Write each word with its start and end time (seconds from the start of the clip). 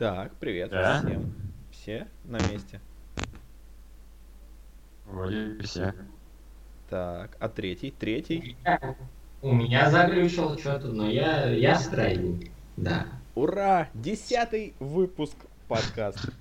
Так, 0.00 0.32
привет 0.36 0.70
Да? 0.70 1.00
всем. 1.00 1.34
Все 1.72 2.08
на 2.24 2.38
месте. 2.50 2.80
Вроде 5.04 5.58
все. 5.62 5.92
Так, 6.88 7.36
а 7.38 7.50
третий? 7.50 7.90
Третий. 7.90 8.56
У 9.42 9.52
меня 9.52 9.90
заглючило 9.90 10.56
что-то, 10.56 10.86
но 10.86 11.06
я, 11.06 11.50
я 11.50 11.78
строю. 11.78 12.40
Да. 12.78 13.08
Ура! 13.34 13.90
Десятый 13.92 14.72
выпуск 14.80 15.36
подкаста. 15.68 16.32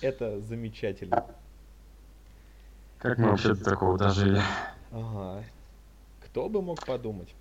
Это 0.00 0.40
замечательно. 0.42 1.24
Как 3.00 3.18
мы 3.18 3.30
вообще 3.30 3.54
до 3.54 3.64
такого 3.64 3.98
дожили? 3.98 4.40
Ага. 4.92 5.42
Кто 6.26 6.48
бы 6.48 6.62
мог 6.62 6.86
подумать? 6.86 7.34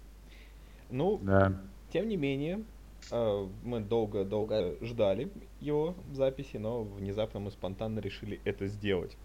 Ну, 0.89 1.19
Да. 1.21 1.53
тем 1.91 2.07
не 2.09 2.17
менее, 2.17 2.63
мы 3.11 3.79
долго-долго 3.79 4.75
ждали 4.81 5.29
его 5.59 5.95
записи, 6.11 6.57
но 6.57 6.83
внезапно 6.83 7.39
мы 7.39 7.51
спонтанно 7.51 7.99
решили 7.99 8.39
это 8.45 8.67
сделать. 8.67 9.17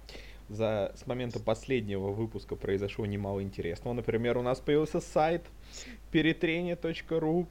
За, 0.48 0.94
с 0.96 1.06
момента 1.06 1.40
последнего 1.40 2.08
выпуска 2.08 2.56
произошло 2.56 3.04
немало 3.04 3.42
интересного. 3.42 3.92
Например, 3.92 4.38
у 4.38 4.42
нас 4.42 4.60
появился 4.60 5.00
сайт 5.00 5.44
перетрение.ру. 6.10 7.46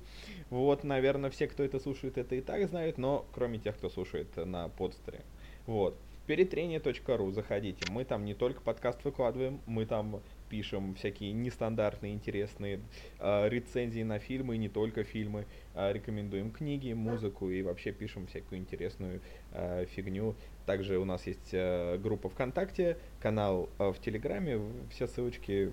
Вот, 0.50 0.84
наверное, 0.84 1.30
все, 1.30 1.48
кто 1.48 1.64
это 1.64 1.80
слушает, 1.80 2.18
это 2.18 2.34
и 2.34 2.42
так 2.42 2.68
знают, 2.68 2.98
но 2.98 3.26
кроме 3.34 3.60
тех, 3.60 3.78
кто 3.78 3.90
слушает 3.90 4.36
на 4.38 4.70
подстере. 4.70 5.22
Вот. 5.68 5.96
Перетрение.ру, 6.26 7.32
заходите. 7.32 7.86
Мы 7.92 8.04
там 8.04 8.26
не 8.26 8.34
только 8.34 8.62
подкаст 8.62 9.04
выкладываем, 9.04 9.62
мы 9.68 9.86
там 9.86 10.22
пишем 10.50 10.96
всякие 10.96 11.34
нестандартные, 11.34 12.14
интересные 12.14 12.82
э, 13.20 13.50
рецензии 13.50 14.04
на 14.04 14.20
фильмы, 14.20 14.56
и 14.56 14.58
не 14.58 14.70
только 14.70 15.04
фильмы. 15.04 15.46
Э, 15.74 15.92
рекомендуем 15.94 16.52
книги, 16.52 16.94
музыку 16.94 17.50
и 17.50 17.62
вообще 17.62 17.92
пишем 17.92 18.28
всякую 18.28 18.60
интересную 18.60 19.22
э, 19.52 19.86
фигню. 19.86 20.36
Также 20.66 20.98
у 20.98 21.06
нас 21.06 21.26
есть 21.28 21.50
э, 21.54 21.98
группа 21.98 22.30
ВКонтакте, 22.30 22.98
канал 23.22 23.70
э, 23.80 23.92
в 23.92 24.00
Телеграме, 24.00 24.60
все 24.90 25.08
ссылочки 25.08 25.72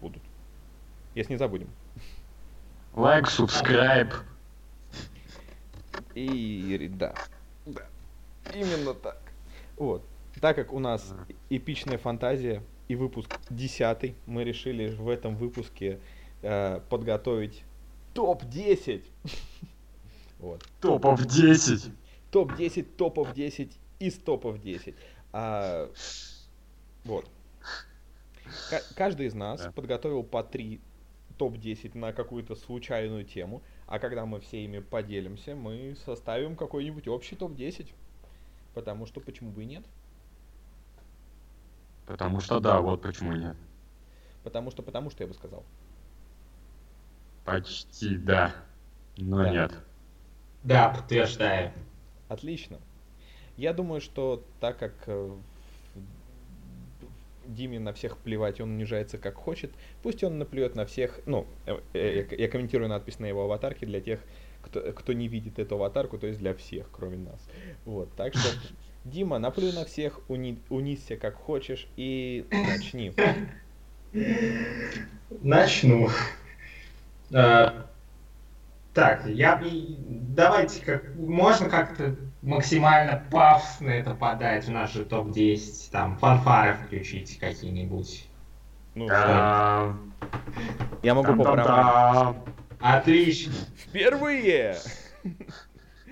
будут. 0.00 0.22
Если 1.14 1.32
не 1.32 1.38
забудем. 1.38 1.68
Лайк, 2.94 3.28
субскрайб. 3.28 4.12
И 6.14 6.90
да, 6.92 7.14
да, 7.66 7.86
именно 8.52 8.94
так. 8.94 9.20
Вот. 9.76 10.04
Так 10.40 10.56
как 10.56 10.72
у 10.72 10.78
нас 10.78 11.14
эпичная 11.50 11.98
фантазия 11.98 12.62
и 12.88 12.94
выпуск 12.96 13.38
десятый, 13.50 14.14
мы 14.26 14.44
решили 14.44 14.88
в 14.94 15.08
этом 15.08 15.36
выпуске 15.36 16.00
э, 16.42 16.80
подготовить 16.90 17.64
топ-10. 18.14 19.02
Вот. 20.40 20.62
Топов 20.80 21.24
10. 21.24 21.90
Топ-10, 22.30 22.82
топов 22.96 23.32
10 23.32 23.70
из 23.98 24.14
топов 24.18 24.60
10. 24.60 24.94
А, 25.32 25.88
вот. 27.04 27.24
Ка- 28.68 28.82
каждый 28.94 29.26
из 29.26 29.34
нас 29.34 29.62
Да. 29.62 29.72
подготовил 29.72 30.22
по 30.22 30.42
три 30.42 30.80
топ-10 31.38 31.96
на 31.96 32.12
какую-то 32.12 32.56
случайную 32.56 33.24
тему, 33.24 33.62
а 33.86 33.98
когда 33.98 34.26
мы 34.26 34.40
все 34.40 34.64
ими 34.64 34.80
поделимся, 34.80 35.54
мы 35.54 35.96
составим 36.04 36.56
какой-нибудь 36.56 37.08
общий 37.08 37.36
топ-10. 37.36 37.88
Потому 38.74 39.06
что 39.06 39.20
почему 39.20 39.50
бы 39.50 39.62
и 39.62 39.66
нет? 39.66 39.84
Потому 42.06 42.40
что 42.40 42.60
да, 42.60 42.80
вот 42.80 43.02
почему 43.02 43.32
нет. 43.32 43.56
Потому 44.42 44.70
что, 44.70 44.82
потому 44.82 45.10
что 45.10 45.22
я 45.22 45.28
бы 45.28 45.34
сказал. 45.34 45.64
Почти 47.44 48.16
да. 48.16 48.54
Но 49.16 49.42
Да. 49.42 49.50
нет. 49.50 49.72
Да, 50.62 50.88
подтверждаю. 50.90 51.72
Отлично. 52.28 52.78
Я 53.56 53.72
думаю, 53.72 54.00
что 54.00 54.42
так 54.60 54.78
как 54.78 54.92
э, 55.06 55.30
Диме 57.46 57.78
на 57.78 57.92
всех 57.92 58.16
плевать, 58.18 58.60
он 58.60 58.70
унижается 58.70 59.18
как 59.18 59.34
хочет, 59.34 59.70
пусть 60.02 60.24
он 60.24 60.38
наплюет 60.38 60.74
на 60.74 60.86
всех. 60.86 61.20
Ну, 61.26 61.46
э, 61.66 61.78
э, 61.92 62.26
я, 62.30 62.36
я 62.44 62.48
комментирую 62.48 62.88
надпись 62.88 63.18
на 63.18 63.26
его 63.26 63.44
аватарке 63.44 63.86
для 63.86 64.00
тех, 64.00 64.20
кто, 64.62 64.80
кто 64.92 65.12
не 65.12 65.28
видит 65.28 65.58
эту 65.58 65.74
аватарку, 65.76 66.18
то 66.18 66.26
есть 66.26 66.38
для 66.38 66.54
всех, 66.54 66.90
кроме 66.90 67.18
нас. 67.18 67.46
Вот, 67.84 68.12
так 68.16 68.34
что, 68.34 68.48
Дима, 69.04 69.38
наплюй 69.38 69.72
на 69.72 69.84
всех, 69.84 70.20
уни, 70.28 70.58
унизься 70.70 71.16
как 71.16 71.34
хочешь 71.34 71.86
и 71.96 72.46
начни. 72.50 73.12
Начну. 75.42 76.08
А, 77.32 77.86
так, 78.94 79.26
я. 79.26 79.62
Давайте 80.06 80.84
как... 80.84 81.14
Можно 81.16 81.68
как-то 81.68 82.16
максимально 82.40 83.22
пафосно 83.30 83.90
это 83.90 84.14
подать 84.14 84.64
в 84.66 84.70
наш 84.70 84.92
же 84.92 85.04
топ-10. 85.04 85.90
Там 85.90 86.16
фанфары 86.16 86.74
включить 86.74 87.38
какие-нибудь. 87.38 88.26
Ну, 88.94 89.06
Да. 89.08 89.96
я 91.02 91.14
могу 91.14 91.34
поправить. 91.36 92.36
Отлично. 92.80 93.52
Впервые! 93.76 94.76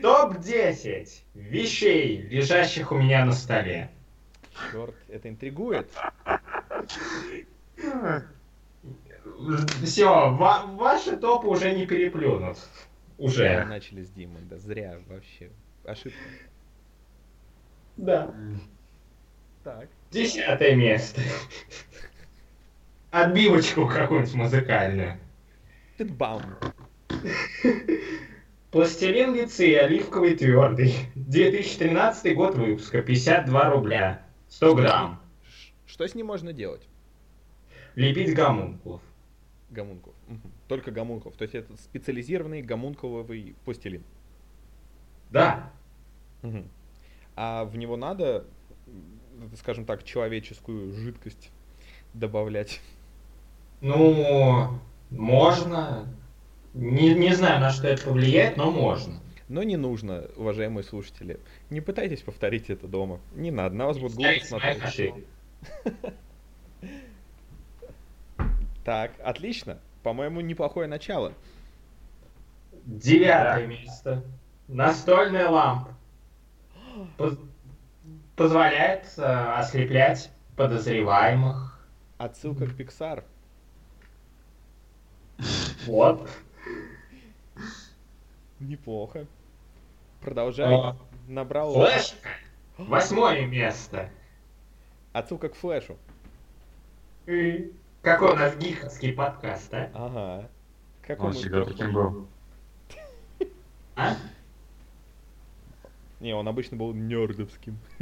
Топ-10 0.02 1.08
вещей, 1.34 2.22
лежащих 2.22 2.90
у 2.90 2.98
меня 2.98 3.24
на 3.24 3.32
столе. 3.32 3.88
Черт, 4.72 4.96
это 5.08 5.28
интригует. 5.28 5.88
Все, 9.84 10.30
ваши 10.32 11.16
топы 11.16 11.46
уже 11.46 11.72
не 11.72 11.86
переплюнут. 11.86 12.58
Уже. 13.16 13.64
начали 13.64 14.02
с 14.02 14.10
Димой, 14.10 14.42
да 14.42 14.58
зря 14.58 14.98
вообще. 15.06 15.50
Ошибка. 15.84 16.18
Да. 17.96 18.34
Так. 19.62 19.88
Десятое 20.10 20.74
место. 20.74 21.20
Отбивочку 23.12 23.86
какую-нибудь 23.86 24.34
музыкальную. 24.34 25.20
Бам. 26.00 26.42
Пластилин 28.72 29.34
лицей, 29.34 29.78
оливковый 29.78 30.34
твердый. 30.34 30.94
2013 31.14 32.34
год 32.34 32.54
выпуска, 32.54 33.02
52 33.02 33.70
рубля. 33.70 34.26
100 34.48 34.74
грамм. 34.74 35.20
Что 35.84 36.08
с 36.08 36.14
ним 36.14 36.28
можно 36.28 36.54
делать? 36.54 36.88
Лепить 37.96 38.34
гомункулов. 38.34 39.02
Гомункулов. 39.68 40.16
Только 40.68 40.90
гомункулов. 40.90 41.36
То 41.36 41.42
есть 41.42 41.54
это 41.54 41.76
специализированный 41.76 42.62
гомункуловый 42.62 43.54
пластилин. 43.66 44.02
Да. 45.30 45.70
Мгм. 46.40 46.66
А 47.36 47.66
в 47.66 47.76
него 47.76 47.98
надо, 47.98 48.46
скажем 49.58 49.84
так, 49.84 50.02
человеческую 50.02 50.94
жидкость 50.94 51.50
добавлять. 52.14 52.80
Ну, 53.82 54.80
можно. 55.10 56.08
Не, 56.74 57.14
не 57.14 57.34
знаю, 57.34 57.60
на 57.60 57.70
что 57.70 57.88
это 57.88 58.04
повлияет, 58.04 58.56
но 58.56 58.70
можно. 58.70 59.20
Но 59.48 59.62
не 59.62 59.76
нужно, 59.76 60.24
уважаемые 60.36 60.84
слушатели. 60.84 61.38
Не 61.68 61.80
пытайтесь 61.80 62.22
повторить 62.22 62.70
это 62.70 62.88
дома. 62.88 63.20
Не 63.34 63.50
надо, 63.50 63.74
на 63.74 63.86
вас 63.86 63.98
будет 63.98 64.14
глупо 64.14 64.44
смотреть. 64.44 65.14
Так, 68.84 69.12
отлично. 69.22 69.78
По-моему, 70.02 70.40
неплохое 70.40 70.88
начало. 70.88 71.32
Девятое 72.84 73.66
место. 73.66 74.24
Настольная 74.66 75.48
лампа. 75.48 75.94
Поз- 77.16 77.38
позволяет 78.34 79.06
э, 79.18 79.22
ослеплять 79.22 80.32
подозреваемых. 80.56 81.86
Отсылка 82.18 82.66
к 82.66 82.70
Pixar. 82.70 83.22
Вот. 85.86 86.28
Неплохо. 88.62 89.26
Продолжай. 90.20 90.72
А, 90.72 90.96
Набрал 91.26 91.72
Флэш. 91.74 92.14
Восьмое 92.78 93.44
место. 93.46 94.08
отсылка 95.12 95.48
к 95.48 95.54
флешу. 95.54 95.96
И 97.26 97.72
Какой 98.02 98.32
у 98.32 98.36
нас 98.36 98.56
гиковский 98.56 99.12
подкаст, 99.12 99.72
а? 99.74 99.90
Ага. 99.94 100.48
Как 101.06 101.22
Он 101.22 101.32
всегда 101.32 101.64
таким 101.64 101.92
был. 101.92 102.26
А? 103.94 104.16
Не, 106.20 106.34
он 106.34 106.48
обычно 106.48 106.76
был 106.78 106.94
нердовским. 106.94 107.76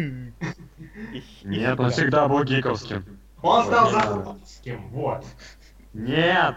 Нет, 1.43 1.81
он 1.81 1.91
всегда 1.91 2.29
был 2.29 2.45
гиковским. 2.45 3.19
Он 3.43 3.65
стал 3.65 3.91
запутским, 3.91 4.89
вот. 4.91 5.25
Нет! 5.95 6.57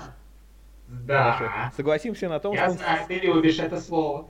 Да. 1.02 1.72
Согласимся 1.76 2.30
на 2.30 2.40
том, 2.40 2.54
Я 2.54 2.64
что 2.64 2.72
он... 2.72 2.78
знаю, 2.78 3.08
ты 3.08 3.20
любишь 3.20 3.60
это 3.60 3.80
слово. 3.82 4.30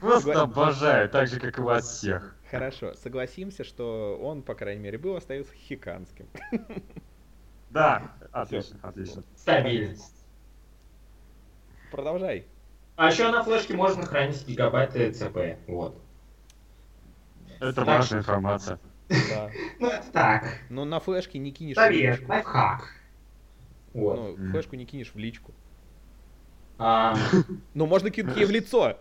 Просто 0.00 0.42
обожаю, 0.42 1.08
так 1.08 1.28
же, 1.28 1.40
как 1.40 1.58
и 1.58 1.62
вас 1.62 1.86
всех. 1.86 2.36
Хорошо, 2.50 2.94
согласимся, 2.94 3.64
что 3.64 4.18
он, 4.20 4.42
по 4.42 4.54
крайней 4.54 4.82
мере, 4.82 4.98
был, 4.98 5.16
остается 5.16 5.54
хиканским. 5.54 6.26
Да, 7.70 8.12
отлично, 8.32 8.78
отлично. 8.82 9.22
Стабильность. 9.36 10.24
Продолжай. 11.90 12.46
А 12.96 13.08
еще 13.10 13.30
на 13.30 13.42
флешке 13.42 13.74
можно 13.74 14.04
хранить 14.06 14.46
гигабайты 14.46 15.12
ЦП. 15.12 15.58
Вот. 15.66 16.00
Это 17.58 17.72
Так 17.74 17.86
важная 17.86 18.20
информация. 18.20 18.78
Да. 19.08 19.50
Ну, 19.78 19.88
это 19.88 20.12
так. 20.12 20.58
Но 20.70 20.84
на 20.84 21.00
флешке 21.00 21.38
не 21.38 21.52
кинешь 21.52 21.74
Совет, 21.76 22.28
лайфхак. 22.28 22.88
Вот. 23.94 24.36
Ну, 24.38 24.50
флешку 24.50 24.76
не 24.76 24.84
кинешь 24.86 25.14
в 25.14 25.18
личку. 25.18 25.54
А, 26.78 27.14
Ну, 27.74 27.86
можно 27.86 28.10
кинуть 28.10 28.36
ей 28.36 28.44
в 28.44 28.50
лицо. 28.50 28.98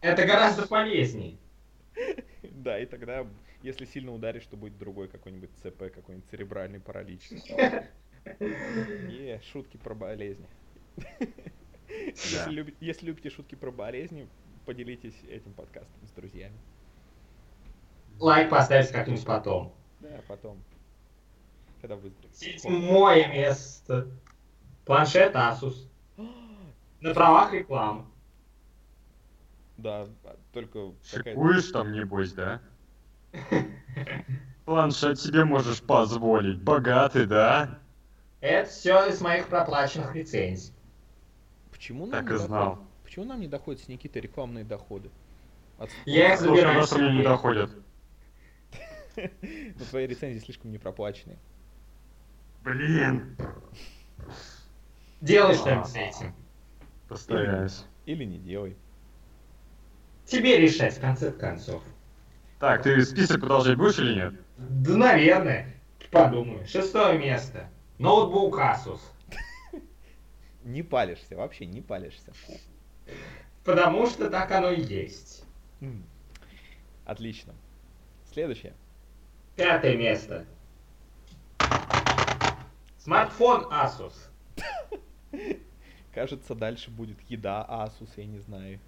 это 0.00 0.26
гораздо 0.26 0.66
полезнее. 0.66 1.36
Да, 2.42 2.78
и 2.78 2.86
тогда, 2.86 3.26
если 3.62 3.84
сильно 3.84 4.12
ударишь, 4.12 4.46
то 4.46 4.56
будет 4.56 4.78
другой 4.78 5.08
какой-нибудь 5.08 5.50
ЦП, 5.62 5.92
какой-нибудь 5.94 6.28
церебральный 6.30 6.80
паралич. 6.80 7.30
Не, 8.40 9.40
шутки 9.52 9.76
про 9.76 9.94
болезни. 9.94 10.46
Если 11.88 12.50
люби- 12.50 12.74
Если 12.80 13.06
любите 13.06 13.30
шутки 13.30 13.54
про 13.54 13.70
болезни, 13.70 14.28
поделитесь 14.64 15.14
этим 15.30 15.52
подкастом 15.52 16.06
с 16.06 16.10
друзьями. 16.12 16.56
Лайк 18.18 18.50
поставить 18.50 18.90
как-нибудь 18.90 19.24
потом. 19.24 19.72
Да, 20.00 20.20
потом. 20.26 20.60
Когда 21.86 22.02
выздоровеете. 22.02 22.58
Седьмое 22.58 23.28
место. 23.28 24.08
Планшет 24.84 25.36
Asus. 25.36 25.88
На 27.00 27.14
правах 27.14 27.52
рекламы. 27.52 28.06
Да, 29.76 30.08
а, 30.24 30.36
только. 30.52 30.94
Шикуешь 31.04 31.70
там, 31.70 31.92
небось, 31.92 32.32
да? 32.32 32.60
Планшет 34.64 35.20
себе 35.20 35.44
можешь 35.44 35.80
позволить. 35.80 36.60
Богатый, 36.60 37.24
да? 37.26 37.78
Это 38.40 38.68
все 38.68 39.08
из 39.08 39.20
моих 39.20 39.46
проплаченных 39.46 40.12
лицензий. 40.16 40.74
Почему 41.70 42.06
нам 42.06 42.24
Так 42.24 42.30
не 42.30 42.34
и 42.34 42.38
знал. 42.38 42.70
доходят- 42.70 42.90
Почему 43.04 43.24
нам 43.26 43.40
не 43.40 43.46
доходят 43.46 43.80
с 43.80 43.86
Никитой 43.86 44.22
рекламные 44.22 44.64
доходы? 44.64 45.08
От 45.78 45.90
Я 46.04 46.32
их 46.32 46.40
Слушай, 46.40 46.56
забираю 46.56 46.80
нас 46.80 46.92
мне 46.96 47.18
не 47.18 47.22
доходят. 47.22 47.70
Но 49.16 49.84
твои 49.88 50.08
рецензии 50.08 50.40
слишком 50.40 50.72
не 50.72 50.78
проплаченные. 50.78 51.38
Блин. 52.66 53.36
Делай 55.20 55.54
что-нибудь 55.54 55.86
с 55.86 55.94
этим. 55.94 56.34
Постараюсь. 57.08 57.84
Или 58.06 58.24
не 58.24 58.38
делай. 58.38 58.76
Тебе 60.24 60.58
решать, 60.58 60.96
в 60.96 61.00
конце 61.00 61.30
концов. 61.30 61.84
Так, 62.58 62.82
ты 62.82 63.00
список 63.04 63.38
продолжать 63.38 63.76
будешь 63.76 64.00
или 64.00 64.14
нет? 64.16 64.34
Да, 64.58 64.96
наверное. 64.96 65.76
Подумаю. 66.10 66.66
Шестое 66.66 67.16
место. 67.16 67.68
Ноутбук 67.98 68.58
Asus. 68.58 69.00
Не 70.64 70.82
палишься, 70.82 71.36
вообще 71.36 71.66
не 71.66 71.80
палишься. 71.80 72.32
Потому 73.62 74.06
что 74.06 74.28
так 74.28 74.50
оно 74.50 74.72
и 74.72 74.80
есть. 74.80 75.44
Отлично. 77.04 77.54
Следующее. 78.32 78.74
Пятое 79.54 79.96
место. 79.96 80.44
Смартфон 83.06 83.66
Asus. 83.70 84.14
Кажется, 86.12 86.56
дальше 86.56 86.90
будет 86.90 87.20
еда 87.28 87.64
Asus, 87.70 88.08
я 88.16 88.24
не 88.26 88.40
знаю. 88.40 88.80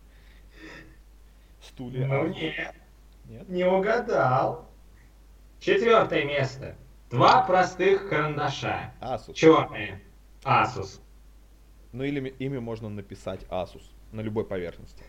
Стулья 1.62 2.04
Ну 2.08 2.26
Asus. 2.26 2.34
нет, 2.34 2.74
Нет? 3.26 3.48
не 3.48 3.64
угадал. 3.64 4.68
Четвертое 5.60 6.24
место. 6.24 6.74
Два 7.10 7.42
простых 7.42 8.08
карандаша. 8.08 8.92
Asus. 9.00 9.34
Черные. 9.34 10.02
Asus. 10.42 11.00
Ну 11.92 12.02
или 12.02 12.18
ми- 12.18 12.34
ими 12.40 12.58
можно 12.58 12.88
написать 12.88 13.44
Asus 13.44 13.84
на 14.10 14.20
любой 14.20 14.44
поверхности. 14.46 15.04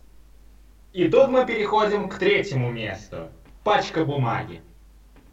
И 0.93 1.09
тут 1.09 1.29
мы 1.29 1.47
переходим 1.47 2.09
к 2.09 2.19
третьему 2.19 2.69
месту. 2.71 3.31
Пачка 3.63 4.05
бумаги. 4.05 4.61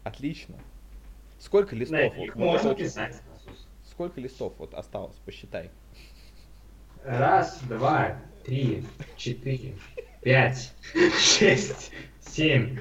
Отлично. 0.03 0.55
Сколько 1.37 1.75
На 1.75 1.79
листов? 1.81 2.17
них 2.17 2.35
Вот- 2.35 2.43
вот 2.43 2.53
можно 2.53 2.73
писать. 2.73 3.21
Сколько 3.97 4.21
листов 4.21 4.53
вот 4.59 4.75
осталось? 4.75 5.15
Посчитай. 5.25 5.71
Раз, 7.03 7.59
два, 7.63 8.21
три, 8.45 8.83
четыре, 9.15 9.73
пять, 10.21 10.71
шесть, 11.19 11.91
семь, 12.19 12.77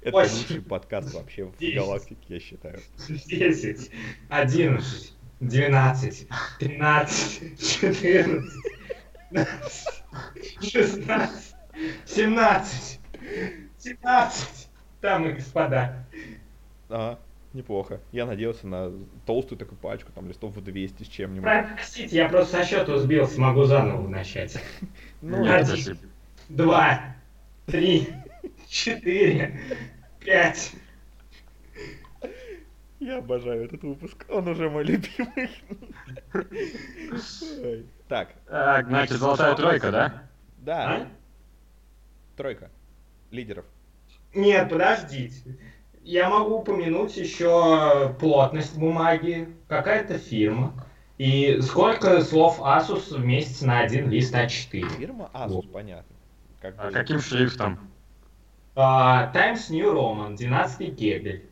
Это 0.00 0.10
Восемь. 0.10 0.36
лучший 0.36 0.62
подкаст 0.62 1.14
вообще 1.14 1.44
в 1.44 1.56
Десять. 1.58 1.76
галактике, 1.76 2.34
я 2.34 2.40
считаю. 2.40 2.80
десять, 3.06 3.92
одиннадцать, 4.28 5.14
двенадцать, 5.38 6.26
тринадцать, 6.58 7.60
четырнадцать, 7.60 8.60
пятнадцать, 9.30 10.02
шестнадцать, 10.60 11.54
семнадцать, 12.04 12.98
семнадцать. 13.78 14.68
Дамы 15.00 15.30
и 15.30 15.32
господа. 15.34 16.04
Ага, 16.88 17.20
неплохо. 17.52 18.00
Я 18.12 18.26
надеялся 18.26 18.66
на 18.66 18.92
толстую 19.26 19.58
такую 19.58 19.78
пачку, 19.78 20.12
там 20.12 20.28
листов 20.28 20.54
в 20.56 20.60
200 20.62 21.02
с 21.02 21.06
чем-нибудь. 21.08 21.44
Простите, 21.44 22.16
я 22.16 22.28
просто 22.28 22.58
со 22.58 22.64
счету 22.64 22.96
сбился, 22.98 23.40
могу 23.40 23.64
заново 23.64 24.06
начать. 24.08 24.62
Ну, 25.20 25.42
Нет, 25.42 25.68
один. 25.68 25.98
Два, 26.48 27.16
три, 27.66 28.08
четыре, 28.68 29.60
пять. 30.20 30.72
я 33.00 33.18
обожаю 33.18 33.64
этот 33.64 33.82
выпуск. 33.82 34.24
Он 34.28 34.46
уже 34.46 34.70
мой 34.70 34.84
любимый. 34.84 35.50
Так, 38.06 38.34
значит, 38.46 39.16
золотая 39.18 39.56
тройка, 39.56 39.90
да? 39.90 40.22
да, 40.58 40.96
А? 40.96 41.08
тройка 42.36 42.70
лидеров. 43.32 43.64
Нет, 44.34 44.68
подождите. 44.68 45.42
Я 46.08 46.30
могу 46.30 46.60
упомянуть 46.60 47.14
еще 47.18 48.14
плотность 48.18 48.78
бумаги, 48.78 49.54
какая-то 49.68 50.16
фирма. 50.16 50.72
И 51.18 51.60
сколько 51.60 52.22
слов 52.22 52.60
Asus 52.60 53.14
в 53.14 53.22
месяц 53.22 53.60
на 53.60 53.80
один 53.80 54.08
лист 54.08 54.34
А4. 54.34 54.88
Фирма 54.88 55.30
Asus, 55.34 55.48
Вот. 55.48 55.70
понятно. 55.70 56.16
Как 56.62 56.74
А 56.78 56.86
бы- 56.86 56.92
каким 56.94 57.20
шрифтом? 57.20 57.78
А, 58.74 59.26
Times 59.34 59.68
New 59.68 59.92
Roman, 59.92 60.34
12 60.34 60.96
кебель. 60.96 61.46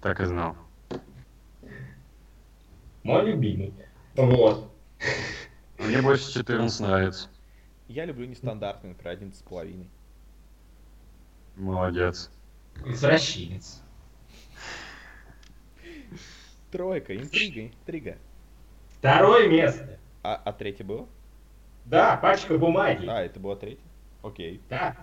Так 0.00 0.20
и 0.20 0.24
знал. 0.24 0.56
Мой 3.02 3.26
любимый. 3.26 3.74
Вот. 4.16 4.72
Мне 5.78 6.00
больше 6.00 6.32
14 6.32 6.80
нравится. 6.80 7.28
Я 7.88 8.06
люблю 8.06 8.24
нестандартный, 8.24 8.88
например, 8.90 9.12
11,5. 9.18 9.86
Молодец. 11.56 12.30
Извращенец. 12.84 13.82
Тройка, 16.70 17.16
интрига, 17.16 17.66
интрига. 17.66 18.18
Второе 18.98 19.48
место. 19.48 19.98
А, 20.22 20.40
а 20.44 20.52
третье 20.52 20.84
было? 20.84 21.08
Да, 21.84 22.16
пачка 22.16 22.56
бумаги. 22.58 23.06
А, 23.06 23.22
это 23.22 23.40
было 23.40 23.56
третье? 23.56 23.82
Окей. 24.22 24.60
Да. 24.68 24.96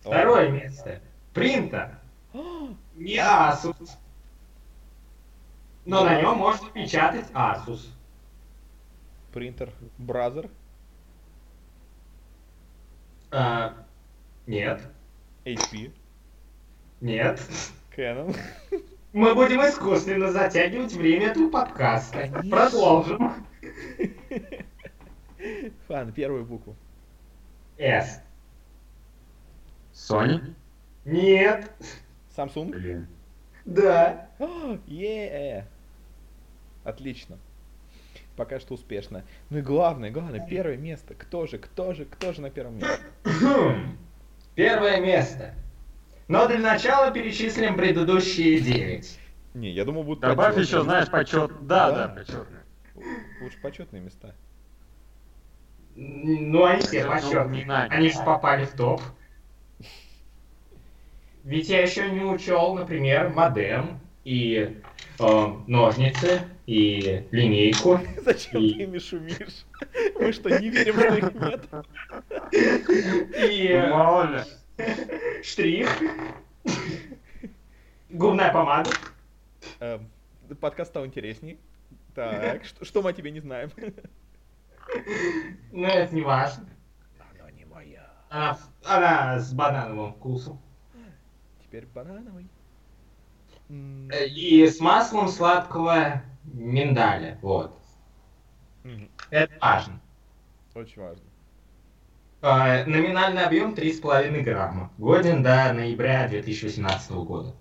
Второе 0.00 0.50
место. 0.50 1.00
Принтер. 1.34 1.98
Не 2.96 3.18
Asus. 3.18 3.90
Но 5.84 6.04
на 6.04 6.20
нем 6.20 6.38
можно 6.38 6.68
печатать 6.70 7.30
Asus. 7.32 7.86
Принтер 9.32 9.72
Бразер, 9.98 10.50
А, 13.30 13.74
нет. 14.46 14.82
HP, 15.44 15.92
Нет. 17.00 17.40
Canon. 17.96 18.36
Мы 19.12 19.34
будем 19.34 19.60
искусственно 19.60 20.30
затягивать 20.30 20.92
время 20.92 21.28
этого 21.28 21.50
подкаста. 21.50 22.28
Конечно. 22.28 22.50
Продолжим. 22.50 23.46
Ладно, 25.88 26.12
первую 26.12 26.44
букву. 26.44 26.76
S. 27.78 28.22
Sony? 29.94 30.54
Нет. 31.04 31.72
Samsung. 32.36 32.70
Блин. 32.70 33.08
Да. 33.64 34.28
Е. 34.86 35.66
Отлично. 36.84 37.38
Пока 38.36 38.60
что 38.60 38.74
успешно. 38.74 39.24
Ну 39.48 39.58
и 39.58 39.62
главное, 39.62 40.10
главное, 40.10 40.46
первое 40.46 40.76
место. 40.76 41.14
Кто 41.14 41.46
же, 41.46 41.58
кто 41.58 41.92
же, 41.94 42.04
кто 42.04 42.32
же 42.32 42.42
на 42.42 42.50
первом 42.50 42.76
месте? 42.76 43.00
Хм. 43.24 43.98
Первое 44.54 45.00
место. 45.00 45.54
Но 46.30 46.46
для 46.46 46.60
начала 46.60 47.10
перечислим 47.10 47.74
предыдущие 47.76 48.60
девять. 48.60 49.18
Не, 49.52 49.70
я 49.72 49.84
думал, 49.84 50.04
будут 50.04 50.20
Добавь 50.20 50.54
почетные. 50.54 50.62
еще, 50.64 50.82
знаешь, 50.84 51.08
почет. 51.10 51.50
Да, 51.66 51.90
Да. 51.90 52.06
да, 52.06 52.14
почетные. 52.14 52.60
Лучше 53.42 53.58
почетные 53.60 54.00
места. 54.00 54.32
Ну, 55.96 56.64
они 56.64 56.82
все 56.82 57.04
почетные. 57.04 57.58
не 57.58 57.64
знаю. 57.64 57.90
Они 57.90 58.10
же 58.10 58.18
попали 58.24 58.64
в 58.64 58.70
топ. 58.74 59.02
Ведь 61.42 61.68
я 61.68 61.82
еще 61.82 62.08
не 62.10 62.20
учел, 62.22 62.74
например, 62.76 63.30
модем 63.30 63.98
и 64.24 64.80
э, 65.18 65.46
ножницы 65.66 66.42
и 66.66 67.24
линейку. 67.32 67.98
Зачем 68.24 68.62
И- 68.62 68.74
ты 68.74 68.82
ими 68.84 68.98
шумишь? 69.00 69.64
Мы 70.14 70.32
что, 70.32 70.48
не 70.60 70.68
верим, 70.68 70.94
что 70.94 71.14
их 71.16 71.34
нет? 71.34 71.64
И, 73.50 73.68
Ну, 73.82 73.88
Мало 73.90 74.32
ли. 74.36 74.40
Штрих. 75.42 75.88
Губная 78.10 78.52
помада. 78.52 78.90
Эм, 79.80 80.10
Подкаст 80.60 80.90
стал 80.90 81.06
интересней. 81.06 81.58
Так, 82.14 82.64
что, 82.64 83.02
мы 83.02 83.10
о 83.10 83.12
тебе 83.12 83.30
не 83.30 83.40
знаем? 83.40 83.70
Но 85.70 85.86
это 85.86 86.14
не 86.14 86.22
важно. 86.22 86.68
Оно 87.18 87.48
не 87.50 87.64
моя. 87.64 88.10
Она, 88.28 88.58
она 88.84 89.38
с 89.38 89.52
банановым 89.52 90.12
вкусом. 90.14 90.60
Теперь 91.62 91.86
банановый. 91.86 92.48
Э, 93.68 94.26
И 94.26 94.66
с 94.66 94.80
маслом 94.80 95.28
сладкого 95.28 96.22
миндаля. 96.44 97.38
Вот. 97.42 97.78
Это 99.30 99.52
важно. 99.60 100.00
Очень 100.74 101.02
важно. 101.02 101.29
Э, 102.42 102.84
Номинальный 102.86 103.44
объем 103.44 103.74
3,5 103.74 104.40
грамма. 104.42 104.90
Годен 104.98 105.42
до 105.42 105.72
ноября 105.72 106.28
2018 106.28 107.10
года. 107.10 107.54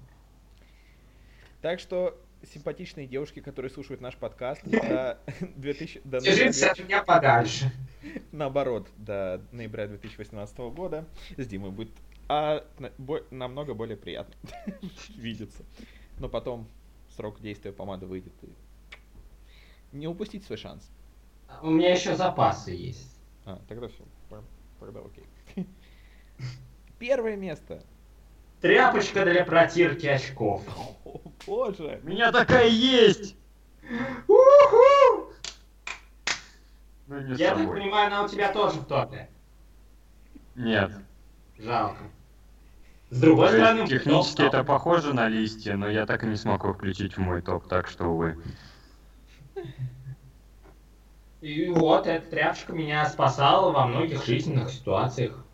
Так 1.61 1.79
что 1.81 2.17
симпатичные 2.53 3.05
девушки, 3.05 3.41
которые 3.41 3.69
слушают 3.69 3.99
наш 3.99 4.15
подкаст, 4.15 4.63
до 4.69 5.17
2000, 5.57 6.01
до 6.05 6.19
Держитесь 6.21 6.63
от 6.63 6.79
меня 6.79 7.03
подальше. 7.03 7.71
наоборот, 8.31 8.87
до 8.97 9.41
ноября 9.51 9.87
2018 9.87 10.57
года 10.73 11.05
с 11.35 11.45
Димой 11.45 11.71
будет 11.71 11.91
а, 12.29 12.63
бо- 12.97 13.23
намного 13.31 13.73
более 13.73 13.97
приятно 13.97 14.33
видеться. 15.15 15.63
Но 16.19 16.29
потом 16.29 16.67
срок 17.17 17.41
действия 17.41 17.73
помады 17.73 18.05
выйдет 18.05 18.33
и 18.43 18.49
не 19.91 20.07
упустить 20.07 20.45
свой 20.45 20.57
шанс. 20.57 20.89
У 21.61 21.69
меня 21.69 21.91
еще 21.91 22.15
запасы 22.15 22.71
есть. 22.71 23.19
А, 23.45 23.59
тогда 23.67 23.87
все. 23.89 24.03
Окей. 24.81 25.27
Первое 26.99 27.35
место. 27.35 27.83
Тряпочка 28.61 29.23
для 29.23 29.45
протирки 29.45 30.05
очков. 30.05 30.63
О, 31.05 31.21
боже. 31.45 32.01
У 32.03 32.07
меня 32.07 32.31
такая 32.31 32.67
есть! 32.67 33.35
Уху! 34.27 35.33
Ну 37.07 37.21
не 37.21 37.35
Я 37.35 37.55
так 37.55 37.67
понимаю, 37.67 38.07
она 38.07 38.23
у 38.25 38.27
тебя 38.27 38.51
тоже 38.51 38.79
в 38.81 38.85
топе. 38.85 39.29
Нет. 40.55 40.91
Жалко. 41.57 42.03
С 43.09 43.19
другой 43.21 43.47
То 43.47 43.55
есть 43.55 43.65
стороны, 43.65 43.87
технически 43.87 44.37
топ- 44.37 44.47
это 44.47 44.63
похоже 44.63 45.13
на 45.13 45.27
листья, 45.29 45.75
но 45.75 45.89
я 45.89 46.05
так 46.05 46.23
и 46.23 46.27
не 46.27 46.35
смог 46.35 46.63
его 46.63 46.73
включить 46.73 47.15
в 47.17 47.19
мой 47.19 47.41
топ, 47.41 47.67
так 47.67 47.87
что, 47.87 48.05
увы. 48.05 48.37
И 51.41 51.69
вот 51.69 52.05
эта 52.05 52.29
тряпочка 52.29 52.73
меня 52.73 53.05
спасала 53.05 53.71
во 53.71 53.87
многих 53.87 54.23
жизненных 54.25 54.69
ситуациях. 54.71 55.45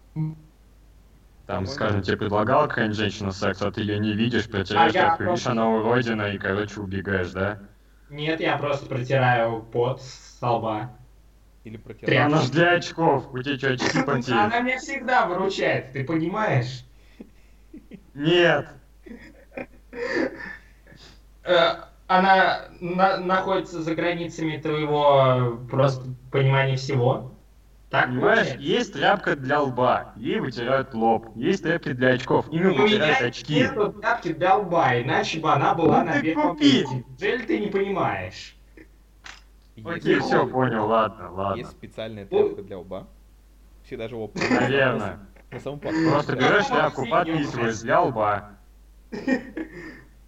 Там, 1.45 1.67
скажем, 1.67 2.01
тебе 2.01 2.17
предлагала 2.17 2.67
какая-нибудь 2.67 2.97
женщина 2.97 3.31
секс, 3.31 3.61
а 3.61 3.71
ты 3.71 3.81
ее 3.81 3.99
не 3.99 4.13
видишь, 4.13 4.49
протираешь 4.49 4.91
А 4.95 4.99
тряпку, 4.99 5.23
видишь, 5.23 5.43
просто- 5.43 5.51
она 5.51 5.69
уродина, 5.69 6.23
и, 6.31 6.39
короче, 6.39 6.81
убегаешь, 6.81 7.31
да? 7.31 7.59
Нет, 8.09 8.39
я 8.39 8.57
просто 8.57 8.87
протираю 8.87 9.61
пот 9.61 10.01
с 10.01 10.39
лба. 10.41 10.97
Или 11.63 11.77
протирать. 11.77 12.25
Она 12.33 12.41
ж 12.41 12.49
для 12.49 12.71
очков, 12.71 13.31
у 13.31 13.41
тебя 13.41 13.57
что, 13.57 13.73
очки 13.73 14.01
потеют? 14.05 14.29
Она 14.31 14.59
меня 14.61 14.77
всегда 14.79 15.27
выручает, 15.27 15.91
ты 15.93 16.03
понимаешь? 16.03 16.83
Нет! 18.15 18.67
Она 22.07 22.65
на- 22.81 23.17
находится 23.17 23.81
за 23.81 23.95
границами 23.95 24.57
твоего 24.57 25.57
э, 25.65 25.67
просто 25.69 26.03
понимания 26.31 26.75
всего. 26.75 27.31
Так 27.89 28.07
Понимаешь, 28.07 28.37
получается? 28.39 28.61
есть 28.67 28.93
тряпка 28.93 29.35
для 29.35 29.61
лба, 29.61 30.13
ей 30.17 30.39
вытирают 30.39 30.93
лоб. 30.93 31.27
Есть 31.35 31.63
тряпки 31.63 31.93
для 31.93 32.09
очков, 32.09 32.47
ими 32.51 32.67
У 32.67 32.71
меня 32.71 32.81
вытирают 32.83 33.21
очки. 33.21 33.55
нету 33.55 33.93
тряпки 33.93 34.33
для 34.33 34.55
лба, 34.57 35.01
иначе 35.01 35.39
бы 35.39 35.51
она 35.51 35.73
была 35.73 35.99
Ну 36.03 36.05
на 36.05 36.21
ты 36.21 36.33
купи. 36.35 36.85
Неужели 36.85 37.45
ты 37.45 37.59
не 37.59 37.67
понимаешь? 37.67 38.55
Окей, 39.83 40.15
Есть- 40.15 40.27
все, 40.27 40.47
понял, 40.47 40.87
ладно, 40.87 41.23
Есть 41.25 41.35
ладно. 41.37 41.65
специальная 41.65 42.25
тряпка 42.25 42.61
для 42.63 42.77
лба. 42.79 43.07
Все 43.83 43.97
даже 43.97 44.15
его 44.15 44.31
Наверное. 44.35 45.19
на 45.51 45.59
самом 45.59 45.79
Просто 45.79 46.35
берешь 46.35 46.65
тряпку, 46.67 47.05
подписываешь 47.09 47.79
для 47.79 48.01
лба. 48.01 48.49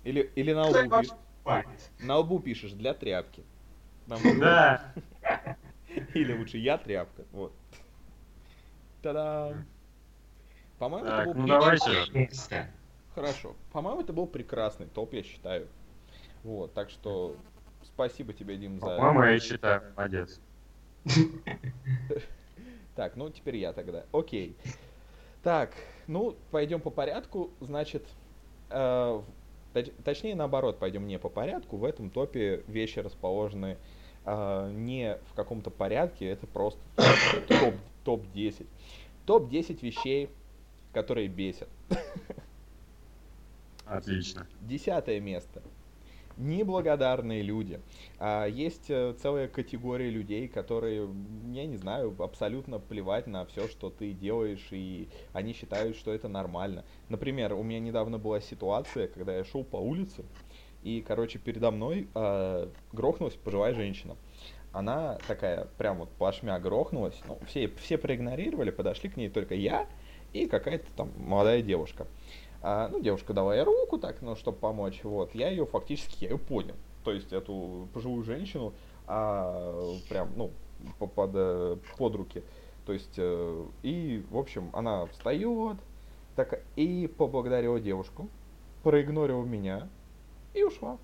Или, 0.03 0.31
или 0.36 0.53
на 0.53 0.67
лбу, 0.67 1.01
понимает? 1.48 1.89
на 2.00 2.18
лбу 2.18 2.39
пишешь 2.39 2.72
для 2.72 2.94
тряпки. 2.94 3.44
Да. 4.08 4.94
Или 6.13 6.38
лучше 6.38 6.58
я 6.58 6.77
тряпка. 6.77 7.24
Вот. 7.32 7.54
Та-дам. 9.01 9.66
По-моему, 10.80 11.08
это 11.08 11.25
был 11.25 11.34
ну 11.34 11.48
давайте. 11.48 12.30
Хорошо. 13.16 13.56
По-моему, 13.72 14.01
это 14.01 14.13
был 14.13 14.27
прекрасный 14.27 14.86
топ, 14.86 15.13
я 15.13 15.24
считаю. 15.24 15.68
Вот, 16.44 16.74
так 16.74 16.89
что 16.89 17.36
спасибо 17.84 18.32
тебе, 18.32 18.58
Дим, 18.58 18.80
за... 18.80 18.86
По-моему, 18.86 19.24
я 19.24 19.39
считаю, 19.39 19.82
молодец. 19.96 20.39
Так, 22.96 23.16
ну 23.16 23.30
теперь 23.30 23.58
я 23.58 23.74
тогда. 23.74 24.06
Окей. 24.12 24.56
Так, 25.44 25.72
ну, 26.08 26.36
пойдем 26.51 26.82
по 26.82 26.89
порядку. 26.89 27.51
Значит, 27.60 28.04
э, 28.70 29.22
точ- 29.74 29.94
точнее, 30.04 30.36
наоборот, 30.36 30.80
пойдем 30.80 31.08
не 31.08 31.20
по 31.20 31.30
порядку. 31.30 31.78
В 31.78 31.84
этом 31.84 32.10
топе 32.10 32.64
вещи 32.68 33.00
расположены 33.00 33.78
э, 34.26 34.72
не 34.74 35.18
в 35.32 35.34
каком-то 35.36 35.70
порядке, 35.70 36.28
это 36.28 36.48
просто 36.48 36.80
топ, 37.48 37.76
топ-10. 38.04 38.66
Топ-10 39.26 39.80
вещей, 39.82 40.30
которые 40.94 41.28
бесят. 41.28 41.70
Отлично. 43.86 44.48
Десятое 44.62 45.20
место. 45.20 45.62
Неблагодарные 46.38 47.41
люди. 47.41 47.79
А, 48.20 48.46
есть 48.46 48.89
э, 48.89 49.15
целая 49.20 49.48
категория 49.48 50.10
людей, 50.10 50.48
которые, 50.48 51.10
я 51.51 51.65
не 51.65 51.77
знаю, 51.77 52.15
абсолютно 52.20 52.77
плевать 52.77 53.25
на 53.25 53.46
все, 53.46 53.67
что 53.67 53.89
ты 53.89 54.13
делаешь, 54.13 54.67
и 54.72 55.10
они 55.34 55.53
считают, 55.53 55.98
что 55.98 56.13
это 56.13 56.27
нормально. 56.27 56.86
Например, 57.10 57.53
у 57.53 57.63
меня 57.63 57.79
недавно 57.79 58.20
была 58.20 58.39
ситуация, 58.39 59.08
когда 59.08 59.36
я 59.36 59.44
шел 59.44 59.63
по 59.63 59.77
улице, 59.77 60.25
и, 60.84 61.03
короче, 61.06 61.39
передо 61.39 61.72
мной 61.72 62.08
а, 62.13 62.70
грохнулась 62.94 63.36
пожилая 63.36 63.74
женщина. 63.74 64.15
Она 64.74 65.17
такая, 65.27 65.67
прям 65.79 65.98
вот 65.98 66.10
плашмя 66.12 66.60
грохнулась. 66.60 67.20
Ну, 67.27 67.39
все, 67.48 67.67
все 67.82 67.98
проигнорировали, 67.98 68.70
подошли 68.70 69.10
к 69.10 69.17
ней 69.17 69.29
только 69.29 69.56
я 69.56 69.88
и 70.34 70.46
какая-то 70.46 70.86
там 70.96 71.12
молодая 71.17 71.62
девушка. 71.62 72.06
А, 72.62 72.88
ну, 72.90 73.00
девушка 73.02 73.34
дала 73.34 73.56
ей 73.56 73.64
руку 73.64 73.98
так, 73.98 74.22
ну, 74.22 74.36
чтобы 74.36 74.58
помочь. 74.58 75.04
Вот, 75.04 75.34
я 75.36 75.50
ее 75.50 75.66
фактически, 75.66 76.24
я 76.24 76.32
ее 76.32 76.38
понял. 76.38 76.76
То 77.04 77.12
есть 77.12 77.32
эту 77.32 77.88
пожилую 77.94 78.24
женщину 78.24 78.74
а, 79.06 79.98
прям, 80.10 80.30
ну, 80.36 80.52
по- 81.00 81.08
под, 81.08 81.32
э, 81.34 81.78
под 81.98 82.16
руки. 82.16 82.44
То 82.86 82.94
есть, 82.94 83.16
э, 83.18 83.66
и, 83.84 84.24
в 84.30 84.38
общем, 84.38 84.70
она 84.74 85.06
встает, 85.08 85.78
так, 86.36 86.62
и 86.76 87.08
поблагодарила 87.08 87.80
девушку, 87.80 88.28
проигнорила 88.84 89.44
меня 89.44 89.90
и 90.54 90.64
ушла. 90.64 90.98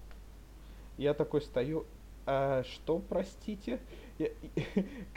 Я 0.98 1.14
такой 1.14 1.42
стою, 1.42 1.86
«А 2.26 2.64
что, 2.64 3.00
простите? 3.00 3.80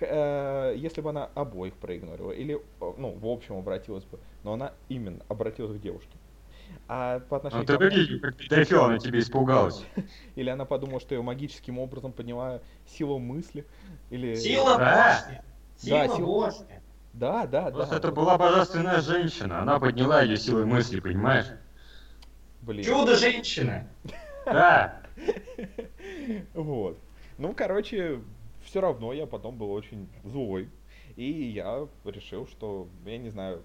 Э, 0.00 0.74
Если 0.76 1.00
бы 1.00 1.10
она 1.10 1.26
обоих 1.34 1.74
проигнорила, 1.74 2.32
или, 2.32 2.60
ну, 2.80 3.12
в 3.12 3.26
общем, 3.26 3.56
обратилась 3.56 4.04
бы, 4.04 4.18
но 4.42 4.54
она 4.54 4.72
именно 4.88 5.24
обратилась 5.28 5.76
к 5.76 5.80
девушке. 5.80 6.15
А 6.88 7.20
по 7.20 7.34
Ну 7.34 7.36
отношению 7.38 7.66
ты 7.66 7.72
ко 7.72 7.78
мне- 7.80 7.88
выглядишь 7.90 8.20
как 8.20 8.36
педофил, 8.36 8.84
она 8.84 8.98
тебе 8.98 9.18
испугалась. 9.18 9.84
или 10.36 10.48
она 10.50 10.64
подумала, 10.64 11.00
что 11.00 11.14
я 11.14 11.22
магическим 11.22 11.78
образом 11.78 12.12
подняла 12.12 12.60
силу 12.86 13.18
мысли, 13.18 13.66
или... 14.10 14.34
Сила 14.36 14.78
Да. 14.78 15.24
Божья. 15.24 15.44
Да, 15.44 16.06
Сила 16.06 16.16
сила- 16.16 16.26
Божья. 16.26 16.82
Да, 17.12 17.46
да, 17.46 17.70
Просто 17.70 17.92
да. 17.94 17.98
это 17.98 18.12
была 18.12 18.36
божественная 18.38 19.00
женщина, 19.00 19.62
она 19.62 19.80
подняла 19.80 20.22
ее 20.22 20.36
силой 20.36 20.66
мысли, 20.66 21.00
понимаешь? 21.00 21.46
Блин. 22.62 22.84
Чудо-женщина. 22.84 23.86
Да. 24.44 25.00
Вот. 26.54 26.98
Ну, 27.38 27.52
короче, 27.54 28.20
все 28.64 28.80
равно 28.80 29.12
я 29.12 29.26
потом 29.26 29.56
был 29.56 29.72
очень 29.72 30.08
злой. 30.24 30.68
И 31.16 31.24
я 31.30 31.86
решил, 32.04 32.46
что, 32.46 32.88
я 33.04 33.18
не 33.18 33.30
знаю, 33.30 33.62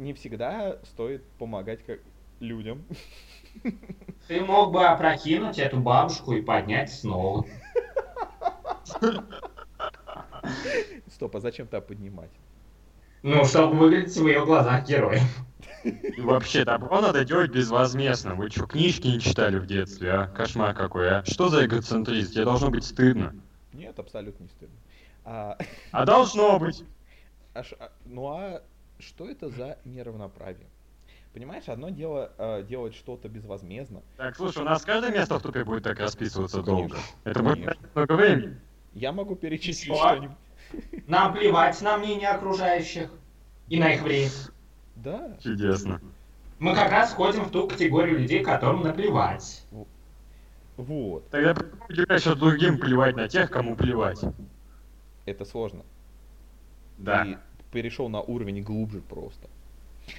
не 0.00 0.14
всегда 0.14 0.78
стоит 0.84 1.22
помогать 1.38 1.84
как 1.84 2.00
людям. 2.40 2.82
Ты 4.28 4.40
мог 4.40 4.72
бы 4.72 4.84
опрокинуть 4.86 5.58
эту 5.58 5.78
бабушку 5.78 6.32
и 6.32 6.40
поднять 6.40 6.90
снова. 6.92 7.44
Стоп, 11.08 11.36
а 11.36 11.40
зачем 11.40 11.66
тогда 11.66 11.86
поднимать? 11.86 12.30
Ну, 13.22 13.44
чтобы 13.44 13.76
выглядеть 13.76 14.16
в 14.16 14.26
ее 14.26 14.44
глазах 14.46 14.86
героем. 14.88 15.24
И 15.84 16.20
вообще, 16.20 16.64
добро 16.64 17.00
надо 17.02 17.24
делать 17.24 17.50
безвозмездно. 17.50 18.34
Вы 18.34 18.48
что, 18.50 18.66
книжки 18.66 19.08
не 19.08 19.20
читали 19.20 19.58
в 19.58 19.66
детстве, 19.66 20.12
а? 20.12 20.26
Кошмар 20.28 20.74
какой, 20.74 21.10
а? 21.10 21.24
Что 21.26 21.48
за 21.50 21.66
эгоцентризм? 21.66 22.32
Тебе 22.32 22.44
должно 22.44 22.70
быть 22.70 22.84
стыдно. 22.84 23.34
Нет, 23.74 23.98
абсолютно 23.98 24.44
не 24.44 24.48
стыдно. 24.48 24.76
А, 25.24 25.58
А 25.92 26.06
должно 26.06 26.58
быть. 26.58 26.82
а 27.52 27.62
ш- 27.62 27.76
а- 27.78 27.92
ну 28.06 28.26
а 28.28 28.62
что 29.00 29.28
это 29.28 29.48
за 29.48 29.78
неравноправие? 29.84 30.66
Понимаешь, 31.32 31.68
одно 31.68 31.90
дело 31.90 32.32
э, 32.38 32.64
делать 32.68 32.94
что-то 32.94 33.28
безвозмездно. 33.28 34.02
Так, 34.16 34.36
слушай, 34.36 34.58
у 34.62 34.64
нас 34.64 34.82
каждое 34.82 35.12
место 35.12 35.38
в 35.38 35.42
тупе 35.42 35.64
будет 35.64 35.84
так 35.84 36.00
расписываться 36.00 36.62
долго. 36.62 36.96
Это 37.24 37.42
будет 37.42 37.78
много 37.94 38.12
времени. 38.14 38.60
Я 38.94 39.12
могу 39.12 39.36
перечислить 39.36 39.94
Что? 39.94 40.08
что-нибудь. 40.08 40.36
Нам 41.06 41.32
плевать 41.34 41.80
на 41.82 41.98
мнение 41.98 42.28
окружающих 42.30 43.10
и 43.68 43.78
на 43.78 43.94
их 43.94 44.02
время. 44.02 44.30
Да, 44.96 45.36
Чудесно. 45.42 46.00
Мы 46.58 46.74
как 46.74 46.90
раз 46.90 47.12
входим 47.12 47.44
в 47.44 47.50
ту 47.50 47.68
категорию 47.68 48.18
людей, 48.18 48.44
которым 48.44 48.82
наплевать. 48.82 49.64
вот. 50.76 51.30
Тогда 51.30 51.54
что 52.18 52.34
другим 52.34 52.78
плевать 52.78 53.16
на 53.16 53.28
тех, 53.28 53.50
кому 53.50 53.76
плевать. 53.76 54.20
Это 55.26 55.44
сложно. 55.44 55.84
Да. 56.98 57.24
Ты 57.24 57.38
перешел 57.70 58.08
на 58.08 58.20
уровень 58.20 58.62
глубже 58.62 59.00
просто. 59.00 59.48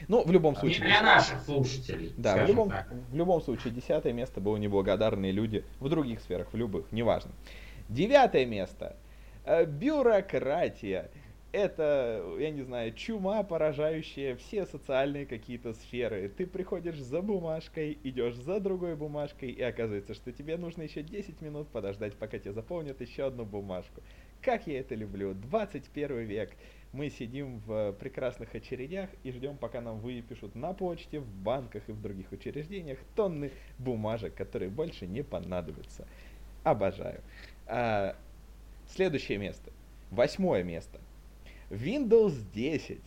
Ну, 0.08 0.24
в 0.24 0.32
любом 0.32 0.54
Не 0.54 0.60
случае. 0.60 0.86
для 0.88 1.02
наших 1.02 1.42
слушателей, 1.42 2.14
Да, 2.18 2.46
в 2.46 2.48
любом, 2.48 2.70
так. 2.70 2.88
в 3.12 3.16
любом 3.16 3.42
случае, 3.42 3.74
десятое 3.74 4.14
место 4.14 4.40
было 4.40 4.56
неблагодарные 4.58 5.32
люди 5.32 5.66
в 5.80 5.90
других 5.90 6.22
сферах, 6.22 6.54
в 6.54 6.56
любых, 6.58 6.92
неважно. 6.92 7.32
Девятое 7.90 8.46
место. 8.46 8.96
Э, 9.44 9.66
Бюрократия. 9.66 11.10
Это, 11.52 12.24
я 12.40 12.50
не 12.52 12.62
знаю, 12.62 12.94
чума, 12.94 13.44
поражающая 13.44 14.38
все 14.38 14.66
социальные 14.66 15.26
какие-то 15.26 15.74
сферы. 15.74 16.30
Ты 16.30 16.48
приходишь 16.48 16.98
за 16.98 17.22
бумажкой, 17.22 17.98
идешь 18.06 18.36
за 18.36 18.62
другой 18.62 18.96
бумажкой, 18.96 19.50
и 19.50 19.62
оказывается, 19.62 20.14
что 20.14 20.32
тебе 20.32 20.56
нужно 20.56 20.84
еще 20.84 21.04
10 21.04 21.42
минут 21.42 21.68
подождать, 21.68 22.14
пока 22.16 22.40
тебе 22.40 22.54
заполнят 22.54 23.02
еще 23.02 23.26
одну 23.26 23.44
бумажку. 23.44 24.02
Как 24.42 24.66
я 24.66 24.80
это 24.80 24.96
люблю. 24.96 25.34
21 25.34 26.26
век. 26.26 26.52
Мы 26.94 27.10
сидим 27.10 27.60
в 27.60 27.94
прекрасных 27.94 28.54
очередях 28.54 29.10
и 29.24 29.32
ждем, 29.32 29.58
пока 29.58 29.80
нам 29.80 30.00
выпишут 30.00 30.56
на 30.56 30.74
почте, 30.74 31.20
в 31.20 31.28
банках 31.28 31.88
и 31.88 31.92
в 31.92 32.02
других 32.02 32.32
учреждениях 32.32 33.00
тонны 33.16 33.52
бумажек, 33.78 34.36
которые 34.36 34.70
больше 34.70 35.08
не 35.08 35.24
понадобятся. 35.24 36.06
Обожаю. 36.64 37.22
А, 37.66 38.16
следующее 38.88 39.38
место. 39.38 39.72
Восьмое 40.10 40.64
место. 40.64 41.00
Windows 41.70 42.36
10. 42.54 43.00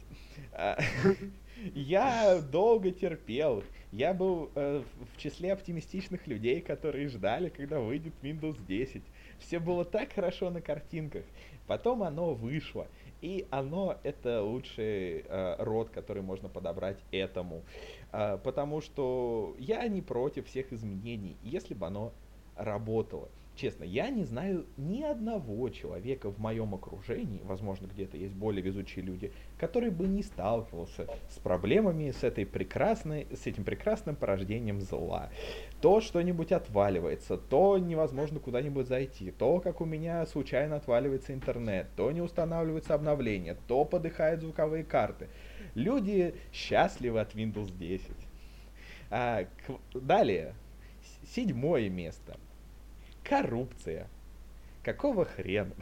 А, 0.52 0.78
Я 1.74 2.40
долго 2.40 2.90
терпел. 2.90 3.62
Я 3.92 4.12
был 4.12 4.50
э, 4.54 4.82
в 5.14 5.16
числе 5.20 5.52
оптимистичных 5.52 6.26
людей, 6.26 6.60
которые 6.60 7.08
ждали, 7.08 7.48
когда 7.48 7.80
выйдет 7.80 8.12
Windows 8.22 8.58
10. 8.66 9.02
Все 9.46 9.58
было 9.58 9.84
так 9.84 10.12
хорошо 10.12 10.50
на 10.50 10.62
картинках. 10.62 11.24
Потом 11.66 12.02
оно 12.02 12.34
вышло. 12.34 12.86
И 13.20 13.46
оно 13.50 13.98
это 14.02 14.42
лучший 14.42 15.24
э, 15.26 15.56
род, 15.58 15.90
который 15.90 16.22
можно 16.22 16.48
подобрать 16.48 16.98
этому. 17.10 17.62
А, 18.10 18.38
потому 18.38 18.80
что 18.80 19.54
я 19.58 19.86
не 19.88 20.02
против 20.02 20.46
всех 20.46 20.72
изменений, 20.72 21.36
если 21.42 21.74
бы 21.74 21.86
оно 21.86 22.12
работало. 22.56 23.28
Честно, 23.56 23.84
я 23.84 24.10
не 24.10 24.24
знаю 24.24 24.66
ни 24.76 25.02
одного 25.02 25.68
человека 25.68 26.28
в 26.28 26.40
моем 26.40 26.74
окружении, 26.74 27.40
возможно, 27.44 27.86
где-то 27.86 28.16
есть 28.16 28.34
более 28.34 28.62
везучие 28.62 29.04
люди, 29.04 29.32
который 29.58 29.90
бы 29.90 30.08
не 30.08 30.24
сталкивался 30.24 31.06
с 31.30 31.38
проблемами 31.38 32.10
с, 32.10 32.24
этой 32.24 32.46
прекрасной, 32.46 33.28
с 33.32 33.46
этим 33.46 33.62
прекрасным 33.62 34.16
порождением 34.16 34.80
зла. 34.80 35.30
То 35.80 36.00
что-нибудь 36.00 36.50
отваливается, 36.50 37.36
то 37.36 37.78
невозможно 37.78 38.40
куда-нибудь 38.40 38.88
зайти, 38.88 39.30
то, 39.30 39.60
как 39.60 39.80
у 39.80 39.84
меня 39.84 40.26
случайно 40.26 40.74
отваливается 40.76 41.32
интернет, 41.32 41.86
то 41.94 42.10
не 42.10 42.22
устанавливается 42.22 42.94
обновление, 42.94 43.56
то 43.68 43.84
подыхают 43.84 44.40
звуковые 44.40 44.82
карты. 44.82 45.28
Люди 45.76 46.34
счастливы 46.52 47.20
от 47.20 47.36
Windows 47.36 47.72
10. 47.78 48.10
А, 49.10 49.44
к- 49.44 50.00
далее, 50.00 50.54
седьмое 51.24 51.88
место. 51.88 52.36
Коррупция. 53.24 54.08
Какого 54.82 55.24
хрена? 55.24 55.74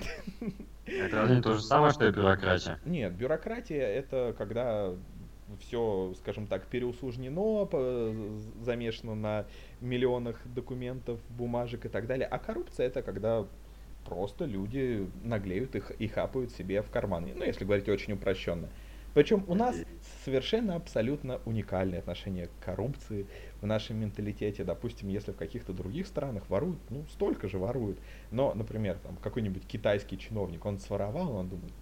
Это 0.86 1.42
то 1.42 1.54
же 1.54 1.62
самое, 1.62 1.92
что 1.92 2.06
и 2.06 2.12
бюрократия? 2.12 2.78
Нет, 2.84 3.12
бюрократия 3.12 3.84
это 3.86 4.34
когда 4.38 4.94
все, 5.60 6.14
скажем 6.18 6.46
так, 6.46 6.66
переусложнено, 6.66 7.66
по- 7.66 8.14
замешано 8.62 9.14
на 9.14 9.46
миллионах 9.80 10.40
документов, 10.46 11.20
бумажек 11.28 11.84
и 11.84 11.88
так 11.88 12.06
далее. 12.06 12.26
А 12.26 12.38
коррупция 12.38 12.86
это 12.86 13.02
когда 13.02 13.46
просто 14.04 14.44
люди 14.44 15.08
наглеют 15.22 15.74
их 15.74 15.90
и 15.92 16.08
хапают 16.08 16.52
себе 16.52 16.82
в 16.82 16.90
карманы. 16.90 17.32
Ну, 17.34 17.44
если 17.44 17.64
говорить 17.64 17.88
очень 17.88 18.14
упрощенно. 18.14 18.68
Причем 19.14 19.44
у 19.46 19.54
нас 19.54 19.76
совершенно 20.24 20.76
абсолютно 20.76 21.40
уникальное 21.44 21.98
отношение 21.98 22.46
к 22.46 22.64
коррупции 22.64 23.26
в 23.60 23.66
нашем 23.66 24.00
менталитете. 24.00 24.64
Допустим, 24.64 25.08
если 25.08 25.32
в 25.32 25.36
каких-то 25.36 25.72
других 25.72 26.06
странах 26.06 26.48
воруют, 26.48 26.78
ну, 26.90 27.04
столько 27.12 27.48
же 27.48 27.58
воруют. 27.58 27.98
Но, 28.30 28.54
например, 28.54 28.98
там 29.02 29.16
какой-нибудь 29.16 29.66
китайский 29.66 30.18
чиновник, 30.18 30.64
он 30.64 30.78
своровал, 30.78 31.36
он 31.36 31.48
думает, 31.48 31.72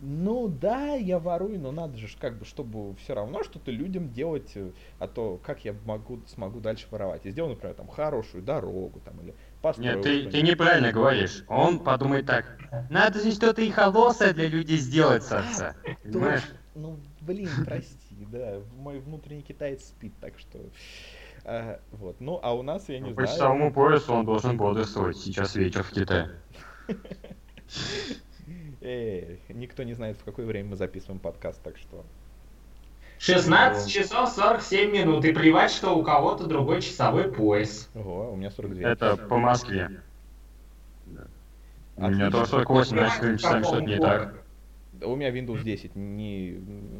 ну 0.00 0.48
да, 0.48 0.92
я 0.92 1.18
ворую, 1.18 1.58
но 1.58 1.72
надо 1.72 1.96
же 1.96 2.06
как 2.20 2.38
бы, 2.38 2.44
чтобы 2.44 2.94
все 2.96 3.14
равно 3.14 3.42
что-то 3.42 3.70
людям 3.70 4.12
делать, 4.12 4.52
э, 4.54 4.72
а 4.98 5.08
то 5.08 5.40
как 5.42 5.64
я 5.64 5.74
могу, 5.86 6.20
смогу 6.26 6.60
дальше 6.60 6.86
воровать. 6.90 7.24
И 7.24 7.30
сделал, 7.30 7.48
например, 7.48 7.74
там 7.74 7.88
хорошую 7.88 8.42
дорогу 8.42 9.00
там 9.00 9.18
или 9.22 9.34
построил 9.62 9.96
Нет, 9.96 10.02
ты, 10.02 10.30
ты 10.30 10.42
неправильно 10.42 10.92
говоришь. 10.92 11.44
Он 11.48 11.78
подумает 11.78 12.26
так. 12.26 12.58
Надо 12.90 13.20
же 13.20 13.32
что-то 13.32 13.62
и 13.62 13.70
холосое 13.70 14.34
для 14.34 14.48
людей 14.48 14.76
сделать 14.76 15.22
с 15.22 15.32
отца. 15.32 15.76
Понимаешь? 16.02 16.42
Ну, 16.76 16.98
блин, 17.22 17.48
прости, 17.64 18.26
да, 18.30 18.60
мой 18.76 19.00
внутренний 19.00 19.42
китаец 19.42 19.84
спит, 19.84 20.12
так 20.20 20.38
что... 20.38 20.58
а, 21.44 21.80
вот, 21.92 22.20
ну, 22.20 22.38
а 22.42 22.54
у 22.54 22.62
нас, 22.62 22.88
я 22.88 22.98
не 22.98 23.10
Ну, 23.10 23.16
По 23.16 23.22
знаю... 23.22 23.36
часовому 23.36 23.72
поясу 23.72 24.12
он 24.12 24.26
должен 24.26 24.56
бодрствовать. 24.58 25.16
Сейчас 25.16 25.56
вечер 25.56 25.82
в 25.82 25.90
Китае. 25.90 26.30
Эй, 28.82 29.40
никто 29.48 29.82
не 29.84 29.94
знает, 29.94 30.18
в 30.18 30.24
какое 30.24 30.44
время 30.44 30.70
мы 30.70 30.76
записываем 30.76 31.18
подкаст, 31.18 31.62
так 31.62 31.78
что... 31.78 32.04
16 33.18 33.90
часов 33.90 34.28
47 34.28 34.92
минут, 34.92 35.24
и 35.24 35.32
плевать, 35.32 35.70
что 35.70 35.96
у 35.96 36.02
кого-то 36.02 36.46
другой 36.46 36.82
часовой 36.82 37.32
пояс. 37.32 37.88
Ого, 37.94 38.32
у 38.32 38.36
меня 38.36 38.50
42. 38.50 38.86
Это 38.86 39.16
по 39.16 39.38
Москве. 39.38 40.02
У 41.96 42.08
меня 42.08 42.30
тоже 42.30 42.50
48, 42.50 42.90
значит, 42.90 43.40
часами 43.40 43.62
что-то 43.62 43.80
не 43.80 43.98
так. 43.98 44.45
Да 44.98 45.08
У 45.08 45.16
меня 45.16 45.30
Windows 45.30 45.62
10, 45.62 45.94
не 45.94 46.58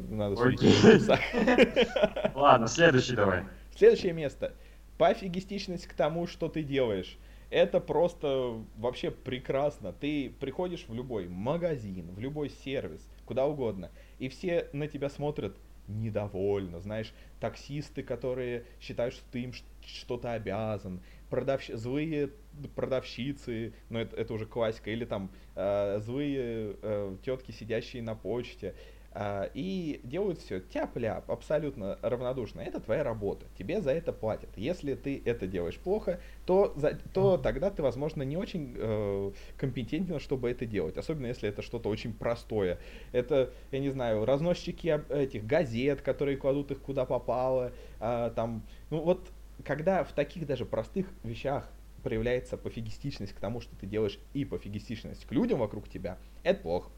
надо 0.09 0.35
судить. 0.35 0.61
Ладно, 2.35 2.67
следующий 2.67 3.15
давай. 3.15 3.45
Следующее 3.75 4.13
место. 4.13 4.53
Пофигистичность 4.97 5.87
к 5.87 5.93
тому, 5.93 6.27
что 6.27 6.47
ты 6.49 6.63
делаешь. 6.63 7.17
Это 7.49 7.79
просто 7.79 8.61
вообще 8.77 9.09
прекрасно. 9.09 9.93
Ты 9.93 10.31
приходишь 10.39 10.85
в 10.87 10.93
любой 10.93 11.27
магазин, 11.27 12.11
в 12.13 12.19
любой 12.19 12.49
сервис, 12.49 13.07
куда 13.25 13.45
угодно, 13.45 13.89
и 14.19 14.27
все 14.27 14.67
на 14.73 14.87
тебя 14.87 15.09
смотрят 15.09 15.55
недовольно. 15.87 16.79
Знаешь, 16.81 17.13
таксисты, 17.39 18.03
которые 18.03 18.65
считают, 18.81 19.13
что 19.13 19.23
ты 19.31 19.43
им 19.43 19.53
что-то 19.85 20.33
обязан, 20.33 21.01
продавщ... 21.29 21.69
злые 21.73 22.31
продавщицы, 22.75 23.73
ну 23.89 23.99
это, 23.99 24.15
это 24.15 24.33
уже 24.33 24.45
классика, 24.45 24.89
или 24.89 25.05
там 25.05 25.31
э, 25.55 25.99
злые 25.99 26.75
э, 26.81 27.17
тетки, 27.23 27.51
сидящие 27.51 28.01
на 28.01 28.15
почте, 28.15 28.75
а, 29.19 29.49
и 29.55 29.99
делают 30.03 30.39
все 30.39 30.59
тяп-ляп, 30.59 31.31
абсолютно 31.31 31.97
равнодушно. 32.03 32.61
Это 32.61 32.79
твоя 32.79 33.03
работа, 33.03 33.47
тебе 33.57 33.81
за 33.81 33.89
это 33.89 34.13
платят. 34.13 34.51
Если 34.55 34.93
ты 34.93 35.19
это 35.25 35.47
делаешь 35.47 35.79
плохо, 35.79 36.21
то, 36.45 36.71
за- 36.75 36.99
то 37.13 37.39
тогда 37.39 37.71
ты, 37.71 37.81
возможно, 37.81 38.21
не 38.21 38.37
очень 38.37 38.75
э, 38.77 39.31
компетентен, 39.57 40.19
чтобы 40.19 40.51
это 40.51 40.67
делать. 40.67 40.97
Особенно 40.97 41.25
если 41.25 41.49
это 41.49 41.63
что-то 41.63 41.89
очень 41.89 42.13
простое. 42.13 42.77
Это, 43.11 43.51
я 43.71 43.79
не 43.79 43.89
знаю, 43.89 44.23
разносчики 44.23 45.03
этих 45.11 45.47
газет, 45.47 46.01
которые 46.01 46.37
кладут 46.37 46.69
их 46.69 46.81
куда 46.81 47.05
попало. 47.05 47.73
а, 47.99 48.29
там, 48.29 48.67
ну 48.91 48.99
вот, 49.01 49.31
когда 49.63 50.03
в 50.03 50.11
таких 50.13 50.45
даже 50.45 50.65
простых 50.65 51.07
вещах 51.23 51.69
проявляется 52.03 52.57
пофигистичность 52.57 53.33
к 53.33 53.39
тому, 53.39 53.59
что 53.61 53.75
ты 53.75 53.85
делаешь, 53.85 54.19
и 54.33 54.45
пофигистичность 54.45 55.25
к 55.25 55.31
людям 55.31 55.59
вокруг 55.59 55.89
тебя, 55.89 56.17
это 56.43 56.61
плохо. 56.61 56.89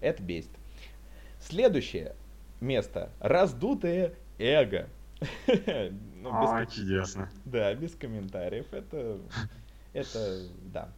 Это 0.00 0.22
бесит. 0.22 0.50
Следующее 1.40 2.14
место. 2.60 3.10
Раздутое 3.20 4.14
эго. 4.38 4.88
Ну, 6.22 6.42
без 6.42 6.50
ко- 6.50 6.74
чудесно. 6.74 7.30
Да, 7.44 7.72
без 7.74 7.94
комментариев. 7.94 8.66
Это, 8.72 9.18
это, 9.92 10.40
да. 10.72 10.88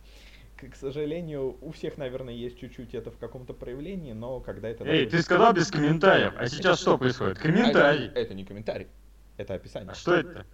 К, 0.56 0.70
к 0.70 0.74
сожалению, 0.76 1.56
у 1.60 1.70
всех, 1.72 1.98
наверное, 1.98 2.32
есть 2.32 2.58
чуть-чуть 2.58 2.94
это 2.94 3.10
в 3.10 3.18
каком-то 3.18 3.52
проявлении, 3.52 4.12
но 4.12 4.40
когда 4.40 4.68
это... 4.70 4.84
Эй, 4.84 5.04
даже- 5.04 5.16
ты 5.18 5.22
сказал 5.22 5.52
без 5.52 5.70
комментариев, 5.70 6.32
а 6.36 6.46
сейчас 6.48 6.80
что 6.80 6.96
происходит? 6.96 7.36
А 7.38 7.40
Комментарий. 7.42 8.06
Это, 8.06 8.20
это 8.20 8.34
не 8.34 8.44
комментарий, 8.44 8.86
это 9.36 9.54
описание. 9.54 9.90
А 9.90 9.94
что 9.94 10.14
это? 10.14 10.46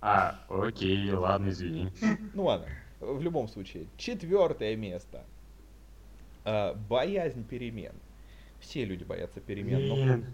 А, 0.00 0.38
окей, 0.48 1.10
ладно, 1.12 1.50
извини. 1.50 1.90
Ну 2.34 2.44
ладно, 2.44 2.66
в 3.00 3.20
любом 3.20 3.48
случае. 3.48 3.86
Четвертое 3.96 4.76
место. 4.76 5.24
А, 6.44 6.74
боязнь 6.74 7.44
перемен. 7.44 7.92
Все 8.60 8.84
люди 8.84 9.04
боятся 9.04 9.40
перемен. 9.40 9.88
но- 9.88 10.24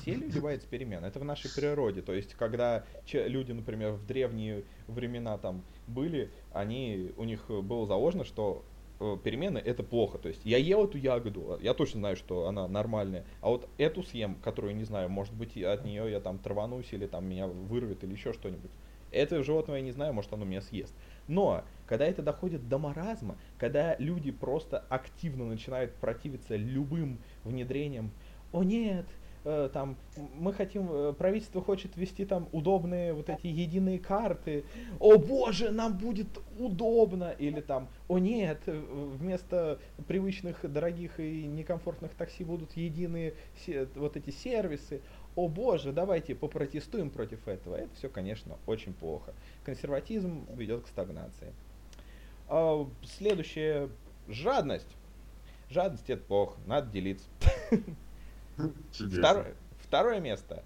все 0.00 0.14
люди 0.14 0.38
боятся 0.38 0.66
перемен. 0.66 1.04
Это 1.04 1.18
в 1.20 1.24
нашей 1.24 1.50
природе. 1.54 2.00
То 2.02 2.14
есть, 2.14 2.34
когда 2.34 2.84
люди, 3.12 3.52
например, 3.52 3.92
в 3.92 4.06
древние 4.06 4.64
времена 4.86 5.36
там 5.38 5.62
были, 5.86 6.30
они, 6.52 7.12
у 7.16 7.24
них 7.24 7.48
было 7.48 7.86
заложено, 7.86 8.24
что 8.24 8.64
перемены 8.98 9.58
это 9.58 9.82
плохо. 9.82 10.18
То 10.18 10.28
есть 10.28 10.44
я 10.44 10.58
ел 10.58 10.84
эту 10.84 10.98
ягоду, 10.98 11.58
я 11.60 11.74
точно 11.74 12.00
знаю, 12.00 12.16
что 12.16 12.46
она 12.46 12.66
нормальная. 12.68 13.24
А 13.40 13.48
вот 13.48 13.68
эту 13.78 14.02
съем, 14.02 14.36
которую 14.36 14.76
не 14.76 14.84
знаю, 14.84 15.08
может 15.08 15.34
быть 15.34 15.56
от 15.56 15.84
нее 15.84 16.10
я 16.10 16.20
там 16.20 16.38
траванусь 16.38 16.92
или 16.92 17.06
там 17.06 17.26
меня 17.26 17.46
вырвет 17.46 18.04
или 18.04 18.12
еще 18.12 18.32
что-нибудь. 18.32 18.70
Это 19.10 19.42
животное 19.42 19.76
я 19.76 19.82
не 19.82 19.92
знаю, 19.92 20.12
может 20.12 20.32
оно 20.32 20.44
меня 20.44 20.60
съест. 20.60 20.94
Но 21.28 21.64
когда 21.86 22.04
это 22.04 22.22
доходит 22.22 22.68
до 22.68 22.78
маразма, 22.78 23.36
когда 23.56 23.96
люди 23.98 24.30
просто 24.30 24.84
активно 24.88 25.46
начинают 25.46 25.94
противиться 25.94 26.56
любым 26.56 27.18
внедрениям, 27.44 28.10
о 28.52 28.62
нет, 28.62 29.06
э, 29.44 29.70
там, 29.72 29.96
мы 30.34 30.52
хотим, 30.52 30.88
э, 30.90 31.12
правительство 31.12 31.62
хочет 31.62 31.96
ввести 31.96 32.24
там 32.24 32.48
удобные 32.52 33.12
вот 33.12 33.28
эти 33.28 33.46
единые 33.46 33.98
карты, 33.98 34.64
о 34.98 35.18
боже, 35.18 35.70
нам 35.70 35.96
будет 35.96 36.28
удобно, 36.58 37.34
или 37.38 37.60
там, 37.60 37.88
о 38.08 38.18
нет, 38.18 38.60
э, 38.66 38.72
вместо 39.18 39.78
привычных 40.06 40.70
дорогих 40.70 41.20
и 41.20 41.44
некомфортных 41.46 42.12
такси 42.14 42.44
будут 42.44 42.76
единые 42.76 43.34
вот 43.94 44.16
эти 44.16 44.30
сервисы, 44.30 45.00
о 45.36 45.48
боже, 45.48 45.92
давайте 45.92 46.34
попротестуем 46.34 47.10
против 47.10 47.46
этого. 47.46 47.76
Это 47.76 47.94
все, 47.94 48.08
конечно, 48.08 48.56
очень 48.66 48.92
плохо. 48.92 49.34
Консерватизм 49.64 50.46
ведет 50.56 50.82
к 50.82 50.88
стагнации. 50.88 51.52
А, 52.48 52.88
следующее, 53.04 53.88
жадность. 54.26 54.88
Жадность 55.70 56.10
это 56.10 56.22
плохо, 56.24 56.58
надо 56.66 56.90
делиться. 56.90 57.28
Второе, 58.92 59.54
второе 59.80 60.20
место. 60.20 60.62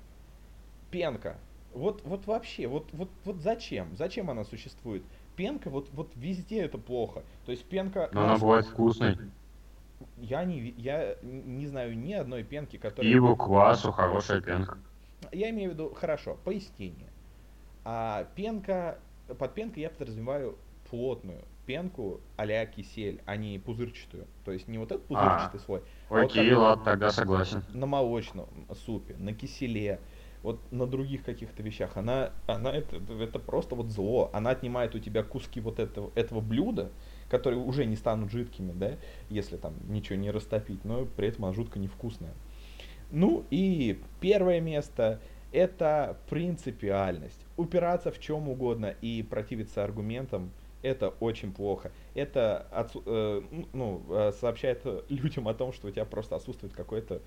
Пенка. 0.91 1.39
Вот, 1.73 2.03
вот 2.05 2.27
вообще, 2.27 2.67
вот, 2.67 2.89
вот, 2.93 3.09
вот 3.25 3.37
зачем? 3.41 3.97
Зачем 3.97 4.31
она 4.31 4.45
существует? 4.45 5.03
Пенка, 5.37 5.71
вот, 5.71 5.89
вот 5.93 6.11
везде 6.17 6.63
это 6.63 6.79
плохо. 6.79 7.23
То 7.47 7.53
есть 7.53 7.65
пенка... 7.65 8.11
Но 8.13 8.25
она 8.25 8.37
бывает 8.37 8.67
вкусной. 8.67 9.17
Я 10.19 10.45
не, 10.45 10.71
я 10.77 11.17
не 11.23 11.67
знаю 11.67 11.97
ни 11.97 12.13
одной 12.13 12.43
пенки, 12.43 12.77
которая... 12.77 13.11
Пиву, 13.11 13.37
квасу, 13.37 13.93
хорошая 13.93 14.41
пенка. 14.41 14.77
Я 15.31 15.51
имею 15.51 15.71
в 15.71 15.75
виду, 15.75 15.95
хорошо, 15.95 16.37
пояснение. 16.45 17.09
А 17.85 18.27
пенка, 18.35 18.99
под 19.39 19.55
пенкой 19.55 19.85
я 19.85 19.91
подразумеваю 19.91 20.59
плотную 20.91 21.43
пенку 21.67 22.21
а 22.37 22.67
кисель, 22.67 23.21
а 23.25 23.37
не 23.37 23.59
пузырчатую. 23.59 24.27
То 24.45 24.53
есть 24.53 24.69
не 24.69 24.79
вот 24.79 24.91
этот 24.91 25.07
пузырчатый 25.07 25.61
а, 25.61 25.65
слой. 25.65 25.83
А 26.11 26.21
окей, 26.21 26.53
вот 26.55 26.61
ладно, 26.61 26.85
тогда 26.85 27.11
согласен. 27.11 27.63
На 27.73 27.87
молочном 27.87 28.49
супе, 28.85 29.15
на 29.19 29.33
киселе, 29.33 30.01
вот 30.43 30.61
на 30.73 30.87
других 30.87 31.25
каких-то 31.25 31.63
вещах. 31.63 31.97
Она, 31.97 32.31
она 32.47 32.73
это, 32.73 32.97
это 32.97 33.39
просто 33.39 33.75
вот 33.75 33.91
зло. 33.91 34.31
Она 34.33 34.51
отнимает 34.51 34.95
у 34.95 34.99
тебя 34.99 35.23
куски 35.23 35.61
вот 35.61 35.79
этого, 35.79 36.11
этого 36.15 36.41
блюда, 36.41 36.91
которые 37.31 37.61
уже 37.61 37.85
не 37.85 37.97
станут 37.97 38.31
жидкими, 38.33 38.73
да, 38.73 38.97
если 39.31 39.57
там 39.57 39.75
ничего 39.89 40.19
не 40.19 40.31
растопить, 40.31 40.85
но 40.85 41.05
при 41.05 41.29
этом 41.29 41.45
она 41.45 41.55
жутко 41.55 41.79
невкусная. 41.79 42.35
Ну 43.11 43.45
и 43.51 44.01
первое 44.21 44.61
место 44.61 45.21
это 45.53 46.19
принципиальность. 46.29 47.47
Упираться 47.57 48.11
в 48.11 48.19
чем 48.19 48.49
угодно 48.49 48.95
и 49.01 49.23
противиться 49.23 49.85
аргументам– 49.85 50.51
это 50.83 51.09
очень 51.21 51.53
плохо. 51.53 51.93
Это 52.15 52.67
отсу- 52.73 53.03
э, 53.07 53.43
ну, 53.73 54.05
э, 54.11 54.33
сообщает 54.33 54.85
людям 55.09 55.49
о 55.49 55.55
том, 55.55 55.73
что 55.73 55.89
у 55.89 55.91
тебя 55.91 56.05
просто 56.05 56.37
отсутствует 56.37 56.75
какое-то 56.75 57.23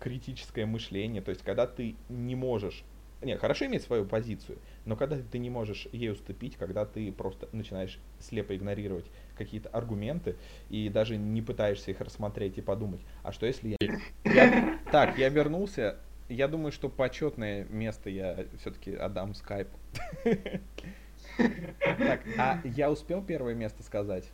критическое 0.00 0.66
мышление. 0.66 1.22
То 1.22 1.30
есть, 1.30 1.42
когда 1.42 1.66
ты 1.66 1.96
не 2.08 2.34
можешь... 2.34 2.84
Не, 3.20 3.36
хорошо 3.36 3.66
иметь 3.66 3.82
свою 3.82 4.04
позицию, 4.04 4.58
но 4.84 4.94
когда 4.94 5.16
ты 5.18 5.38
не 5.38 5.50
можешь 5.50 5.88
ей 5.90 6.12
уступить, 6.12 6.54
когда 6.54 6.84
ты 6.84 7.10
просто 7.10 7.48
начинаешь 7.50 7.98
слепо 8.20 8.54
игнорировать 8.54 9.06
какие-то 9.36 9.68
аргументы 9.70 10.36
и 10.70 10.88
даже 10.88 11.16
не 11.16 11.42
пытаешься 11.42 11.90
их 11.90 12.00
рассмотреть 12.00 12.58
и 12.58 12.60
подумать, 12.60 13.00
а 13.24 13.32
что 13.32 13.46
если 13.46 13.76
я... 13.80 14.00
я... 14.24 14.78
Так, 14.92 15.18
я 15.18 15.28
вернулся. 15.30 15.98
Я 16.28 16.46
думаю, 16.46 16.70
что 16.70 16.88
почетное 16.88 17.64
место 17.64 18.08
я 18.10 18.44
все-таки 18.60 18.94
отдам 18.94 19.34
скайпу. 19.34 19.76
Так, 21.38 22.20
а 22.36 22.60
я 22.64 22.90
успел 22.90 23.22
первое 23.22 23.54
место 23.54 23.82
сказать? 23.82 24.24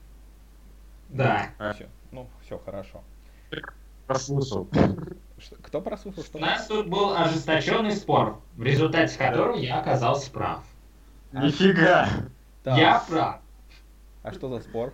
Да. 1.09 1.51
Все. 1.75 1.89
Ну, 2.11 2.29
все, 2.45 2.59
хорошо. 2.59 3.03
Прослушал. 4.07 4.69
Кто 5.63 5.81
прослушал? 5.81 6.23
Что 6.25 6.39
У 6.39 6.41
нас 6.41 6.67
тут 6.67 6.89
был 6.89 7.15
ожесточенный 7.15 7.93
спор, 7.93 8.41
в 8.57 8.63
результате 8.63 9.17
которого 9.19 9.57
я 9.57 9.81
оказался 9.81 10.31
прав. 10.31 10.65
Нифига! 11.33 12.09
Так. 12.63 12.79
Я 12.79 13.03
прав. 13.09 13.41
А 14.23 14.33
что 14.33 14.49
за 14.49 14.61
спор? 14.61 14.93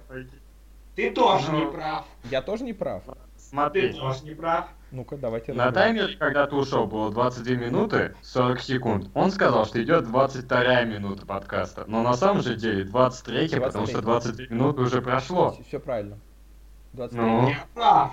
Ты 0.96 1.10
тоже 1.12 1.52
не 1.52 1.70
прав. 1.70 2.04
Я 2.30 2.42
тоже 2.42 2.64
не 2.64 2.72
прав. 2.72 3.02
Смотри. 3.50 3.92
Ты 3.92 3.98
тоже 3.98 4.24
не 4.24 4.34
прав. 4.34 4.68
Ну-ка, 4.92 5.16
давайте 5.16 5.52
На 5.52 5.72
таймере, 5.72 6.16
когда 6.16 6.46
ты 6.46 6.54
ушел, 6.54 6.86
было 6.86 7.10
22 7.10 7.56
минуты 7.56 8.14
40 8.22 8.60
секунд. 8.60 9.10
Он 9.12 9.32
сказал, 9.32 9.66
что 9.66 9.82
идет 9.82 10.04
22 10.04 10.84
минута 10.84 11.26
подкаста. 11.26 11.84
Но 11.88 12.02
на 12.02 12.14
самом 12.14 12.42
же 12.42 12.54
деле 12.54 12.84
23, 12.84 13.34
23. 13.34 13.60
потому 13.60 13.86
что 13.86 14.02
22 14.02 14.46
минуты 14.50 14.82
уже 14.82 15.02
прошло. 15.02 15.50
Все, 15.52 15.64
все 15.64 15.80
правильно. 15.80 16.18
23. 16.92 17.20
Ну. 17.20 17.48
Я 17.48 17.66
прав. 17.74 18.12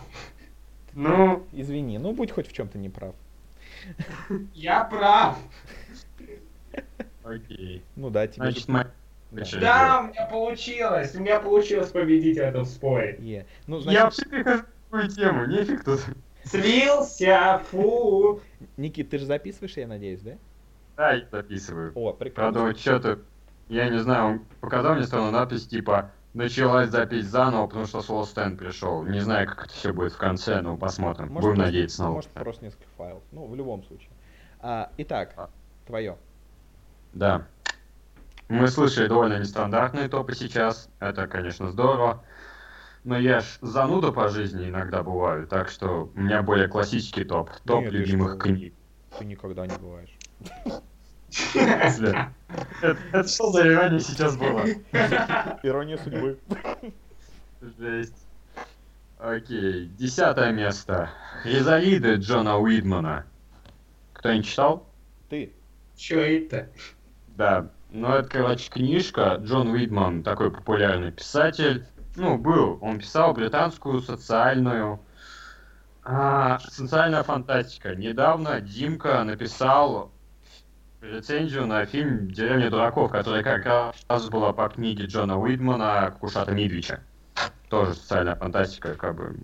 Ну. 0.93 1.43
Извини, 1.51 1.99
ну 1.99 2.13
будь 2.13 2.31
хоть 2.31 2.47
в 2.47 2.53
чем-то 2.53 2.79
не 2.79 2.89
прав. 2.89 3.13
Я 4.55 4.85
прав. 4.85 5.37
Окей. 7.23 7.83
Ну 7.95 8.09
да, 8.09 8.25
тебе... 8.25 8.51
Значит, 8.51 8.67
мы... 8.67 8.87
Да, 9.31 9.43
да, 9.59 9.99
у 9.99 10.07
меня 10.07 10.25
получилось. 10.25 11.13
У 11.13 11.19
меня 11.19 11.39
получилось 11.39 11.91
победить 11.91 12.37
в 12.37 12.41
этом 12.41 12.65
споре. 12.65 13.17
Yeah. 13.19 13.45
Ну, 13.67 13.79
значит... 13.79 13.99
Я 13.99 14.05
вообще 14.05 14.65
такую 14.89 15.09
тему, 15.09 15.45
нефиг 15.45 15.83
тут. 15.83 16.01
Слился, 16.43 17.61
фу. 17.69 18.39
Никит, 18.77 19.09
ты 19.09 19.19
же 19.19 19.25
записываешь, 19.25 19.75
я 19.77 19.87
надеюсь, 19.87 20.21
да? 20.21 20.31
Да, 20.95 21.13
я 21.13 21.27
записываю. 21.29 21.91
О, 21.93 22.13
прекрасно. 22.13 22.53
Правда, 22.53 22.61
вот 22.61 22.79
что-то, 22.79 23.19
я 23.67 23.89
не 23.89 23.99
знаю, 23.99 24.25
он 24.25 24.39
показал 24.61 24.95
мне 24.95 25.03
странную 25.03 25.33
надпись, 25.33 25.67
типа, 25.67 26.11
началась 26.33 26.89
запись 26.89 27.25
заново, 27.25 27.67
потому 27.67 27.85
что 27.85 28.01
Соло 28.01 28.23
Стэн 28.23 28.57
пришел. 28.57 29.03
Не 29.03 29.19
знаю, 29.19 29.47
как 29.47 29.65
это 29.65 29.73
все 29.73 29.91
будет 29.93 30.13
в 30.13 30.17
конце, 30.17 30.61
но 30.61 30.77
посмотрим. 30.77 31.29
Может, 31.29 31.49
Будем 31.49 31.63
надеяться 31.63 32.03
на 32.03 32.11
Может, 32.11 32.29
просто 32.31 32.65
несколько 32.65 32.87
файлов. 32.97 33.23
Ну, 33.31 33.45
в 33.45 33.55
любом 33.55 33.83
случае. 33.83 34.09
А, 34.59 34.89
итак, 34.97 35.33
а. 35.35 35.49
твое. 35.85 36.17
Да. 37.13 37.45
Мы 38.47 38.69
слышали 38.69 39.07
довольно 39.07 39.39
нестандартные 39.39 40.07
топы 40.07 40.33
сейчас. 40.33 40.89
Это, 40.99 41.27
конечно, 41.27 41.69
здорово. 41.69 42.23
Но 43.07 43.17
я 43.17 43.39
ж 43.39 43.45
зануда 43.61 44.11
по 44.11 44.27
жизни 44.27 44.67
иногда 44.67 45.01
бываю, 45.01 45.47
так 45.47 45.69
что 45.69 46.11
у 46.13 46.19
меня 46.19 46.43
более 46.43 46.67
классический 46.67 47.23
топ. 47.23 47.49
Топ 47.65 47.83
Нет, 47.83 47.93
любимых 47.93 48.33
ты 48.33 48.39
книг. 48.39 48.73
Ты 49.17 49.23
никогда 49.23 49.65
не 49.65 49.77
бываешь. 49.77 50.13
Это 52.81 53.23
что 53.25 53.51
за 53.53 53.65
ирония 53.65 53.99
сейчас 53.99 54.35
была? 54.35 54.65
Ирония 55.63 55.97
судьбы. 55.99 56.37
Жесть. 57.79 58.27
Окей, 59.19 59.85
десятое 59.97 60.51
место. 60.51 61.09
Резолиды 61.45 62.15
Джона 62.15 62.57
Уидмана. 62.59 63.25
Кто-нибудь 64.15 64.47
читал? 64.47 64.85
Ты. 65.29 65.53
Чё 65.95 66.19
это? 66.19 66.67
Да, 67.37 67.69
ну 67.89 68.09
это, 68.09 68.27
короче, 68.27 68.69
книжка. 68.69 69.37
Джон 69.41 69.69
Уидман, 69.69 70.23
такой 70.23 70.51
популярный 70.51 71.13
писатель 71.13 71.85
ну, 72.17 72.37
был. 72.37 72.79
Он 72.81 72.99
писал 72.99 73.33
британскую 73.33 74.01
социальную... 74.01 74.99
А, 76.03 76.59
социальная 76.59 77.23
фантастика. 77.23 77.95
Недавно 77.95 78.61
Димка 78.61 79.23
написал 79.23 80.11
рецензию 81.01 81.67
на 81.67 81.85
фильм 81.85 82.31
«Деревня 82.31 82.69
дураков», 82.69 83.11
который 83.11 83.43
как 83.43 83.65
раз 83.65 84.29
была 84.29 84.53
по 84.53 84.67
книге 84.69 85.05
Джона 85.05 85.39
Уидмана 85.39 86.15
«Кушата 86.19 86.51
Мидвича». 86.51 87.01
Тоже 87.69 87.93
социальная 87.93 88.35
фантастика, 88.35 88.95
как 88.95 89.15
бы 89.15 89.35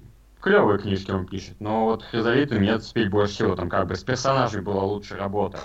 клевые 0.41 0.79
книжки 0.79 1.11
он 1.11 1.25
пишет, 1.25 1.55
но 1.59 1.85
вот 1.85 2.03
Хризалиты 2.03 2.59
мне 2.59 2.77
зацепили 2.77 3.07
больше 3.07 3.33
всего, 3.33 3.55
там 3.55 3.69
как 3.69 3.87
бы 3.87 3.95
с 3.95 4.03
персонажей 4.03 4.61
была 4.61 4.83
лучшая 4.83 5.19
работа. 5.19 5.59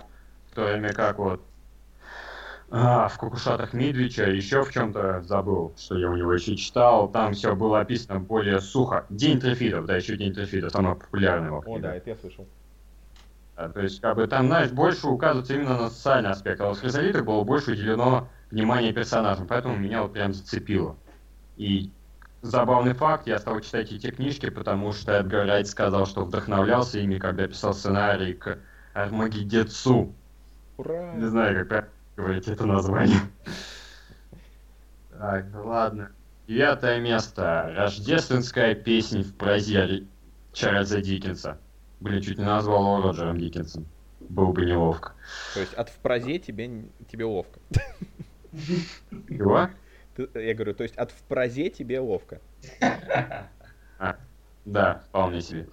В 0.50 0.54
то 0.54 0.64
время 0.64 0.92
как 0.92 1.18
вот 1.18 1.42
а, 2.70 3.08
в 3.08 3.16
Кукушатах 3.16 3.72
Мидвича, 3.72 4.24
еще 4.24 4.62
в 4.62 4.70
чем-то 4.70 5.22
забыл, 5.22 5.72
что 5.78 5.96
я 5.96 6.10
у 6.10 6.16
него 6.16 6.34
еще 6.34 6.54
читал. 6.54 7.08
Там 7.08 7.32
все 7.32 7.56
было 7.56 7.80
описано 7.80 8.20
более 8.20 8.60
сухо. 8.60 9.06
День 9.08 9.40
трифидов, 9.40 9.86
да, 9.86 9.96
еще 9.96 10.16
День 10.16 10.34
трифидов, 10.34 10.72
самый 10.72 10.94
популярный 10.94 11.46
его 11.46 11.62
О, 11.64 11.78
да, 11.78 11.94
это 11.94 12.10
я 12.10 12.16
слышал. 12.16 12.46
Да, 13.56 13.70
то 13.70 13.80
есть, 13.80 14.00
как 14.00 14.16
бы 14.16 14.26
там, 14.26 14.48
знаешь, 14.48 14.70
больше 14.70 15.08
указывается 15.08 15.54
именно 15.54 15.78
на 15.78 15.88
социальный 15.88 16.30
аспект, 16.30 16.60
а 16.60 16.68
вот 16.68 16.78
в 16.78 17.22
было 17.22 17.42
больше 17.42 17.72
уделено 17.72 18.28
внимание 18.50 18.92
персонажам, 18.92 19.46
поэтому 19.46 19.76
меня 19.76 20.02
вот 20.02 20.12
прям 20.12 20.34
зацепило. 20.34 20.96
И 21.56 21.90
забавный 22.42 22.92
факт, 22.92 23.26
я 23.26 23.38
стал 23.38 23.60
читать 23.60 23.90
эти 23.92 24.10
книжки, 24.10 24.50
потому 24.50 24.92
что 24.92 25.12
Эдгар 25.12 25.46
Райт 25.46 25.66
сказал, 25.68 26.06
что 26.06 26.24
вдохновлялся 26.24 26.98
ими, 26.98 27.18
когда 27.18 27.48
писал 27.48 27.72
сценарий 27.72 28.34
к 28.34 28.58
Армагеддецу. 28.92 30.12
Ура! 30.76 31.14
Не 31.14 31.26
знаю, 31.26 31.66
как 31.66 31.88
говорить 32.18 32.48
это 32.48 32.66
название. 32.66 33.20
Так, 35.10 35.46
ладно. 35.54 36.10
Девятое 36.48 36.98
место. 36.98 37.72
Рождественская 37.76 38.74
песня 38.74 39.22
в 39.22 39.34
прозе 39.34 40.04
Чарльза 40.52 41.00
Диккенса. 41.00 41.58
Блин, 42.00 42.20
чуть 42.20 42.38
не 42.38 42.44
назвал 42.44 42.82
его 42.82 43.08
Роджером 43.08 43.38
Диккенсом. 43.38 43.86
Было 44.20 44.50
бы 44.50 44.64
неловко. 44.66 45.12
То 45.54 45.60
есть 45.60 45.74
от 45.74 45.90
в 45.90 45.96
прозе 45.98 46.40
тебе, 46.40 46.88
тебе 47.10 47.24
ловко. 47.24 47.60
Его? 49.28 49.70
Ты- 50.16 50.28
я 50.34 50.54
говорю, 50.54 50.74
то 50.74 50.82
есть 50.82 50.96
от 50.96 51.12
в 51.12 51.22
прозе 51.22 51.70
тебе 51.70 52.00
ловко. 52.00 52.40
А, 54.00 54.14
да, 54.64 55.02
вполне 55.08 55.40
себе. 55.40 55.66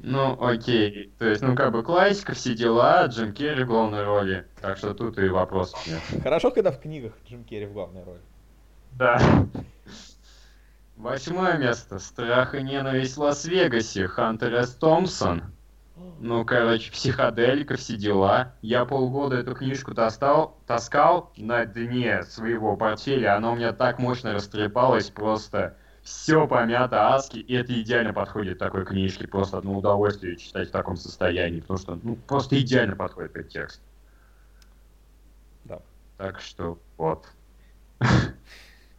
Ну, 0.00 0.36
окей. 0.40 1.12
То 1.18 1.26
есть, 1.26 1.42
ну, 1.42 1.54
как 1.54 1.72
бы 1.72 1.82
классика, 1.82 2.34
все 2.34 2.54
дела, 2.54 3.06
Джим 3.06 3.32
Керри 3.32 3.64
в 3.64 3.68
главной 3.68 4.04
роли. 4.04 4.46
Так 4.60 4.78
что 4.78 4.94
тут 4.94 5.18
и 5.18 5.28
вопросов 5.28 5.84
нет. 5.86 6.00
Хорошо, 6.22 6.50
когда 6.50 6.70
в 6.70 6.80
книгах 6.80 7.12
Джим 7.28 7.44
Керри 7.44 7.66
в 7.66 7.72
главной 7.72 8.04
роли. 8.04 8.20
Да. 8.92 9.20
Восьмое 10.96 11.58
место. 11.58 11.98
Страх 11.98 12.54
и 12.54 12.62
ненависть 12.62 13.16
в 13.16 13.20
Лас-Вегасе. 13.20 14.06
Хантер 14.06 14.54
С. 14.54 14.74
Томпсон. 14.74 15.42
Ну, 16.20 16.44
короче, 16.44 16.90
психоделика, 16.90 17.76
все 17.76 17.96
дела. 17.96 18.54
Я 18.62 18.84
полгода 18.84 19.36
эту 19.36 19.54
книжку 19.54 19.94
таскал, 19.94 20.58
таскал 20.66 21.32
на 21.36 21.64
дне 21.66 22.22
своего 22.24 22.76
портфеля. 22.76 23.36
Она 23.36 23.52
у 23.52 23.56
меня 23.56 23.72
так 23.72 23.98
мощно 23.98 24.32
растрепалась, 24.32 25.10
просто 25.10 25.76
все 26.04 26.46
помято 26.46 27.14
адски. 27.14 27.38
И 27.38 27.54
это 27.54 27.80
идеально 27.80 28.12
подходит 28.12 28.58
такой 28.58 28.84
книжке. 28.84 29.26
Просто 29.26 29.58
одно 29.58 29.76
удовольствие 29.76 30.36
читать 30.36 30.68
в 30.68 30.72
таком 30.72 30.96
состоянии. 30.96 31.60
Потому 31.60 31.78
что, 31.78 31.98
ну, 32.02 32.16
просто 32.16 32.60
идеально 32.60 32.94
подходит 32.94 33.34
этот 33.34 33.50
текст. 33.50 33.82
Да. 35.64 35.80
Так 36.18 36.40
что, 36.40 36.78
вот. 36.98 37.26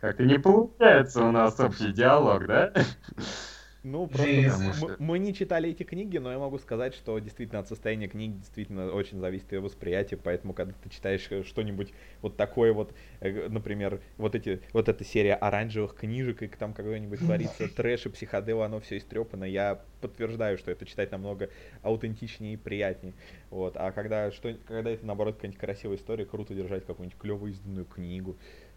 Как-то 0.02 0.24
не 0.24 0.40
получается 0.40 1.24
у 1.24 1.32
нас 1.32 1.60
общий 1.60 1.94
диалог, 1.94 2.48
да? 2.48 2.74
Ну, 3.86 4.08
просто 4.08 4.26
Жизнь. 4.26 4.96
мы- 4.98 5.20
не 5.20 5.32
читали 5.32 5.70
эти 5.70 5.84
книги, 5.84 6.18
но 6.18 6.32
я 6.32 6.40
могу 6.40 6.58
сказать, 6.58 6.96
что 6.96 7.20
действительно 7.20 7.60
от 7.60 7.68
состояния 7.68 8.08
книги 8.08 8.38
действительно 8.38 8.92
очень 8.92 9.20
зависит 9.20 9.52
ее 9.52 9.60
восприятие, 9.60 10.20
поэтому 10.22 10.54
когда 10.54 10.74
ты 10.74 10.90
читаешь 10.90 11.28
э, 11.30 11.44
что-нибудь 11.44 11.94
вот 12.24 12.36
такое 12.36 12.74
вот, 12.74 12.96
э, 13.20 13.48
например, 13.48 14.02
вот 14.18 14.34
эти, 14.34 14.64
вот 14.74 14.90
эта 14.90 15.04
серия 15.04 15.36
оранжевых 15.36 15.94
книжек, 15.94 16.42
и 16.42 16.48
там 16.48 16.74
какой-нибудь 16.74 17.20
творится 17.20 17.68
трэш 17.68 18.08
и 18.08 18.10
психодел, 18.10 18.64
оно 18.64 18.80
все 18.80 18.98
истрепано, 18.98 19.44
я 19.44 19.80
подтверждаю, 20.02 20.58
что 20.58 20.72
это 20.72 20.84
читать 20.88 21.12
намного 21.12 21.52
аутентичнее 21.84 22.56
и 22.56 22.58
приятнее. 22.58 23.14
Вот. 23.52 23.78
А 23.78 23.92
когда, 23.92 24.32
что, 24.32 24.52
когда 24.66 24.90
это, 24.90 25.06
наоборот, 25.06 25.36
какая-нибудь 25.36 25.60
красивая 25.60 25.98
история, 25.98 26.26
круто 26.26 26.56
держать 26.56 26.88
какую-нибудь 26.88 27.20
клевую 27.20 27.52
изданную 27.52 27.86
книгу, 27.86 28.36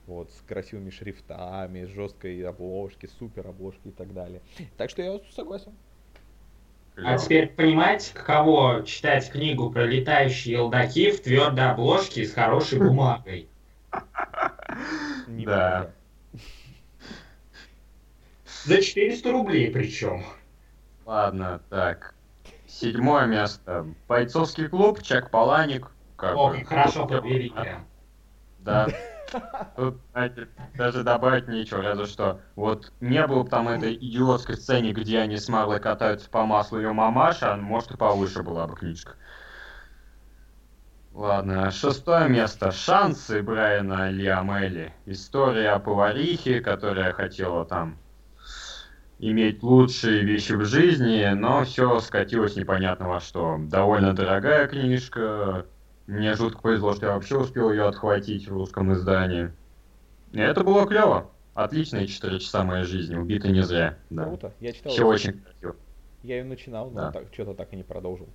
вот, 0.09 0.33
с 0.33 0.43
красивыми 0.49 0.91
шрифтами, 0.91 1.85
с 1.85 1.89
жесткой 1.91 2.43
обложки, 2.43 3.09
супер 3.19 3.47
обложки 3.47 3.89
и 3.89 3.91
так 3.91 4.13
далее. 4.13 4.41
Так 4.77 4.91
что 4.91 5.03
я 5.03 5.21
согласен. 5.31 5.73
А 6.97 7.17
теперь 7.17 7.49
понимаете, 7.49 8.13
каково 8.13 8.83
читать 8.85 9.31
книгу 9.31 9.71
про 9.71 9.85
летающие 9.85 10.55
елдаки 10.57 11.13
в 11.13 11.23
твердой 11.23 11.71
обложке 11.71 12.25
с 12.25 12.33
хорошей 12.33 12.81
бумагой? 12.81 13.49
Да. 15.29 15.93
За 18.65 18.83
400 18.83 19.31
рублей 19.31 19.71
причем. 19.71 20.25
Ладно, 21.07 21.61
так. 21.71 22.15
Седьмое 22.67 23.27
место. 23.27 23.87
Бойцовский 24.09 24.69
клуб, 24.69 25.03
Чак 25.03 25.31
Паланик. 25.31 25.91
Как 26.17 26.37
О, 26.37 26.51
бы. 26.51 26.65
хорошо 26.65 27.07
подвели 27.07 27.51
прям. 27.51 27.87
Да. 28.59 28.89
Даже 30.75 31.03
добавить 31.03 31.49
нечего, 31.49 31.83
разве 31.83 32.07
что. 32.07 32.41
Вот 32.57 32.93
не 33.01 33.27
было 33.27 33.43
бы 33.43 33.51
там 33.51 33.69
этой 33.69 33.95
идиотской 33.95 34.57
сцене, 34.57 34.93
где 34.93 35.19
они 35.21 35.37
с 35.37 35.49
Марлой 35.49 35.81
катаются 35.81 36.31
по 36.31 36.45
маслу 36.45 36.79
ее 36.79 36.93
мамаша, 36.93 37.57
может 37.57 37.93
и 37.93 37.97
повыше 37.97 38.43
была 38.43 38.67
бы 38.67 38.77
книжка. 38.77 39.15
Ладно, 41.13 41.71
шестое 41.71 42.29
место. 42.29 42.71
Шансы 42.71 43.43
Брайана 43.43 44.11
Лиамели. 44.11 44.93
История 45.05 45.71
о 45.71 45.81
поварихе, 45.81 46.61
которая 46.61 47.13
хотела 47.13 47.65
там 47.65 47.99
иметь 49.19 49.63
лучшие 49.63 50.23
вещи 50.23 50.53
в 50.53 50.65
жизни, 50.65 51.29
но 51.35 51.65
все 51.65 51.99
скатилось 52.01 52.55
непонятно 52.55 53.09
во 53.09 53.21
что. 53.21 53.57
Довольно 53.59 54.15
дорогая 54.15 54.69
книжка. 54.69 55.67
Мне 56.09 56.35
жутко 56.35 56.63
повезло, 56.63 56.95
что 56.95 57.07
я 57.07 57.13
вообще 57.13 57.37
успел 57.37 57.71
ее 57.71 57.87
отхватить 57.87 58.49
в 58.49 58.53
русском 58.53 58.95
издании. 58.95 59.53
И 60.33 60.41
это 60.41 60.65
было 60.65 60.87
клево. 60.87 61.31
Отличные 61.53 62.07
4 62.07 62.39
часа 62.41 62.65
моей 62.65 62.85
жизни, 62.85 63.15
убиты 63.15 63.49
не 63.51 63.63
зря. 63.63 63.99
Да. 64.09 64.25
Круто. 64.25 64.55
Я 64.59 64.73
читал. 64.73 64.91
Все 64.91 65.07
очень 65.07 65.39
красиво. 65.39 65.77
Я 66.23 66.39
ее 66.39 66.45
начинал, 66.45 66.91
но 66.91 67.01
Да. 67.03 67.13
так, 67.13 67.25
что-то 67.33 67.53
так 67.53 67.73
и 67.75 67.77
не 67.77 67.83
продолжил. 67.83 68.27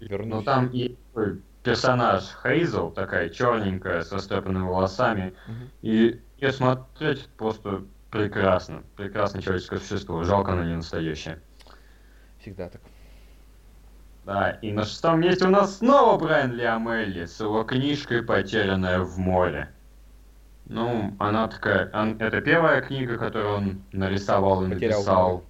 Ну 0.00 0.06
Вернусь. 0.06 0.44
там 0.44 0.68
и 0.70 0.96
персонаж 1.62 2.24
Хейзел, 2.42 2.90
такая 2.90 3.30
черненькая, 3.30 4.02
со 4.02 4.18
стрепанными 4.18 4.64
волосами. 4.64 5.32
Мгм. 5.46 5.70
И 5.80 6.20
ее 6.36 6.52
смотреть 6.52 7.26
просто 7.38 7.84
прекрасно. 8.10 8.82
Прекрасное 8.96 9.40
человеческое 9.40 9.78
существо. 9.78 10.24
Жалко, 10.24 10.52
оно 10.52 10.64
не 10.64 10.76
настоящее. 10.76 11.40
Всегда 12.40 12.68
так. 12.68 12.82
Да, 14.24 14.50
и 14.62 14.72
на 14.72 14.84
шестом 14.84 15.20
месте 15.20 15.46
у 15.46 15.50
нас 15.50 15.78
снова 15.78 16.16
Брайан 16.16 16.52
Лиамелли 16.52 17.24
с 17.24 17.40
его 17.40 17.64
книжкой 17.64 18.22
«Потерянная 18.22 19.00
в 19.00 19.18
море». 19.18 19.74
Ну, 20.64 21.16
она 21.18 21.48
такая... 21.48 21.90
он- 21.92 22.20
это 22.20 22.40
первая 22.40 22.80
книга, 22.82 23.18
которую 23.18 23.54
он 23.54 23.82
нарисовал 23.92 24.64
и 24.64 24.70
Потерял 24.70 25.00
написал. 25.00 25.30
море. 25.32 25.44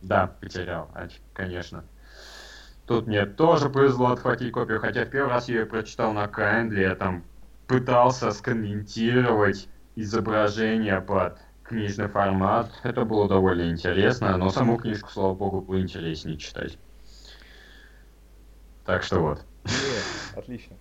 Да, 0.00 0.26
потерял, 0.40 0.90
а, 0.94 1.08
конечно. 1.34 1.84
Тут 2.86 3.06
мне 3.08 3.26
тоже 3.26 3.68
повезло 3.68 4.12
отхватить 4.12 4.52
копию, 4.52 4.80
хотя 4.80 5.04
в 5.04 5.10
первый 5.10 5.30
раз 5.30 5.48
я 5.48 5.60
ее 5.60 5.66
прочитал 5.66 6.12
на 6.12 6.26
Kindle, 6.26 6.80
я 6.80 6.94
там 6.94 7.24
пытался 7.66 8.30
скомментировать 8.30 9.68
изображение 9.96 11.00
под 11.00 11.38
книжный 11.62 12.08
формат. 12.08 12.70
Это 12.84 13.04
было 13.04 13.28
довольно 13.28 13.70
интересно, 13.70 14.36
но 14.38 14.50
саму 14.50 14.76
книжку, 14.78 15.10
слава 15.10 15.34
богу, 15.34 15.60
было 15.60 15.80
интереснее 15.80 16.38
читать. 16.38 16.78
Так 18.86 19.02
что 19.02 19.20
вот. 19.20 19.44
Е, 19.64 20.38
Отлично. 20.38 20.76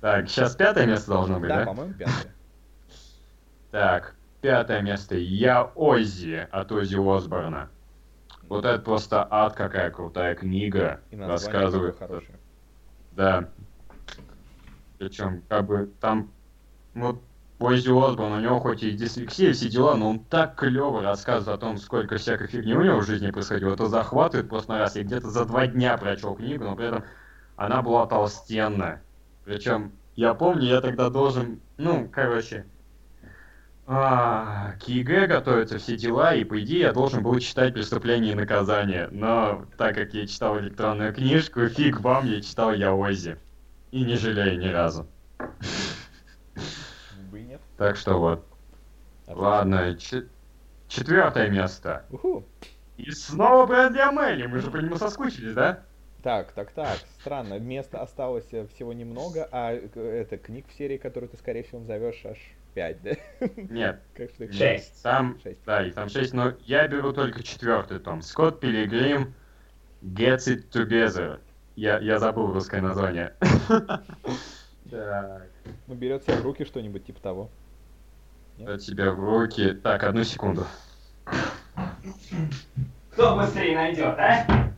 Так, 0.00 0.28
сейчас 0.28 0.54
пятое 0.54 0.86
место 0.86 1.10
должно 1.10 1.40
быть, 1.40 1.48
Да, 1.48 1.60
да? 1.60 1.66
по-моему, 1.66 1.94
пятое. 1.94 2.34
Так, 3.70 4.14
пятое 4.42 4.82
место. 4.82 5.16
Я 5.16 5.64
Оззи 5.74 6.48
от 6.50 6.70
Оззи 6.70 6.96
Осборна. 6.96 7.70
Вот 8.48 8.64
это 8.64 8.80
просто 8.80 9.26
ад, 9.28 9.54
какая 9.54 9.90
крутая 9.90 10.34
книга. 10.34 11.00
И 11.10 11.16
Рассказывает. 11.16 11.96
Да. 13.12 13.48
Причем, 14.98 15.42
как 15.48 15.66
бы, 15.66 15.90
там, 16.00 16.30
вот, 16.94 17.20
Оззи 17.58 17.88
Осборн, 17.88 18.32
у 18.32 18.40
него 18.40 18.60
хоть 18.60 18.82
и 18.82 18.90
дислексия, 18.90 19.52
все 19.54 19.68
дела, 19.70 19.94
но 19.96 20.10
он 20.10 20.20
так 20.20 20.56
клево 20.56 21.00
рассказывает 21.00 21.56
о 21.56 21.60
том, 21.60 21.78
сколько 21.78 22.18
всякой 22.18 22.48
фигни 22.48 22.74
у 22.74 22.82
него 22.82 22.98
в 22.98 23.06
жизни 23.06 23.30
происходило. 23.30 23.72
Это 23.72 23.86
захватывает 23.86 24.48
просто 24.50 24.72
на 24.72 24.78
раз. 24.78 24.96
Я 24.96 25.04
где-то 25.04 25.30
за 25.30 25.46
два 25.46 25.66
дня 25.66 25.96
прочел 25.96 26.34
книгу, 26.34 26.64
но 26.64 26.76
при 26.76 26.88
этом 26.88 27.04
она 27.56 27.80
была 27.80 28.06
толстенная. 28.06 29.02
Причем, 29.46 29.92
я 30.16 30.34
помню, 30.34 30.66
я 30.66 30.82
тогда 30.82 31.08
должен, 31.08 31.60
ну, 31.78 32.06
короче, 32.12 32.66
а, 33.86 34.72
к 34.84 34.88
ЕГЭ 34.88 35.26
готовятся 35.26 35.78
все 35.78 35.96
дела, 35.96 36.34
и 36.34 36.44
по 36.44 36.60
идее 36.60 36.80
я 36.80 36.92
должен 36.92 37.22
был 37.22 37.38
читать 37.38 37.72
«Преступление 37.72 38.32
и 38.32 38.36
наказание». 38.36 39.08
Но 39.12 39.64
так 39.78 39.94
как 39.94 40.12
я 40.12 40.26
читал 40.26 40.58
электронную 40.58 41.14
книжку, 41.14 41.66
фиг 41.68 42.00
вам, 42.00 42.26
я 42.26 42.42
читал 42.42 42.72
я 42.72 42.92
Оззи. 42.92 43.38
И 43.92 44.02
не 44.02 44.16
жалею 44.16 44.58
ни 44.58 44.68
разу. 44.68 45.06
И. 47.76 47.78
Так 47.78 47.96
что 47.96 48.18
вот. 48.18 48.44
Отлично. 49.26 49.42
Ладно, 49.42 49.94
чет- 49.98 50.28
четвертое 50.88 51.50
место. 51.50 52.04
Уху. 52.10 52.44
И 52.96 53.10
снова 53.10 53.66
Брэдли 53.66 53.98
Амели, 53.98 54.46
мы 54.46 54.60
же 54.60 54.70
по 54.70 54.78
нему 54.78 54.96
соскучились, 54.96 55.52
да? 55.52 55.82
Так, 56.22 56.52
так, 56.52 56.70
так. 56.72 56.98
Странно. 57.20 57.58
Места 57.58 58.00
осталось 58.00 58.46
э, 58.52 58.66
всего 58.74 58.92
немного, 58.92 59.48
а 59.52 59.72
это 59.72 60.38
книг 60.38 60.64
в 60.68 60.72
серии, 60.72 60.96
которую 60.96 61.28
ты, 61.30 61.36
скорее 61.36 61.62
всего, 61.62 61.80
назовешь 61.80 62.24
аж 62.24 62.38
5, 62.74 63.02
да? 63.02 63.10
Нет, 63.56 64.00
Как 64.14 64.30
что 64.30 64.44
их 64.44 64.52
Шесть. 64.52 65.02
там, 65.02 65.38
Шесть. 65.42 65.60
да, 65.66 65.86
их 65.86 65.94
там 65.94 66.08
шесть, 66.08 66.32
но 66.32 66.54
я 66.64 66.88
беру 66.88 67.12
только 67.12 67.42
четвертый 67.42 67.98
том. 68.00 68.22
Скотт 68.22 68.60
Пилигрим 68.60 69.34
Gets 70.02 70.48
It 70.48 70.70
Together. 70.70 71.38
Я, 71.76 71.98
я 71.98 72.18
забыл 72.18 72.52
русское 72.52 72.80
название. 72.80 73.34
Так. 74.90 75.46
Ну, 75.88 75.94
берет 75.94 76.22
себе 76.22 76.36
в 76.36 76.42
руки 76.42 76.64
что-нибудь 76.64 77.04
типа 77.04 77.20
того. 77.20 77.50
От 78.64 78.80
тебя 78.80 79.12
в 79.12 79.20
руки. 79.20 79.72
Так, 79.74 80.04
одну 80.04 80.24
секунду. 80.24 80.66
Кто 83.10 83.36
быстрее 83.36 83.76
найдет, 83.76 84.18
а? 84.18 84.72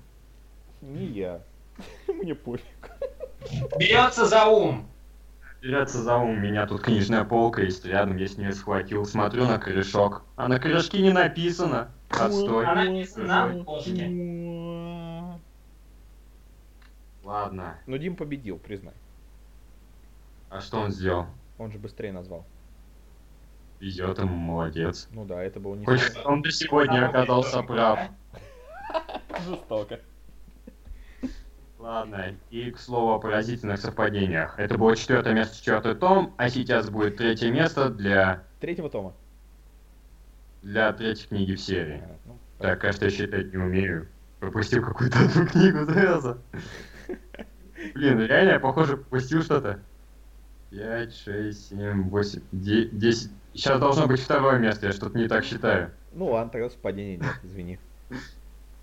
Не 0.80 1.06
я. 1.06 1.40
Мне 2.08 2.34
пофиг. 2.34 2.90
Берется 3.78 4.26
за 4.26 4.46
ум. 4.46 4.86
Берется 5.60 6.02
за 6.02 6.16
ум, 6.16 6.30
у 6.30 6.36
меня 6.36 6.66
тут 6.66 6.82
книжная 6.82 7.24
полка 7.24 7.62
есть 7.62 7.84
рядом, 7.84 8.16
я 8.16 8.28
с 8.28 8.36
нее 8.36 8.52
схватил, 8.52 9.04
смотрю 9.04 9.44
на 9.44 9.58
корешок. 9.58 10.22
А 10.36 10.46
на 10.46 10.60
корешке 10.60 11.02
не 11.02 11.10
написано. 11.10 11.90
Отстой. 12.10 12.64
Она 12.64 12.84
написана 12.84 13.26
на 13.26 13.44
обложке. 13.44 15.38
Ладно. 17.24 17.78
Ну, 17.86 17.98
Дим 17.98 18.16
победил, 18.16 18.58
признай. 18.58 18.94
А 20.48 20.60
что 20.60 20.80
он 20.80 20.92
сделал? 20.92 21.26
Он 21.58 21.72
же 21.72 21.78
быстрее 21.78 22.12
назвал. 22.12 22.46
Везет 23.80 24.18
ему, 24.18 24.34
молодец. 24.36 25.08
Ну 25.12 25.24
да, 25.24 25.42
это 25.42 25.60
было 25.60 25.76
не 25.76 25.84
Хоть 25.84 26.12
он 26.24 26.42
до 26.42 26.50
сегодня 26.50 27.06
оказался 27.08 27.62
прав. 27.62 28.00
жестоко. 29.46 30.00
Ладно, 31.78 32.34
и 32.50 32.70
к 32.72 32.78
слову 32.78 33.12
о 33.12 33.18
поразительных 33.20 33.80
совпадениях. 33.80 34.58
Это 34.58 34.76
было 34.76 34.96
четвертое 34.96 35.32
место, 35.32 35.56
четвертый 35.56 35.94
том, 35.94 36.34
а 36.36 36.50
сейчас 36.50 36.90
будет 36.90 37.16
третье 37.18 37.52
место 37.52 37.88
для, 37.88 38.42
Третьего 38.60 38.90
тома. 38.90 39.14
для 40.62 40.92
третьей 40.92 41.28
книги 41.28 41.54
в 41.54 41.60
серии. 41.60 42.02
А, 42.04 42.16
ну, 42.26 42.38
Так, 42.58 42.80
кажется, 42.80 43.04
я 43.04 43.10
считать 43.12 43.52
не 43.52 43.58
умею. 43.58 44.08
Пропустил 44.40 44.84
какую-то 44.84 45.20
одну 45.20 45.46
книгу 45.46 45.84
сразу. 45.86 46.38
Блин, 47.94 48.20
реально 48.26 48.50
я, 48.50 48.60
похоже, 48.60 48.96
пропустил 48.96 49.42
что-то. 49.42 49.78
5, 50.70 51.14
6, 51.14 51.68
7, 51.68 52.08
8, 52.10 52.42
10. 52.50 53.30
Сейчас 53.54 53.80
должно 53.80 54.06
быть 54.06 54.20
второе 54.20 54.58
место, 54.58 54.86
я 54.86 54.92
что-то 54.92 55.18
не 55.18 55.26
так 55.28 55.44
считаю. 55.44 55.90
Ну 56.12 56.30
ладно, 56.30 56.50
тогда 56.50 56.70
совпадения 56.70 57.16
нет, 57.18 57.40
извини. 57.42 57.78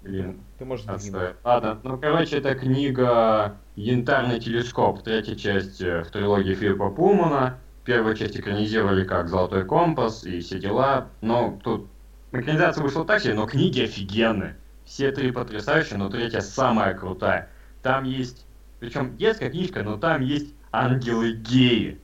Блин, 0.04 0.40
Ты 0.60 0.66
можешь 0.66 0.86
отстой. 0.86 1.10
сдвинуть. 1.10 1.36
Ладно, 1.44 1.80
ну 1.84 1.98
короче, 1.98 2.38
это 2.38 2.54
книга 2.54 3.58
«Янтарный 3.76 4.40
телескоп», 4.40 5.02
третья 5.02 5.36
часть 5.36 5.82
э, 5.82 6.04
в 6.04 6.12
трилогии 6.12 6.54
Филиппа 6.54 6.92
Пулмана. 6.92 7.58
Первую 7.86 8.16
часть 8.16 8.38
экранизировали 8.38 9.04
как 9.04 9.28
«Золотой 9.30 9.66
компас» 9.66 10.24
и 10.24 10.42
все 10.42 10.60
дела. 10.60 11.08
Но 11.22 11.60
тут 11.64 11.88
экранизация 12.32 12.84
вышла 12.84 13.04
так 13.04 13.22
себе, 13.22 13.34
но 13.34 13.48
книги 13.48 13.82
офигенные. 13.82 14.58
Все 14.86 15.12
три 15.12 15.32
потрясающие, 15.32 15.98
но 15.98 16.10
третья 16.10 16.42
самая 16.42 16.94
крутая. 16.94 17.50
Там 17.82 18.04
есть, 18.04 18.46
причем 18.80 19.18
детская 19.18 19.50
книжка, 19.50 19.82
но 19.82 19.98
там 19.98 20.22
есть 20.22 20.54
ангелы-геи. 20.72 22.00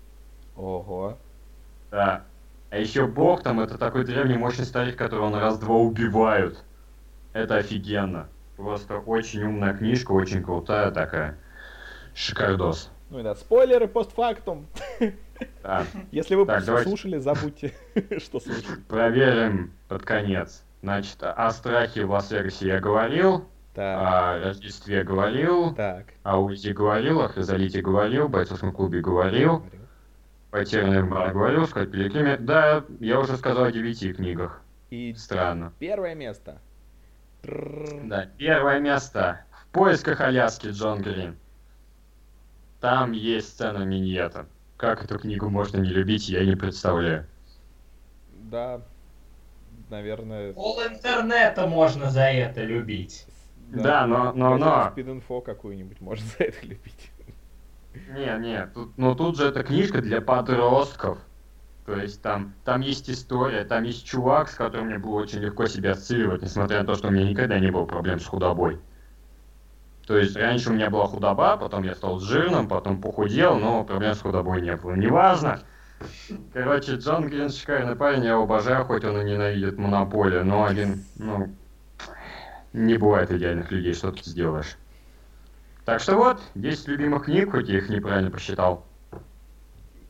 Ого. 0.55 1.17
Да. 1.91 2.23
А 2.71 2.77
еще 2.77 3.05
Бог 3.05 3.43
там 3.43 3.59
это 3.59 3.77
такой 3.77 4.05
древний 4.05 4.37
мощный 4.37 4.65
старик, 4.65 4.95
которого 4.95 5.29
на 5.29 5.39
раз-два 5.41 5.75
убивают. 5.75 6.63
Это 7.33 7.57
офигенно. 7.57 8.27
Просто 8.55 8.97
очень 8.97 9.43
умная 9.43 9.73
книжка, 9.73 10.13
очень 10.13 10.41
крутая 10.41 10.89
такая. 10.91 11.37
Шикардос. 12.15 12.89
Ну 13.09 13.19
и 13.19 13.23
да, 13.23 13.35
спойлеры 13.35 13.87
постфактум. 13.87 14.65
Да. 15.63 15.85
Если 16.11 16.35
вы 16.35 16.45
Так, 16.45 16.63
слушали, 16.83 17.17
забудьте, 17.17 17.73
что 18.19 18.39
слушали. 18.39 18.79
Проверим 18.87 19.73
под 19.87 20.03
конец. 20.03 20.63
Значит, 20.83 21.17
о 21.23 21.49
страхе 21.49 22.05
в 22.05 22.11
Лас-Вегасе 22.11 22.67
я 22.67 22.79
говорил, 22.79 23.45
Так, 23.73 23.99
о 23.99 24.37
Рождестве 24.39 25.03
говорил, 25.03 25.73
так. 25.73 26.05
о 26.21 26.37
Узи 26.37 26.69
говорил, 26.73 27.21
о 27.21 27.27
Хризалите 27.27 27.81
говорил, 27.81 28.27
в 28.27 28.29
бойцовском 28.29 28.71
клубе 28.71 29.01
Говорил. 29.01 29.65
Потерянный 30.51 31.03
бар 31.03 31.31
говорил, 31.31 31.65
сказать 31.65 31.91
Пилигриме. 31.91 32.37
Да, 32.37 32.83
я 32.99 33.19
уже 33.19 33.37
сказал 33.37 33.63
о 33.63 33.71
девяти 33.71 34.13
книгах. 34.13 34.61
И 34.89 35.13
Странно. 35.15 35.73
первое 35.79 36.13
место. 36.13 36.59
Да, 37.43 38.27
первое 38.37 38.79
место. 38.79 39.41
В 39.51 39.67
поисках 39.73 40.21
Аляски 40.21 40.67
Джон 40.67 41.01
Грин. 41.01 41.37
Там 42.81 43.13
есть 43.13 43.49
сцена 43.49 43.83
миньета. 43.83 44.45
Как 44.77 45.03
эту 45.03 45.17
книгу 45.17 45.49
можно 45.49 45.77
не 45.77 45.89
любить, 45.89 46.27
я 46.27 46.43
не 46.43 46.55
представляю. 46.55 47.25
Да, 48.33 48.81
наверное. 49.89 50.53
Пол 50.53 50.81
интернета 50.83 51.67
можно 51.67 52.09
за 52.09 52.23
это 52.23 52.63
любить. 52.63 53.25
Да, 53.69 54.05
но, 54.05 54.33
но, 54.33 54.57
но. 54.57 54.91
Спид-инфо 54.91 55.41
какую-нибудь 55.41 56.01
можно 56.01 56.25
за 56.37 56.45
это 56.45 56.65
любить. 56.65 57.11
Не, 57.93 58.37
не, 58.39 58.65
тут, 58.67 58.97
но 58.97 59.15
тут 59.15 59.37
же 59.37 59.47
это 59.47 59.63
книжка 59.63 60.01
для 60.01 60.21
подростков. 60.21 61.19
То 61.85 61.95
есть 61.97 62.21
там, 62.21 62.53
там 62.63 62.81
есть 62.81 63.09
история, 63.09 63.65
там 63.65 63.83
есть 63.83 64.05
чувак, 64.05 64.49
с 64.49 64.55
которым 64.55 64.87
мне 64.87 64.97
было 64.97 65.15
очень 65.15 65.39
легко 65.39 65.65
себя 65.67 65.91
ассоциировать, 65.91 66.41
несмотря 66.41 66.79
на 66.79 66.85
то, 66.85 66.95
что 66.95 67.07
у 67.07 67.11
меня 67.11 67.29
никогда 67.29 67.59
не 67.59 67.71
было 67.71 67.85
проблем 67.85 68.19
с 68.19 68.25
худобой. 68.25 68.79
То 70.07 70.17
есть 70.17 70.35
раньше 70.35 70.69
у 70.69 70.73
меня 70.73 70.89
была 70.89 71.07
худоба, 71.07 71.57
потом 71.57 71.83
я 71.83 71.95
стал 71.95 72.19
жирным, 72.19 72.67
потом 72.67 73.01
похудел, 73.01 73.57
но 73.57 73.83
проблем 73.83 74.13
с 74.13 74.21
худобой 74.21 74.61
не 74.61 74.75
было. 74.75 74.93
Неважно. 74.93 75.61
Короче, 76.53 76.95
Джон 76.95 77.27
Грин 77.27 77.49
шикарный 77.49 77.95
парень, 77.95 78.23
я 78.23 78.31
его 78.31 78.43
обожаю, 78.43 78.85
хоть 78.85 79.03
он 79.03 79.19
и 79.21 79.23
ненавидит 79.23 79.77
монополию, 79.77 80.45
но 80.45 80.65
один, 80.65 81.03
ну, 81.15 81.49
не 82.73 82.97
бывает 82.97 83.31
идеальных 83.31 83.71
людей, 83.71 83.93
что 83.93 84.11
тут 84.11 84.25
сделаешь. 84.25 84.77
Так 85.91 85.99
что 85.99 86.15
вот, 86.15 86.41
10 86.55 86.87
любимых 86.87 87.25
книг, 87.25 87.51
хоть 87.51 87.67
я 87.67 87.79
их 87.79 87.89
неправильно 87.89 88.31
посчитал. 88.31 88.85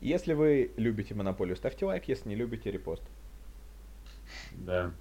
Если 0.00 0.32
вы 0.32 0.70
любите 0.76 1.12
монополию, 1.12 1.56
ставьте 1.56 1.84
лайк, 1.86 2.04
если 2.06 2.28
не 2.28 2.36
любите, 2.36 2.70
репост. 2.70 3.02
Да. 4.52 4.92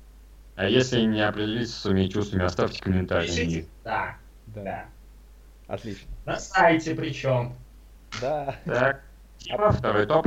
А 0.56 0.66
если 0.66 1.02
не 1.02 1.22
определитесь 1.22 1.76
с 1.76 1.82
своими 1.82 2.08
чувствами, 2.08 2.46
оставьте 2.46 2.82
комментарий. 2.82 3.28
Пишите. 3.28 3.68
Да, 3.84 4.18
Да. 4.48 4.64
да. 4.64 4.86
Отлично. 5.68 6.10
На 6.26 6.38
сайте 6.38 6.96
причем. 6.96 7.54
Да. 8.20 8.56
Так, 8.66 9.04
Тима, 9.38 9.72
второй 9.72 10.08
топ. 10.08 10.26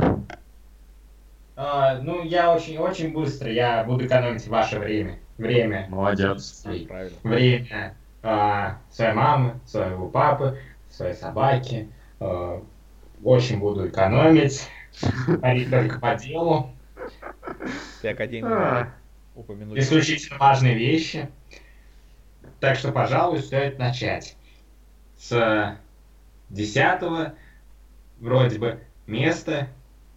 А, 1.57 1.99
ну, 1.99 2.23
я 2.23 2.55
очень, 2.55 2.77
очень 2.77 3.11
быстро, 3.11 3.51
я 3.51 3.83
буду 3.83 4.05
экономить 4.05 4.47
ваше 4.47 4.79
время. 4.79 5.19
Время. 5.37 5.87
Молодец. 5.89 6.63
Правильно. 6.87 7.17
Время 7.23 7.97
а, 8.27 8.79
своей 8.89 9.13
мамы, 9.13 9.59
своего 9.67 10.09
папы, 10.09 10.57
своей 10.89 11.13
собаки. 11.13 11.89
А, 12.19 12.63
очень 13.23 13.59
буду 13.59 13.87
экономить. 13.87 14.67
Говорить 15.27 15.69
только 15.69 15.99
по 15.99 16.15
делу. 16.15 16.71
Ты 18.01 18.09
академик 18.09 18.49
А. 18.49 18.93
Исключительно 19.75 20.39
важные 20.39 20.75
вещи. 20.75 21.29
Так 22.59 22.77
что, 22.77 22.91
пожалуй, 22.91 23.39
стоит 23.39 23.77
начать. 23.77 24.35
С 25.19 25.77
десятого 26.49 27.35
вроде 28.19 28.57
бы 28.57 28.79
места, 29.05 29.67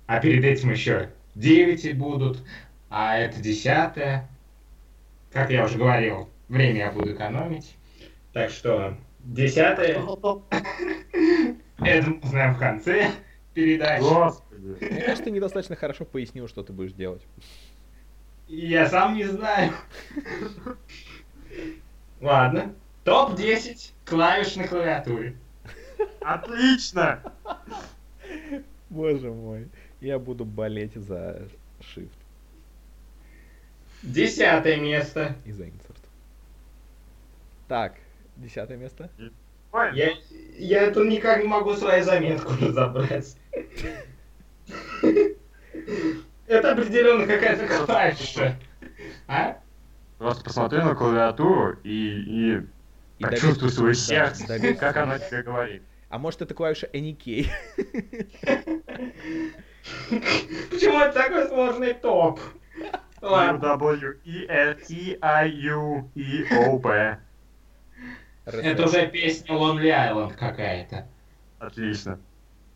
а 0.07 0.21
перед 0.21 0.45
этим 0.45 0.71
еще 0.71 1.11
9 1.35 1.99
будут, 1.99 2.43
а 2.89 3.19
это 3.19 3.41
десятое. 3.43 4.29
Как 5.31 5.51
я 5.51 5.65
уже 5.65 5.77
говорил, 5.77 6.31
время 6.49 6.79
я 6.79 6.91
буду 6.91 7.13
экономить. 7.13 7.78
Так 8.33 8.51
что 8.51 8.97
десятое, 9.21 10.01
это 11.81 12.11
мы 12.11 12.19
узнаем 12.23 12.55
в 12.55 12.59
конце 12.59 13.11
передачи. 13.55 14.03
Господи. 14.03 14.77
Мне 14.81 15.01
кажется, 15.01 15.25
ты 15.25 15.31
недостаточно 15.31 15.77
хорошо 15.77 16.05
пояснил, 16.05 16.49
что 16.49 16.63
ты 16.63 16.73
будешь 16.73 16.93
делать. 16.93 17.23
Я 18.47 18.89
сам 18.89 19.15
не 19.15 19.25
знаю. 19.25 19.73
Ладно. 22.21 22.75
Топ-10 23.05 23.93
клавиш 24.05 24.57
на 24.57 24.67
клавиатуре. 24.69 25.37
Отлично! 26.21 27.23
Боже 28.91 29.31
мой. 29.31 29.69
Я 30.01 30.19
буду 30.19 30.45
болеть 30.45 30.95
за 30.95 31.49
Shift 31.81 32.11
Десятое 34.03 34.77
место. 34.77 35.35
и 35.45 35.53
за 35.53 35.65
Insert. 35.65 35.97
Так, 37.67 37.95
десятое 38.39 38.77
место. 38.77 39.11
Я, 39.93 40.11
я 40.57 40.83
это 40.83 41.05
никак 41.05 41.43
не 41.43 41.49
могу 41.49 41.75
свою 41.75 42.03
заметку 42.03 42.53
разобрать. 42.61 43.37
Это 46.47 46.73
определенно 46.73 47.27
какая-то 47.27 47.85
клавиша. 47.85 48.57
А? 49.27 49.59
Просто 50.17 50.45
посмотри 50.45 50.79
на 50.79 50.95
клавиатуру 50.95 51.79
и, 51.85 51.91
и, 51.91 52.57
И 53.19 53.23
так 53.23 53.31
доверь- 53.33 53.41
чувствуй 53.41 53.71
свое 53.71 53.93
да, 53.95 54.01
сердце, 54.01 54.47
доверь- 54.49 54.77
как 54.77 54.97
оно 54.97 55.19
тебе 55.19 55.43
говорит. 55.43 55.83
А 56.09 56.19
может 56.19 56.41
это 56.41 56.55
клавиша 56.55 56.87
Any 56.95 57.15
Почему 60.71 60.99
это 61.01 61.13
такой 61.13 61.47
сложный 61.49 61.93
топ? 61.95 62.41
Ладно. 63.21 63.59
W, 63.77 64.19
E, 64.25 64.47
L, 64.49 64.77
E, 64.89 65.19
I, 65.21 65.49
U, 65.49 66.11
E, 66.15 66.45
O, 66.57 66.79
P. 66.79 67.19
Это 68.57 68.85
уже 68.85 69.07
песня 69.09 69.55
Lonely 69.55 69.89
Island 69.91 70.35
какая-то. 70.35 71.07
Отлично. 71.59 72.19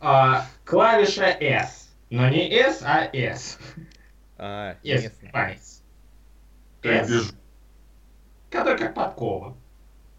А, 0.01 0.47
клавиша 0.65 1.25
S. 1.25 1.95
Но 2.11 2.29
не 2.29 2.51
S, 2.51 2.83
а 2.85 3.09
S. 3.13 3.59
А, 4.37 4.77
местный. 4.83 5.31
палец. 5.31 5.83
S, 6.83 7.35
который 8.51 8.79
как 8.79 8.95
подкова. 8.95 9.57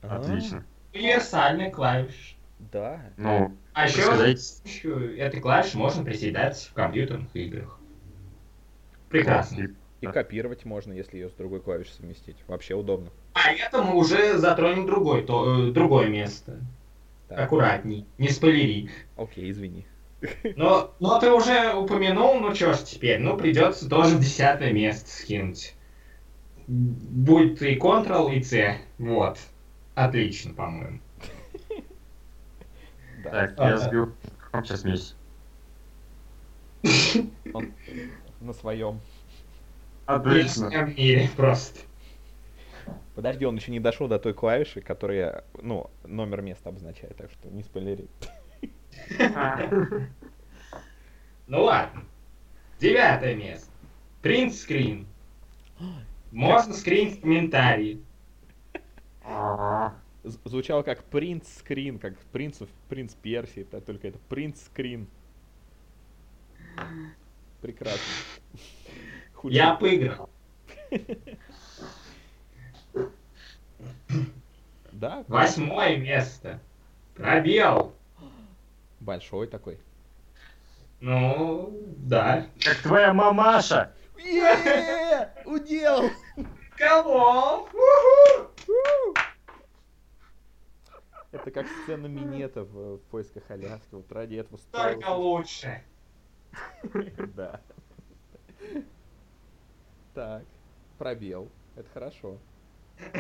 А, 0.01 0.17
Отлично. 0.17 0.65
Универсальная 0.93 1.69
клавиша. 1.69 2.35
Да. 2.71 3.01
Ну, 3.17 3.55
А 3.73 3.87
еще 3.87 5.17
этой 5.17 5.41
клавиши 5.41 5.77
можно 5.77 6.03
приседать 6.03 6.57
в 6.57 6.73
компьютерных 6.73 7.35
играх. 7.35 7.77
Прекрасно. 9.09 9.75
И- 10.09 10.11
копировать 10.11 10.65
можно, 10.65 10.93
если 10.93 11.17
ее 11.17 11.29
с 11.29 11.33
другой 11.33 11.59
клавишей 11.59 11.93
совместить. 11.93 12.37
Вообще 12.47 12.75
удобно. 12.75 13.09
А 13.33 13.51
это 13.51 13.83
мы 13.83 13.95
уже 13.95 14.37
затронем 14.37 14.85
другой, 14.85 15.23
то, 15.23 15.67
э, 15.67 15.71
другое 15.71 16.07
место. 16.07 16.59
Так. 17.27 17.39
Аккуратней, 17.39 18.05
не 18.17 18.29
спойлери. 18.29 18.89
Окей, 19.17 19.49
извини. 19.49 19.85
Но, 20.55 20.93
но 20.99 21.19
ты 21.19 21.31
уже 21.31 21.73
упомянул, 21.73 22.39
ну 22.39 22.53
чё 22.53 22.73
ж 22.73 22.77
теперь, 22.79 23.19
ну 23.19 23.35
придется 23.37 23.89
тоже 23.89 24.15
в 24.15 24.19
десятое 24.21 24.71
место 24.71 25.09
скинуть. 25.09 25.75
Будет 26.67 27.61
и 27.61 27.75
Ctrl, 27.75 28.33
и 28.33 28.41
C. 28.41 28.77
Вот. 28.97 29.37
Отлично, 29.95 30.53
по-моему. 30.53 30.99
Да. 33.23 33.29
Так, 33.31 33.59
я 33.59 33.77
сбил. 33.77 34.13
Сейчас 34.63 34.83
месяце? 34.83 35.15
Он 37.53 37.71
на 38.41 38.53
своем. 38.53 38.99
Отлично. 40.05 40.65
Лучшее 40.65 40.85
в 40.85 40.97
мире 40.97 41.29
просто. 41.35 41.79
Подожди, 43.15 43.45
он 43.45 43.55
еще 43.55 43.71
не 43.71 43.79
дошел 43.79 44.07
до 44.07 44.19
той 44.19 44.33
клавиши, 44.33 44.81
которая, 44.81 45.43
ну, 45.61 45.89
номер 46.03 46.41
места 46.41 46.69
обозначает, 46.69 47.15
так 47.15 47.31
что 47.31 47.49
не 47.49 47.63
спойлери. 47.63 48.07
Ну 51.45 51.63
ладно. 51.63 52.03
Девятое 52.79 53.35
место. 53.35 53.69
Принт 54.21 54.53
скрин. 54.53 55.05
Можно 56.31 56.73
скрин 56.73 57.11
в 57.11 57.19
комментарии. 57.19 58.01
Звучало 60.23 60.83
как 60.83 61.03
принц 61.03 61.47
скрин, 61.57 61.99
как 61.99 62.17
принцев, 62.31 62.69
принц 62.87 63.13
Персии, 63.13 63.63
только 63.63 64.07
это 64.07 64.19
принц 64.29 64.61
скрин. 64.63 65.07
Прекрасно. 67.61 67.99
Худший- 69.43 69.55
Я 69.57 69.73
поиграл. 69.75 70.29
Да, 74.93 75.25
Восьмое 75.27 75.97
место. 75.97 76.59
Пробел. 77.15 77.93
большой 79.01 79.47
такой. 79.47 79.77
Ну, 81.01 81.77
да. 81.97 82.47
Как 82.63 82.77
твоя 82.77 83.13
мамаша. 83.13 83.91
Удел! 85.45 86.09
Кого? 86.77 87.67
Это 91.33 91.51
как 91.51 91.67
сцена 91.83 92.07
минета 92.07 92.63
в, 92.63 92.97
в 92.97 93.01
поисках 93.11 93.43
Аляски. 93.49 93.87
Вот 93.91 94.09
ради 94.11 94.35
этого. 94.35 94.57
Только 94.71 95.09
лучше. 95.09 95.83
Да. 97.35 97.59
Так, 100.13 100.43
пробел. 100.97 101.49
Это 101.75 101.89
хорошо. 101.89 102.37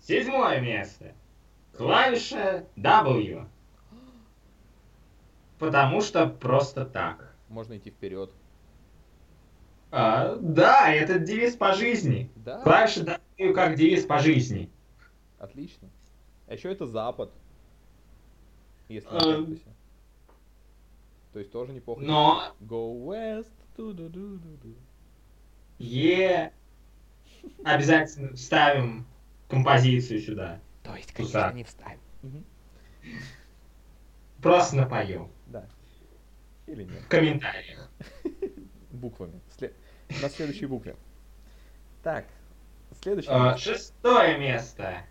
Седьмое 0.00 0.60
место. 0.60 1.12
Клавиша 1.76 2.66
W. 2.76 3.46
Потому 5.58 6.00
что 6.00 6.26
просто 6.28 6.84
так. 6.86 7.34
Можно 7.48 7.76
идти 7.78 7.90
вперед. 7.90 8.30
А, 9.90 10.36
да, 10.36 10.92
это 10.92 11.18
девиз 11.18 11.56
по 11.56 11.72
жизни. 11.74 12.30
Да, 12.36 12.60
Клавиша 12.62 13.20
W 13.38 13.52
как 13.52 13.76
девиз 13.76 14.04
по 14.06 14.18
жизни. 14.18 14.70
отлично. 15.38 15.88
А 16.48 16.54
еще 16.54 16.72
это 16.72 16.86
запад. 16.86 17.30
Если 18.88 19.08
А. 19.10 19.46
То 21.32 21.38
есть 21.38 21.50
тоже 21.50 21.72
неплохо. 21.72 22.00
Но 22.02 22.54
Go 22.60 23.04
west. 23.04 23.52
ту-ду-ду-ду-ду. 23.76 24.74
Е 25.78 26.52
обязательно 27.64 28.34
вставим 28.34 29.06
композицию 29.48 30.20
сюда. 30.20 30.60
То 30.82 30.94
есть, 30.96 31.12
конечно, 31.12 31.40
конечно, 31.40 31.56
не 31.56 31.64
вставим. 31.64 32.44
Просто 34.40 34.76
напоем. 34.76 35.30
Да. 35.46 35.66
Или 36.66 36.84
нет. 36.84 37.02
В 37.02 37.08
комментариях. 37.08 37.90
Буквами. 38.90 39.40
На 40.22 40.28
следующей 40.28 40.66
букве. 40.66 40.96
Так. 42.02 42.26
Следующий. 43.00 43.30
А, 43.30 43.56
шестое 43.56 44.38
место. 44.38 45.04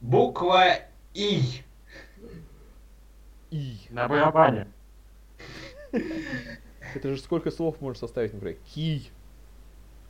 Буква 0.00 0.78
И. 1.14 1.62
И. 3.50 3.78
На 3.90 4.08
барабане. 4.08 4.68
Это 6.94 7.14
же 7.14 7.18
сколько 7.20 7.50
слов 7.50 7.80
можно 7.80 7.98
составить, 7.98 8.32
например? 8.32 8.56
Ки. 8.72 9.10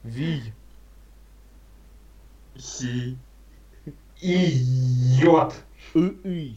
Ви. 0.05 0.53
Си. 2.59 3.17
И 4.23 4.63
йод. 5.23 5.65
И. 6.25 6.57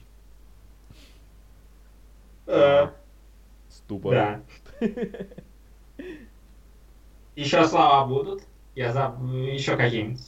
Э, 2.47 2.87
Ступор. 3.69 4.13
да. 4.13 4.41
Еще 7.35 7.67
слова 7.67 8.05
будут? 8.05 8.43
Я 8.75 8.93
заб... 8.93 9.21
Еще 9.31 9.75
какие-нибудь. 9.75 10.21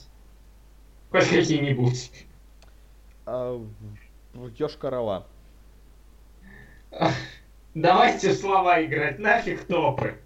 Хоть 1.10 1.28
какие-нибудь. 1.28 2.26
А, 3.26 3.60
Ёж-карава. 4.58 5.26
Давайте 7.74 8.30
в 8.30 8.34
слова 8.34 8.84
играть, 8.84 9.18
нафиг 9.18 9.64
топы. 9.66 10.18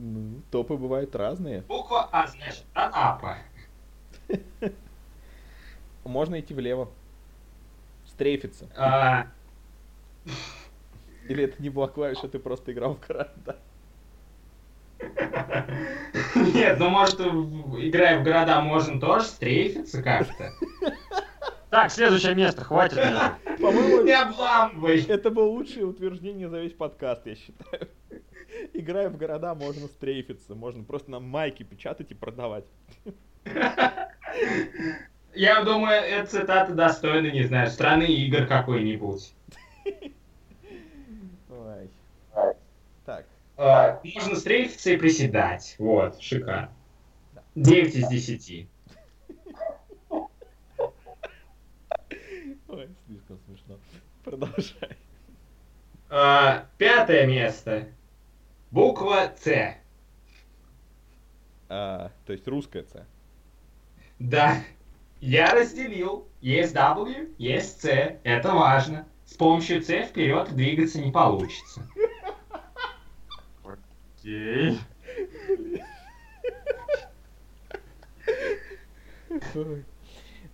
Ну, 0.00 0.42
топы 0.52 0.76
бывают 0.76 1.16
разные. 1.16 1.62
Буква 1.62 2.08
А, 2.12 2.28
значит, 2.28 2.64
Анапа. 2.72 3.38
Можно 6.04 6.38
идти 6.38 6.54
влево. 6.54 6.88
Стрейфиться. 8.06 8.68
А, 8.76 9.26
Или 11.28 11.44
это 11.44 11.60
не 11.60 11.68
была 11.68 11.88
клавиша, 11.88 12.28
ты 12.28 12.38
просто 12.38 12.72
играл 12.72 12.94
в 12.94 13.06
города. 13.06 13.56
Нет, 16.34 16.78
ну 16.78 16.90
может, 16.90 17.20
играя 17.20 18.20
в 18.20 18.24
города, 18.24 18.60
можно 18.60 19.00
тоже 19.00 19.24
стрейфиться 19.26 20.02
как-то. 20.02 20.52
Так, 21.70 21.90
следующее 21.90 22.34
место, 22.34 22.64
хватит 22.64 22.96
меня. 22.96 23.38
По-моему, 23.60 24.02
Не 24.04 24.12
обламывай. 24.12 25.02
это 25.04 25.30
было 25.30 25.44
лучшее 25.46 25.86
утверждение 25.86 26.48
за 26.48 26.60
весь 26.60 26.72
подкаст, 26.72 27.26
я 27.26 27.34
считаю. 27.34 27.88
Играя 28.72 29.08
в 29.10 29.16
города, 29.16 29.54
можно 29.54 29.86
стрейфиться. 29.88 30.54
Можно 30.54 30.84
просто 30.84 31.10
на 31.10 31.20
майке 31.20 31.64
печатать 31.64 32.10
и 32.10 32.14
продавать. 32.14 32.64
Я 35.34 35.62
думаю, 35.62 36.00
эта 36.02 36.26
цитата 36.28 36.72
достойна, 36.72 37.30
не 37.30 37.44
знаю, 37.44 37.68
страны 37.70 38.04
игр 38.04 38.46
какой-нибудь. 38.46 39.32
Ой. 41.50 41.90
Так. 43.04 43.26
А, 43.56 44.00
Можно 44.02 44.36
стрейфиться 44.36 44.90
и 44.90 44.96
приседать. 44.96 45.76
Вот, 45.78 46.20
шикарно. 46.20 46.72
9 47.54 47.94
из 47.94 48.08
10. 48.08 48.68
Ой, 52.68 52.88
слишком 53.06 53.38
смешно. 53.46 53.78
Продолжай. 54.24 54.96
А, 56.10 56.66
Пятое 56.78 57.26
место. 57.26 57.88
Буква 58.70 59.32
С. 59.38 59.76
А, 61.68 62.10
то 62.26 62.32
есть 62.32 62.46
русская 62.48 62.84
С. 62.84 63.06
Да. 64.18 64.62
Я 65.20 65.52
разделил. 65.52 66.28
Есть 66.40 66.74
W, 66.74 67.34
есть 67.38 67.80
C. 67.80 68.20
Это 68.22 68.52
важно. 68.52 69.06
С 69.24 69.34
помощью 69.34 69.82
C 69.82 70.04
вперед 70.06 70.54
двигаться 70.54 71.00
не 71.00 71.10
получится. 71.10 71.86
Окей. 73.64 74.78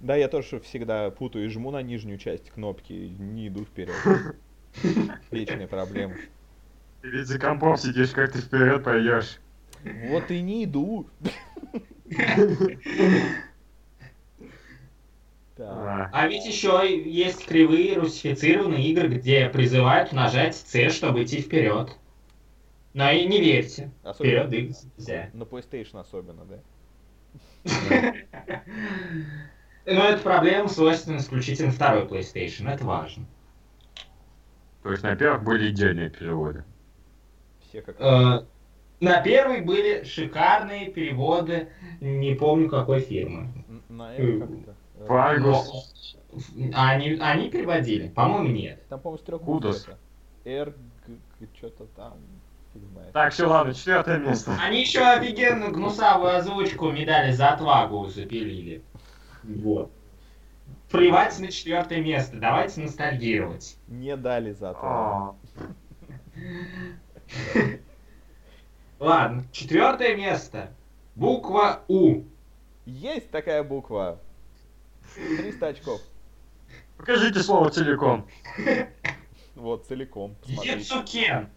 Да, 0.00 0.16
я 0.16 0.28
тоже 0.28 0.60
всегда 0.60 1.10
путаю 1.10 1.46
и 1.46 1.48
жму 1.48 1.70
на 1.70 1.82
нижнюю 1.82 2.18
часть 2.18 2.50
кнопки, 2.50 2.92
и 2.92 3.08
не 3.10 3.48
иду 3.48 3.64
вперед. 3.64 3.94
Вечная 5.30 5.66
проблема. 5.66 6.14
Ты 7.04 7.10
ведь 7.10 7.26
за 7.26 7.38
компом 7.38 7.76
сидишь, 7.76 8.12
как 8.12 8.32
ты 8.32 8.38
вперед 8.38 8.82
пойдешь. 8.82 9.38
Вот 10.08 10.30
и 10.30 10.40
не 10.40 10.64
иду. 10.64 11.06
А, 15.58 16.26
ведь 16.26 16.46
еще 16.46 16.80
есть 17.04 17.44
кривые 17.46 17.98
русифицированные 17.98 18.86
игры, 18.86 19.08
где 19.08 19.50
призывают 19.50 20.12
нажать 20.12 20.56
C, 20.56 20.88
чтобы 20.88 21.24
идти 21.24 21.42
вперед. 21.42 21.94
Но 22.94 23.10
и 23.10 23.26
не 23.26 23.38
верьте. 23.38 23.90
Вперед 24.00 24.06
Особенно 24.06 24.48
двигаться 24.48 24.86
нельзя. 24.96 25.30
на 25.34 25.42
PlayStation 25.42 26.00
особенно, 26.00 26.46
да? 26.46 28.14
Но 29.84 30.04
эта 30.08 30.22
проблема 30.22 30.68
свойственна 30.68 31.18
исключительно 31.18 31.70
второй 31.70 32.06
PlayStation, 32.06 32.66
это 32.72 32.82
важно. 32.86 33.26
То 34.82 34.90
есть 34.90 35.02
на 35.02 35.14
первых 35.14 35.44
были 35.44 35.70
идеальные 35.70 36.08
переводы. 36.08 36.64
Все 37.74 37.82
как... 37.82 37.96
Э, 38.00 38.44
На 39.00 39.20
первой 39.20 39.60
были 39.62 40.04
шикарные 40.04 40.92
переводы, 40.92 41.70
не 42.00 42.34
помню 42.36 42.68
какой 42.70 43.00
фирмы. 43.00 43.48
На 43.88 44.14
это 44.14 44.46
как-то... 44.46 44.74
э, 45.00 46.70
Они, 46.72 47.18
они 47.20 47.50
переводили? 47.50 48.08
По-моему, 48.10 48.48
нет. 48.50 48.86
Там, 48.88 49.00
по-моему, 49.00 49.18
с 49.20 49.26
трех 49.26 49.40
Кудос. 49.40 49.86
букв 49.86 49.88
это. 50.44 50.48
Р, 50.48 50.74
Г, 51.08 51.14
Г, 51.40 51.46
что-то 51.56 51.86
там. 51.96 52.14
Так, 53.12 53.32
все, 53.32 53.46
ладно, 53.46 53.74
четвертое 53.74 54.18
место. 54.18 54.56
Они 54.62 54.80
еще 54.80 55.00
офигенную 55.00 55.72
гнусавую 55.72 56.36
озвучку 56.36 56.90
медали 56.92 57.32
за 57.32 57.48
отвагу 57.50 58.06
запилили. 58.06 58.82
Вот. 59.42 59.90
Плевать 60.90 61.38
на 61.40 61.50
четвертое 61.50 62.00
место, 62.00 62.36
давайте 62.36 62.80
ностальгировать. 62.82 63.76
Не 63.88 64.16
дали 64.16 64.52
зато. 64.52 64.78
А, 64.82 65.34
Ладно, 68.98 69.44
четвертое 69.52 70.16
место. 70.16 70.72
Буква 71.14 71.82
У. 71.88 72.22
Есть 72.86 73.30
такая 73.30 73.62
буква. 73.62 74.18
300 75.14 75.66
очков. 75.68 76.00
Покажите 76.96 77.40
слово 77.40 77.70
целиком. 77.70 78.26
Вот, 79.54 79.86
целиком. 79.86 80.34
Посмотрите. 80.42 80.78
Яцукен. 80.78 81.48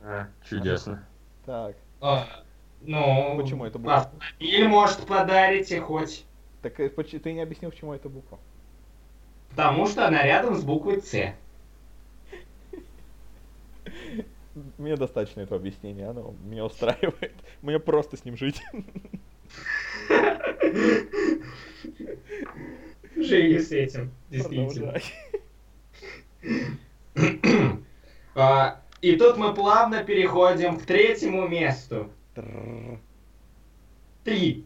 А, 0.00 0.26
чудесно. 0.44 1.06
Так, 1.46 1.76
А, 2.00 2.26
ну, 2.80 3.38
Почему 3.40 3.64
это 3.64 3.78
буква? 3.78 3.98
автомобиль, 3.98 4.66
может, 4.66 5.06
подарите 5.06 5.80
хоть. 5.80 6.24
так 6.60 6.80
э, 6.80 6.88
поч- 6.90 7.20
ты 7.22 7.32
не 7.32 7.40
объяснил, 7.40 7.70
почему 7.70 7.94
это 7.94 8.08
буква. 8.08 8.40
Потому 9.50 9.86
что 9.86 10.08
она 10.08 10.24
рядом 10.24 10.56
с 10.56 10.64
буквой 10.64 11.00
С. 11.02 11.34
Мне 14.76 14.96
достаточно 14.96 15.40
этого 15.40 15.60
объяснения, 15.60 16.08
оно 16.08 16.34
меня 16.44 16.64
устраивает. 16.64 17.34
Мне 17.62 17.78
просто 17.78 18.16
с 18.16 18.24
ним 18.24 18.36
жить. 18.36 18.60
Живи 23.16 23.58
с 23.58 23.72
этим, 23.72 24.12
действительно. 24.30 24.94
А, 28.34 28.80
И 29.00 29.16
тут 29.16 29.36
мы 29.36 29.52
плавно 29.54 30.04
переходим 30.04 30.78
к 30.78 30.84
третьему 30.84 31.48
месту. 31.48 32.10
Три. 34.24 34.64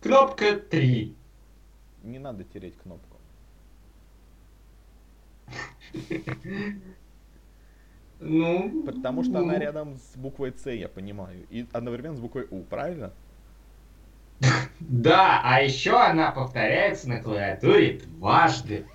Кнопка 0.00 0.56
три. 0.56 1.16
Не 2.02 2.18
надо 2.18 2.44
тереть 2.44 2.76
кнопку. 2.76 3.16
Ну. 8.22 8.82
Потому 8.86 9.24
что 9.24 9.38
она 9.38 9.54
ну. 9.54 9.58
рядом 9.58 9.96
с 9.96 10.16
буквой 10.16 10.54
С, 10.56 10.70
я 10.70 10.88
понимаю. 10.88 11.44
И 11.50 11.66
одновременно 11.72 12.16
с 12.16 12.20
буквой 12.20 12.46
У, 12.50 12.62
правильно? 12.62 13.12
Да, 14.80 15.40
а 15.44 15.60
еще 15.60 16.00
она 16.00 16.30
повторяется 16.30 17.08
на 17.08 17.20
клавиатуре 17.20 18.00
дважды. 18.04 18.86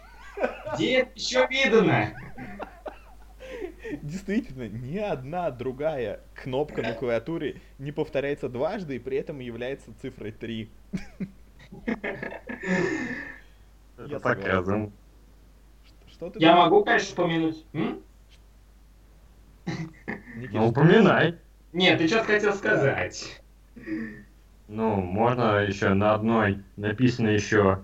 Где 0.73 0.99
это 0.99 1.11
еще 1.15 1.47
видно? 1.49 2.13
Действительно, 4.01 4.67
ни 4.67 4.97
одна 4.97 5.49
другая 5.51 6.21
кнопка 6.33 6.81
на 6.81 6.93
клавиатуре 6.93 7.61
не 7.79 7.91
повторяется 7.91 8.49
дважды 8.49 8.97
и 8.97 8.99
при 8.99 9.17
этом 9.17 9.39
является 9.39 9.93
цифрой 10.01 10.31
3. 10.31 10.69
Это 13.97 14.19
согласен. 14.19 14.21
показано. 14.21 14.91
Что, 15.85 16.09
что 16.09 16.29
ты 16.29 16.39
Я 16.39 16.51
думаешь, 16.51 16.69
могу, 16.69 16.83
конечно, 16.83 17.13
упомянуть. 17.13 17.65
М? 17.73 18.03
Никита, 20.35 20.59
Ну, 20.59 20.67
упоминай. 20.67 21.35
Нет, 21.73 21.97
ты 21.99 22.07
что 22.07 22.23
хотел 22.23 22.53
сказать? 22.53 23.41
Ну, 24.67 24.95
можно 24.95 25.59
еще 25.61 25.93
на 25.93 26.13
одной 26.13 26.63
написано 26.75 27.29
еще 27.29 27.83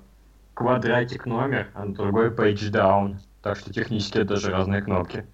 квадратик 0.54 1.26
номер, 1.26 1.70
а 1.74 1.86
на 1.86 1.94
другой 1.94 2.30
page 2.30 2.72
down. 2.72 3.18
Так 3.42 3.58
что 3.58 3.74
технически 3.74 4.18
это 4.20 4.30
даже 4.36 4.52
разные 4.52 4.82
кнопки. 4.82 5.26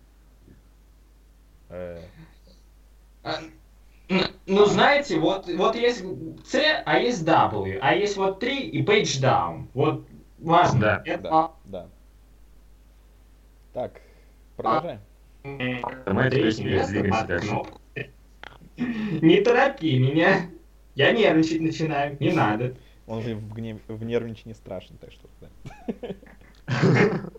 э, 1.70 2.00
А, 3.24 3.36
Ну, 4.48 4.66
знаете, 4.66 5.20
вот, 5.20 5.48
вот 5.48 5.76
есть 5.76 6.04
C, 6.48 6.82
а 6.86 6.98
есть 6.98 7.24
W, 7.24 7.78
а 7.82 7.94
есть 7.94 8.18
вот 8.18 8.40
3 8.40 8.68
и 8.68 8.84
page 8.84 9.22
down. 9.22 9.68
Вот 9.76 10.08
важно. 10.40 10.80
Да, 10.80 11.04
Это- 11.06 11.22
да, 11.22 11.52
да. 11.66 11.88
Так, 13.74 14.02
продолжаем. 14.56 15.00
Не 15.44 15.82
двигаемся 16.86 17.26
дальше. 17.26 17.56
торопи 19.44 20.00
меня. 20.00 20.50
Я 20.96 21.12
нервничать 21.12 21.62
начинаю. 21.62 22.18
Не 22.20 22.32
надо. 22.32 22.76
Он 23.08 23.20
в, 23.22 23.26
в, 23.26 23.54
гнев- 23.54 23.82
в 23.88 24.04
нервничании 24.04 24.54
страшен, 24.54 24.98
так 24.98 25.12
что 25.12 25.28
да. 25.42 25.50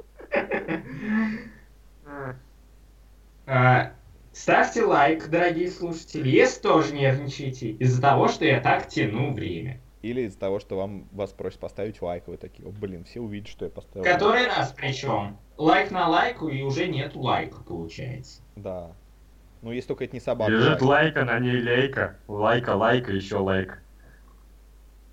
А, 3.46 3.92
Ставьте 4.32 4.84
лайк, 4.84 5.28
дорогие 5.28 5.70
слушатели, 5.70 6.28
если 6.28 6.62
тоже 6.62 6.94
нервничаете 6.94 7.70
из-за 7.72 8.00
того, 8.00 8.28
что 8.28 8.44
я 8.44 8.60
так 8.60 8.86
тяну 8.88 9.32
время. 9.32 9.80
Или 10.02 10.22
из-за 10.22 10.38
того, 10.38 10.60
что 10.60 10.76
вам 10.76 11.06
вас 11.12 11.30
просят 11.30 11.60
поставить 11.60 12.00
лайк, 12.00 12.26
вы 12.26 12.38
такие, 12.38 12.66
о, 12.66 12.72
блин, 12.72 13.04
все 13.04 13.20
увидят, 13.20 13.48
что 13.48 13.66
я 13.66 13.70
поставил. 13.70 14.04
Который 14.04 14.46
раз 14.46 14.72
причем. 14.74 15.36
Лайк 15.58 15.90
на 15.90 16.08
лайку 16.08 16.48
и 16.48 16.62
уже 16.62 16.86
нету 16.88 17.20
лайка, 17.20 17.60
получается. 17.60 18.40
Да. 18.56 18.92
Ну, 19.60 19.72
если 19.72 19.88
только 19.88 20.04
это 20.04 20.16
не 20.16 20.20
собака. 20.20 20.50
Лежит 20.50 20.80
лайк. 20.80 21.14
лайка, 21.14 21.24
на 21.24 21.38
ней 21.38 21.60
лейка. 21.60 22.16
Лайка, 22.28 22.70
лайка, 22.70 23.12
еще 23.12 23.36
лайк. 23.36 23.82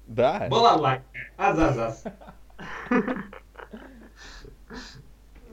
Да. 0.08 0.48
Была 0.50 0.76
лайка. 0.76 1.06
Азазас. 1.36 2.04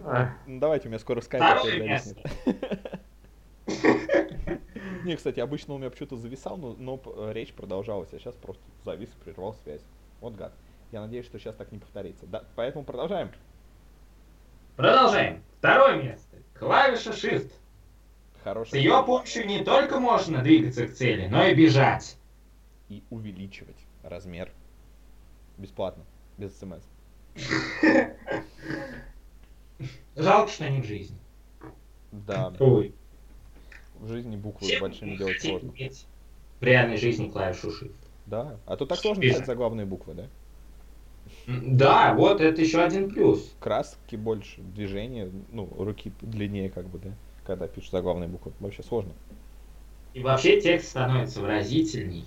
А, 0.07 0.35
Ну, 0.47 0.61
давайте, 0.61 0.89
у 0.89 0.91
меня 0.91 0.99
скоро 0.99 1.22
скайп 1.22 1.43
Второе 1.43 1.80
место. 1.80 2.20
Не, 5.05 5.16
кстати, 5.16 5.38
обычно 5.38 5.74
у 5.74 5.78
меня 5.78 5.90
почему-то 5.90 6.16
зависал, 6.16 6.57
но, 6.57 6.74
но 6.78 7.00
э, 7.05 7.32
речь 7.34 7.52
продолжалась, 7.52 8.09
а 8.12 8.18
сейчас 8.18 8.34
просто 8.36 8.62
завис 8.84 9.11
и 9.11 9.24
прервал 9.24 9.55
связь. 9.62 9.82
Вот 10.20 10.34
гад. 10.34 10.55
Я 10.92 11.02
надеюсь, 11.02 11.26
что 11.26 11.38
сейчас 11.38 11.55
так 11.57 11.70
не 11.72 11.78
повторится. 11.78 12.24
Да, 12.26 12.44
поэтому 12.57 12.84
продолжаем. 12.84 13.30
Продолжаем. 14.76 15.42
Второе 15.59 16.02
место. 16.02 16.38
Клавиша 16.55 17.11
Shift. 17.11 17.50
С 18.40 18.42
Хороший. 18.44 18.78
ее 18.78 19.02
помощью 19.05 19.46
не 19.46 19.62
только 19.62 20.00
можно 20.00 20.42
двигаться 20.42 20.86
к 20.86 20.94
цели, 20.94 21.26
но 21.26 21.44
и 21.44 21.55
бежать. 21.55 22.16
И 22.88 23.02
увеличивать 23.11 23.76
размер. 24.02 24.50
Бесплатно. 25.59 26.05
Без 26.38 26.59
смс. 26.59 26.82
Жалко, 30.16 30.50
что 30.50 30.70
не 30.70 30.80
в 30.80 30.86
жизни. 30.86 31.18
Да. 32.11 32.55
Ой. 32.59 32.94
В 34.01 34.09
жизни 34.09 34.36
буквы 34.36 34.66
Все 34.66 34.80
большими 34.80 35.16
делать 35.16 35.40
сложно. 35.40 35.72
В 36.61 36.64
реальной 36.64 36.97
жизни 36.97 37.28
клавишу 37.28 37.68
Shift. 37.70 37.95
Да. 38.26 38.59
А 38.66 38.76
то 38.76 38.86
так 38.86 38.99
сложно 38.99 39.22
писать 39.22 39.47
заглавные 39.47 39.86
буквы, 39.86 40.14
да? 40.14 40.28
Да, 41.47 42.14
вот 42.14 42.40
это 42.40 42.61
еще 42.61 42.82
один 42.82 43.11
плюс. 43.11 43.55
Краски 43.61 44.16
больше, 44.16 44.61
движения, 44.61 45.30
ну, 45.53 45.68
руки 45.78 46.12
длиннее, 46.20 46.70
как 46.70 46.86
бы, 46.86 46.99
да? 46.99 47.11
Когда 47.47 47.66
пишешь 47.66 47.90
заглавные 47.90 48.28
буквы. 48.28 48.53
Вообще 48.61 48.82
сложно. 48.82 49.12
И 50.14 50.20
вообще 50.20 50.61
текст 50.61 50.88
становится 50.90 51.40
выразительней, 51.40 52.24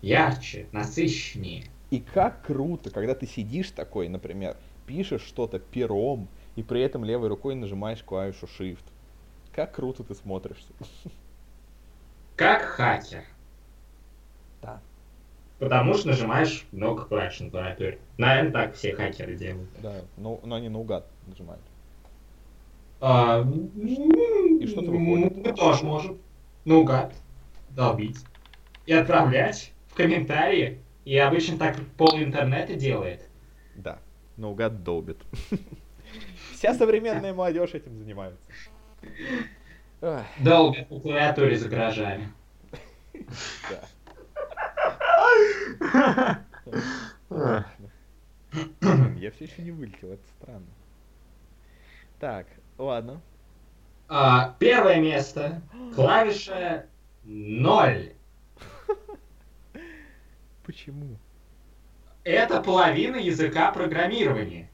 ярче, 0.00 0.66
насыщеннее. 0.72 1.64
И 1.90 2.00
как 2.00 2.44
круто, 2.44 2.90
когда 2.90 3.14
ты 3.14 3.26
сидишь 3.26 3.70
такой, 3.70 4.08
например, 4.08 4.56
пишешь 4.86 5.22
что-то 5.22 5.58
пером, 5.58 6.28
и 6.56 6.62
при 6.62 6.80
этом 6.82 7.04
левой 7.04 7.28
рукой 7.28 7.54
нажимаешь 7.54 8.02
клавишу 8.02 8.46
Shift. 8.46 8.84
Как 9.58 9.74
круто 9.74 10.04
ты 10.04 10.14
смотришься. 10.14 10.72
Как 12.36 12.62
хакер. 12.62 13.24
Да. 14.62 14.80
Потому 15.58 15.94
что 15.94 16.10
нажимаешь 16.10 16.64
много 16.70 17.06
клавиш 17.06 17.40
на 17.40 17.50
клавиатуре. 17.50 17.98
Наверное, 18.18 18.52
так 18.52 18.74
все 18.76 18.94
хакеры 18.94 19.34
делают. 19.34 19.68
Да, 19.82 19.96
но, 20.16 20.38
но 20.44 20.54
они 20.54 20.68
наугад 20.68 21.08
нажимают. 21.26 21.60
А, 23.00 23.40
И 23.42 24.64
что-то 24.68 24.92
выходит. 24.92 25.36
Мы 25.36 25.52
тоже 25.52 25.84
можем 25.84 26.18
наугад 26.64 27.12
долбить. 27.70 28.24
И 28.86 28.92
отправлять 28.92 29.72
в 29.88 29.94
комментарии. 29.94 30.78
И 31.04 31.18
обычно 31.18 31.58
так 31.58 31.74
пол 31.96 32.16
интернета 32.16 32.74
делает. 32.74 33.28
Да, 33.74 33.98
наугад 34.36 34.84
долбит. 34.84 35.18
Вся 36.52 36.74
современная 36.74 37.34
молодежь 37.34 37.74
этим 37.74 37.98
занимается. 37.98 38.38
Долго 40.40 40.84
по 40.84 41.00
клавиатуре 41.00 41.56
да. 43.70 43.80
А, 47.30 47.64
Блин, 48.80 49.16
Я 49.16 49.30
все 49.32 49.44
еще 49.44 49.62
не 49.62 49.70
вылетел, 49.72 50.12
это 50.12 50.22
странно. 50.40 50.66
Так, 52.18 52.46
ладно. 52.78 53.20
А, 54.08 54.56
первое 54.58 55.00
место. 55.00 55.60
Клавиша 55.94 56.86
0. 57.24 58.12
Почему? 60.64 61.16
Это 62.24 62.62
половина 62.62 63.16
языка 63.16 63.70
программирования. 63.72 64.70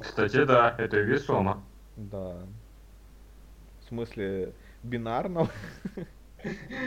Кстати, 0.00 0.44
да, 0.44 0.74
это 0.78 0.98
весомо. 0.98 1.62
Да. 1.96 2.36
В 3.80 3.88
смысле, 3.88 4.52
бинарного? 4.82 5.48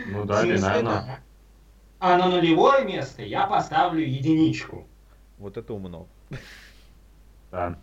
Ну 0.07 0.25
да, 0.25 0.41
смысле, 0.41 0.57
бинарно. 0.57 0.89
да. 0.91 1.19
А 1.99 2.17
на 2.17 2.29
нулевое 2.29 2.85
место 2.85 3.21
я 3.21 3.47
поставлю 3.47 4.03
единичку. 4.03 4.87
Вот 5.37 5.57
это 5.57 5.73
умно. 5.73 6.07
Да. 7.51 7.79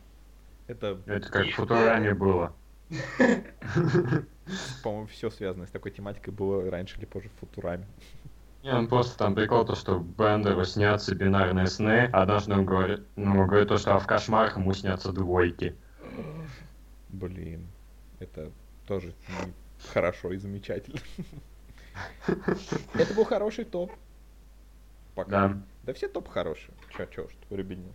Это, 0.67 1.01
Это 1.07 1.29
как 1.31 1.47
в 1.47 1.55
Футураме 1.55 2.15
было. 2.15 2.55
по-моему, 4.83 5.07
все 5.07 5.31
связано 5.31 5.67
с 5.67 5.71
такой 5.71 5.91
тематикой 5.93 6.33
было 6.33 6.71
раньше 6.71 6.99
или 6.99 7.05
позже 7.07 7.29
в 7.29 7.41
Футураме. 7.41 7.87
Не, 8.63 8.75
он 8.75 8.89
просто 8.89 9.17
там 9.17 9.35
прикол, 9.35 9.65
то, 9.65 9.75
что 9.75 9.99
Бендеру 9.99 10.65
снятся 10.65 11.15
бинарные 11.15 11.67
сны. 11.67 12.11
Однажды 12.13 12.53
он 12.53 12.67
говорит, 12.67 13.01
ну, 13.17 13.47
говорит 13.47 13.69
то, 13.69 13.79
что 13.79 13.95
а 13.95 13.99
в 13.99 14.07
кошмарах 14.07 14.57
ему 14.57 14.75
снятся 14.75 15.13
двойки. 15.13 15.77
Блин, 17.09 17.67
это 18.19 18.51
тоже 18.87 19.15
хорошо 19.93 20.33
и 20.33 20.37
замечательно. 20.37 21.01
Это 22.95 23.15
был 23.15 23.25
хороший 23.25 23.65
топ. 23.65 23.93
Пока. 25.15 25.49
Да. 25.49 25.63
Да 25.85 25.93
все 25.95 26.09
топ 26.09 26.29
хорошие. 26.29 26.75
Чё, 26.97 27.07
чё, 27.07 27.29
что, 27.29 27.57
ребятня. 27.57 27.93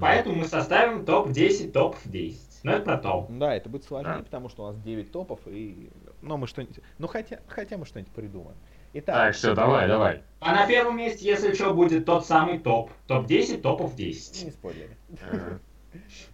Поэтому 0.00 0.36
мы 0.36 0.44
составим 0.46 1.04
топ-10 1.04 1.70
топов 1.70 2.00
10. 2.06 2.60
Но 2.62 2.72
это 2.72 2.84
потом. 2.84 3.38
Да, 3.38 3.54
это 3.54 3.68
будет 3.68 3.84
сложнее, 3.84 4.16
Да. 4.18 4.22
потому 4.22 4.48
что 4.48 4.64
у 4.64 4.66
нас 4.68 4.80
9 4.80 5.12
топов, 5.12 5.40
и... 5.46 5.90
Ну, 6.22 6.36
мы 6.38 6.46
что-нибудь... 6.46 6.80
Ну, 6.98 7.08
хотя, 7.08 7.40
хотя 7.46 7.76
мы 7.76 7.84
что-нибудь 7.84 8.12
придумаем. 8.12 8.56
Итак, 8.94 9.14
Так, 9.14 9.34
все, 9.34 9.54
давай, 9.54 9.88
давай. 9.88 10.22
А 10.40 10.54
на 10.54 10.66
первом 10.66 10.98
месте, 10.98 11.24
если 11.26 11.54
что, 11.54 11.72
будет 11.72 12.04
тот 12.04 12.26
самый 12.26 12.58
топ. 12.58 12.90
Топ-10 13.06 13.60
топов 13.60 13.96
не 13.96 14.06
10. 14.06 14.52
спойлеры. 14.52 14.96
Э, 15.20 15.58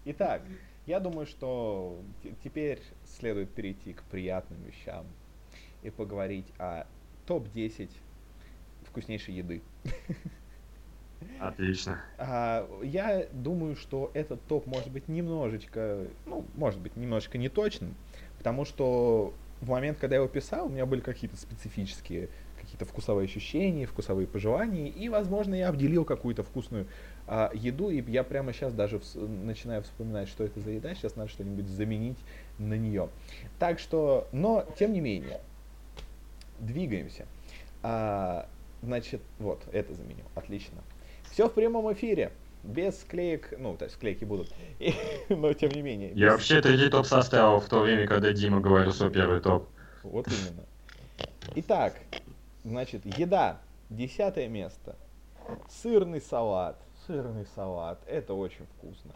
Итак, 0.06 0.42
я 0.86 0.98
думаю, 0.98 1.26
что 1.26 1.98
теперь 2.42 2.80
следует 3.04 3.50
перейти 3.50 3.92
к 3.92 4.02
приятным 4.04 4.60
вещам 4.62 5.06
и 5.82 5.90
поговорить 5.90 6.46
о 6.58 6.84
топ-10 7.26 7.90
вкуснейшей 8.86 9.34
еды. 9.34 9.62
Отлично. 11.40 12.00
А, 12.16 12.68
я 12.82 13.26
думаю, 13.32 13.76
что 13.76 14.10
этот 14.14 14.42
топ 14.46 14.66
может 14.66 14.90
быть 14.90 15.08
немножечко, 15.08 16.06
ну, 16.26 16.44
может 16.54 16.80
быть, 16.80 16.96
немножечко 16.96 17.38
неточным, 17.38 17.94
потому 18.38 18.64
что 18.64 19.34
в 19.60 19.68
момент, 19.68 19.98
когда 19.98 20.16
я 20.16 20.22
его 20.22 20.28
писал, 20.32 20.66
у 20.66 20.68
меня 20.68 20.86
были 20.86 21.00
какие-то 21.00 21.36
специфические 21.36 22.28
какие-то 22.68 22.84
вкусовые 22.84 23.24
ощущения, 23.24 23.86
вкусовые 23.86 24.26
пожелания, 24.26 24.88
и, 24.88 25.08
возможно, 25.08 25.54
я 25.54 25.70
обделил 25.70 26.04
какую-то 26.04 26.42
вкусную 26.42 26.86
а, 27.26 27.50
еду, 27.54 27.88
и 27.88 28.02
я 28.10 28.22
прямо 28.24 28.52
сейчас 28.52 28.74
даже 28.74 28.96
вс- 28.98 29.26
начинаю 29.26 29.82
вспоминать, 29.82 30.28
что 30.28 30.44
это 30.44 30.60
за 30.60 30.72
еда, 30.72 30.94
сейчас 30.94 31.16
надо 31.16 31.30
что-нибудь 31.30 31.66
заменить 31.66 32.18
на 32.58 32.74
нее. 32.74 33.08
Так 33.58 33.78
что, 33.78 34.28
но, 34.32 34.66
тем 34.78 34.92
не 34.92 35.00
менее, 35.00 35.40
двигаемся. 36.58 37.24
А, 37.82 38.46
значит, 38.82 39.22
вот, 39.38 39.62
это 39.72 39.94
заменю, 39.94 40.24
отлично. 40.34 40.82
Все 41.30 41.48
в 41.48 41.52
прямом 41.54 41.90
эфире, 41.94 42.32
без 42.64 43.00
склеек, 43.00 43.54
ну, 43.58 43.78
то 43.78 43.86
есть 43.86 43.96
склейки 43.96 44.24
будут, 44.26 44.52
И- 44.78 44.92
но 45.30 45.54
тем 45.54 45.70
не 45.70 45.80
менее. 45.80 46.10
Я 46.10 46.26
без- 46.26 46.32
вообще 46.32 46.60
третий 46.60 46.90
топ 46.90 47.06
составил 47.06 47.60
в 47.60 47.68
то 47.68 47.80
время, 47.80 48.06
когда 48.06 48.30
Дима 48.32 48.60
говорил 48.60 48.92
свой 48.92 49.10
первый 49.10 49.40
топ. 49.40 49.70
Вот 50.02 50.26
именно. 50.28 50.64
Итак, 51.54 51.94
значит, 52.68 53.04
еда, 53.04 53.60
десятое 53.90 54.48
место. 54.48 54.96
Сырный 55.68 56.20
салат. 56.20 56.78
Сырный 57.06 57.46
салат, 57.54 58.00
это 58.06 58.34
очень 58.34 58.66
вкусно. 58.66 59.12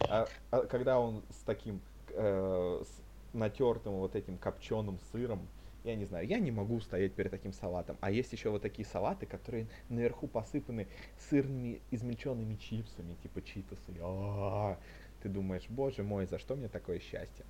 А, 0.00 0.26
а 0.50 0.62
когда 0.62 0.98
он 0.98 1.22
с 1.30 1.42
таким 1.44 1.80
э, 2.10 2.82
с 2.82 3.34
натертым 3.34 3.94
вот 3.94 4.16
этим 4.16 4.38
копченым 4.38 4.98
сыром, 5.12 5.46
я 5.84 5.96
не 5.96 6.06
знаю, 6.06 6.26
я 6.26 6.38
не 6.38 6.50
могу 6.50 6.80
стоять 6.80 7.12
перед 7.12 7.30
таким 7.30 7.52
салатом. 7.52 7.98
А 8.00 8.10
есть 8.10 8.32
еще 8.32 8.48
вот 8.48 8.62
такие 8.62 8.86
салаты, 8.86 9.26
которые 9.26 9.66
наверху 9.90 10.26
посыпаны 10.26 10.88
сырными 11.28 11.82
измельченными 11.90 12.54
чипсами, 12.54 13.14
типа 13.22 13.42
читосы. 13.42 13.92
А, 14.00 14.78
Ты 15.22 15.28
думаешь, 15.28 15.66
боже 15.68 16.02
мой, 16.02 16.26
за 16.26 16.38
что 16.38 16.56
мне 16.56 16.68
такое 16.68 17.00
счастье? 17.00 17.44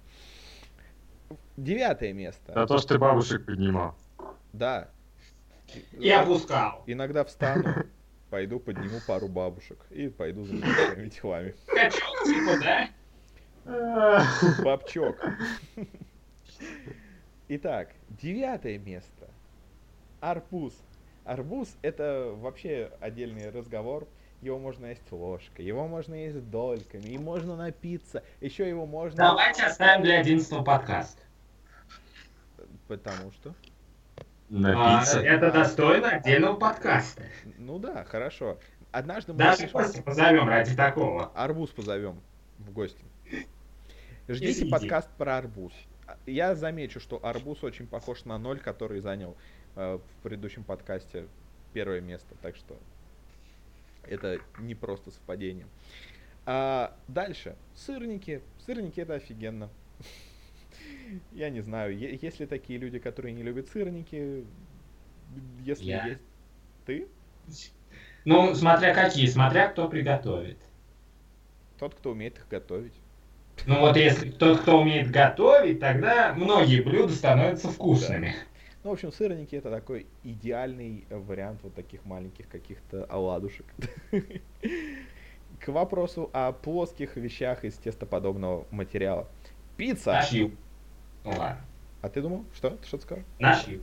Девятое 1.57 2.13
место. 2.13 2.53
За 2.53 2.67
то, 2.67 2.79
что 2.79 2.95
ты 2.95 2.99
бабушек 2.99 3.47
поднимал. 3.47 3.95
Да. 4.53 4.91
И 5.99 6.11
опускал. 6.11 6.83
Иногда 6.87 7.25
встану, 7.25 7.75
пойду 8.31 8.59
подниму 8.61 8.99
пару 9.07 9.29
бабушек 9.29 9.79
и 9.91 10.09
пойду 10.09 10.45
за 10.45 10.57
своими 10.59 11.09
делами. 11.09 11.55
Качок, 11.67 12.25
типа, 12.25 12.61
да? 12.63 12.89
Бабчок. 14.63 15.25
Итак, 17.49 17.91
девятое 18.09 18.79
место. 18.79 19.29
Арбуз. 20.21 20.75
Арбуз 21.25 21.77
это 21.83 22.33
вообще 22.37 22.91
отдельный 23.01 23.51
разговор. 23.51 24.07
Его 24.43 24.59
можно 24.59 24.87
есть 24.87 25.11
ложкой, 25.11 25.65
его 25.65 25.89
можно 25.89 26.15
есть 26.15 26.51
дольками, 26.51 27.05
и 27.05 27.17
можно 27.17 27.57
напиться. 27.57 28.23
Еще 28.41 28.69
его 28.69 28.85
можно... 28.85 29.17
Давайте 29.17 29.65
оставим 29.65 30.03
для 30.03 30.19
11 30.21 30.65
подкаста. 30.65 31.23
Потому 32.89 33.33
что... 33.33 33.55
А, 34.51 34.55
Напиться. 34.55 35.21
это 35.21 35.51
достойно 35.51 36.11
отдельного 36.11 36.55
подкаста. 36.57 37.23
Ну 37.59 37.79
да, 37.79 38.05
хорошо. 38.05 38.59
Однажды 38.93 39.33
мы 39.33 39.39
Даже 39.39 39.67
Костя 39.69 40.03
позовем 40.03 40.49
ради 40.49 40.77
такого. 40.77 41.33
Арбуз 41.35 41.71
позовем 41.71 42.21
в 42.59 42.71
гости. 42.71 43.05
Ждите 44.29 44.67
подкаст 44.67 45.09
про 45.17 45.39
арбуз. 45.39 45.73
А, 46.07 46.17
Я 46.27 46.55
замечу, 46.55 47.01
что 47.01 47.19
арбуз 47.25 47.65
очень 47.65 47.87
похож 47.87 48.25
на 48.25 48.39
ноль, 48.39 48.61
который 48.61 49.01
занял 49.01 49.37
э, 49.77 49.99
в 49.99 50.23
предыдущем 50.23 50.63
подкасте 50.63 51.27
первое 51.73 52.01
место. 52.01 52.35
Так 52.43 52.55
что 52.57 52.77
это 54.07 54.39
не 54.59 54.75
просто 54.75 55.11
совпадение. 55.11 55.67
А, 56.47 56.95
дальше. 57.09 57.57
Сырники. 57.75 58.43
Сырники 58.67 59.01
это 59.01 59.15
офигенно. 59.15 59.71
Я 61.33 61.51
не 61.51 61.61
знаю, 61.61 61.97
есть 61.97 62.41
ли 62.41 62.47
такие 62.47 62.79
люди, 62.79 62.99
которые 62.99 63.33
не 63.33 63.43
любят 63.43 63.69
сырники. 63.69 64.45
Если 65.61 65.85
Я. 65.85 66.07
есть. 66.07 66.21
Ты? 66.87 67.09
Ну, 68.25 68.55
смотря 68.55 68.95
какие, 68.95 69.27
смотря 69.27 69.69
кто 69.69 69.89
приготовит. 69.89 70.59
Тот, 71.79 71.95
кто 71.95 72.13
умеет 72.13 72.39
их 72.39 72.49
готовить. 72.49 72.95
Ну 73.67 73.81
вот 73.81 73.97
если 73.97 74.31
тот, 74.31 74.61
кто 74.61 74.81
умеет 74.81 75.11
готовить, 75.11 75.81
тогда 75.81 76.35
многие 76.35 76.81
блюда 76.81 77.13
становятся 77.13 77.69
вкусными. 77.69 78.35
Ну, 78.83 78.91
в 78.91 78.93
общем, 78.93 79.13
сырники 79.13 79.57
это 79.57 79.71
такой 79.71 80.07
идеальный 80.25 81.07
вариант 81.09 81.61
вот 81.63 81.75
таких 81.75 82.05
маленьких 82.05 82.49
каких-то 82.49 83.07
оладушек. 83.07 83.65
К 85.61 85.69
вопросу 85.69 86.29
о 86.35 86.53
плоских 86.53 87.17
вещах 87.17 87.65
из 87.65 87.75
тестоподобного 87.75 88.67
материала. 88.71 89.27
Пицца! 89.79 90.21
Юг. 90.31 90.53
Ну 91.25 91.31
ладно, 91.31 91.61
А 92.03 92.09
ты 92.09 92.21
думал? 92.23 92.45
Что? 92.55 92.71
Ты 92.71 92.87
что-то 92.87 93.03
сказал? 93.03 93.25
наш 93.39 93.67
юг. 93.67 93.83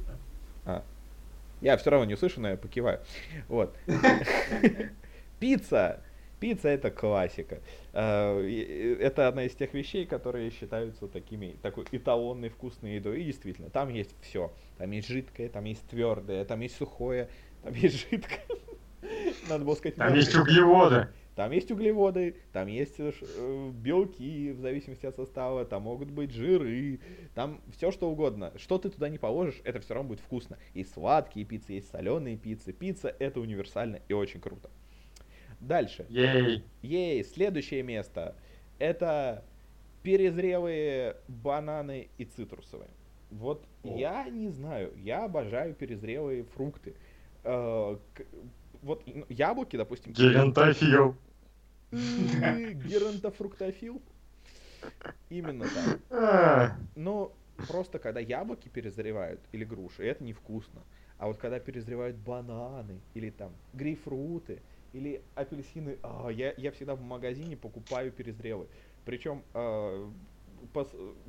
Я 1.62 1.78
все 1.78 1.92
равно 1.92 2.06
не 2.06 2.16
услышу, 2.16 2.42
но 2.42 2.50
я 2.50 2.58
покиваю. 2.58 3.00
Вот. 3.48 3.76
Пицца! 5.40 6.02
Пицца 6.40 6.70
это 6.70 6.90
классика. 6.90 7.60
И 7.94 8.98
Это 9.00 9.28
одна 9.28 9.44
из 9.44 9.54
тех 9.54 9.72
вещей, 9.76 10.08
которые 10.08 10.50
считаются 10.50 11.08
такими, 11.08 11.56
такой 11.62 11.86
эталонной 11.92 12.50
вкусной 12.50 12.96
едой. 12.96 13.22
И 13.22 13.26
действительно, 13.26 13.70
там 13.70 13.90
есть 13.90 14.16
все. 14.22 14.52
Там 14.80 14.90
есть 14.90 15.08
жидкое, 15.08 15.50
там 15.50 15.66
есть 15.66 15.88
твердое, 15.88 16.46
там 16.46 16.62
есть 16.62 16.78
сухое, 16.78 17.30
там 17.62 17.76
есть 17.76 18.10
жидкое. 18.10 18.40
Надо 19.50 19.64
было 19.64 19.76
сказать. 19.76 19.98
Там 19.98 20.16
есть 20.16 20.34
углеводы. 20.36 21.10
Там 21.42 21.54
есть 21.54 21.72
углеводы, 21.72 22.36
там 22.54 22.68
есть 22.68 23.00
э, 23.00 23.12
э, 23.20 23.72
белки, 23.74 24.52
в 24.52 24.60
зависимости 24.60 25.08
от 25.08 25.16
состава, 25.16 25.66
там 25.66 25.82
могут 25.82 26.12
быть 26.12 26.30
жиры, 26.30 27.00
там 27.34 27.62
все 27.76 27.90
что 27.90 28.12
угодно. 28.12 28.54
Что 28.58 28.78
ты 28.78 28.92
туда 28.92 29.10
не 29.10 29.18
положишь, 29.18 29.60
это 29.64 29.80
все 29.80 29.96
равно 29.96 30.10
будет 30.10 30.20
вкусно. 30.20 30.60
Есть 30.76 30.94
сладкие 30.94 31.44
пиццы, 31.44 31.74
есть 31.74 31.90
соленые 31.90 32.38
пиццы. 32.38 32.74
Пицца 32.74 33.16
это 33.18 33.40
универсально 33.40 34.02
и 34.08 34.14
очень 34.14 34.40
круто. 34.40 34.70
Дальше. 35.60 36.06
Ей. 36.10 36.64
Ей, 36.84 37.24
следующее 37.24 37.82
место. 37.82 38.36
Это 38.78 39.44
перезрелые 40.04 41.16
бананы 41.28 42.10
и 42.20 42.26
цитрусовые. 42.26 42.92
Вот 43.32 43.66
О. 43.82 43.98
я 43.98 44.30
не 44.30 44.50
знаю, 44.50 44.94
я 44.96 45.26
обожаю 45.26 45.74
перезрелые 45.74 46.44
фрукты. 46.44 46.94
Э, 47.44 47.98
к- 48.14 48.26
Вот 48.84 49.02
ну, 49.08 49.26
яблоки, 49.28 49.76
допустим. 49.76 50.14
Геронтофил. 50.14 51.16
Э, 51.92 52.74
Геронтофруктофил. 52.74 54.02
Именно 55.30 55.66
так. 55.66 56.00
А, 56.10 56.78
Но 56.96 57.34
просто 57.68 58.00
когда 58.00 58.20
яблоки 58.20 58.70
перезревают 58.70 59.42
или 59.52 59.64
груши, 59.64 60.04
это 60.04 60.24
невкусно. 60.24 60.84
А 61.18 61.28
вот 61.28 61.38
когда 61.38 61.60
перезревают 61.60 62.18
бананы 62.18 63.00
или 63.14 63.30
там 63.30 63.54
грейпфруты 63.74 64.62
или 64.94 65.22
апельсины, 65.36 65.98
а, 66.02 66.30
я, 66.30 66.54
я 66.58 66.72
всегда 66.72 66.96
в 66.96 67.02
магазине 67.02 67.56
покупаю 67.56 68.12
перезрелые. 68.12 68.70
Причем, 69.06 69.44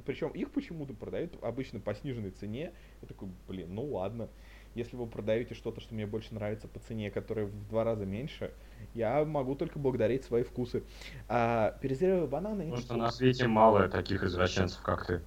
причем 0.05 0.31
их 0.31 0.51
почему-то 0.51 0.95
продают 0.95 1.43
обычно 1.43 1.81
по 1.81 1.95
сниженной 1.95 2.31
цене. 2.31 2.73
Я 3.01 3.09
такой, 3.09 3.29
блин, 3.49 3.75
ну 3.75 3.85
ладно. 3.85 4.29
Если 4.75 4.97
вы 4.97 5.07
продаете 5.07 5.55
что-то, 5.55 5.81
что 5.81 5.95
мне 5.95 6.07
больше 6.07 6.35
нравится 6.35 6.67
по 6.67 6.79
цене, 6.81 7.11
которая 7.11 7.47
в 7.47 7.69
два 7.69 7.85
раза 7.85 8.07
меньше, 8.07 8.51
я 8.95 9.25
могу 9.25 9.55
только 9.55 9.79
благодарить 9.79 10.25
свои 10.25 10.43
вкусы. 10.45 10.83
А 11.29 11.77
перезрелые 11.81 12.27
бананы... 12.27 12.65
Потому 12.65 12.83
что 12.83 12.97
на 12.97 13.11
свете 13.11 13.47
мало 13.49 13.89
таких 13.89 14.23
извращенцев, 14.25 14.81
как 14.83 15.07
ты. 15.07 15.21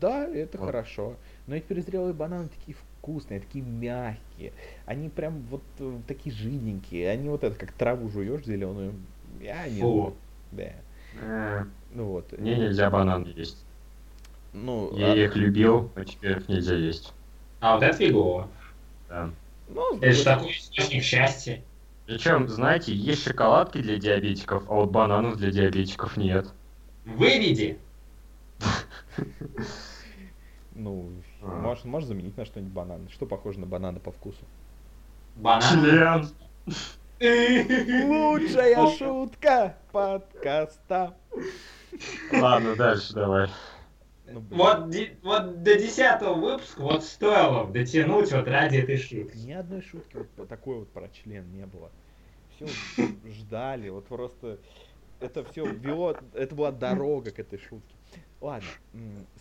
Да, 0.00 0.26
это 0.26 0.58
Вот. 0.58 0.66
хорошо. 0.66 1.16
Но 1.46 1.54
эти 1.54 1.64
перезрелые 1.64 2.12
бананы 2.12 2.48
такие 2.48 2.76
вкусные, 2.76 3.40
такие 3.40 3.64
мягкие. 3.64 4.52
Они 4.86 5.08
прям 5.08 5.40
вот 5.50 5.62
э, 5.78 5.98
такие 6.06 6.34
жиденькие. 6.34 7.08
Они 7.10 7.28
вот 7.28 7.44
это, 7.44 7.56
как 7.56 7.72
траву 7.72 8.08
жуешь 8.08 8.44
зеленую. 8.44 8.94
Я 9.40 9.68
не 9.68 9.80
Фу. 9.80 10.14
знаю. 10.50 10.74
Да. 11.20 11.60
Э, 11.60 11.64
Ну 11.94 12.04
вот. 12.06 12.38
Мне 12.38 12.56
нельзя 12.56 12.90
банан 12.90 13.24
есть. 13.24 13.64
Ну, 14.52 14.94
Я 14.96 15.12
а- 15.12 15.16
их 15.16 15.36
любил, 15.36 15.90
но 15.94 16.04
теперь 16.04 16.38
их 16.38 16.48
нельзя 16.48 16.74
есть. 16.74 17.12
А 17.60 17.74
вот 17.74 17.82
это 17.82 17.96
фигово. 17.96 18.48
Да. 19.08 19.30
ну, 19.68 19.96
Это 19.98 20.12
же 20.12 20.24
такой 20.24 20.52
источник 20.52 21.02
счастья. 21.02 21.62
Причем, 22.06 22.48
знаете, 22.48 22.94
есть 22.94 23.22
шоколадки 23.24 23.78
для 23.82 23.98
диабетиков, 23.98 24.64
а 24.70 24.74
вот 24.74 24.90
бананов 24.90 25.36
для 25.36 25.50
диабетиков 25.50 26.16
нет. 26.16 26.48
Выведи. 27.04 27.78
Ну, 30.74 31.10
А. 31.42 31.46
можешь, 31.46 31.84
можешь 31.84 32.06
заменить 32.06 32.36
на 32.36 32.44
что-нибудь 32.44 32.72
банан. 32.72 33.08
Что 33.12 33.26
похоже 33.26 33.58
на 33.58 33.66
бананы 33.66 33.98
по 33.98 34.12
вкусу? 34.12 34.38
Банан. 35.34 35.62
Член! 35.62 36.28
Лучшая 38.08 38.96
шутка 38.96 39.74
подкаста. 39.90 41.14
Ладно, 42.32 42.76
дальше 42.76 43.12
давай. 43.12 43.48
Ну, 44.30 44.40
блин. 44.40 44.60
Вот, 44.60 44.94
вот 45.22 45.62
до 45.62 45.74
десятого 45.78 46.34
выпуска 46.34 46.80
вот 46.82 47.04
стоило 47.04 47.66
дотянуть 47.66 48.30
вот 48.32 48.46
ради 48.46 48.78
этой 48.78 48.98
шутки. 48.98 49.36
Ни 49.38 49.52
одной 49.52 49.82
шутки 49.82 50.16
вот 50.16 50.28
по- 50.30 50.46
такой 50.46 50.80
вот 50.80 50.92
про 50.92 51.08
член 51.08 51.50
не 51.52 51.66
было. 51.66 51.90
Все 52.54 52.66
ждали, 53.24 53.88
вот 53.88 54.06
просто 54.06 54.58
это 55.20 55.44
все 55.44 55.64
вело, 55.66 56.16
это 56.34 56.54
была 56.54 56.72
дорога 56.72 57.30
к 57.30 57.38
этой 57.38 57.58
шутке. 57.58 57.94
Ладно, 58.40 58.68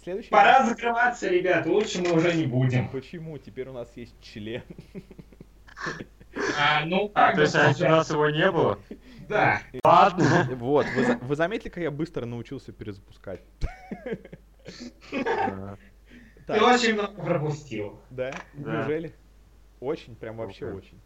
следующий. 0.04 0.30
Пора 0.30 0.66
закрываться, 0.66 1.28
ребят, 1.30 1.66
лучше 1.68 2.02
мы 2.02 2.14
уже 2.14 2.34
не 2.34 2.46
будем. 2.46 2.90
Почему? 2.90 3.38
Теперь 3.38 3.70
у 3.70 3.74
нас 3.74 3.90
есть 3.96 4.16
член. 4.22 4.64
А, 6.60 6.86
ну, 6.86 7.12
А, 7.14 7.28
как 7.28 7.36
то 7.36 7.42
есть 7.42 7.56
раньше 7.56 7.86
у 7.86 7.90
нас 7.90 8.10
его 8.10 8.30
не 8.30 8.52
было? 8.52 8.80
Да. 9.28 9.62
Ладно. 9.84 10.48
Вот, 10.56 10.86
вы, 10.96 11.18
вы 11.18 11.36
заметили, 11.36 11.70
как 11.70 11.84
я 11.84 11.92
быстро 11.92 12.26
научился 12.26 12.72
перезапускать? 12.72 13.42
Ты 15.10 16.62
очень 16.62 16.94
много 16.94 17.22
пропустил. 17.22 18.00
да? 18.10 18.34
Неужели? 18.54 19.14
Очень, 19.80 20.16
прям 20.16 20.38
вообще 20.38 20.72
очень. 20.72 21.00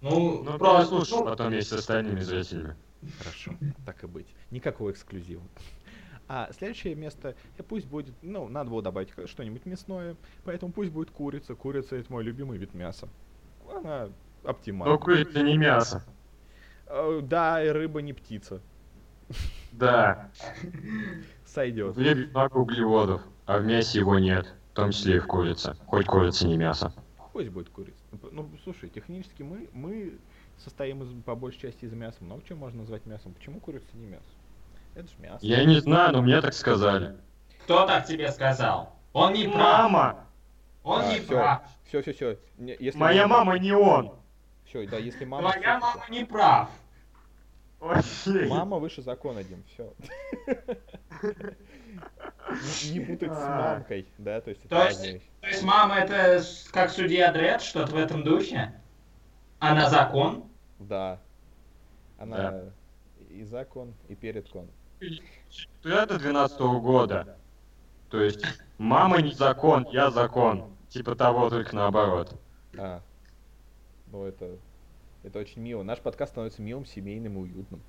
Ну, 0.00 0.42
Ну, 0.42 0.58
прослушай 0.58 1.24
потом 1.24 1.48
вместе 1.48 1.76
с 1.76 1.78
остальными 1.78 2.20
зрителями. 2.20 2.76
Хорошо, 3.18 3.52
так 3.86 4.02
и 4.04 4.06
быть. 4.06 4.26
Никакого 4.50 4.90
эксклюзива. 4.90 5.42
А 6.26 6.50
следующее 6.52 6.94
место, 6.94 7.34
э, 7.58 7.62
пусть 7.62 7.86
будет, 7.86 8.14
ну, 8.22 8.48
надо 8.48 8.70
было 8.70 8.80
добавить 8.82 9.10
что-нибудь 9.26 9.66
мясное, 9.66 10.16
поэтому 10.44 10.72
пусть 10.72 10.90
будет 10.90 11.10
курица. 11.10 11.54
Курица 11.54 11.96
это 11.96 12.10
мой 12.10 12.24
любимый 12.24 12.56
вид 12.58 12.72
мяса. 12.72 13.08
Она 13.70 14.08
оптимальна. 14.42 14.94
Но 14.94 14.98
курица 14.98 15.42
не 15.42 15.56
мясо. 15.58 16.02
Э, 16.86 17.20
Да, 17.22 17.62
и 17.62 17.68
рыба 17.68 18.00
не 18.00 18.12
птица. 18.14 18.60
Да. 19.72 20.30
Сойдет. 21.54 21.94
В 21.94 21.98
рыбе 21.98 22.26
много 22.26 22.56
углеводов, 22.56 23.22
а 23.46 23.58
в 23.58 23.64
мясе 23.64 24.00
его 24.00 24.18
нет. 24.18 24.52
В 24.72 24.74
том 24.74 24.90
числе 24.90 25.16
и 25.16 25.18
в 25.20 25.26
курице. 25.28 25.76
Хоть 25.86 26.06
курица 26.06 26.48
не 26.48 26.56
мясо. 26.56 26.92
Пусть 27.32 27.48
будет 27.50 27.68
курица. 27.68 27.96
Ну, 28.32 28.48
слушай, 28.64 28.88
технически 28.88 29.42
мы, 29.42 29.68
мы 29.72 30.18
состоим 30.58 31.04
из, 31.04 31.22
по 31.22 31.36
большей 31.36 31.60
части 31.60 31.84
из 31.84 31.92
мяса. 31.92 32.16
Много 32.20 32.42
чего 32.48 32.58
можно 32.58 32.80
назвать 32.80 33.06
мясом. 33.06 33.32
Почему 33.34 33.60
курица 33.60 33.86
не 33.94 34.06
мясо? 34.06 34.24
Это 34.96 35.06
же 35.08 35.14
мясо. 35.20 35.38
Я 35.46 35.64
не 35.64 35.80
знаю, 35.80 36.12
но 36.12 36.22
мне 36.22 36.40
так 36.40 36.54
сказали. 36.54 37.16
кто 37.64 37.86
так 37.86 38.04
тебе 38.04 38.32
сказал? 38.32 38.96
Он 39.12 39.32
не 39.32 39.44
прав. 39.44 39.58
Мама! 39.92 40.26
Он 40.82 41.02
А, 41.02 41.12
не 41.12 41.20
всё. 41.20 41.36
прав. 41.36 41.62
Все, 41.86 42.02
все, 42.02 42.12
все. 42.12 42.38
Если 42.58 42.98
Моя 42.98 43.28
мама 43.28 43.58
не 43.60 43.72
он! 43.72 44.12
Все, 44.66 44.88
да, 44.88 44.98
если 44.98 45.24
мама... 45.24 45.52
Твоя 45.52 45.78
мама 45.78 46.04
не 46.10 46.24
прав. 46.24 46.68
Окей. 47.84 48.48
Мама 48.48 48.78
выше 48.78 49.02
закона, 49.02 49.44
Дим, 49.44 49.62
все. 49.68 49.92
Не 52.90 53.00
путать 53.00 53.32
с 53.32 53.36
А. 53.42 53.74
мамкой, 53.74 54.06
да, 54.18 54.40
то 54.40 54.50
есть 54.50 54.64
это 54.64 54.68
То 54.68 54.88
есть- 54.88 55.62
мама 55.62 55.96
это 55.96 56.42
как 56.72 56.90
судья 56.90 57.32
Дред, 57.32 57.60
что-то 57.60 57.92
в 57.92 57.96
этом 57.98 58.22
духе? 58.22 58.72
Она 59.58 59.88
закон? 59.90 60.44
Да. 60.78 61.20
Она 62.18 62.62
и 63.30 63.44
закон, 63.44 63.94
и 64.08 64.14
перед 64.14 64.48
кон. 64.48 64.68
Это 65.82 66.18
12 66.18 66.80
года. 66.80 67.36
То 68.10 68.22
есть, 68.22 68.44
мама 68.78 69.20
не 69.20 69.32
закон, 69.32 69.86
я 69.90 70.10
закон. 70.10 70.70
Типа 70.88 71.16
того, 71.16 71.50
только 71.50 71.74
наоборот. 71.74 72.38
А. 72.78 73.02
Ну 74.12 74.24
это... 74.24 74.56
Это 75.24 75.38
очень 75.38 75.62
мило. 75.62 75.82
Наш 75.82 76.00
подкаст 76.00 76.32
становится 76.32 76.62
милым, 76.62 76.84
семейным 76.84 77.38
и 77.38 77.40
уютным. 77.40 77.80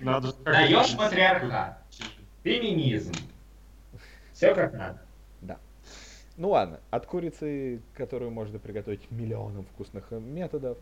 Надо 0.00 0.32
Даешь 0.44 0.96
матриархат. 0.96 1.84
Феминизм. 2.42 3.12
Все 4.32 4.54
как 4.54 4.72
надо. 4.72 5.00
Ну 6.36 6.48
ладно, 6.48 6.80
от 6.90 7.04
курицы, 7.04 7.82
которую 7.92 8.30
можно 8.30 8.58
приготовить 8.58 9.10
миллионом 9.10 9.66
вкусных 9.66 10.10
методов. 10.10 10.78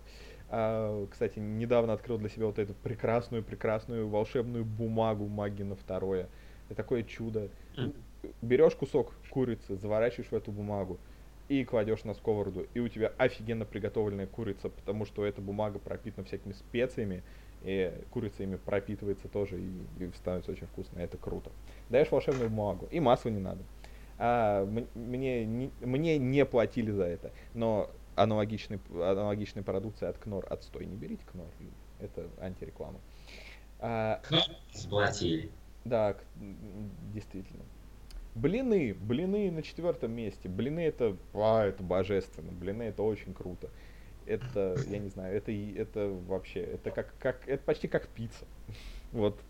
А, 0.50 1.04
кстати, 1.10 1.40
недавно 1.40 1.94
открыл 1.94 2.16
для 2.16 2.28
себя 2.28 2.46
вот 2.46 2.60
эту 2.60 2.74
прекрасную-прекрасную 2.74 4.08
волшебную 4.08 4.64
бумагу 4.64 5.26
Магина 5.26 5.74
второе. 5.74 6.28
Это 6.68 6.76
такое 6.76 7.02
чудо. 7.02 7.48
М. 7.76 7.92
Берешь 8.40 8.76
кусок 8.76 9.12
курицы, 9.30 9.76
заворачиваешь 9.76 10.30
в 10.30 10.34
эту 10.34 10.52
бумагу 10.52 11.00
и 11.48 11.64
кладешь 11.64 12.04
на 12.04 12.14
сковороду, 12.14 12.66
и 12.74 12.80
у 12.80 12.88
тебя 12.88 13.12
офигенно 13.16 13.64
приготовленная 13.64 14.26
курица, 14.26 14.68
потому 14.68 15.06
что 15.06 15.24
эта 15.24 15.40
бумага 15.40 15.78
пропитана 15.78 16.26
всякими 16.26 16.52
специями, 16.52 17.22
и 17.62 17.92
курица 18.10 18.42
ими 18.42 18.56
пропитывается 18.56 19.28
тоже, 19.28 19.60
и, 19.60 20.04
и 20.04 20.10
становится 20.14 20.52
очень 20.52 20.66
вкусно. 20.66 20.98
Это 20.98 21.16
круто. 21.16 21.50
Даешь 21.88 22.10
волшебную 22.10 22.50
бумагу, 22.50 22.86
и 22.90 23.00
масла 23.00 23.30
не 23.30 23.40
надо. 23.40 23.62
А, 24.18 24.64
мне, 24.94 25.46
не, 25.46 25.70
мне 25.80 26.18
не 26.18 26.44
платили 26.44 26.90
за 26.90 27.04
это, 27.04 27.32
но 27.54 27.90
аналогичной, 28.14 28.80
аналогичной 28.90 29.62
продукции 29.62 30.06
от 30.06 30.18
Кнор 30.18 30.46
отстой. 30.50 30.86
Не 30.86 30.96
берите 30.96 31.22
Кнор, 31.30 31.46
это 32.00 32.28
антиреклама. 32.40 33.00
А, 33.80 34.20
Сплотили. 34.72 35.50
да, 35.84 36.16
действительно. 37.14 37.64
Блины, 38.38 38.94
блины 38.94 39.50
на 39.50 39.62
четвертом 39.62 40.12
месте. 40.12 40.48
Блины 40.48 40.80
это, 40.80 41.16
а, 41.34 41.66
это 41.66 41.82
божественно. 41.82 42.52
Блины 42.52 42.84
это 42.84 43.02
очень 43.02 43.34
круто. 43.34 43.68
Это, 44.26 44.76
я 44.88 44.98
не 44.98 45.08
знаю, 45.08 45.36
это, 45.36 45.50
это 45.50 46.08
вообще, 46.28 46.60
это 46.60 46.90
как, 46.90 47.12
как, 47.18 47.48
это 47.48 47.62
почти 47.64 47.88
как 47.88 48.06
пицца. 48.08 48.44
Вот, 49.12 49.40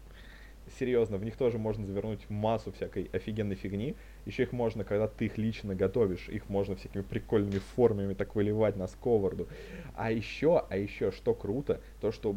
серьезно, 0.78 1.16
в 1.16 1.24
них 1.24 1.36
тоже 1.36 1.59
можно 1.59 1.84
завернуть 1.84 2.30
массу 2.30 2.70
всякой 2.72 3.11
офигенной 3.12 3.57
фигни. 3.57 3.97
Еще 4.29 4.43
их 4.43 4.53
можно, 4.53 4.85
когда 4.85 5.09
ты 5.09 5.24
их 5.24 5.39
лично 5.39 5.74
готовишь, 5.74 6.29
их 6.29 6.51
можно 6.51 6.76
всякими 6.76 7.01
прикольными 7.01 7.61
формами 7.74 8.12
так 8.12 8.35
выливать 8.35 8.76
на 8.76 8.87
сковороду. 8.87 9.49
А 9.97 10.12
еще, 10.12 10.66
а 10.68 10.76
еще, 10.76 11.12
что 11.12 11.33
круто, 11.33 11.81
то 12.03 12.12
что 12.12 12.37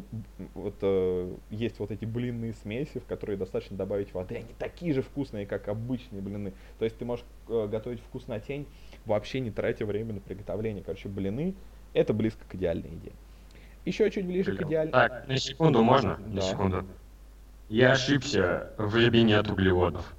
вот 0.54 0.76
э, 0.80 1.36
есть 1.50 1.78
вот 1.78 1.90
эти 1.90 2.06
блинные 2.06 2.54
смеси, 2.54 2.98
в 2.98 3.04
которые 3.04 3.36
достаточно 3.36 3.76
добавить 3.76 4.14
воды, 4.14 4.36
они 4.36 4.54
такие 4.58 4.94
же 4.94 5.02
вкусные, 5.02 5.44
как 5.44 5.68
обычные 5.68 6.22
блины. 6.22 6.54
То 6.78 6.86
есть 6.86 6.96
ты 6.96 7.04
можешь 7.04 7.26
э, 7.48 7.68
готовить 7.70 8.00
вкуснотень, 8.00 8.66
вообще 9.04 9.40
не 9.40 9.50
тратя 9.50 9.84
время 9.84 10.14
на 10.14 10.20
приготовление. 10.20 10.82
Короче, 10.82 11.10
блины 11.10 11.54
это 11.92 12.14
близко 12.14 12.40
к 12.48 12.54
идеальной 12.54 12.88
еде. 12.88 13.12
Еще 13.84 14.10
чуть 14.10 14.24
ближе 14.24 14.56
к 14.56 14.62
идеальной. 14.62 14.92
Так, 14.92 15.28
на 15.28 15.36
секунду 15.36 15.82
можно? 15.82 16.16
На 16.16 16.36
Да. 16.36 16.40
секунду. 16.40 16.86
Я 17.68 17.92
ошибся, 17.92 18.72
в 18.78 18.94
рыбе 18.94 19.24
нет 19.24 19.50
углеводов. 19.50 20.14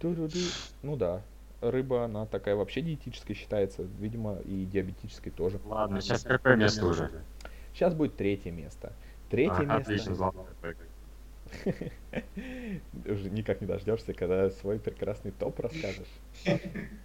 Ту-ду-ду. 0.00 0.38
Ну 0.82 0.96
да. 0.96 1.22
Рыба, 1.60 2.04
она 2.06 2.24
такая 2.24 2.56
вообще 2.56 2.80
диетическая 2.80 3.36
считается, 3.36 3.82
видимо, 3.98 4.38
и 4.46 4.64
диабетической 4.64 5.30
тоже. 5.30 5.60
Ладно, 5.66 6.00
сейчас 6.00 6.22
какое 6.22 6.56
место 6.56 6.86
уже? 6.86 7.10
Сейчас 7.74 7.94
будет 7.94 8.16
третье 8.16 8.50
место. 8.50 8.92
Третье 9.28 9.58
А, 9.58 9.64
место. 9.64 9.92
Отлично, 9.92 10.14
золотое. 10.14 10.46
Уже 13.06 13.28
никак 13.30 13.60
не 13.60 13.66
дождешься, 13.66 14.12
когда 14.12 14.50
свой 14.50 14.78
прекрасный 14.78 15.32
топ 15.32 15.58
расскажешь. 15.60 16.08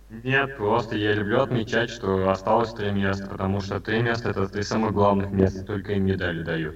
Нет, 0.10 0.56
просто 0.58 0.96
я 0.98 1.14
люблю 1.14 1.42
отмечать, 1.42 1.90
что 1.90 2.30
осталось 2.30 2.74
три 2.74 2.92
места, 2.92 3.28
потому 3.28 3.62
что 3.62 3.80
три 3.80 4.02
места 4.02 4.30
это 4.30 4.48
три 4.48 4.64
самых 4.64 4.94
главных 4.94 5.32
места, 5.32 5.66
только 5.66 5.94
им 5.94 6.06
медали 6.06 6.44
дают. 6.44 6.76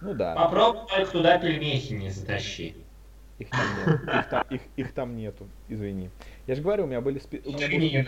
Ну 0.00 0.14
да, 0.14 0.34
Попробуй 0.34 0.86
только 0.88 1.12
туда 1.12 1.38
пельмехи 1.38 1.92
не 1.92 2.10
затащи. 2.10 2.83
Их 3.38 3.48
там 3.50 3.60
нет. 3.76 4.00
Их 4.14 4.28
там, 4.30 4.46
их- 4.50 4.62
их 4.76 4.92
там 4.92 5.16
нету, 5.16 5.46
извини. 5.68 6.10
Я 6.46 6.54
же 6.54 6.62
говорю, 6.62 6.84
у 6.84 6.86
меня 6.86 7.00
были 7.00 7.20
спе- 7.20 7.42
у 7.44 7.52
меня 7.52 7.66
был- 7.68 7.76
Извини. 7.76 8.06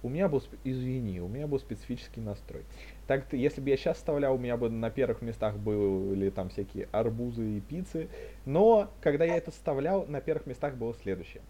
У 0.00 0.08
меня 0.08 0.28
был, 0.28 0.40
извини, 0.62 1.20
у 1.20 1.26
меня 1.26 1.48
был 1.48 1.58
специфический 1.58 2.20
настрой. 2.20 2.62
Так, 3.08 3.32
если 3.32 3.60
бы 3.60 3.68
я 3.70 3.76
сейчас 3.76 3.96
вставлял, 3.96 4.36
у 4.36 4.38
меня 4.38 4.56
бы 4.56 4.70
на 4.70 4.90
первых 4.90 5.22
местах 5.22 5.56
были 5.56 6.30
там 6.30 6.50
всякие 6.50 6.88
арбузы 6.92 7.56
и 7.56 7.60
пиццы. 7.60 8.08
Но, 8.46 8.92
когда 9.00 9.24
я 9.24 9.36
это 9.36 9.50
вставлял, 9.50 10.06
на 10.06 10.20
первых 10.20 10.46
местах 10.46 10.76
было 10.76 10.94
следующее. 11.02 11.42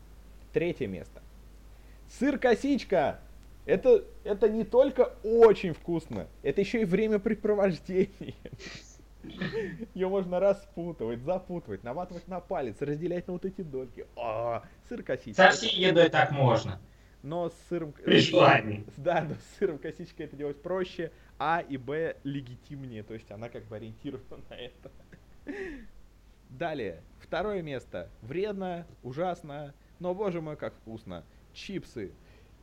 Третье 0.54 0.86
место. 0.86 1.20
Сыр-косичка! 2.08 3.20
Это, 3.66 4.02
это 4.24 4.48
не 4.48 4.64
только 4.64 5.12
очень 5.22 5.74
вкусно, 5.74 6.26
это 6.42 6.62
еще 6.62 6.80
и 6.80 6.84
времяпрепровождение. 6.86 8.34
Ее 9.94 10.08
можно 10.08 10.40
распутывать, 10.40 11.20
запутывать, 11.22 11.82
наматывать 11.82 12.28
на 12.28 12.40
палец, 12.40 12.80
разделять 12.80 13.26
на 13.26 13.32
вот 13.34 13.44
эти 13.44 13.62
дольки. 13.62 14.06
А, 14.16 14.62
сыр-косичка. 14.88 15.50
Со 15.50 15.56
всей 15.56 15.80
едой 15.80 16.08
так 16.08 16.30
можно. 16.30 16.80
Но 17.22 17.50
с 17.50 17.54
сыром... 17.68 17.92
При 17.92 18.20
желании. 18.20 18.84
Да, 18.96 19.22
но 19.22 19.34
с 19.34 19.58
сыром 19.58 19.78
косичкой 19.78 20.26
это 20.26 20.36
делать 20.36 20.62
проще, 20.62 21.10
а 21.38 21.64
и 21.68 21.76
б 21.76 22.16
легитимнее, 22.22 23.02
то 23.02 23.14
есть 23.14 23.30
она 23.32 23.48
как 23.48 23.64
бы 23.64 23.76
ориентирована 23.76 24.42
на 24.48 24.54
это. 24.54 24.90
Далее, 26.48 27.02
второе 27.20 27.60
место. 27.62 28.08
Вредно, 28.22 28.86
ужасно, 29.02 29.74
но 29.98 30.14
боже 30.14 30.40
мой, 30.40 30.56
как 30.56 30.74
вкусно. 30.74 31.24
Чипсы. 31.52 32.12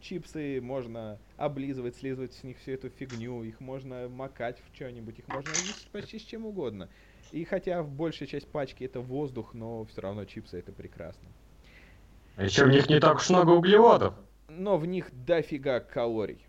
Чипсы 0.07 0.61
можно 0.61 1.17
облизывать, 1.35 1.95
слизывать 1.95 2.31
с 2.35 2.43
них 2.43 2.59
всю 2.59 2.73
эту 2.73 2.89
фигню, 2.89 3.41
их 3.41 3.59
можно 3.59 4.07
макать 4.07 4.59
в 4.59 4.75
что-нибудь, 4.75 5.17
их 5.17 5.27
можно 5.27 5.49
есть 5.49 5.87
почти 5.87 6.19
с 6.19 6.21
чем 6.21 6.45
угодно. 6.45 6.89
И 7.31 7.43
хотя 7.43 7.81
в 7.81 7.89
большая 7.89 8.27
часть 8.27 8.47
пачки 8.47 8.83
это 8.83 8.99
воздух, 8.99 9.55
но 9.55 9.83
все 9.85 10.01
равно 10.01 10.25
чипсы 10.25 10.59
это 10.59 10.71
прекрасно. 10.71 11.27
А 12.35 12.43
еще 12.43 12.65
в 12.65 12.69
них 12.69 12.87
не 12.87 12.99
так 12.99 13.15
уж 13.15 13.31
много 13.31 13.49
углеводов. 13.49 14.13
Но 14.47 14.77
в 14.77 14.85
них 14.85 15.09
дофига 15.25 15.79
калорий. 15.79 16.45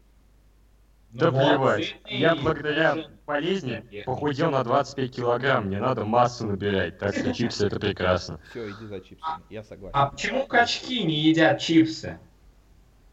Да 1.13 1.31
Ну 1.31 1.39
плевать. 1.39 1.97
Я 2.05 2.37
благодаря 2.37 3.09
болезни 3.25 4.03
похудел 4.05 4.51
на 4.51 4.65
25 4.65 5.17
килограмм. 5.17 5.69
Мне 5.69 5.81
надо 5.81 6.05
массу 6.05 6.47
набирать, 6.47 6.99
так 6.99 7.15
что 7.15 7.33
чипсы 7.33 7.69
это 7.69 7.81
прекрасно. 7.81 8.39
Все, 8.51 8.69
иди 8.69 8.85
за 8.85 9.01
чипсами, 9.01 9.45
я 9.49 9.65
согласен. 9.65 9.97
А 9.97 10.09
почему 10.09 10.47
качки 10.47 11.03
не 11.05 11.15
едят 11.15 11.59
чипсы? 11.59 12.19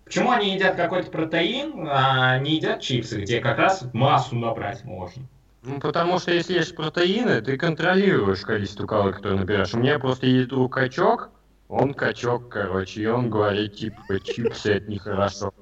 Почему 0.05 0.31
они 0.31 0.53
едят 0.53 0.75
какой-то 0.75 1.09
протеин, 1.09 1.87
а 1.89 2.37
не 2.39 2.55
едят 2.55 2.81
чипсы, 2.81 3.21
где 3.21 3.39
как 3.39 3.57
раз 3.57 3.85
массу 3.93 4.35
набрать 4.35 4.83
можно? 4.83 5.23
Ну, 5.63 5.79
потому 5.79 6.19
что 6.19 6.33
если 6.33 6.55
ешь 6.55 6.75
протеины, 6.75 7.41
ты 7.41 7.57
контролируешь 7.57 8.41
количество 8.41 8.85
калорий, 8.85 9.13
которые 9.15 9.39
набираешь. 9.39 9.73
У 9.73 9.77
меня 9.77 9.97
просто 9.97 10.25
есть 10.25 10.49
друг 10.49 10.73
качок, 10.73 11.29
он 11.69 11.93
качок, 11.93 12.49
короче, 12.49 13.01
и 13.01 13.05
он 13.05 13.29
говорит, 13.29 13.75
типа, 13.75 14.19
чипсы 14.19 14.73
это 14.73 14.91
нехорошо. 14.91 15.53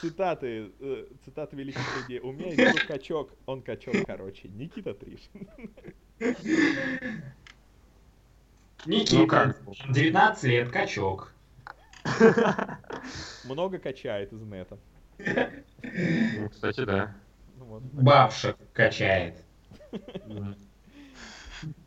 Цитаты, 0.00 0.72
э, 0.80 1.04
цитаты 1.24 1.54
великих 1.54 1.82
людей. 2.00 2.18
У 2.20 2.32
меня 2.32 2.48
есть 2.48 2.74
друг 2.74 2.86
качок, 2.86 3.30
он 3.46 3.62
качок, 3.62 3.94
короче. 4.06 4.48
Никита 4.48 4.94
Тришин. 4.94 5.48
Никита, 8.86 9.16
Ну 9.16 9.26
как? 9.28 9.56
19 9.90 10.44
лет, 10.44 10.70
качок. 10.70 11.31
Много 13.44 13.78
качает 13.78 14.32
из 14.32 14.42
нета. 14.42 14.78
Ну, 15.18 16.48
кстати, 16.50 16.84
да. 16.84 17.14
Ну 17.56 17.64
вот. 17.64 17.82
Бабшек 17.82 18.56
качает. 18.72 19.44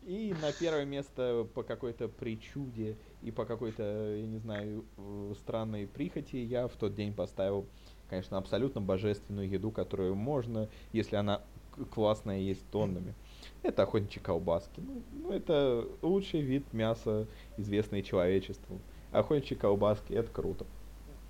И 0.06 0.34
на 0.40 0.52
первое 0.52 0.84
место 0.84 1.46
по 1.54 1.62
какой-то 1.62 2.08
причуде 2.08 2.96
и 3.22 3.30
по 3.30 3.44
какой-то, 3.44 3.82
я 4.16 4.26
не 4.26 4.38
знаю, 4.38 4.84
э, 4.96 5.34
странной 5.38 5.86
прихоти 5.86 6.36
я 6.36 6.68
в 6.68 6.72
тот 6.76 6.94
день 6.94 7.12
поставил, 7.12 7.66
конечно, 8.08 8.38
абсолютно 8.38 8.80
божественную 8.80 9.48
еду, 9.48 9.70
которую 9.70 10.14
можно, 10.14 10.68
если 10.92 11.16
она 11.16 11.42
классная, 11.90 12.38
есть 12.38 12.64
тоннами. 12.70 13.14
Это 13.62 13.82
охотничьи 13.82 14.22
колбаски. 14.22 14.80
Ну, 14.80 15.02
ну, 15.12 15.32
это 15.32 15.86
лучший 16.02 16.40
вид 16.40 16.72
мяса, 16.72 17.26
известный 17.56 18.02
человечеству. 18.02 18.80
Охотничьи 19.12 19.56
колбаски, 19.56 20.12
это 20.12 20.30
круто. 20.30 20.66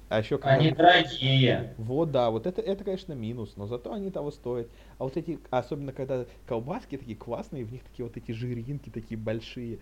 А 0.08 0.20
еще 0.20 0.38
Они 0.42 0.70
дорогие. 0.70 1.74
вот, 1.78 2.12
да, 2.12 2.30
вот 2.30 2.46
это, 2.46 2.60
это, 2.60 2.84
конечно, 2.84 3.12
минус, 3.12 3.54
но 3.56 3.66
зато 3.66 3.92
они 3.92 4.10
того 4.10 4.30
стоят. 4.30 4.68
А 4.98 5.04
вот 5.04 5.16
эти, 5.16 5.40
особенно 5.50 5.92
когда 5.92 6.26
колбаски 6.46 6.96
такие 6.96 7.16
классные, 7.16 7.64
в 7.64 7.72
них 7.72 7.82
такие 7.82 8.06
вот 8.06 8.16
эти 8.16 8.30
жиринки 8.30 8.88
такие 8.90 9.18
большие. 9.18 9.80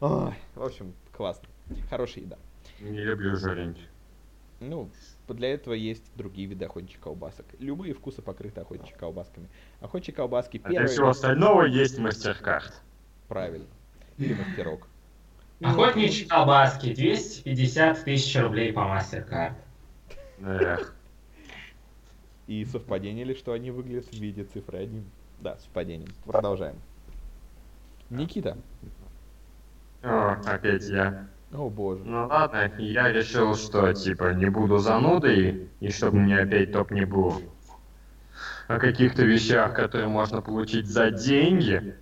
Ой, 0.00 0.34
в 0.54 0.62
общем, 0.62 0.92
классно. 1.16 1.48
Хорошая 1.88 2.24
еда. 2.24 2.36
Не 2.80 3.00
люблю 3.00 3.34
жарить. 3.36 3.78
Ну, 4.60 4.90
для 5.28 5.54
этого 5.54 5.74
есть 5.74 6.04
другие 6.16 6.46
виды 6.46 6.66
охотничьих 6.66 7.00
колбасок. 7.00 7.46
Любые 7.58 7.94
вкусы 7.94 8.20
покрыты 8.20 8.60
охотничьими 8.60 8.98
колбасками. 8.98 9.48
Охотничьи 9.80 10.14
колбаски 10.14 10.58
А 10.62 10.68
для 10.68 10.80
первые. 10.80 10.88
всего 10.88 11.08
остального 11.08 11.64
есть 11.64 11.98
мастер-карт. 11.98 12.72
Правильно. 13.26 13.66
Или 14.18 14.34
мастерок. 14.34 14.86
Охотничьи 15.62 16.26
колбаски, 16.26 16.94
250 16.94 18.04
тысяч 18.04 18.40
рублей 18.40 18.72
по 18.72 18.84
мастер-карт. 18.84 19.56
Эх. 20.44 20.94
И 22.46 22.64
совпадение 22.64 23.24
ли, 23.24 23.34
что 23.34 23.52
они 23.52 23.70
выглядят 23.70 24.06
в 24.06 24.12
виде 24.12 24.44
цифры 24.44 24.78
1? 24.78 25.04
Да, 25.40 25.56
совпадение. 25.58 26.08
Продолжаем. 26.24 26.76
Никита. 28.10 28.58
О, 30.02 30.32
опять 30.44 30.88
я. 30.88 31.28
О 31.52 31.68
боже. 31.70 32.02
Ну 32.04 32.26
ладно, 32.26 32.72
я 32.78 33.12
решил, 33.12 33.54
что 33.54 33.92
типа 33.92 34.34
не 34.34 34.50
буду 34.50 34.78
занудой, 34.78 35.68
и 35.80 35.90
чтобы 35.90 36.18
мне 36.18 36.38
опять 36.38 36.72
топ 36.72 36.90
не 36.90 37.04
был 37.04 37.40
о 38.68 38.78
каких-то 38.78 39.22
вещах, 39.22 39.74
которые 39.74 40.08
можно 40.08 40.40
получить 40.40 40.86
за 40.86 41.10
деньги. 41.10 41.94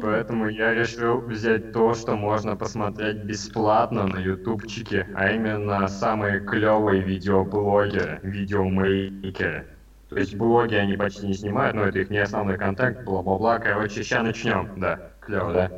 Поэтому 0.00 0.48
я 0.48 0.74
решил 0.74 1.20
взять 1.20 1.70
то, 1.70 1.94
что 1.94 2.16
можно 2.16 2.56
посмотреть 2.56 3.16
бесплатно 3.16 4.06
на 4.06 4.18
ютубчике, 4.18 5.08
а 5.12 5.30
именно 5.32 5.86
самые 5.88 6.40
клевые 6.40 7.02
видеоблогеры, 7.02 8.18
видеомейкеры. 8.22 9.64
То 10.08 10.16
есть 10.16 10.34
блоги 10.34 10.74
они 10.74 10.96
почти 10.96 11.26
не 11.26 11.34
снимают, 11.34 11.74
но 11.74 11.84
это 11.84 11.98
их 12.00 12.10
не 12.10 12.18
основной 12.18 12.56
контакт, 12.56 12.98
бла-бла-бла. 13.00 13.58
Короче, 13.58 14.02
сейчас 14.02 14.22
начнем. 14.22 14.70
Да, 14.76 14.98
клево, 15.20 15.52
да? 15.52 15.70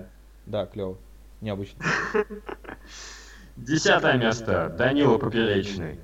Да, 0.47 0.67
клево. 0.67 0.97
Необычно. 1.41 1.85
Десятое 3.57 4.17
место. 4.19 4.69
Данила 4.71 5.19
Поперечный. 5.19 5.99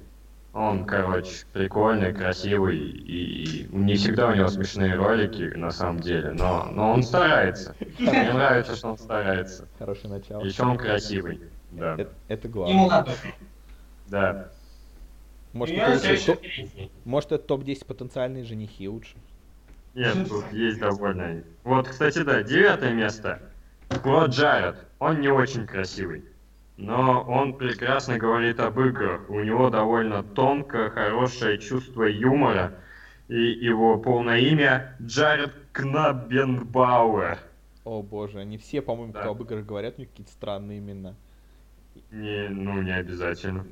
Он, 0.55 0.85
короче, 0.85 1.47
прикольный, 1.53 2.15
красивый, 2.15 2.79
и 2.79 3.67
не 3.73 3.97
всегда 3.97 4.29
у 4.29 4.35
него 4.37 4.47
смешные 4.47 4.95
ролики, 4.95 5.53
на 5.57 5.73
самом 5.73 5.99
деле, 5.99 6.31
но, 6.31 6.69
но 6.71 6.93
он 6.93 7.03
старается. 7.03 7.75
Мне 7.99 8.33
нравится, 8.33 8.77
что 8.77 8.91
он 8.91 8.99
старается. 8.99 9.67
Хорошее 9.81 10.15
начало. 10.15 10.45
Еще 10.45 10.63
он 10.63 10.79
красивый. 10.79 11.41
Да, 11.73 11.95
Это, 11.99 12.13
это 12.29 12.49
главное. 12.49 12.77
молодой. 12.77 13.15
да. 14.07 14.49
Может, 15.53 15.77
это, 15.77 16.13
еще 16.13 16.39
может, 17.05 17.33
это 17.33 17.45
топ-10 17.45 17.85
потенциальные 17.85 18.45
женихи 18.45 18.89
лучше? 18.89 19.17
Нет, 19.95 20.29
тут 20.29 20.53
есть 20.53 20.79
довольно... 20.79 21.43
Вот, 21.65 21.89
кстати, 21.89 22.23
да, 22.23 22.45
девятое 22.45 22.93
место. 22.93 23.41
Про 23.89 24.27
Джаред. 24.27 24.77
Он 25.01 25.21
не 25.21 25.29
очень 25.29 25.67
красивый. 25.67 26.25
Но 26.77 27.23
он 27.23 27.57
прекрасно 27.57 28.19
говорит 28.19 28.59
об 28.59 28.81
играх. 28.81 29.31
У 29.31 29.41
него 29.41 29.71
довольно 29.71 30.23
тонкое, 30.23 30.91
хорошее 30.91 31.59
чувство 31.59 32.05
юмора. 32.05 32.75
И 33.29 33.41
его 33.41 33.99
полное 33.99 34.41
имя 34.41 34.97
Джаред 35.01 35.53
Кнабенбауэр. 35.73 37.39
О 37.85 38.03
боже, 38.03 38.41
они 38.41 38.59
все, 38.59 38.83
по-моему, 38.83 39.13
Да. 39.13 39.21
кто 39.21 39.31
об 39.31 39.43
играх 39.43 39.65
говорят, 39.65 39.95
у 39.99 40.01
них 40.01 40.11
какие-то 40.11 40.33
странные 40.33 40.79
имена. 40.79 41.15
Не, 42.11 42.49
ну, 42.49 42.83
не 42.83 42.93
обязательно. 42.95 43.65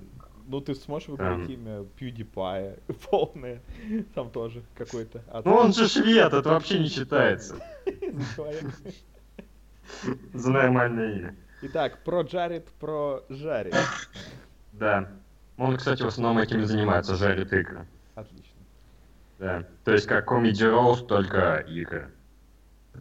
Ну, 0.47 0.61
ты 0.61 0.75
сможешь 0.75 1.09
выбрать 1.09 1.45
Там. 1.45 1.47
имя 1.47 1.85
PewDiePie 1.99 2.79
полное? 3.11 3.61
Там 4.15 4.31
тоже 4.31 4.63
какой-то. 4.77 5.23
А 5.29 5.43
Ну, 5.45 5.55
он 5.55 5.73
же 5.73 5.89
швед, 5.89 6.33
это 6.33 6.49
вообще 6.51 6.79
не 6.79 6.89
считается. 6.89 7.57
За 10.33 10.51
нормальное 10.51 11.13
имя. 11.17 11.37
Итак, 11.65 12.03
про 12.03 12.23
Джаред, 12.23 12.67
про 12.81 13.23
Жарит. 13.29 13.75
Да. 14.73 15.09
Он, 15.57 15.77
кстати, 15.77 16.03
в 16.03 16.09
основном 16.09 16.43
этим 16.43 16.61
и 16.61 16.65
занимается, 16.65 17.15
жарит 17.15 17.53
игры. 17.53 17.87
Отлично. 18.17 18.61
Да. 19.39 19.65
То 19.85 19.93
есть 19.93 20.07
как 20.07 20.31
Comedy 20.31 20.53
Rose, 20.55 21.07
только 21.07 21.59
игры. 21.59 22.11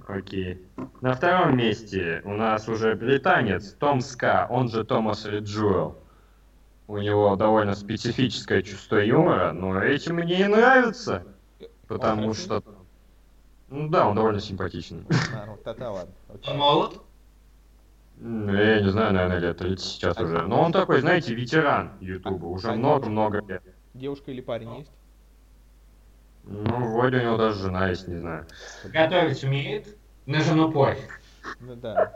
Окей. 0.07 0.63
На 1.01 1.15
втором 1.15 1.57
месте 1.57 2.21
у 2.23 2.33
нас 2.33 2.67
уже 2.69 2.93
британец 2.95 3.73
Том 3.73 3.99
Ска, 3.99 4.45
он 4.49 4.69
же 4.69 4.83
Томас 4.83 5.25
Риджуэлл. 5.25 5.97
У 6.87 6.97
него 6.97 7.35
довольно 7.35 7.73
специфическое 7.73 8.61
чувство 8.61 8.97
юмора, 8.97 9.53
но 9.53 9.81
этим 9.81 10.15
мне 10.15 10.41
и 10.41 10.47
нравится. 10.47 11.25
Потому 11.87 12.27
Он 12.27 12.33
что... 12.35 12.63
Ну 13.69 13.89
да, 13.89 14.07
он 14.07 14.15
довольно 14.15 14.39
симпатичный. 14.39 15.03
А, 15.33 15.45
ну, 15.45 15.57
тогда 15.63 15.91
ладно. 15.91 16.13
Окей. 16.29 16.51
Он 16.51 16.59
молод? 16.59 17.01
Ну, 18.23 18.53
Я 18.53 18.81
не 18.81 18.89
знаю, 18.91 19.13
наверное, 19.13 19.39
лет 19.39 19.57
30 19.57 19.83
сейчас 19.83 20.17
уже. 20.19 20.43
Но 20.43 20.61
он 20.61 20.71
такой, 20.71 21.01
знаете, 21.01 21.33
ветеран 21.33 21.93
Ютуба. 21.99 22.45
Уже 22.45 22.71
много-много 22.73 23.41
лет. 23.41 23.63
Девушка 23.95 24.29
или 24.29 24.41
парень 24.41 24.77
есть? 24.77 24.91
Ну, 26.43 26.93
вроде 26.93 27.17
у 27.17 27.21
него 27.23 27.37
даже 27.37 27.63
жена 27.63 27.89
есть, 27.89 28.07
не 28.07 28.17
знаю. 28.17 28.45
Готовить 28.85 29.43
умеет? 29.43 29.97
На 30.27 30.39
жену 30.41 30.71
пофиг. 30.71 31.19
Ну 31.59 31.75
да. 31.75 32.13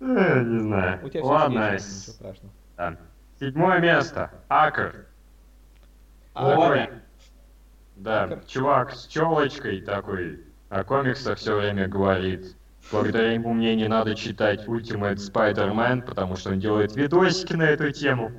Э, 0.00 0.42
Не 0.42 0.58
знаю. 0.60 1.00
У 1.02 1.08
тебя 1.08 1.24
Ладно. 1.24 1.72
ничего 1.74 1.78
страшного. 1.78 2.54
да. 2.76 2.96
Седьмое 3.40 3.80
место. 3.80 4.30
Акр. 4.48 5.06
Такой, 6.34 6.90
да. 7.96 8.24
Акр. 8.24 8.44
чувак 8.46 8.92
с 8.92 9.06
челочкой 9.06 9.80
такой 9.80 10.44
о 10.68 10.84
комиксах 10.84 11.38
все 11.38 11.56
время 11.58 11.88
говорит. 11.88 12.54
Благодаря 12.90 13.32
ему 13.32 13.52
мне 13.52 13.74
не 13.76 13.88
надо 13.88 14.14
читать 14.14 14.66
Ultimate 14.66 15.16
Spider-Man, 15.16 16.02
потому 16.02 16.36
что 16.36 16.50
он 16.50 16.60
делает 16.60 16.96
видосики 16.96 17.54
на 17.54 17.64
эту 17.64 17.90
тему. 17.92 18.32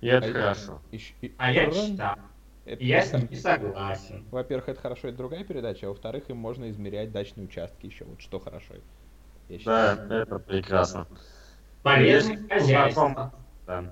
И 0.00 0.06
это 0.06 0.26
А 0.26 0.28
я- 0.28 0.34
хорошо. 0.34 0.82
И- 0.92 1.34
А 1.38 1.52
я 1.52 1.70
читал. 1.70 2.16
это- 2.64 2.82
Я 2.84 3.02
с 3.02 3.12
ним 3.12 3.28
не 3.30 3.36
согласен. 3.36 4.24
Во-первых, 4.30 4.68
это 4.68 4.80
хорошо, 4.80 5.08
это 5.08 5.16
другая 5.18 5.44
передача, 5.44 5.86
а 5.86 5.90
во-вторых, 5.90 6.24
им 6.28 6.36
можно 6.36 6.70
измерять 6.70 7.10
дачные 7.12 7.46
участки 7.46 7.86
еще. 7.86 8.04
Вот 8.04 8.20
что 8.20 8.38
хорошо. 8.38 8.74
Я 9.48 9.58
Да, 9.64 9.94
считаю. 9.96 10.22
это 10.22 10.38
прекрасно. 10.38 11.06
Полезное 11.82 12.34
Если 12.36 12.48
хозяйство. 12.48 13.08
знаком- 13.08 13.32
Да. 13.66 13.84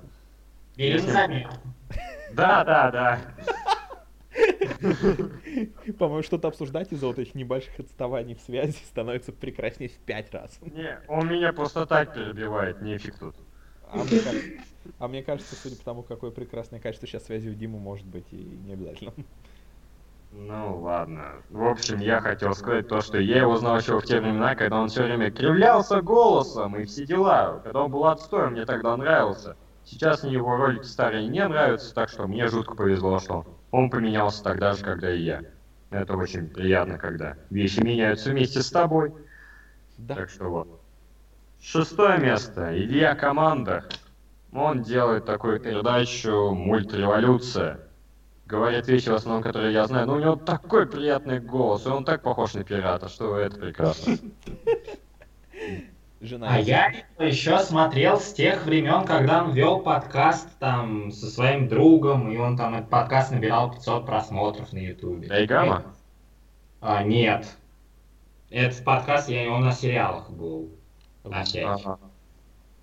Если- 0.76 1.10
заметку. 1.10 1.54
Да, 2.34 2.64
да, 2.64 2.90
да. 2.90 3.18
По-моему, 5.98 6.22
что-то 6.22 6.48
обсуждать 6.48 6.92
из-за 6.92 7.06
вот 7.06 7.18
этих 7.18 7.34
небольших 7.34 7.78
отставаний 7.78 8.34
в 8.34 8.40
связи 8.40 8.78
становится 8.86 9.32
прекраснее 9.32 9.90
в 9.90 9.98
пять 9.98 10.32
раз. 10.32 10.58
Не, 10.62 11.00
он 11.08 11.28
меня 11.28 11.52
просто 11.52 11.86
так 11.86 12.14
перебивает, 12.14 12.82
нефиг 12.82 13.18
тут. 13.18 13.34
А 13.90 13.96
мне, 13.96 14.20
кажется, 14.20 14.48
а 14.98 15.08
мне 15.08 15.22
кажется, 15.22 15.54
судя 15.56 15.76
по 15.76 15.84
тому, 15.84 16.02
какое 16.02 16.30
прекрасное 16.30 16.78
качество 16.78 17.08
сейчас 17.08 17.24
связи 17.24 17.48
у 17.48 17.54
Димы, 17.54 17.78
может 17.78 18.06
быть 18.06 18.26
и 18.32 18.36
не 18.36 18.74
обязательно. 18.74 19.12
Ну 20.30 20.80
ладно. 20.80 21.42
В 21.48 21.66
общем, 21.66 22.00
я 22.00 22.20
хотел 22.20 22.52
сказать 22.54 22.86
то, 22.86 23.00
что 23.00 23.18
я 23.18 23.38
его 23.38 23.56
знал 23.56 23.78
еще 23.78 23.98
в 23.98 24.04
те 24.04 24.20
времена, 24.20 24.54
когда 24.54 24.78
он 24.78 24.88
все 24.88 25.04
время 25.04 25.30
кривлялся 25.30 26.02
голосом 26.02 26.76
и 26.76 26.84
все 26.84 27.06
дела. 27.06 27.60
Когда 27.64 27.84
он 27.84 27.90
был 27.90 28.04
отстоем, 28.04 28.52
мне 28.52 28.66
тогда 28.66 28.94
нравился. 28.96 29.56
Сейчас 29.84 30.22
мне 30.22 30.34
его 30.34 30.54
ролики 30.54 30.84
старые 30.84 31.26
не 31.26 31.46
нравятся, 31.48 31.94
так 31.94 32.10
что 32.10 32.26
мне 32.26 32.46
жутко 32.48 32.74
повезло, 32.74 33.18
что 33.20 33.46
он 33.70 33.90
поменялся 33.90 34.42
тогда 34.42 34.74
же, 34.74 34.84
когда 34.84 35.12
и 35.12 35.20
я. 35.20 35.42
Это 35.90 36.16
очень 36.16 36.48
приятно, 36.48 36.98
когда 36.98 37.36
вещи 37.50 37.80
меняются 37.80 38.30
вместе 38.30 38.62
с 38.62 38.70
тобой. 38.70 39.12
Да. 39.96 40.14
Так 40.14 40.30
что 40.30 40.44
вот. 40.44 40.68
Шестое 41.60 42.18
место. 42.18 42.76
Илья 42.76 43.14
Команда. 43.14 43.84
Он 44.52 44.82
делает 44.82 45.26
такую 45.26 45.60
передачу 45.60 46.52
«Мультреволюция». 46.52 47.80
Говорит 48.46 48.88
вещи 48.88 49.10
в 49.10 49.14
основном, 49.14 49.42
которые 49.42 49.74
я 49.74 49.86
знаю, 49.86 50.06
но 50.06 50.14
у 50.14 50.20
него 50.20 50.36
такой 50.36 50.86
приятный 50.86 51.38
голос, 51.38 51.84
и 51.84 51.90
он 51.90 52.04
так 52.04 52.22
похож 52.22 52.54
на 52.54 52.64
пирата, 52.64 53.08
что 53.08 53.36
это 53.36 53.58
прекрасно. 53.58 54.16
Жена. 56.20 56.48
А 56.50 56.58
я 56.58 56.92
еще 57.18 57.60
смотрел 57.60 58.18
с 58.18 58.32
тех 58.32 58.64
времен, 58.64 59.04
когда 59.04 59.44
он 59.44 59.52
вел 59.52 59.78
подкаст 59.80 60.48
там 60.58 61.12
со 61.12 61.26
своим 61.26 61.68
другом, 61.68 62.30
и 62.32 62.36
он 62.36 62.56
там 62.56 62.74
этот 62.74 62.90
подкаст 62.90 63.30
набирал 63.30 63.70
500 63.72 64.04
просмотров 64.04 64.72
на 64.72 64.78
ютубе. 64.78 65.28
Эйгама? 65.30 65.84
А, 66.80 67.04
нет. 67.04 67.46
Этот 68.50 68.84
подкаст, 68.84 69.28
я, 69.28 69.50
он 69.50 69.64
на 69.64 69.72
сериалах 69.72 70.28
был. 70.30 70.70
На. 71.22 71.42
Ага. 71.42 71.98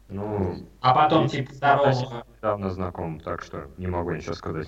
Ну, 0.08 0.68
А 0.82 0.94
потом, 0.94 1.28
типа, 1.28 1.54
здорово. 1.54 2.24
недавно 2.38 2.70
знаком, 2.70 3.20
так 3.20 3.42
что 3.42 3.70
не 3.78 3.88
могу 3.88 4.12
ничего 4.12 4.34
сказать. 4.36 4.68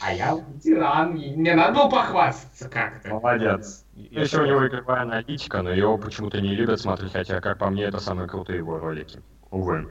А 0.00 0.12
я 0.12 0.34
ветеран, 0.36 1.16
и 1.16 1.34
мне 1.34 1.54
надо 1.54 1.74
было 1.74 1.90
похвастаться 1.90 2.68
как-то. 2.68 3.08
Молодец. 3.08 3.84
Еще 3.94 4.42
у 4.42 4.46
него 4.46 4.66
игровая 4.66 5.02
аналитика, 5.02 5.62
но 5.62 5.70
его 5.70 5.98
почему-то 5.98 6.40
не 6.40 6.54
любят 6.54 6.80
смотреть, 6.80 7.12
хотя, 7.12 7.40
как 7.40 7.58
по 7.58 7.68
мне, 7.68 7.84
это 7.84 7.98
самые 7.98 8.28
крутые 8.28 8.58
его 8.58 8.78
ролики. 8.78 9.20
Увы. 9.50 9.88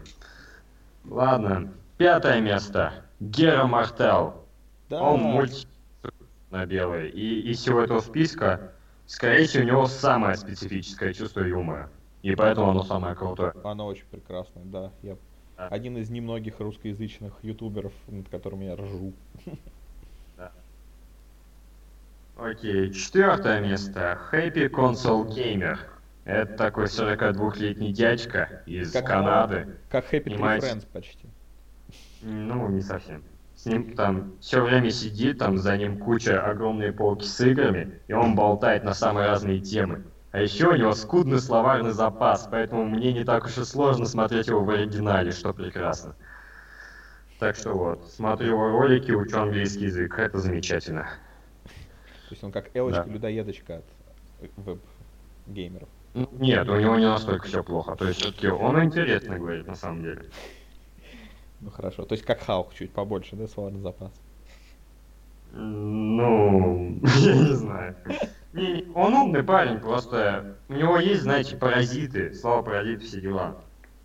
Ладно. 1.05 1.73
Пятое 1.97 2.39
место. 2.41 2.93
Гера 3.19 3.65
Мартел. 3.65 4.45
Да. 4.89 5.01
Он 5.01 5.19
мультик 5.19 5.67
на 6.51 6.65
белый. 6.65 7.09
И 7.09 7.51
из 7.51 7.59
всего 7.59 7.81
этого 7.81 7.99
списка, 7.99 8.71
скорее 9.07 9.45
всего, 9.45 9.63
у 9.63 9.67
него 9.67 9.85
самое 9.87 10.35
специфическое 10.35 11.13
чувство 11.13 11.41
юмора. 11.41 11.89
И 12.21 12.35
поэтому 12.35 12.69
оно 12.69 12.83
самое 12.83 13.15
крутое. 13.15 13.53
Оно 13.63 13.87
очень 13.87 14.05
прекрасное, 14.05 14.63
да. 14.65 14.91
Я 15.01 15.17
Да. 15.57 15.67
один 15.67 15.97
из 15.97 16.09
немногих 16.09 16.59
русскоязычных 16.59 17.33
ютуберов, 17.41 17.93
над 18.07 18.29
которыми 18.29 18.65
я 18.65 18.75
ржу. 18.75 19.13
Окей, 22.37 22.91
четвертое 22.93 23.59
место. 23.61 24.19
Happy 24.31 24.69
Console 24.69 25.27
Gamer. 25.27 25.77
Это 26.23 26.53
такой 26.53 26.85
42-летний 26.85 27.91
дядька 27.91 28.61
из 28.67 28.91
Как- 28.91 29.07
Канады. 29.07 29.67
Как 29.89 30.13
Happy 30.13 30.25
Tree? 30.25 30.59
Friends 30.59 30.85
почти. 30.93 31.27
Ну, 32.21 32.69
не 32.69 32.81
совсем. 32.81 33.23
С 33.55 33.65
ним 33.65 33.95
там 33.95 34.33
все 34.39 34.61
время 34.61 34.91
сидит, 34.91 35.39
там 35.39 35.57
за 35.57 35.75
ним 35.77 35.97
куча 35.97 36.39
огромные 36.39 36.91
полки 36.91 37.25
с 37.25 37.41
играми, 37.41 37.99
и 38.07 38.13
он 38.13 38.35
болтает 38.35 38.83
на 38.83 38.93
самые 38.93 39.29
разные 39.29 39.59
темы. 39.59 40.03
А 40.31 40.39
еще 40.39 40.67
у 40.67 40.75
него 40.75 40.93
скудный 40.93 41.39
словарный 41.39 41.91
запас, 41.91 42.47
поэтому 42.51 42.85
мне 42.85 43.13
не 43.13 43.23
так 43.23 43.45
уж 43.45 43.57
и 43.57 43.63
сложно 43.63 44.05
смотреть 44.05 44.47
его 44.47 44.63
в 44.63 44.69
оригинале, 44.69 45.31
что 45.31 45.53
прекрасно. 45.53 46.13
Так 47.39 47.55
что 47.55 47.73
вот, 47.73 48.11
смотрю 48.11 48.49
его 48.49 48.69
ролики, 48.69 49.11
учу 49.11 49.39
английский 49.39 49.85
язык, 49.85 50.19
это 50.19 50.37
замечательно. 50.37 51.07
То 52.27 52.33
есть 52.33 52.43
он 52.43 52.51
как 52.51 52.75
Элочка-людоедочка 52.75 53.77
от 53.77 53.85
э, 54.41 54.47
веб-геймеров. 54.57 55.87
Ну, 56.13 56.27
Нет, 56.33 56.67
у 56.67 56.75
него 56.75 56.97
не 56.97 57.05
настолько 57.05 57.47
все 57.47 57.63
плохо, 57.63 57.95
то 57.95 58.05
есть 58.05 58.19
все-таки 58.19 58.47
он 58.47 58.83
интересно 58.83 59.37
говорит 59.37 59.67
на 59.67 59.75
самом 59.75 60.03
деле. 60.03 60.25
Ну 61.61 61.69
хорошо. 61.69 62.05
То 62.05 62.13
есть 62.13 62.25
как 62.25 62.41
Хаук, 62.41 62.73
чуть 62.73 62.91
побольше, 62.91 63.35
да, 63.35 63.47
словарный 63.47 63.81
запас. 63.81 64.11
Ну, 65.53 66.99
я 67.19 67.35
не 67.35 67.55
знаю. 67.55 67.95
Не, 68.53 68.87
он 68.93 69.13
умный 69.13 69.43
парень, 69.43 69.79
просто 69.79 70.57
у 70.67 70.73
него 70.73 70.97
есть, 70.97 71.21
знаете, 71.21 71.55
паразиты, 71.55 72.33
слова 72.33 72.61
паразиты, 72.61 73.05
все 73.05 73.21
дела. 73.21 73.55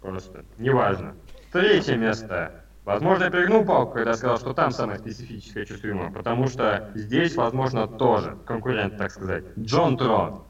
Просто, 0.00 0.44
неважно. 0.58 1.14
Третье 1.52 1.96
место. 1.96 2.61
Возможно, 2.84 3.24
я 3.24 3.30
перегнул 3.30 3.64
палку, 3.64 3.92
когда 3.92 4.14
сказал, 4.14 4.38
что 4.38 4.54
там 4.54 4.72
самое 4.72 4.98
специфическое 4.98 5.64
чувство 5.64 5.86
юмора, 5.86 6.10
потому 6.10 6.48
что 6.48 6.90
здесь, 6.94 7.36
возможно, 7.36 7.86
тоже 7.86 8.36
конкурент, 8.44 8.96
так 8.96 9.12
сказать. 9.12 9.44
Джон 9.58 9.96
Трон. 9.96 10.42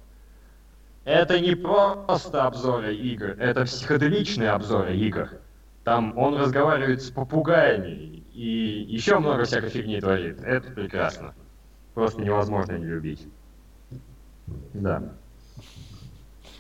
Это 1.04 1.40
не 1.40 1.54
просто 1.56 2.46
обзоры 2.46 2.94
игр, 2.94 3.30
это 3.38 3.64
психоделичные 3.64 4.50
обзоры 4.50 4.96
игр. 4.96 5.30
Там 5.84 6.16
он 6.16 6.36
разговаривает 6.36 7.02
с 7.02 7.10
попугаями 7.10 8.22
и 8.32 8.86
еще 8.88 9.18
много 9.18 9.44
всякой 9.44 9.70
фигни 9.70 10.00
творит. 10.00 10.40
Это 10.42 10.70
прекрасно. 10.70 11.34
Просто 11.92 12.22
невозможно 12.22 12.78
не 12.78 12.86
любить. 12.86 13.26
Да. 14.72 15.02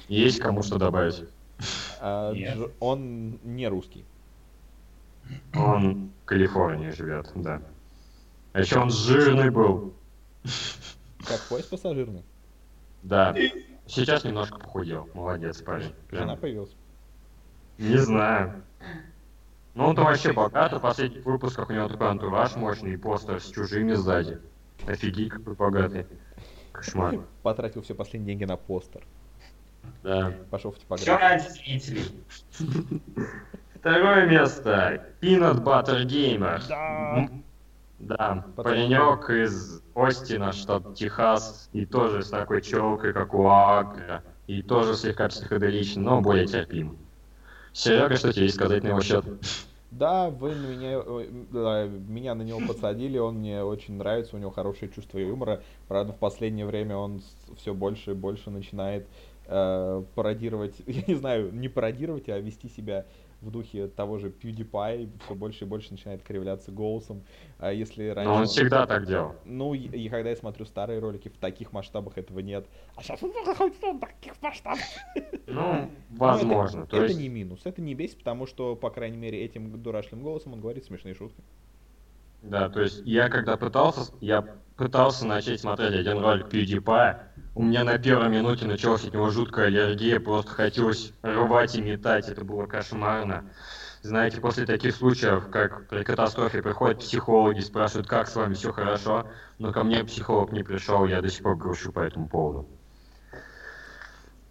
Есть 0.08 0.40
кому 0.40 0.62
что 0.62 0.76
добавить? 0.76 1.24
А 2.00 2.32
Нет. 2.32 2.58
Дж- 2.58 2.72
он 2.80 3.38
не 3.44 3.68
русский. 3.68 4.04
Он 5.54 6.10
в 6.22 6.24
Калифорнии 6.24 6.90
живет, 6.90 7.30
да. 7.34 7.62
А 8.52 8.60
еще 8.60 8.78
он 8.78 8.90
жирный 8.90 9.50
был. 9.50 9.94
Как 11.26 11.40
поезд 11.48 11.70
пассажирный. 11.70 12.24
Да. 13.02 13.34
Сейчас 13.86 14.24
немножко 14.24 14.58
похудел. 14.58 15.08
Молодец, 15.14 15.60
парень. 15.62 15.92
Прям. 16.08 16.22
Жена 16.22 16.36
появилась. 16.36 16.74
Не 17.78 17.96
знаю. 17.96 18.62
Ну 19.74 19.86
он-то 19.86 20.02
вообще 20.02 20.32
богат, 20.32 20.72
а 20.72 20.78
в 20.78 20.82
последних 20.82 21.24
выпусках 21.24 21.70
у 21.70 21.72
него 21.72 21.88
такой 21.88 22.08
антураж 22.08 22.56
мощный 22.56 22.92
и 22.92 22.96
постер 22.96 23.40
с 23.40 23.50
чужими 23.50 23.94
сзади. 23.94 24.38
Офигеть, 24.86 25.30
какой 25.30 25.54
богатый. 25.54 26.06
Кошмар. 26.72 27.20
Потратил 27.42 27.82
все 27.82 27.94
последние 27.94 28.34
деньги 28.34 28.44
на 28.44 28.56
постер. 28.56 29.02
Да. 30.02 30.34
Пошел 30.50 30.72
в 30.72 30.74
Все 30.74 30.82
типографию. 30.82 31.18
ради 31.18 31.48
зрителей. 31.48 32.24
Второе 33.82 34.26
место. 34.26 35.02
Peanut 35.20 35.64
Butter 35.64 36.06
Gamer. 36.06 36.62
Да. 36.68 37.28
Да, 37.98 38.44
паренек 38.54 39.28
из 39.28 39.82
Остина, 39.96 40.52
штат 40.52 40.94
Техас, 40.94 41.68
и 41.72 41.84
тоже 41.84 42.22
с 42.22 42.30
такой 42.30 42.62
челкой, 42.62 43.12
как 43.12 43.34
у 43.34 43.48
Агра, 43.48 44.22
и 44.46 44.62
тоже 44.62 44.94
слегка 44.94 45.28
психоделичный, 45.28 46.04
но 46.04 46.20
более 46.20 46.46
терпим. 46.46 46.96
Серега, 47.72 48.14
что 48.14 48.32
тебе 48.32 48.48
сказать 48.50 48.84
на 48.84 48.88
его 48.88 49.00
счет? 49.00 49.24
Да, 49.90 50.30
вы 50.30 50.54
на 50.54 50.66
меня, 50.66 51.88
меня 52.08 52.34
на 52.36 52.42
него 52.42 52.60
подсадили, 52.64 53.18
он 53.18 53.38
мне 53.38 53.64
очень 53.64 53.94
нравится, 53.94 54.36
у 54.36 54.38
него 54.38 54.52
хорошее 54.52 54.92
чувство 54.92 55.18
юмора. 55.18 55.60
Правда, 55.88 56.12
в 56.12 56.18
последнее 56.18 56.66
время 56.66 56.96
он 56.96 57.20
все 57.56 57.74
больше 57.74 58.12
и 58.12 58.14
больше 58.14 58.50
начинает 58.50 59.08
э, 59.46 60.02
пародировать, 60.14 60.74
я 60.86 61.02
не 61.06 61.14
знаю, 61.14 61.52
не 61.52 61.68
пародировать, 61.68 62.28
а 62.28 62.38
вести 62.38 62.68
себя 62.68 63.06
в 63.42 63.50
духе 63.50 63.88
того 63.88 64.18
же 64.18 64.28
PewDiePie, 64.28 65.10
все 65.24 65.34
больше 65.34 65.64
и 65.64 65.68
больше 65.68 65.90
начинает 65.90 66.22
кривляться 66.22 66.70
голосом. 66.70 67.24
А 67.58 67.72
если 67.72 68.08
раньше... 68.08 68.30
Но 68.30 68.36
он 68.36 68.46
всегда 68.46 68.86
так 68.86 69.06
делал. 69.06 69.34
Ну, 69.44 69.74
и, 69.74 69.80
и 69.80 70.08
когда 70.08 70.30
я 70.30 70.36
смотрю 70.36 70.64
старые 70.64 71.00
ролики, 71.00 71.28
в 71.28 71.36
таких 71.36 71.72
масштабах 71.72 72.16
этого 72.18 72.38
нет. 72.38 72.66
А 72.96 73.02
сейчас 73.02 73.22
он 73.22 73.32
в 73.32 73.98
таких 74.00 74.40
масштабах. 74.40 74.78
Ну, 75.46 75.72
Ну, 75.72 75.90
возможно. 76.10 76.80
это, 76.80 76.90
То 76.90 76.96
это 76.98 77.06
есть, 77.06 77.18
не 77.18 77.28
минус, 77.28 77.60
это 77.64 77.82
не 77.82 77.94
бесит, 77.94 78.18
потому 78.18 78.46
что, 78.46 78.76
по 78.76 78.90
крайней 78.90 79.16
мере, 79.16 79.44
этим 79.44 79.82
дурашливым 79.82 80.24
голосом 80.24 80.52
он 80.52 80.60
говорит 80.60 80.84
смешные 80.84 81.14
шутки. 81.14 81.42
Да, 82.42 82.68
то 82.68 82.80
есть 82.80 83.02
я 83.04 83.28
когда 83.28 83.56
пытался, 83.56 84.12
я 84.20 84.42
пытался 84.76 85.26
начать 85.26 85.60
смотреть 85.60 85.94
один 85.94 86.18
ролик 86.18 86.46
PewDiePie, 86.48 87.16
у 87.54 87.62
меня 87.62 87.84
на 87.84 87.98
первой 87.98 88.28
минуте 88.28 88.66
началась 88.66 89.04
от 89.04 89.12
него 89.12 89.30
жуткая 89.30 89.66
аллергия, 89.66 90.18
просто 90.18 90.50
хотелось 90.50 91.12
рвать 91.22 91.74
и 91.74 91.82
метать, 91.82 92.28
это 92.28 92.44
было 92.44 92.66
кошмарно. 92.66 93.44
Знаете, 94.02 94.40
после 94.40 94.66
таких 94.66 94.96
случаев, 94.96 95.48
как 95.50 95.86
при 95.88 96.02
катастрофе, 96.02 96.62
приходят 96.62 96.98
психологи, 96.98 97.60
спрашивают, 97.60 98.08
как 98.08 98.26
с 98.26 98.34
вами 98.34 98.54
все 98.54 98.72
хорошо, 98.72 99.28
но 99.58 99.72
ко 99.72 99.84
мне 99.84 100.02
психолог 100.02 100.50
не 100.50 100.64
пришел, 100.64 101.06
я 101.06 101.22
до 101.22 101.28
сих 101.28 101.42
пор 101.42 101.56
грущу 101.56 101.92
по 101.92 102.00
этому 102.00 102.28
поводу. 102.28 102.68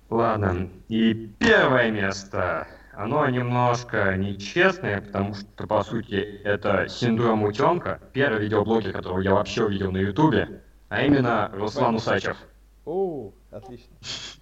Ладно, 0.09 0.69
и 0.87 1.13
первое 1.39 1.91
место. 1.91 2.67
Оно 2.93 3.27
немножко 3.29 4.15
нечестное, 4.17 5.01
потому 5.01 5.33
что, 5.33 5.65
по 5.65 5.83
сути, 5.83 6.15
это 6.15 6.87
синдром 6.89 7.43
утенка, 7.43 8.01
первый 8.11 8.43
видеоблогер, 8.43 8.91
которого 8.91 9.19
я 9.19 9.33
вообще 9.33 9.65
увидел 9.65 9.91
на 9.91 9.97
ютубе, 9.97 10.61
а 10.89 11.03
именно 11.03 11.49
Руслан 11.53 11.95
Усачев. 11.95 12.37
О, 12.85 13.31
отлично. 13.49 13.95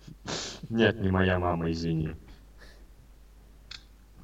Нет, 0.70 1.00
не 1.00 1.12
моя 1.12 1.38
мама, 1.38 1.72
извини. 1.72 2.16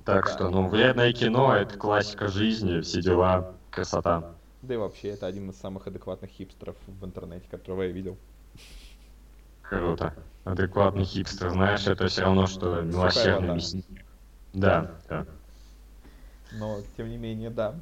Так 0.05 0.27
что, 0.27 0.49
ну, 0.49 0.67
вредное 0.67 1.13
кино, 1.13 1.55
это 1.55 1.77
классика 1.77 2.27
жизни, 2.27 2.81
все 2.81 3.01
дела, 3.01 3.55
красота. 3.69 4.35
Да 4.61 4.73
и 4.73 4.77
вообще, 4.77 5.09
это 5.09 5.27
один 5.27 5.51
из 5.51 5.57
самых 5.57 5.85
адекватных 5.85 6.31
хипстеров 6.31 6.75
в 6.87 7.05
интернете, 7.05 7.45
которого 7.49 7.83
я 7.83 7.89
видел. 7.89 8.17
Круто. 9.61 10.13
Адекватный 10.43 11.05
хипстер, 11.05 11.49
знаешь, 11.49 11.85
это 11.87 12.07
все 12.07 12.21
равно, 12.21 12.47
что 12.47 12.81
милосердный 12.81 13.55
мясник. 13.55 14.04
Да, 14.55 14.91
да. 15.09 15.25
Но, 16.53 16.81
тем 16.95 17.09
не 17.09 17.17
менее, 17.17 17.49
да. 17.49 17.75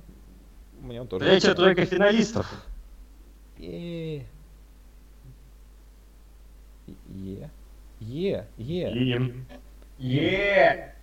Мне 0.81 1.01
он 1.01 1.07
тоже... 1.07 1.25
Третья 1.25 1.53
тройка 1.53 1.85
финалистов. 1.85 2.51
Е. 3.57 4.25
Е. 7.07 7.49
Е. 7.99 8.47
Е. 8.57 9.33
Е! 9.99 10.95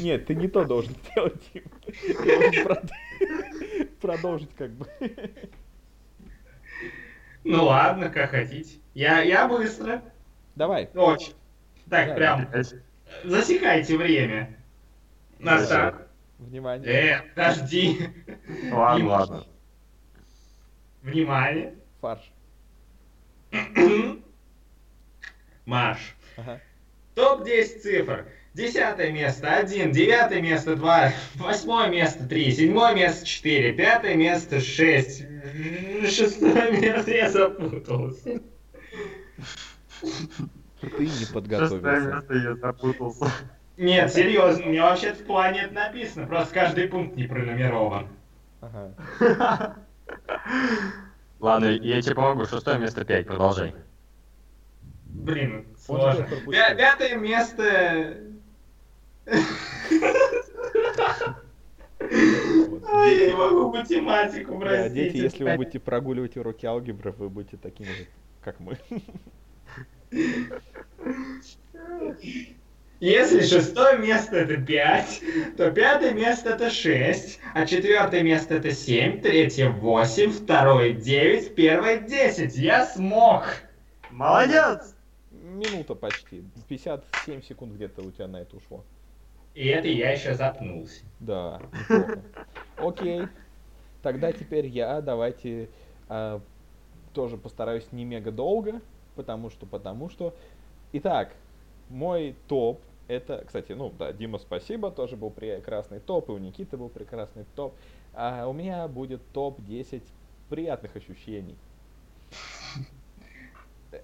Нет, 0.00 0.26
ты 0.26 0.34
не 0.34 0.48
то 0.48 0.64
должен 0.64 0.94
делать, 1.14 1.34
Дим. 1.52 1.64
Ты 1.86 2.24
должен 2.24 2.66
прод- 2.66 2.90
продолжить 4.00 4.54
как 4.56 4.70
бы. 4.70 4.86
Ну 7.44 7.64
ладно, 7.64 8.08
как 8.10 8.30
хотите. 8.30 8.78
Я, 8.94 9.20
я 9.20 9.46
быстро. 9.48 10.02
Давай. 10.56 10.88
Очень. 10.94 11.34
Так, 11.88 12.14
прям 12.14 12.48
засекайте 13.24 13.96
время. 13.96 14.56
На. 15.38 16.06
Внимание. 16.38 16.88
Э, 16.88 17.22
подожди. 17.34 18.10
Ладно, 18.70 19.02
Не 19.02 19.08
ладно. 19.08 19.46
Внимание. 21.02 21.74
Фарш. 22.00 22.32
Марш. 25.66 25.98
Ага. 26.36 26.60
Топ-10 27.14 27.80
цифр. 27.80 28.26
Десятое 28.54 29.12
место 29.12 29.54
1, 29.54 29.92
девятое 29.92 30.40
место 30.40 30.74
2, 30.74 31.12
восьмое 31.36 31.88
место 31.88 32.26
3, 32.26 32.52
седьмое 32.52 32.94
место 32.94 33.24
4, 33.26 33.72
пятое 33.74 34.14
место 34.14 34.60
6, 34.60 35.24
шестое 36.08 36.72
место 36.72 37.10
я 37.10 37.30
запутался. 37.30 38.40
Ты 40.80 40.88
не 40.98 41.08
Шестое 41.08 41.32
подготовился. 41.32 42.14
место 42.14 42.34
я 42.34 42.54
запутался. 42.56 43.26
Нет, 43.76 44.12
серьезно, 44.12 44.66
у 44.66 44.68
меня 44.68 44.90
вообще-то 44.90 45.22
в 45.22 45.26
плане 45.26 45.60
это 45.62 45.74
написано, 45.74 46.26
просто 46.26 46.54
каждый 46.54 46.88
пункт 46.88 47.16
не 47.16 47.24
пронумерован. 47.24 48.08
Ага. 48.60 49.76
Ладно, 51.40 51.66
я 51.66 52.02
тебе 52.02 52.14
помогу. 52.14 52.44
Шестое 52.46 52.78
место 52.78 53.04
пять. 53.04 53.26
Продолжай. 53.26 53.74
Блин, 55.06 55.66
сложно. 55.78 56.26
Пятое 56.46 57.16
место... 57.16 58.16
Я 62.90 63.28
не 63.28 63.36
могу 63.36 63.76
математику, 63.76 64.58
простите. 64.58 64.94
дети, 64.94 65.16
если 65.16 65.44
вы 65.44 65.56
будете 65.56 65.78
прогуливать 65.78 66.36
уроки 66.36 66.64
алгебры, 66.64 67.12
вы 67.12 67.28
будете 67.28 67.56
такими 67.56 67.88
же, 67.88 68.06
как 68.42 68.60
мы. 68.60 68.78
Если 73.00 73.42
шестое 73.42 73.96
место 73.98 74.36
это 74.38 74.56
5, 74.56 75.22
то 75.56 75.70
пятое 75.70 76.12
место 76.12 76.50
это 76.50 76.68
6, 76.68 77.38
а 77.54 77.64
четвертое 77.64 78.22
место 78.22 78.54
это 78.54 78.72
7, 78.72 79.20
третье 79.20 79.68
8, 79.68 80.32
второе 80.32 80.94
9, 80.94 81.54
первое 81.54 81.98
10. 81.98 82.56
Я 82.56 82.84
смог! 82.86 83.44
Молодец! 84.10 84.96
Минута 85.30 85.94
почти. 85.94 86.42
57 86.68 87.42
секунд 87.42 87.74
где-то 87.74 88.02
у 88.02 88.10
тебя 88.10 88.26
на 88.26 88.38
это 88.38 88.56
ушло. 88.56 88.84
И 89.54 89.66
это 89.68 89.86
я 89.86 90.10
еще 90.10 90.34
запнулся. 90.34 91.04
Да, 91.20 91.60
неплохо. 91.72 92.22
Окей. 92.78 93.28
Тогда 94.02 94.32
теперь 94.32 94.66
я, 94.66 95.00
давайте 95.00 95.68
а, 96.08 96.40
тоже 97.12 97.36
постараюсь 97.36 97.86
не 97.92 98.04
мега 98.04 98.30
долго, 98.30 98.80
потому 99.18 99.50
что, 99.50 99.66
потому 99.66 100.08
что. 100.08 100.34
Итак, 100.92 101.34
мой 101.90 102.36
топ, 102.46 102.80
это, 103.08 103.42
кстати, 103.44 103.72
ну 103.72 103.92
да, 103.98 104.12
Дима, 104.12 104.38
спасибо, 104.38 104.90
тоже 104.90 105.16
был 105.16 105.30
прекрасный 105.30 105.98
топ, 105.98 106.28
и 106.28 106.32
у 106.32 106.38
Никиты 106.38 106.76
был 106.76 106.88
прекрасный 106.88 107.44
топ. 107.56 107.74
А 108.14 108.46
у 108.46 108.52
меня 108.52 108.86
будет 108.88 109.20
топ 109.32 109.60
10 109.64 110.02
приятных 110.48 110.96
ощущений. 110.96 111.56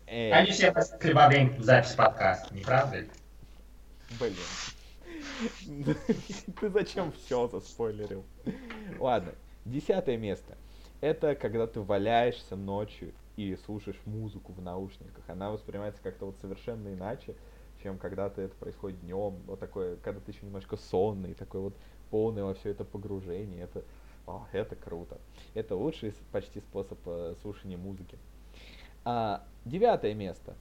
Э, 0.06 0.32
Они 0.32 0.50
все 0.50 0.72
во 0.72 1.28
время 1.28 1.54
записи 1.60 1.96
подкаста, 1.96 2.52
не 2.54 2.62
правда 2.62 3.00
ли? 3.00 3.08
Блин. 4.18 4.34
Ты 6.60 6.68
зачем 6.70 7.12
все 7.12 7.48
заспойлерил? 7.48 8.24
Ладно, 8.98 9.32
десятое 9.64 10.16
место. 10.16 10.56
Это 11.00 11.34
когда 11.34 11.66
ты 11.66 11.80
валяешься 11.80 12.56
ночью 12.56 13.12
и 13.36 13.56
слушаешь 13.64 14.00
музыку 14.04 14.52
в 14.52 14.62
наушниках. 14.62 15.24
Она 15.28 15.50
воспринимается 15.50 16.02
как-то 16.02 16.26
вот 16.26 16.36
совершенно 16.40 16.92
иначе, 16.92 17.34
чем 17.82 17.98
когда 17.98 18.30
ты 18.30 18.42
это 18.42 18.54
происходит 18.56 19.00
днем. 19.00 19.36
Вот 19.46 19.60
такое, 19.60 19.96
когда 19.96 20.20
ты 20.20 20.32
еще 20.32 20.46
немножко 20.46 20.76
сонный, 20.76 21.34
такой 21.34 21.60
вот 21.60 21.74
полное 22.10 22.44
во 22.44 22.54
все 22.54 22.70
это 22.70 22.84
погружение. 22.84 23.62
Это, 23.62 23.82
о, 24.26 24.46
это 24.52 24.76
круто. 24.76 25.18
Это 25.54 25.74
лучший 25.76 26.14
почти 26.32 26.60
способ 26.60 26.98
э, 27.06 27.34
слушания 27.42 27.76
музыки. 27.76 28.18
А, 29.04 29.44
девятое 29.64 30.14
место. 30.14 30.54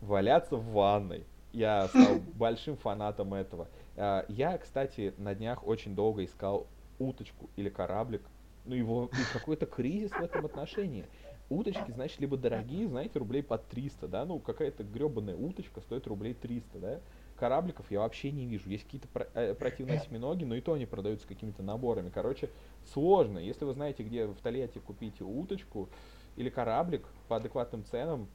Валяться 0.00 0.56
в 0.56 0.72
ванной. 0.72 1.24
Я 1.52 1.88
стал 1.88 2.18
большим 2.34 2.76
фанатом 2.76 3.34
этого. 3.34 3.68
А, 3.96 4.24
Я, 4.28 4.58
кстати, 4.58 5.14
на 5.18 5.34
днях 5.34 5.66
очень 5.66 5.94
долго 5.94 6.24
искал 6.24 6.66
уточку 6.98 7.48
или 7.56 7.68
кораблик. 7.68 8.22
Ну, 8.64 8.76
его 8.76 9.10
и 9.12 9.32
какой-то 9.32 9.66
кризис 9.66 10.12
в 10.12 10.20
этом 10.22 10.46
отношении. 10.46 11.04
Уточки, 11.52 11.90
значит, 11.90 12.18
либо 12.18 12.38
дорогие, 12.38 12.88
знаете, 12.88 13.18
рублей 13.18 13.42
по 13.42 13.58
300, 13.58 14.08
да? 14.08 14.24
Ну, 14.24 14.38
какая-то 14.38 14.84
гребаная 14.84 15.36
уточка 15.36 15.82
стоит 15.82 16.06
рублей 16.06 16.32
300, 16.32 16.78
да? 16.78 17.00
Корабликов 17.36 17.90
я 17.90 18.00
вообще 18.00 18.30
не 18.30 18.46
вижу. 18.46 18.70
Есть 18.70 18.84
какие-то 18.84 19.08
про- 19.08 19.28
э, 19.34 19.54
противные 19.54 19.98
осьминоги, 19.98 20.44
но 20.44 20.54
и 20.54 20.62
то 20.62 20.72
они 20.72 20.86
продаются 20.86 21.28
какими-то 21.28 21.62
наборами. 21.62 22.08
Короче, 22.08 22.48
сложно. 22.94 23.38
Если 23.38 23.66
вы 23.66 23.74
знаете, 23.74 24.02
где 24.02 24.26
в 24.26 24.40
Тольятти 24.40 24.78
купить 24.78 25.20
уточку 25.20 25.90
или 26.36 26.48
кораблик 26.48 27.06
по 27.28 27.36
адекватным 27.36 27.84
ценам, 27.84 28.28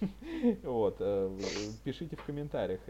Вот, 0.62 0.96
э, 1.00 1.38
пишите 1.82 2.16
в 2.16 2.24
комментариях. 2.24 2.80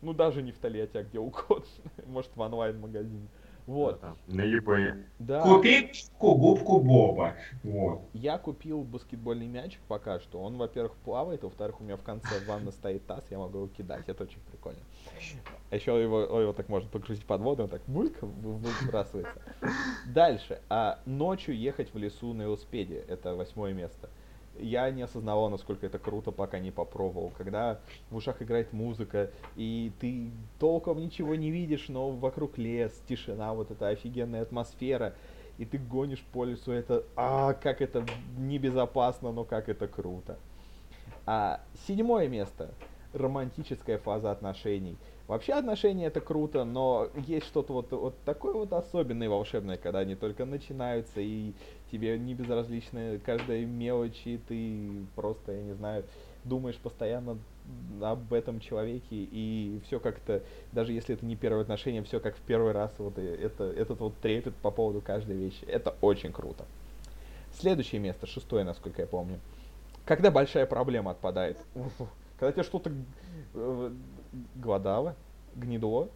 Ну, 0.00 0.14
даже 0.14 0.42
не 0.42 0.52
в 0.52 0.58
Тольятти, 0.58 0.96
а 0.96 1.02
где 1.02 1.18
угодно. 1.18 1.66
Может, 2.06 2.34
в 2.34 2.40
онлайн-магазине. 2.40 3.28
Вот. 3.70 4.02
На 4.26 4.40
eBay. 4.40 5.04
Да. 5.20 5.42
Купи 5.42 5.92
губку 6.18 6.80
Боба. 6.80 7.36
Вот. 7.62 8.00
Я 8.12 8.36
купил 8.36 8.82
баскетбольный 8.82 9.46
мячик 9.46 9.80
пока 9.86 10.18
что. 10.18 10.40
Он, 10.40 10.56
во-первых, 10.56 10.96
плавает, 11.04 11.44
во-вторых, 11.44 11.80
у 11.80 11.84
меня 11.84 11.96
в 11.96 12.02
конце 12.02 12.44
ванны 12.46 12.72
стоит 12.72 13.06
таз, 13.06 13.22
я 13.30 13.38
могу 13.38 13.58
его 13.58 13.68
кидать. 13.68 14.08
Это 14.08 14.24
очень 14.24 14.40
прикольно. 14.50 14.80
А 15.70 15.76
еще 15.76 16.02
его, 16.02 16.20
его 16.40 16.52
так 16.52 16.68
можно 16.68 16.90
покрутить 16.90 17.24
под 17.24 17.42
воду, 17.42 17.62
он 17.62 17.68
так 17.68 17.82
бульк 17.86 18.20
выбрасывается. 18.20 19.40
Дальше. 20.12 20.60
А 20.68 20.98
ночью 21.06 21.56
ехать 21.56 21.94
в 21.94 21.96
лесу 21.96 22.32
на 22.32 22.42
велосипеде. 22.42 23.04
Это 23.06 23.36
восьмое 23.36 23.72
место 23.72 24.10
я 24.62 24.90
не 24.90 25.02
осознавал, 25.02 25.50
насколько 25.50 25.86
это 25.86 25.98
круто, 25.98 26.30
пока 26.30 26.58
не 26.58 26.70
попробовал. 26.70 27.32
Когда 27.36 27.80
в 28.10 28.16
ушах 28.16 28.42
играет 28.42 28.72
музыка, 28.72 29.30
и 29.56 29.92
ты 30.00 30.30
толком 30.58 31.00
ничего 31.00 31.34
не 31.34 31.50
видишь, 31.50 31.88
но 31.88 32.10
вокруг 32.10 32.58
лес, 32.58 32.92
тишина, 33.08 33.54
вот 33.54 33.70
эта 33.70 33.88
офигенная 33.88 34.42
атмосфера, 34.42 35.14
и 35.58 35.64
ты 35.64 35.78
гонишь 35.78 36.24
по 36.32 36.44
лесу, 36.44 36.72
это, 36.72 37.04
а, 37.16 37.54
как 37.54 37.82
это 37.82 38.04
небезопасно, 38.38 39.32
но 39.32 39.44
как 39.44 39.68
это 39.68 39.88
круто. 39.88 40.38
А 41.26 41.60
седьмое 41.86 42.28
место, 42.28 42.70
романтическая 43.12 43.98
фаза 43.98 44.30
отношений– 44.30 44.96
Вообще 45.30 45.52
отношения 45.52 46.06
это 46.06 46.20
круто, 46.20 46.64
но 46.64 47.08
есть 47.28 47.46
что-то 47.46 47.72
вот, 47.72 47.92
вот 47.92 48.16
такое 48.24 48.52
вот 48.52 48.72
особенное 48.72 49.28
и 49.28 49.30
волшебное, 49.30 49.76
когда 49.76 50.00
они 50.00 50.16
только 50.16 50.44
начинаются, 50.44 51.20
и 51.20 51.52
тебе 51.92 52.18
не 52.18 52.34
безразличны 52.34 53.20
каждая 53.24 53.64
мелочь, 53.64 54.20
и 54.24 54.40
ты 54.48 55.06
просто, 55.14 55.52
я 55.52 55.62
не 55.62 55.74
знаю, 55.74 56.02
думаешь 56.42 56.78
постоянно 56.78 57.38
об 58.02 58.34
этом 58.34 58.58
человеке, 58.58 59.04
и 59.10 59.80
все 59.86 60.00
как-то, 60.00 60.42
даже 60.72 60.92
если 60.92 61.14
это 61.14 61.24
не 61.24 61.36
первое 61.36 61.62
отношение, 61.62 62.02
все 62.02 62.18
как 62.18 62.34
в 62.34 62.40
первый 62.40 62.72
раз, 62.72 62.92
вот 62.98 63.16
это, 63.16 63.62
этот 63.62 64.00
вот 64.00 64.16
трепет 64.16 64.56
по 64.56 64.72
поводу 64.72 65.00
каждой 65.00 65.36
вещи. 65.36 65.64
Это 65.66 65.94
очень 66.00 66.32
круто. 66.32 66.64
Следующее 67.54 68.00
место, 68.00 68.26
шестое, 68.26 68.64
насколько 68.64 69.00
я 69.00 69.06
помню. 69.06 69.38
Когда 70.04 70.32
большая 70.32 70.66
проблема 70.66 71.12
отпадает. 71.12 71.56
Когда 72.40 72.50
тебе 72.50 72.64
что-то 72.64 72.90
э, 73.54 73.90
голодало, 74.54 75.16
гнедло. 75.54 76.08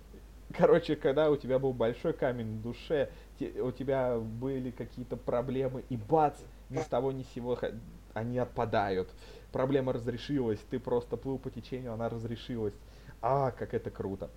Короче, 0.56 0.94
когда 0.94 1.30
у 1.30 1.36
тебя 1.36 1.58
был 1.58 1.72
большой 1.72 2.12
камень 2.12 2.58
в 2.58 2.62
душе, 2.62 3.10
у 3.40 3.72
тебя 3.72 4.18
были 4.18 4.70
какие-то 4.70 5.16
проблемы, 5.16 5.84
и 5.88 5.96
бац, 5.96 6.38
ни 6.70 6.78
с 6.78 6.86
того 6.86 7.12
ни 7.12 7.22
с 7.22 7.28
сего 7.34 7.58
они 8.12 8.38
отпадают. 8.38 9.08
Проблема 9.52 9.92
разрешилась, 9.92 10.60
ты 10.70 10.78
просто 10.78 11.16
плыл 11.16 11.38
по 11.38 11.50
течению, 11.50 11.92
она 11.92 12.08
разрешилась. 12.08 12.74
А, 13.20 13.50
как 13.52 13.74
это 13.74 13.90
круто. 13.90 14.30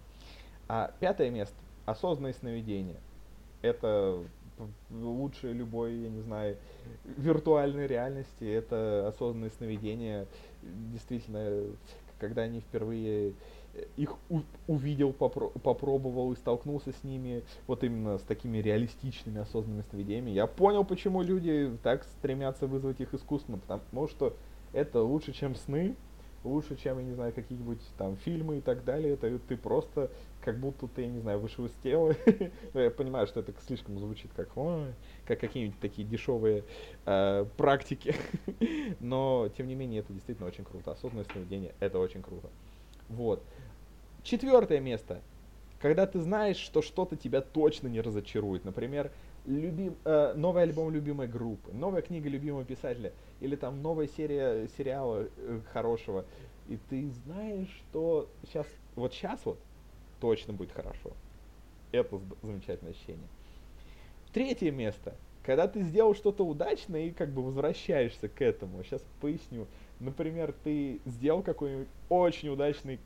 А 0.67 0.93
пятое 0.99 1.29
место. 1.29 1.55
Осознанное 1.85 2.33
сновидение. 2.33 2.97
Это 3.61 4.23
лучшее 4.89 5.53
любой, 5.53 5.93
я 5.95 6.09
не 6.09 6.21
знаю, 6.21 6.57
виртуальной 7.05 7.87
реальности. 7.87 8.43
Это 8.43 9.07
осознанное 9.07 9.51
сновидение. 9.51 10.25
Действительно, 10.63 11.63
когда 12.19 12.43
они 12.43 12.61
впервые 12.61 13.33
их 13.95 14.15
увидел, 14.67 15.13
попро 15.13 15.49
попробовал 15.49 16.31
и 16.33 16.35
столкнулся 16.35 16.91
с 16.91 17.03
ними, 17.03 17.43
вот 17.67 17.83
именно 17.83 18.17
с 18.17 18.21
такими 18.23 18.57
реалистичными 18.57 19.39
осознанными 19.39 19.83
сновидениями, 19.89 20.31
я 20.31 20.47
понял, 20.47 20.83
почему 20.83 21.21
люди 21.21 21.77
так 21.83 22.03
стремятся 22.03 22.67
вызвать 22.67 22.99
их 22.99 23.13
искусственно, 23.13 23.59
потому 23.59 24.07
что 24.07 24.35
это 24.73 25.01
лучше, 25.01 25.33
чем 25.33 25.55
сны, 25.55 25.95
лучше, 26.43 26.75
чем, 26.75 26.97
я 26.99 27.03
не 27.03 27.13
знаю, 27.13 27.33
какие-нибудь 27.33 27.81
там 27.97 28.15
фильмы 28.17 28.57
и 28.57 28.61
так 28.61 28.83
далее. 28.83 29.13
Это 29.13 29.37
ты 29.39 29.57
просто 29.57 30.09
как 30.41 30.59
будто 30.59 30.87
ты, 30.87 31.01
я 31.01 31.07
не 31.07 31.19
знаю, 31.19 31.39
вышел 31.39 31.65
из 31.65 31.71
тела. 31.83 32.15
Я 32.73 32.89
понимаю, 32.91 33.27
что 33.27 33.41
это 33.41 33.53
слишком 33.65 33.99
звучит 33.99 34.31
как, 34.35 34.49
как 35.25 35.39
какие-нибудь 35.39 35.79
такие 35.79 36.07
дешевые 36.07 36.63
э, 37.05 37.45
практики. 37.57 38.15
Но, 38.99 39.49
тем 39.57 39.67
не 39.67 39.75
менее, 39.75 39.99
это 39.99 40.13
действительно 40.13 40.47
очень 40.47 40.63
круто. 40.63 40.91
Осознанное 40.91 41.25
сновидение— 41.25 41.75
это 41.79 41.99
очень 41.99 42.21
круто. 42.21 42.49
Вот. 43.09 43.43
Четвертое 44.23 44.79
место. 44.79 45.21
Когда 45.79 46.07
ты 46.07 46.19
знаешь, 46.19 46.57
что 46.57 46.81
что-то 46.81 47.15
тебя 47.15 47.41
точно 47.41 47.87
не 47.87 48.01
разочарует. 48.01 48.65
Например, 48.65 49.11
любим, 49.45 49.95
э, 50.05 50.33
новый 50.35 50.63
альбом 50.63 50.91
любимой 50.91 51.27
группы, 51.27 51.71
новая 51.71 52.01
книга 52.01 52.29
любимого 52.29 52.65
писателя, 52.65 53.13
или 53.39 53.55
там 53.55 53.81
новая 53.81 54.07
серия 54.07 54.67
сериала 54.77 55.27
э, 55.37 55.59
хорошего. 55.71 56.25
И 56.67 56.77
ты 56.89 57.09
знаешь, 57.25 57.69
что 57.89 58.27
сейчас, 58.45 58.67
вот 58.95 59.13
сейчас 59.13 59.39
вот 59.45 59.59
точно 60.19 60.53
будет 60.53 60.71
хорошо. 60.71 61.11
Это 61.91 62.19
замечательное 62.41 62.91
ощущение. 62.91 63.27
Третье 64.33 64.71
место. 64.71 65.15
Когда 65.43 65.67
ты 65.67 65.81
сделал 65.81 66.13
что-то 66.13 66.45
удачно 66.45 66.97
и 66.97 67.11
как 67.11 67.29
бы 67.29 67.41
возвращаешься 67.41 68.27
к 68.27 68.41
этому. 68.41 68.83
Сейчас 68.83 69.01
поясню. 69.21 69.65
Например, 69.99 70.53
ты 70.53 71.01
сделал 71.05 71.41
какой-нибудь 71.41 71.89
очень 72.09 72.49
удачный 72.49 72.99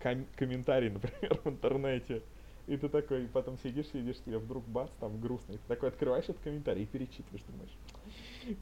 ком- 0.00 0.26
комментарий, 0.36 0.90
например, 0.90 1.38
в 1.44 1.46
интернете, 1.48 2.22
и 2.66 2.76
ты 2.76 2.88
такой, 2.88 3.28
потом 3.28 3.58
сидишь, 3.58 3.88
сидишь, 3.88 4.22
тебе 4.24 4.38
вдруг 4.38 4.66
бац, 4.66 4.90
там 4.98 5.20
грустно, 5.20 5.52
и 5.52 5.58
ты 5.58 5.64
такой 5.68 5.90
открываешь 5.90 6.24
этот 6.24 6.40
комментарий 6.40 6.84
и 6.84 6.86
перечитываешь, 6.86 7.44
думаешь, 7.46 7.78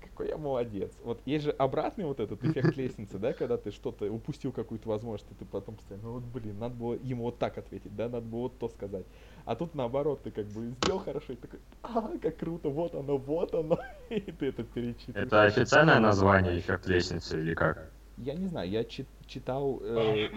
какой 0.01 0.29
я 0.29 0.37
молодец. 0.37 0.93
Вот 1.03 1.23
есть 1.25 1.45
же 1.45 1.51
обратный 1.53 2.05
вот 2.05 2.21
этот 2.21 2.43
эффект 2.45 2.77
лестницы, 2.77 3.19
да, 3.19 3.33
когда 3.33 3.57
ты 3.57 3.71
что-то 3.71 4.11
упустил 4.11 4.53
какую-то 4.53 4.89
возможность, 4.89 5.31
и 5.31 5.35
ты 5.35 5.45
потом 5.45 5.77
постоянно, 5.77 6.09
ну 6.09 6.15
вот 6.15 6.25
блин, 6.25 6.59
надо 6.59 6.75
было 6.75 6.95
ему 6.95 7.25
вот 7.25 7.39
так 7.39 7.59
ответить, 7.59 7.95
да, 7.95 8.09
надо 8.09 8.27
было 8.27 8.41
вот 8.43 8.59
то 8.59 8.69
сказать. 8.69 9.07
А 9.45 9.57
тут 9.57 9.75
наоборот, 9.75 10.23
ты 10.23 10.31
как 10.31 10.47
бы 10.47 10.69
сделал 10.69 11.01
хорошо, 11.01 11.33
и 11.33 11.37
такой, 11.37 11.59
а, 11.83 12.17
как 12.19 12.37
круто, 12.37 12.69
вот 12.69 12.95
оно, 12.95 13.19
вот 13.19 13.55
оно, 13.55 13.79
и 14.11 14.21
ты 14.21 14.47
это 14.47 14.63
перечитываешь. 14.63 15.27
Это 15.27 15.43
официальное 15.43 15.99
название 15.99 16.59
эффект 16.59 16.87
лестницы 16.87 17.41
или 17.41 17.55
как? 17.55 17.91
Я 18.19 18.35
не 18.35 18.47
знаю, 18.47 18.71
я 18.71 18.85
читал 18.85 19.81
э, 19.83 20.29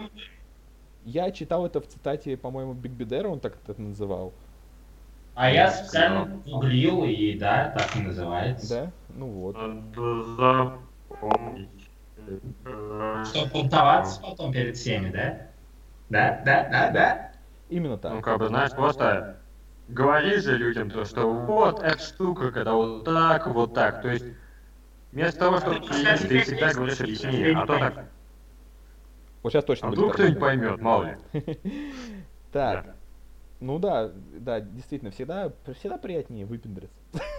я 1.06 1.30
читал 1.30 1.64
это 1.64 1.80
в 1.80 1.86
цитате, 1.86 2.36
по-моему, 2.36 2.74
Биг 2.74 2.90
Бедера, 2.90 3.28
он 3.28 3.38
так 3.38 3.56
это 3.64 3.80
называл. 3.80 4.32
А 5.36 5.50
я 5.52 5.70
специально 5.70 6.24
гуглил, 6.44 7.04
и 7.04 7.38
да, 7.38 7.72
так 7.76 7.94
и 7.94 8.00
называется. 8.00 8.68
Да? 8.68 8.92
Ну 9.14 9.26
вот. 9.26 9.56
Чтобы 13.26 13.50
бунтоваться 13.52 14.20
потом 14.20 14.52
перед 14.52 14.76
всеми, 14.76 15.10
да? 15.10 15.46
Да, 16.08 16.42
да, 16.44 16.68
да, 16.68 16.90
да. 16.90 17.25
Именно 17.68 17.98
так. 17.98 18.12
Ну, 18.12 18.22
как 18.22 18.38
бы, 18.38 18.48
знаешь, 18.48 18.72
просто 18.72 19.38
говори 19.88 20.36
же 20.36 20.56
людям 20.56 20.90
то, 20.90 21.04
что 21.04 21.30
вот 21.30 21.82
эта 21.82 21.98
штука, 21.98 22.52
когда 22.52 22.74
вот 22.74 23.04
так, 23.04 23.46
вот 23.46 23.74
так. 23.74 24.02
То 24.02 24.08
есть, 24.08 24.24
вместо 25.12 25.38
того, 25.38 25.58
чтобы 25.58 25.80
ты 25.80 26.40
всегда 26.40 26.72
говоришь 26.72 27.00
объяснение, 27.00 27.56
а 27.56 27.66
то 27.66 27.78
так 27.78 27.94
вот 29.46 29.52
сейчас 29.52 29.64
точно 29.64 29.88
а 29.88 29.90
вдруг 29.92 30.14
кто-нибудь 30.14 30.40
поймет, 30.40 30.80
мало 30.80 31.04
ли. 31.04 31.16
Так. 32.52 32.96
Ну 33.60 33.78
да, 33.78 34.10
да, 34.38 34.60
действительно, 34.60 35.10
всегда, 35.10 35.52
всегда 35.78 35.96
приятнее 35.98 36.44
выпендриться. 36.44 36.96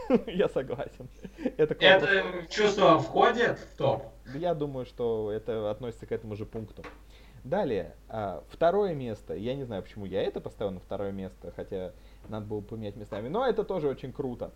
Я 0.27 0.47
согласен. 0.47 1.09
Это, 1.57 1.73
это 1.73 2.23
чувство 2.49 2.97
входит 2.97 3.59
в 3.59 3.77
топ? 3.77 4.05
Я 4.33 4.55
думаю, 4.55 4.85
что 4.85 5.31
это 5.31 5.69
относится 5.69 6.05
к 6.05 6.11
этому 6.11 6.35
же 6.35 6.45
пункту. 6.45 6.83
Далее, 7.47 7.95
а, 8.09 8.43
второе 8.49 8.93
место. 8.93 9.33
Я 9.33 9.55
не 9.55 9.63
знаю, 9.63 9.81
почему 9.81 10.05
я 10.05 10.21
это 10.21 10.41
поставил 10.41 10.73
на 10.73 10.81
второе 10.81 11.13
место, 11.13 11.53
хотя 11.55 11.93
надо 12.27 12.45
было 12.45 12.59
поменять 12.59 12.97
местами. 12.97 13.29
Но 13.29 13.45
это 13.45 13.63
тоже 13.63 13.87
очень 13.87 14.11
круто. 14.11 14.51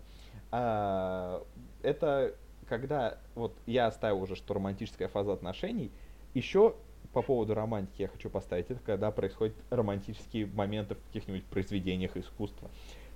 А, 0.50 1.42
это 1.82 2.34
когда 2.68 3.18
вот 3.34 3.54
я 3.66 3.86
оставил 3.86 4.22
уже, 4.22 4.36
что 4.36 4.54
романтическая 4.54 5.08
фаза 5.08 5.32
отношений, 5.32 5.90
еще 6.34 6.74
по 7.14 7.22
поводу 7.22 7.54
романтики 7.54 8.02
я 8.02 8.08
хочу 8.08 8.28
поставить, 8.28 8.70
это 8.70 8.80
когда 8.80 9.10
происходят 9.10 9.54
романтические 9.70 10.46
моменты 10.46 10.94
в 10.94 11.02
каких-нибудь 11.06 11.44
произведениях 11.44 12.16
искусства. 12.16 12.70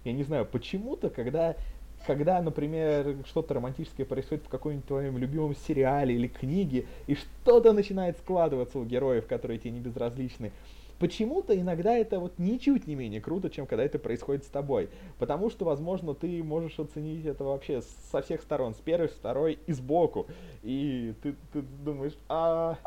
Я 0.05 0.13
не 0.13 0.23
знаю, 0.23 0.47
почему-то, 0.47 1.11
когда, 1.11 1.57
когда, 2.07 2.41
например, 2.43 3.17
что-то 3.27 3.55
романтическое 3.55 4.07
происходит 4.07 4.45
в 4.45 4.49
каком-нибудь 4.49 4.87
твоем 4.87 5.19
любимом 5.19 5.55
сериале 5.55 6.15
или 6.15 6.29
книге, 6.29 6.87
и 7.07 7.15
что-то 7.15 7.73
начинает 7.73 8.19
складываться 8.19 8.79
у 8.79 8.85
героев, 8.85 9.27
которые 9.27 9.59
тебе 9.59 9.73
не 9.73 9.81
безразличны, 9.81 10.53
почему-то 10.99 11.59
иногда 11.59 11.97
это 11.97 12.19
вот 12.19 12.39
ничуть 12.39 12.87
не 12.87 12.95
менее 12.95 13.21
круто, 13.21 13.51
чем 13.51 13.67
когда 13.67 13.85
это 13.85 13.99
происходит 13.99 14.45
с 14.45 14.49
тобой. 14.49 14.89
Потому 15.19 15.51
что, 15.51 15.65
возможно, 15.65 16.15
ты 16.15 16.43
можешь 16.43 16.79
оценить 16.79 17.27
это 17.27 17.45
вообще 17.45 17.83
со 18.11 18.23
всех 18.23 18.41
сторон, 18.43 18.75
с 18.75 18.79
первой, 18.79 19.09
с 19.09 19.13
второй 19.13 19.59
и 19.67 19.73
сбоку. 19.73 20.27
И 20.63 21.15
ты, 21.23 21.35
ты 21.53 21.63
думаешь, 21.63 22.17
а 22.29 22.79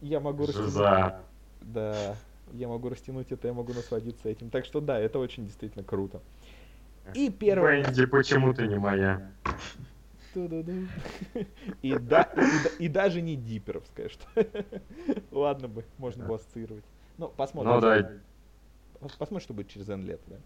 я 0.00 0.20
могу 0.20 0.46
растянуть... 0.46 0.74
Да, 1.62 2.16
я 2.52 2.68
могу 2.68 2.90
растянуть 2.90 3.32
это, 3.32 3.48
я 3.48 3.54
могу 3.54 3.72
насладиться 3.72 4.28
этим. 4.28 4.50
Так 4.50 4.64
что 4.66 4.80
да, 4.80 4.98
это 4.98 5.18
очень 5.18 5.46
действительно 5.46 5.82
круто. 5.82 6.20
И 7.12 7.30
первое... 7.30 7.84
Бенди, 7.84 8.06
почему 8.06 8.54
ты 8.54 8.66
не 8.66 8.78
моя? 8.78 9.32
И, 11.82 11.96
да, 11.96 12.22
и, 12.22 12.36
да- 12.64 12.70
и 12.78 12.88
даже 12.88 13.20
не 13.20 13.36
диперовская, 13.36 14.08
что 14.08 14.26
ладно 15.30 15.68
бы, 15.68 15.84
можно 15.96 16.24
было 16.26 16.36
ассоциировать. 16.36 16.84
Ну, 17.18 17.28
посмотрим. 17.28 17.72
Ну 17.72 17.80
да, 17.80 18.10
Пос- 19.00 19.16
Посмотрим, 19.18 19.40
что 19.40 19.54
будет 19.54 19.68
через 19.68 19.88
N 19.88 20.04
лет, 20.04 20.20
да. 20.26 20.36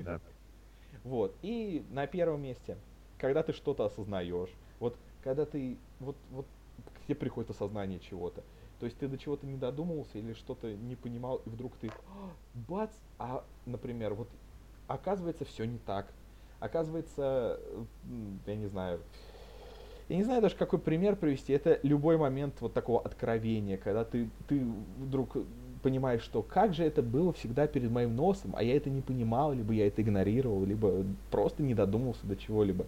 да. 0.00 0.20
Вот. 1.04 1.38
И 1.42 1.84
на 1.90 2.06
первом 2.06 2.42
месте, 2.42 2.76
когда 3.18 3.42
ты 3.42 3.52
что-то 3.52 3.84
осознаешь, 3.84 4.50
вот 4.78 4.98
когда 5.22 5.46
ты, 5.46 5.78
вот, 6.00 6.16
вот 6.30 6.46
к 6.94 7.06
тебе 7.06 7.14
приходит 7.14 7.50
осознание 7.50 7.98
чего-то. 7.98 8.44
То 8.78 8.86
есть 8.86 8.98
ты 8.98 9.08
до 9.08 9.16
чего-то 9.16 9.46
не 9.46 9.56
додумывался 9.56 10.18
или 10.18 10.32
что-то 10.34 10.74
не 10.74 10.96
понимал, 10.96 11.36
и 11.36 11.48
вдруг 11.48 11.76
ты, 11.76 11.90
«А, 12.08 12.30
бац, 12.52 12.90
а, 13.18 13.44
например, 13.64 14.14
вот 14.14 14.28
оказывается 14.86 15.44
все 15.44 15.64
не 15.64 15.78
так. 15.78 16.06
Оказывается, 16.60 17.58
я 18.46 18.54
не 18.54 18.66
знаю, 18.66 19.00
я 20.08 20.16
не 20.16 20.22
знаю 20.22 20.42
даже 20.42 20.56
какой 20.56 20.78
пример 20.78 21.16
привести. 21.16 21.52
Это 21.52 21.80
любой 21.82 22.16
момент 22.16 22.54
вот 22.60 22.72
такого 22.72 23.00
откровения, 23.00 23.76
когда 23.76 24.04
ты, 24.04 24.28
ты 24.46 24.64
вдруг 24.98 25.36
понимаешь, 25.82 26.22
что 26.22 26.42
как 26.42 26.74
же 26.74 26.84
это 26.84 27.02
было 27.02 27.32
всегда 27.32 27.66
перед 27.66 27.90
моим 27.90 28.14
носом, 28.14 28.54
а 28.56 28.62
я 28.62 28.76
это 28.76 28.90
не 28.90 29.00
понимал, 29.00 29.52
либо 29.52 29.72
я 29.72 29.88
это 29.88 30.02
игнорировал, 30.02 30.64
либо 30.64 31.04
просто 31.30 31.62
не 31.62 31.74
додумался 31.74 32.26
до 32.26 32.36
чего-либо. 32.36 32.86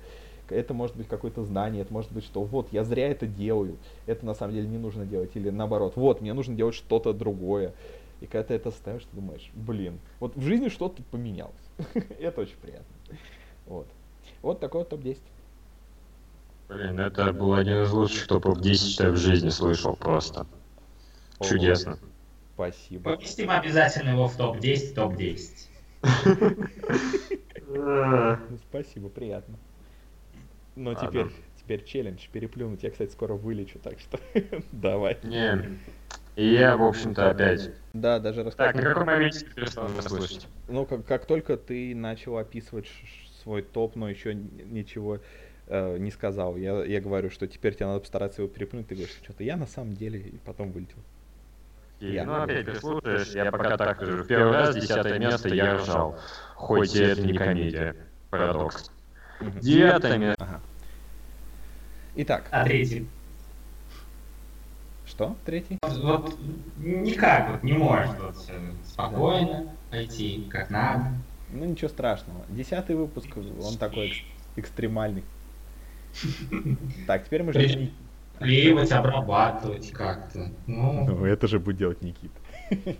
Это 0.48 0.74
может 0.74 0.94
быть 0.96 1.08
какое-то 1.08 1.42
знание, 1.42 1.82
это 1.82 1.92
может 1.92 2.12
быть, 2.12 2.24
что 2.24 2.44
вот 2.44 2.68
я 2.72 2.84
зря 2.84 3.08
это 3.08 3.26
делаю, 3.26 3.78
это 4.06 4.24
на 4.26 4.34
самом 4.34 4.54
деле 4.54 4.68
не 4.68 4.78
нужно 4.78 5.06
делать, 5.06 5.30
или 5.34 5.50
наоборот, 5.50 5.94
вот 5.96 6.20
мне 6.20 6.34
нужно 6.34 6.54
делать 6.54 6.74
что-то 6.74 7.12
другое. 7.12 7.72
И 8.20 8.26
когда 8.26 8.44
ты 8.44 8.54
это 8.54 8.70
ставишь, 8.70 9.04
ты 9.04 9.16
думаешь, 9.16 9.50
блин, 9.54 9.98
вот 10.20 10.36
в 10.36 10.42
жизни 10.42 10.68
что-то 10.68 11.02
поменялось. 11.10 11.54
это 12.20 12.40
очень 12.40 12.56
приятно. 12.56 12.94
Вот. 13.66 13.86
Вот 14.42 14.60
такой 14.60 14.80
вот 14.80 14.90
топ-10. 14.90 15.18
Блин, 16.68 16.98
это 16.98 17.32
был 17.32 17.54
один 17.54 17.82
из 17.82 17.92
лучших 17.92 18.26
топов 18.26 18.60
10, 18.60 18.92
что 18.92 19.04
я 19.04 19.10
в 19.10 19.16
жизни 19.16 19.50
слышал 19.50 19.96
просто. 19.96 20.46
Ого. 21.38 21.48
Чудесно. 21.48 21.98
Спасибо. 22.54 23.16
Поместим 23.16 23.50
обязательно 23.50 24.10
его 24.10 24.28
в 24.28 24.36
топ-10, 24.36 24.94
топ-10. 24.94 25.68
Э, 27.66 28.36
Ну, 28.48 28.58
Спасибо, 28.68 29.08
приятно. 29.08 29.56
Но 30.76 30.94
теперь, 30.94 31.26
теперь 31.58 31.84
челлендж 31.84 32.26
переплюнуть. 32.32 32.82
Я, 32.82 32.90
кстати, 32.90 33.10
скоро 33.12 33.34
вылечу, 33.34 33.78
так 33.78 33.98
что 34.00 34.18
давай. 34.72 35.18
Не, 35.22 35.78
и 36.36 36.54
я, 36.54 36.76
в 36.76 36.82
общем-то, 36.82 37.30
опять. 37.30 37.70
Да, 37.92 38.18
даже 38.18 38.38
Так, 38.38 38.46
рассказать. 38.46 38.74
на 38.76 38.82
каком 38.82 39.06
моменте 39.06 39.40
ты 39.40 39.54
перестал 39.54 39.88
меня 39.88 40.02
слышать? 40.02 40.48
Ну, 40.68 40.84
как, 40.84 41.04
как 41.06 41.26
только 41.26 41.56
ты 41.56 41.94
начал 41.94 42.38
описывать 42.38 42.90
свой 43.42 43.62
топ, 43.62 43.94
но 43.94 44.08
еще 44.08 44.34
ничего 44.34 45.20
э, 45.68 45.98
не 45.98 46.10
сказал, 46.10 46.56
я, 46.56 46.84
я 46.84 47.00
говорю, 47.00 47.30
что 47.30 47.46
теперь 47.46 47.74
тебе 47.74 47.86
надо 47.86 48.00
постараться 48.00 48.42
его 48.42 48.50
переплюнуть, 48.52 48.88
ты 48.88 48.94
говоришь, 48.94 49.14
что-то 49.22 49.44
я 49.44 49.56
на 49.56 49.66
самом 49.66 49.94
деле, 49.94 50.18
и 50.20 50.38
потом 50.38 50.72
вылетел. 50.72 50.98
И, 52.00 52.12
Я. 52.12 52.24
ну, 52.24 52.42
опять 52.42 52.66
ты 52.66 52.74
слушаешь, 52.74 53.28
я 53.28 53.50
пока 53.52 53.76
так 53.76 53.96
скажу. 53.96 54.24
В 54.24 54.26
первый 54.26 54.52
раз, 54.52 54.74
десятое 54.74 55.18
место, 55.18 55.48
я 55.48 55.76
ржал. 55.76 56.18
Хоть 56.54 56.94
и 56.96 57.02
это 57.02 57.22
не 57.22 57.34
комедия. 57.34 57.94
Парадокс. 58.30 58.90
Девятое 59.60 60.18
место. 60.18 60.44
Ага. 60.44 60.60
Итак, 62.16 62.44
А 62.50 62.64
третий? 62.64 63.06
Что? 65.14 65.36
Третий? 65.44 65.78
Вот, 65.82 66.22
вот 66.24 66.38
никак 66.78 67.50
вот 67.50 67.62
не 67.62 67.72
может 67.74 68.18
вот, 68.18 68.34
э, 68.48 68.72
спокойно 68.84 69.76
пойти, 69.90 70.46
как 70.50 70.70
надо. 70.70 71.06
Ну, 71.52 71.64
ничего 71.66 71.88
страшного. 71.88 72.44
Десятый 72.48 72.96
выпуск, 72.96 73.28
он 73.36 73.76
такой 73.78 74.08
экс- 74.08 74.22
экстремальный. 74.56 75.24
Так, 77.06 77.24
теперь 77.26 77.42
мы 77.42 77.52
ждем 77.52 77.80
Ни- 77.80 77.92
Клеивать, 78.38 78.90
обрабатывать 78.90 79.90
как-то. 79.92 80.50
Ну, 80.66 81.04
Ну, 81.06 81.24
это 81.24 81.46
же 81.46 81.60
будет 81.60 81.76
делать 81.76 82.02
Никита. 82.02 82.34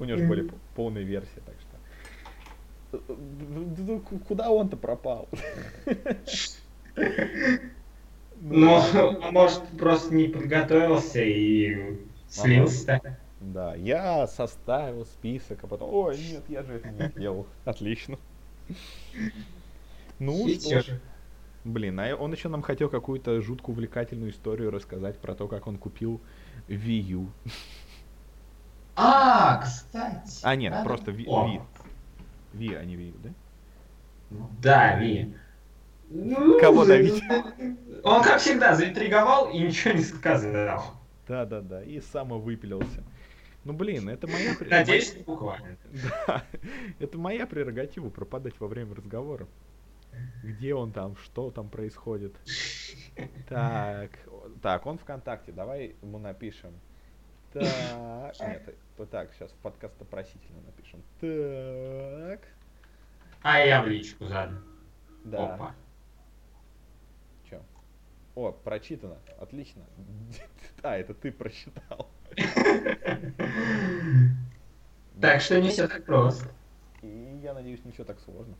У 0.00 0.04
него 0.04 0.16
же 0.16 0.26
более 0.26 0.48
полная 0.74 1.02
версия, 1.02 1.42
так 1.44 1.54
что. 1.60 3.00
Ну, 3.08 4.00
ку- 4.00 4.18
Куда 4.20 4.50
он-то 4.50 4.76
пропал? 4.76 5.28
ну, 8.42 8.74
он, 8.74 9.32
может, 9.32 9.62
просто 9.78 10.14
не 10.14 10.26
подготовился 10.26 11.22
и 11.22 11.96
слился. 12.28 13.00
Да, 13.40 13.74
я 13.76 14.26
составил 14.26 15.04
список, 15.04 15.62
а 15.62 15.66
потом, 15.66 15.92
ой, 15.92 16.18
нет, 16.18 16.44
я 16.48 16.62
же 16.62 16.74
это 16.74 16.90
не 16.90 17.08
сделал. 17.08 17.46
Отлично. 17.64 18.18
Ну 20.18 20.48
что 20.48 20.70
чё? 20.70 20.80
ж. 20.80 21.00
Блин, 21.64 22.00
а 22.00 22.16
он 22.16 22.32
еще 22.32 22.48
нам 22.48 22.62
хотел 22.62 22.88
какую-то 22.88 23.40
жутко 23.40 23.70
увлекательную 23.70 24.32
историю 24.32 24.70
рассказать 24.72 25.20
про 25.20 25.34
то, 25.34 25.46
как 25.46 25.68
он 25.68 25.78
купил 25.78 26.20
Wii 26.68 27.12
U. 27.12 27.26
А, 28.96 29.58
кстати. 29.62 30.40
А, 30.42 30.56
нет, 30.56 30.74
просто 30.84 31.12
Ви- 31.12 31.24
помнить. 31.24 31.62
Wii, 32.54 32.74
а 32.76 32.84
не 32.84 32.96
Wii 32.96 33.12
U, 33.12 33.18
да? 33.22 33.30
Да, 34.60 34.96
Ви. 34.98 35.34
Ну, 36.14 36.60
Кого 36.60 36.84
давить? 36.84 37.22
Он, 38.04 38.22
как 38.22 38.40
всегда, 38.40 38.74
заинтриговал 38.74 39.50
и 39.50 39.58
ничего 39.58 39.94
не 39.94 40.02
сказал. 40.02 40.82
Да, 41.26 41.46
да, 41.46 41.60
да. 41.60 41.82
И 41.82 42.00
самовыпилился. 42.00 43.02
Ну 43.64 43.72
блин, 43.72 44.08
это 44.08 44.26
моя 44.26 44.54
Надеюсь, 44.60 45.14
не 45.14 45.22
буквально. 45.22 45.76
Да, 46.26 46.42
это 46.98 47.16
моя 47.16 47.46
прерогатива 47.46 48.10
пропадать 48.10 48.58
во 48.58 48.66
время 48.66 48.94
разговора. 48.94 49.46
Где 50.42 50.74
он 50.74 50.92
там, 50.92 51.16
что 51.16 51.50
там 51.50 51.68
происходит. 51.68 52.34
Так, 53.48 54.10
так, 54.62 54.84
он 54.84 54.98
ВКонтакте, 54.98 55.52
давай 55.52 55.94
ему 56.02 56.18
напишем. 56.18 56.72
Так, 57.52 58.34
нет, 58.40 58.74
вот 58.98 59.10
так, 59.10 59.30
сейчас 59.34 59.50
в 59.52 59.56
подкаст 59.56 59.94
просительно 60.10 60.60
напишем. 60.66 61.02
Так, 61.20 62.40
А 63.42 63.58
я 63.60 63.82
в 63.82 63.86
личку 63.86 64.26
заодно. 64.26 64.58
да, 65.24 65.54
Опа. 65.54 65.74
Чё? 68.34 68.40
О, 68.40 68.52
прочитано, 68.52 69.16
отлично. 69.40 69.82
А, 70.82 70.96
это 70.96 71.14
ты 71.14 71.30
прочитал. 71.32 72.08
Так 75.20 75.40
что 75.40 75.60
не 75.60 75.68
все 75.68 75.86
так 75.86 76.04
просто. 76.04 76.48
И 77.02 77.38
я 77.42 77.54
надеюсь, 77.54 77.84
не 77.84 77.92
все 77.92 78.02
так 78.04 78.18
сложно. 78.20 78.54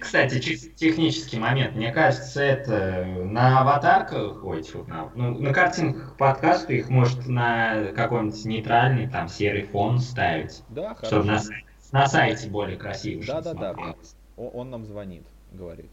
Кстати, 0.00 0.38
чисто 0.40 0.70
технический 0.70 1.38
момент. 1.38 1.74
Мне 1.74 1.90
кажется, 1.92 2.42
это 2.42 3.04
на 3.04 3.60
аватарках, 3.60 4.42
ой, 4.44 4.62
тьфу, 4.62 4.84
на, 4.84 5.10
ну, 5.14 5.38
на 5.38 5.52
картинках 5.52 6.16
подкаста 6.16 6.72
их 6.72 6.88
может 6.90 7.26
на 7.26 7.92
какой-нибудь 7.92 8.44
нейтральный, 8.44 9.08
там, 9.08 9.28
серый 9.28 9.64
фон 9.64 9.98
ставить, 9.98 10.62
Да, 10.68 10.94
чтобы 11.02 11.24
на, 11.24 11.38
хорошо. 11.38 11.52
на 11.92 12.06
сайте 12.06 12.48
более 12.48 12.76
красиво 12.78 13.22
что-то 13.22 13.54
Да-да-да. 13.54 13.74
смотрелось. 13.74 14.16
О- 14.36 14.48
Он 14.50 14.70
нам 14.70 14.84
звонит, 14.84 15.24
говорит. 15.52 15.90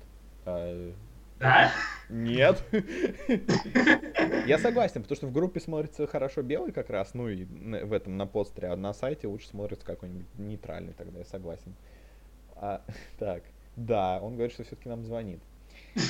Да? 1.39 1.71
Нет. 2.09 2.63
Я 4.47 4.57
согласен, 4.59 5.01
потому 5.01 5.15
что 5.15 5.27
в 5.27 5.31
группе 5.31 5.59
смотрится 5.59 6.07
хорошо 6.07 6.41
белый 6.41 6.71
как 6.71 6.89
раз, 6.89 7.13
ну 7.13 7.27
и 7.27 7.43
в 7.43 7.93
этом 7.93 8.17
на 8.17 8.25
постере, 8.25 8.69
а 8.69 8.75
на 8.75 8.93
сайте 8.93 9.27
лучше 9.27 9.47
смотрится 9.47 9.85
какой-нибудь 9.85 10.27
нейтральный 10.37 10.93
тогда, 10.93 11.19
я 11.19 11.25
согласен. 11.25 11.75
А, 12.55 12.81
так, 13.19 13.43
да, 13.75 14.19
он 14.21 14.33
говорит, 14.35 14.53
что 14.53 14.63
все-таки 14.63 14.89
нам 14.89 15.03
звонит. 15.03 15.39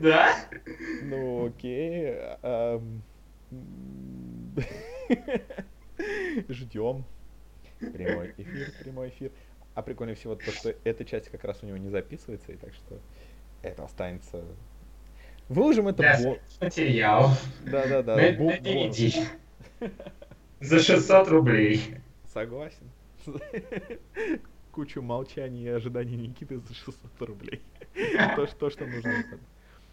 Да? 0.00 0.34
Ну, 1.02 1.46
окей. 1.46 2.16
Ждем. 6.48 7.04
Прямой 7.78 8.32
эфир, 8.38 8.72
прямой 8.80 9.08
эфир. 9.08 9.32
А 9.74 9.82
прикольнее 9.82 10.14
всего 10.14 10.34
то, 10.34 10.50
что 10.50 10.74
эта 10.84 11.04
часть 11.04 11.28
как 11.30 11.44
раз 11.44 11.62
у 11.62 11.66
него 11.66 11.76
не 11.78 11.88
записывается, 11.88 12.52
и 12.52 12.56
так 12.56 12.72
что 12.74 13.00
это 13.62 13.84
останется... 13.84 14.44
Выложим 15.48 15.88
это 15.88 16.02
бо- 16.22 16.38
материал. 16.64 17.30
Да-да-да. 17.64 18.16
На 18.16 18.22
бу- 18.32 18.50
на 18.50 18.60
бонус. 18.60 18.96
DVD. 18.98 19.26
За 20.60 20.80
600 20.80 21.28
рублей. 21.28 21.96
Согласен. 22.32 22.90
Кучу 24.72 25.02
молчаний 25.02 25.64
и 25.64 25.68
ожиданий 25.68 26.16
Никиты 26.16 26.58
за 26.58 26.72
600 26.74 27.20
рублей. 27.20 27.60
То, 28.36 28.46
что, 28.46 28.70
что 28.70 28.86
нужно. 28.86 29.12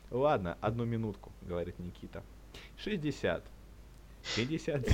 Ладно, 0.10 0.58
одну 0.62 0.86
минутку, 0.86 1.32
говорит 1.42 1.78
Никита. 1.80 2.24
60. 2.78 3.44
50. 4.38 4.88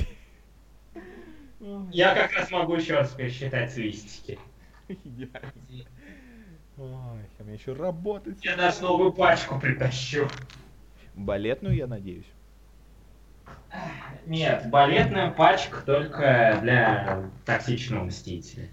Я 1.92 2.14
как 2.14 2.32
раз 2.32 2.50
могу 2.50 2.74
еще 2.74 2.94
раз 2.94 3.12
пересчитать 3.12 3.76
листики. 3.76 4.38
Идеально. 4.88 5.52
Ой, 6.78 7.20
а 7.38 7.42
мне 7.42 7.54
еще 7.54 7.72
работать. 7.72 8.44
Я 8.44 8.56
даже 8.56 8.82
новую 8.82 9.12
пачку 9.12 9.58
притащу. 9.58 10.28
Балетную, 11.14 11.74
я 11.74 11.86
надеюсь. 11.86 12.26
Нет, 14.26 14.68
балетная 14.70 15.30
пачка 15.30 15.80
только 15.86 16.58
для 16.60 17.30
токсичного 17.46 18.04
мстителя. 18.04 18.68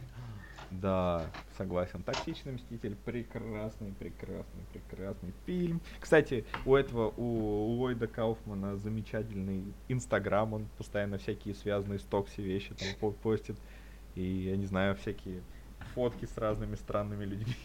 Да, 0.72 1.24
согласен. 1.58 2.02
Токсичный 2.04 2.54
мститель 2.54 2.96
прекрасный, 2.96 3.92
прекрасный, 3.92 4.64
прекрасный 4.74 5.32
фильм. 5.46 5.80
Кстати, 6.00 6.46
у 6.66 6.76
этого, 6.76 7.14
у 7.16 7.76
Ллойда 7.76 8.08
Кауфмана 8.08 8.76
замечательный 8.78 9.64
инстаграм, 9.88 10.52
он 10.52 10.66
постоянно 10.78 11.20
всякие 11.20 11.54
связанные 11.54 12.00
с 12.00 12.04
Токси 12.04 12.42
вещи 12.42 12.74
там 12.74 12.88
по- 13.00 13.12
постит. 13.12 13.56
И, 14.16 14.24
я 14.24 14.58
не 14.58 14.66
знаю, 14.66 14.96
всякие 14.96 15.44
фотки 15.96 16.26
с 16.26 16.38
разными 16.38 16.76
странными 16.76 17.26
людьми. 17.26 17.56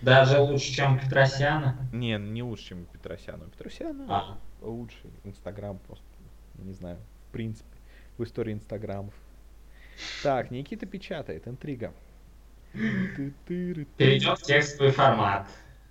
Даже 0.00 0.40
лучше, 0.40 0.72
чем 0.72 0.98
Петросяна. 0.98 1.76
Не, 1.92 2.18
не 2.18 2.42
лучше, 2.42 2.68
чем 2.70 2.84
Петросяна. 2.86 3.44
Петросяна 3.44 4.06
А. 4.08 4.38
лучший 4.60 5.10
инстаграм 5.24 5.78
просто, 5.86 6.04
не 6.58 6.72
знаю, 6.72 6.98
в 7.28 7.32
принципе, 7.32 7.68
в 8.18 8.24
истории 8.24 8.52
инстаграмов. 8.52 9.14
Так, 10.22 10.50
Никита 10.50 10.86
печатает, 10.86 11.46
интрига. 11.46 11.92
Перейдем 13.46 14.34
в 14.34 14.42
текстовый 14.42 14.90
формат. 14.92 15.46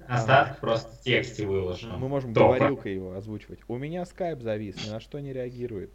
Остаток 0.08 0.60
просто 0.60 0.92
в 0.94 1.02
тексте 1.02 1.46
выложим. 1.46 1.98
Мы 1.98 2.10
можем 2.10 2.34
Топа. 2.34 2.56
говорилкой 2.58 2.96
его 2.96 3.14
озвучивать. 3.14 3.60
У 3.68 3.78
меня 3.78 4.04
скайп 4.06 4.42
завис, 4.42 4.76
ни 4.86 4.90
на 4.90 5.00
что 5.00 5.20
не 5.20 5.32
реагирует. 5.32 5.92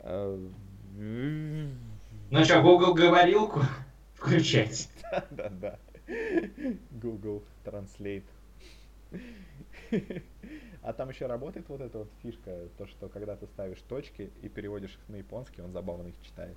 А, 0.00 0.36
Ну 0.96 2.44
что, 2.44 2.62
Google 2.62 2.94
говорилку 2.94 3.60
включать? 4.20 4.88
Да, 5.30 5.48
да. 5.48 5.78
Google 6.90 7.42
Translate. 7.64 8.24
А 10.82 10.94
там 10.94 11.10
еще 11.10 11.26
работает 11.26 11.68
вот 11.68 11.82
эта 11.82 11.98
вот 11.98 12.08
фишка, 12.22 12.68
то, 12.78 12.86
что 12.86 13.10
когда 13.10 13.36
ты 13.36 13.46
ставишь 13.48 13.82
точки 13.82 14.30
и 14.40 14.48
переводишь 14.48 14.94
их 14.94 15.08
на 15.08 15.16
японский, 15.16 15.60
он 15.60 15.72
забавно 15.72 16.08
их 16.08 16.14
читает. 16.22 16.56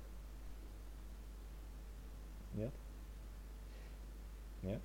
Нет? 2.54 2.72
Нет? 4.62 4.80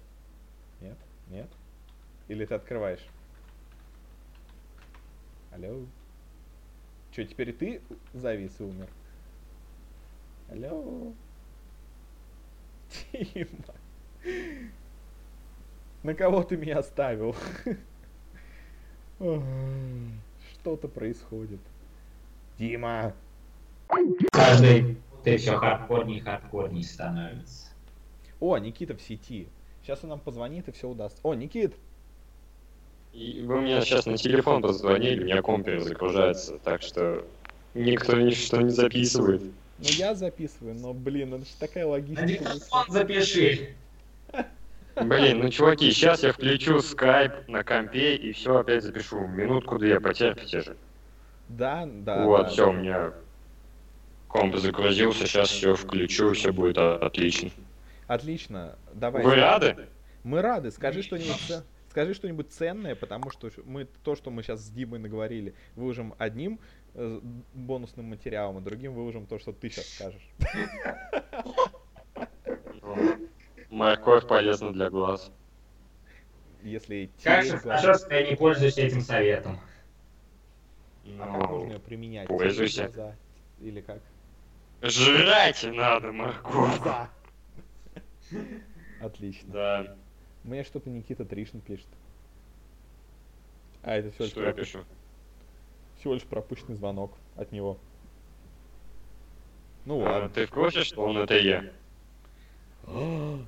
Нет? 0.81 0.97
Нет? 1.29 1.49
Или 2.27 2.45
ты 2.45 2.53
открываешь? 2.55 3.07
Алло? 5.51 5.85
Че, 7.11 7.25
теперь 7.25 7.53
ты 7.53 7.81
завис 8.13 8.59
и 8.59 8.63
умер? 8.63 8.89
Алло? 10.49 11.13
Дима. 13.13 13.75
На 16.03 16.13
кого 16.13 16.43
ты 16.43 16.57
меня 16.57 16.79
оставил? 16.79 17.35
Что-то 19.17 20.87
происходит. 20.87 21.59
Дима! 22.57 23.13
Каждый 24.31 24.97
ты 25.23 25.37
все 25.37 25.57
хардкорнее 25.57 26.19
и 26.19 26.21
хардкорнее 26.21 26.83
становится. 26.83 27.69
О, 28.39 28.57
Никита 28.57 28.95
в 28.95 29.01
сети. 29.01 29.47
Сейчас 29.81 30.03
он 30.03 30.09
нам 30.09 30.19
позвонит 30.19 30.67
и 30.67 30.71
все 30.71 30.87
удастся. 30.87 31.19
О, 31.23 31.33
Никит! 31.33 31.75
И 33.11 33.41
вы 33.43 33.61
мне 33.61 33.81
сейчас 33.81 34.05
на 34.05 34.17
телефон 34.17 34.61
позвонили, 34.61 35.21
у 35.21 35.25
меня 35.25 35.41
комп 35.41 35.65
перезагружается, 35.65 36.59
так 36.59 36.81
что 36.83 37.25
никто 37.73 38.15
ничто 38.15 38.61
не 38.61 38.69
записывает. 38.69 39.41
Ну 39.79 39.87
я 39.91 40.13
записываю, 40.13 40.75
но 40.75 40.93
блин, 40.93 41.33
это 41.33 41.45
же 41.45 41.51
такая 41.57 41.85
На 41.85 41.91
логистика. 41.91 42.27
диктофон 42.27 42.85
запиши. 42.89 43.75
Блин, 44.95 45.39
ну 45.39 45.49
чуваки, 45.49 45.89
сейчас 45.91 46.23
я 46.23 46.33
включу 46.33 46.81
скайп 46.81 47.47
на 47.47 47.63
компе 47.63 48.15
и 48.15 48.33
все 48.33 48.57
опять 48.57 48.83
запишу. 48.83 49.19
Минутку-две, 49.27 50.01
потерпите 50.01 50.61
же. 50.61 50.77
Да, 51.47 51.87
да. 51.87 52.25
вот, 52.25 52.43
да. 52.43 52.49
все, 52.49 52.69
у 52.69 52.73
меня 52.73 53.13
комп 54.27 54.57
загрузился, 54.57 55.25
сейчас 55.25 55.49
все 55.49 55.75
включу, 55.75 56.33
все 56.33 56.51
будет 56.51 56.77
отлично. 56.77 57.49
Отлично. 58.07 58.75
Давай. 58.93 59.23
Вы 59.23 59.35
рады? 59.35 59.87
Мы 60.23 60.41
рады. 60.41 60.71
Скажи 60.71 61.01
что-нибудь 61.01 61.63
Скажи 61.89 62.13
что-нибудь 62.13 62.51
ценное, 62.51 62.93
потому 62.93 63.31
что 63.31 63.49
мы 63.65 63.87
то, 64.03 64.15
что 64.15 64.29
мы 64.29 64.43
сейчас 64.43 64.61
с 64.61 64.69
Димой 64.69 64.99
наговорили, 64.99 65.55
выложим 65.75 66.13
одним 66.19 66.59
бонусным 67.53 68.05
материалом, 68.05 68.57
а 68.57 68.61
другим 68.61 68.93
выложим 68.93 69.25
то, 69.25 69.39
что 69.39 69.51
ты 69.53 69.69
сейчас 69.69 69.87
скажешь. 69.87 70.27
Морковь 73.69 74.27
полезна 74.27 74.73
для 74.73 74.89
глаз. 74.89 75.31
Если 76.63 77.09
же 77.23 77.57
глаза, 77.57 77.77
хорошо, 77.81 78.05
что 78.05 78.15
я 78.15 78.29
не 78.29 78.35
пользуюсь 78.35 78.77
этим 78.77 79.01
советом. 79.01 79.59
а 81.05 81.17
как 81.19 81.29
можно 81.29 81.47
Ну, 81.47 81.67
ее 81.73 81.79
применять? 81.79 82.27
пользуйся. 82.27 82.85
Глаза? 82.87 83.15
Или 83.61 83.81
как? 83.81 84.01
жрать 84.81 85.63
надо 85.63 86.11
морковь. 86.11 86.53
Глаза. 86.81 87.09
Отлично. 89.01 89.53
Да, 89.53 89.95
Мне 90.43 90.63
что-то 90.63 90.89
Никита 90.89 91.25
Тришин 91.25 91.61
пишет. 91.61 91.87
А, 93.81 93.95
это 93.95 94.11
лишь, 94.21 94.29
что 94.31 94.43
я 94.43 94.51
пишу? 94.51 94.83
Всего 95.99 96.13
лишь 96.13 96.23
пропущенный 96.23 96.75
звонок 96.75 97.13
от 97.35 97.51
него. 97.51 97.77
Ну 99.85 100.01
А, 100.05 100.11
ладно. 100.13 100.29
ты 100.29 100.45
в 100.45 100.51
курсе, 100.51 100.83
что 100.83 101.03
он 101.03 101.17
это 101.17 101.37
я? 101.37 101.65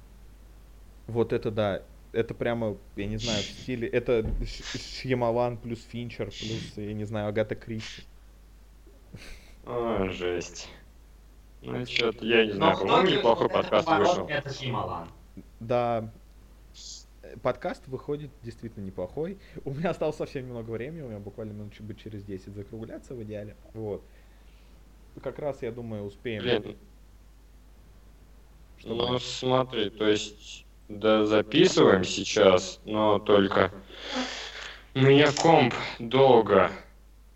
Вот 1.08 1.34
это 1.34 1.52
да. 1.52 1.82
Это 2.14 2.34
прямо, 2.34 2.78
я 2.96 3.06
не 3.08 3.18
знаю, 3.18 3.40
в 3.40 3.46
стиле... 3.46 3.88
Это 3.88 4.26
Шьямалан 4.46 5.58
плюс 5.58 5.82
Финчер 5.84 6.26
плюс, 6.26 6.74
я 6.76 6.94
не 6.94 7.06
знаю, 7.06 7.30
Агата 7.30 7.56
Кристи. 7.56 8.04
А, 9.66 10.08
жесть. 10.10 10.70
Ну, 11.62 11.86
что-то, 11.86 12.26
я 12.26 12.46
не 12.46 12.52
знаю, 12.52 12.74
Но 12.74 12.80
по-моему, 12.80 13.02
многие 13.02 13.18
неплохой 13.18 13.50
подкаст 13.50 13.88
вышел. 13.88 14.28
Это 14.28 14.54
Шьямалан. 14.54 15.08
Да, 15.60 16.12
подкаст 17.42 17.88
выходит 17.88 18.32
действительно 18.44 18.84
неплохой. 18.84 19.38
У 19.66 19.72
меня 19.74 19.92
осталось 19.92 20.16
совсем 20.18 20.46
немного 20.48 20.72
времени, 20.72 21.02
у 21.02 21.08
меня 21.08 21.20
буквально 21.20 21.54
минут 21.54 21.80
бы 21.82 21.96
через 21.96 22.24
10 22.24 22.54
закругляться 22.54 23.16
в 23.16 23.24
идеале. 23.24 23.56
Вот. 23.74 24.04
Как 25.22 25.40
раз, 25.40 25.62
я 25.62 25.72
думаю, 25.72 26.04
успеем. 26.04 26.42
Блин, 26.42 26.78
чтобы- 28.78 29.08
ну 29.08 29.20
смотри, 29.20 29.90
то 29.90 30.08
есть, 30.08 30.66
да, 30.88 31.26
записываем 31.26 32.04
сейчас, 32.04 32.80
но 32.86 33.20
только 33.20 33.72
у 34.96 35.00
меня 35.00 35.32
комп 35.32 35.74
долго 36.00 36.72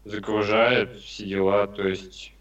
загружает 0.05 0.99
все 0.99 1.26
дела, 1.26 1.67
то 1.67 1.88
есть 1.88 2.34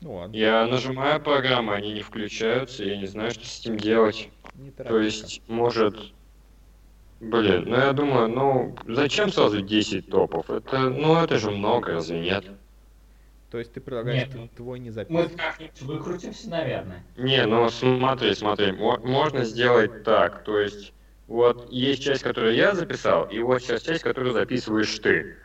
Ну 0.00 0.14
ладно, 0.14 0.36
я 0.36 0.66
нажимаю 0.66 1.20
программы, 1.20 1.74
они 1.74 1.92
не 1.92 2.02
включаются, 2.02 2.84
я 2.84 2.96
не 2.96 3.06
знаю, 3.06 3.30
что 3.30 3.44
с 3.44 3.60
этим 3.60 3.76
делать. 3.76 4.30
не 4.54 4.70
То 4.70 4.98
есть, 5.00 5.42
может, 5.48 6.12
блин, 7.30 7.64
ну 7.66 7.76
я 7.76 7.92
думаю, 7.92 8.28
ну 8.28 8.76
зачем 8.86 9.30
сразу 9.30 9.60
10 9.62 10.08
топов? 10.08 10.50
Это, 10.50 10.90
ну 10.90 11.16
это 11.16 11.38
же 11.38 11.50
много, 11.50 11.92
разве 11.92 12.20
нет? 12.20 12.44
То 13.50 13.58
есть 13.58 13.72
ты 13.72 13.80
предлагаешь 13.80 14.24
т- 14.24 14.36
ну, 14.38 14.48
твой 14.56 14.78
не 14.80 14.88
Мы 14.88 14.94
записывать? 14.94 15.32
как-нибудь 15.36 15.82
выкрутимся, 15.82 16.50
наверное. 16.50 17.04
Не, 17.16 17.46
ну 17.46 17.68
смотри, 17.70 18.34
смотри, 18.34 18.72
мо- 18.72 18.98
можно 19.04 19.44
сделать 19.44 20.02
так, 20.02 20.42
то 20.44 20.58
есть 20.58 20.92
вот 21.28 21.70
есть 21.70 22.02
часть, 22.02 22.22
которую 22.22 22.54
я 22.54 22.74
записал, 22.74 23.24
и 23.24 23.38
вот 23.40 23.62
сейчас 23.62 23.82
часть, 23.82 24.02
которую 24.02 24.32
записываешь 24.32 24.98
ты. 24.98 25.36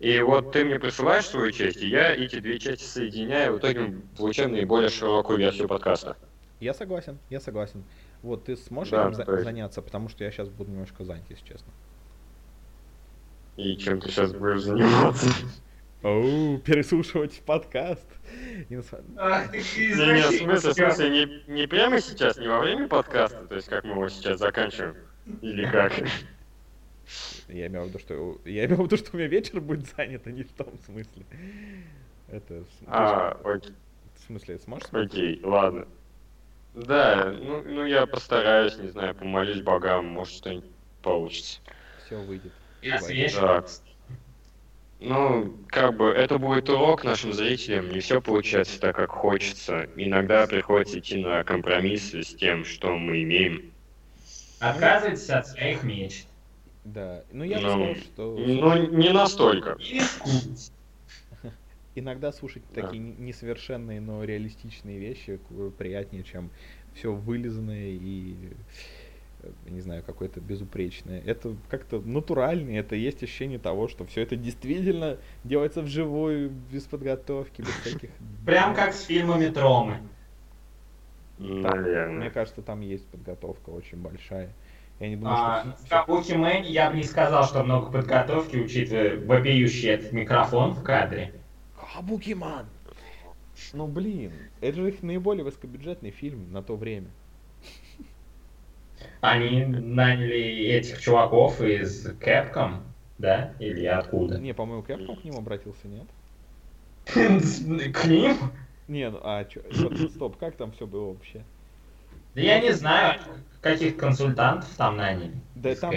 И 0.00 0.20
вот 0.20 0.52
ты 0.52 0.64
мне 0.64 0.78
присылаешь 0.78 1.26
свою 1.26 1.50
часть, 1.52 1.82
и 1.82 1.88
я 1.88 2.14
эти 2.14 2.40
две 2.40 2.58
части 2.58 2.84
соединяю, 2.84 3.54
в 3.54 3.58
итоге 3.58 3.80
мы 3.80 4.02
получаем 4.16 4.52
наиболее 4.52 4.88
широкую 4.90 5.38
версию 5.38 5.68
подкаста. 5.68 6.16
Я 6.60 6.72
согласен, 6.74 7.18
я 7.30 7.40
согласен. 7.40 7.84
Вот 8.22 8.44
ты 8.44 8.56
сможешь 8.56 8.90
Да, 8.90 9.08
этим 9.10 9.32
есть- 9.32 9.44
заняться, 9.44 9.82
потому 9.82 10.08
что 10.08 10.24
я 10.24 10.30
сейчас 10.30 10.48
буду 10.48 10.70
немножко 10.70 11.04
занят, 11.04 11.24
если 11.28 11.44
честно. 11.46 11.72
И 13.56 13.76
чем 13.76 14.00
ты 14.00 14.08
сейчас 14.10 14.32
будешь 14.32 14.62
заниматься? 14.62 15.28
Оу, 16.02 16.58
переслушивать 16.58 17.40
подкаст. 17.44 18.06
Ах 19.16 19.50
ты 19.50 19.58
Не, 19.58 20.14
не, 20.14 20.22
в 20.22 20.38
смысле, 20.42 20.70
в 20.70 20.74
смысле, 20.74 21.10
не, 21.10 21.52
не 21.52 21.66
прямо 21.66 22.00
сейчас, 22.00 22.38
не 22.38 22.46
во 22.46 22.60
время 22.60 22.86
подкаста, 22.86 23.44
то 23.46 23.56
есть 23.56 23.68
как 23.68 23.82
мы 23.84 23.92
его 23.92 24.08
сейчас 24.08 24.38
заканчиваем? 24.38 24.94
Или 25.42 25.64
как? 25.68 25.92
Я 27.48 27.66
имел 27.66 27.84
в 27.84 27.88
виду, 27.88 27.98
что 27.98 28.40
я 28.44 28.66
имел 28.66 28.82
в 28.82 28.84
виду, 28.84 28.96
что 28.96 29.10
у 29.12 29.16
меня 29.16 29.26
вечер 29.28 29.60
будет 29.60 29.86
занят, 29.96 30.22
а 30.26 30.30
не 30.30 30.42
в 30.44 30.52
том 30.52 30.72
смысле. 30.84 31.24
Это 32.28 32.62
А, 32.86 33.30
окей. 33.42 33.72
в 34.14 34.26
смысле, 34.26 34.58
сможешь? 34.58 34.86
Окей, 34.92 35.40
ладно. 35.42 35.86
Да, 36.86 37.34
ну, 37.40 37.62
ну 37.64 37.84
я 37.86 38.06
постараюсь, 38.06 38.76
не 38.78 38.88
знаю, 38.88 39.14
помолюсь 39.14 39.62
богам, 39.62 40.06
может 40.06 40.34
что-нибудь 40.34 40.70
получится. 41.02 41.60
Все 42.06 42.16
выйдет. 42.16 42.52
Свеж. 43.00 43.32
Так. 43.32 43.66
Ну, 45.00 45.56
как 45.68 45.96
бы, 45.96 46.08
это 46.10 46.38
будет 46.38 46.68
урок 46.68 47.04
нашим 47.04 47.32
зрителям, 47.32 47.90
не 47.90 48.00
все 48.00 48.20
получается 48.20 48.80
так, 48.80 48.96
как 48.96 49.10
хочется. 49.10 49.88
Иногда 49.96 50.46
приходится 50.46 50.98
идти 50.98 51.18
на 51.22 51.44
компромиссы 51.44 52.22
с 52.22 52.34
тем, 52.34 52.64
что 52.64 52.96
мы 52.96 53.22
имеем. 53.22 53.72
Отказывайтесь 54.60 55.30
от 55.30 55.46
своих 55.46 55.82
мечт. 55.84 56.26
Да. 56.84 57.22
Ну 57.32 57.44
я 57.44 57.58
бы 57.58 57.62
Ну, 57.62 57.70
сказал, 57.70 57.94
что 57.96 58.36
Ну, 58.38 58.86
не 58.88 59.10
настолько. 59.10 59.76
И 59.78 59.94
рискуйте. 59.94 60.72
Иногда 61.98 62.32
слушать 62.32 62.62
Да. 62.74 62.82
такие 62.82 62.98
не- 63.02 63.14
несовершенные, 63.18 64.00
но 64.00 64.24
реалистичные 64.24 64.98
вещи 64.98 65.38
к- 65.38 65.70
приятнее, 65.72 66.22
чем 66.22 66.50
все 66.94 67.12
вылизанное 67.12 67.90
и 67.90 68.34
э, 69.42 69.50
не 69.70 69.80
знаю, 69.80 70.02
какое-то 70.04 70.40
безупречное. 70.40 71.22
Это 71.24 71.54
как-то 71.68 72.00
натурально, 72.00 72.70
это 72.76 72.96
есть 72.96 73.22
ощущение 73.22 73.58
того, 73.58 73.86
что 73.88 74.04
все 74.04 74.22
это 74.22 74.36
действительно 74.36 75.18
делается 75.44 75.82
вживую, 75.82 76.50
без 76.72 76.84
подготовки, 76.84 77.62
без 77.62 77.68
всяких... 77.68 78.10
Прям 78.46 78.74
как 78.74 78.92
с 78.92 79.04
фильмами 79.04 79.48
Тромы. 79.48 79.98
Мне 81.38 81.60
Наверное. 81.60 82.30
кажется, 82.30 82.62
там 82.62 82.80
есть 82.80 83.06
подготовка 83.06 83.70
очень 83.70 83.98
большая. 83.98 84.52
Я 84.98 85.08
не 85.08 85.16
думаю, 85.16 85.36
А, 85.38 85.76
что... 85.86 86.04
в 86.06 86.36
Мэне 86.36 86.70
я 86.70 86.90
бы 86.90 86.96
не 86.96 87.04
сказал, 87.04 87.44
что 87.44 87.62
много 87.62 87.92
подготовки, 87.92 88.56
учитывая 88.56 89.16
вопиющий 89.16 89.90
этот 89.90 90.12
микрофон 90.12 90.72
в 90.72 90.82
кадре. 90.82 91.32
Кабукиман! 91.92 92.66
Ну 93.72 93.86
блин, 93.86 94.32
это 94.60 94.76
же 94.76 94.88
их 94.88 95.02
наиболее 95.02 95.44
высокобюджетный 95.44 96.10
фильм 96.10 96.52
на 96.52 96.62
то 96.62 96.76
время. 96.76 97.08
Они 99.20 99.64
наняли 99.64 100.38
этих 100.38 101.00
чуваков 101.00 101.60
из 101.60 102.06
Capcom, 102.06 102.82
да? 103.18 103.52
Или 103.58 103.84
откуда? 103.86 104.38
Не, 104.38 104.54
по-моему, 104.54 104.82
Capcom 104.82 105.20
к 105.20 105.24
ним 105.24 105.36
обратился, 105.36 105.88
нет? 105.88 106.06
К 107.94 108.04
ним? 108.06 108.36
Не, 108.86 109.10
ну 109.10 109.18
а 109.22 109.44
чё, 109.44 109.60
стоп, 110.08 110.36
как 110.36 110.56
там 110.56 110.72
все 110.72 110.86
было 110.86 111.12
вообще? 111.12 111.42
Да 112.34 112.40
я 112.40 112.60
не 112.60 112.72
знаю, 112.72 113.20
каких 113.60 113.96
консультантов 113.96 114.68
там 114.76 114.96
наняли. 114.96 115.32
Да 115.54 115.74
там, 115.74 115.94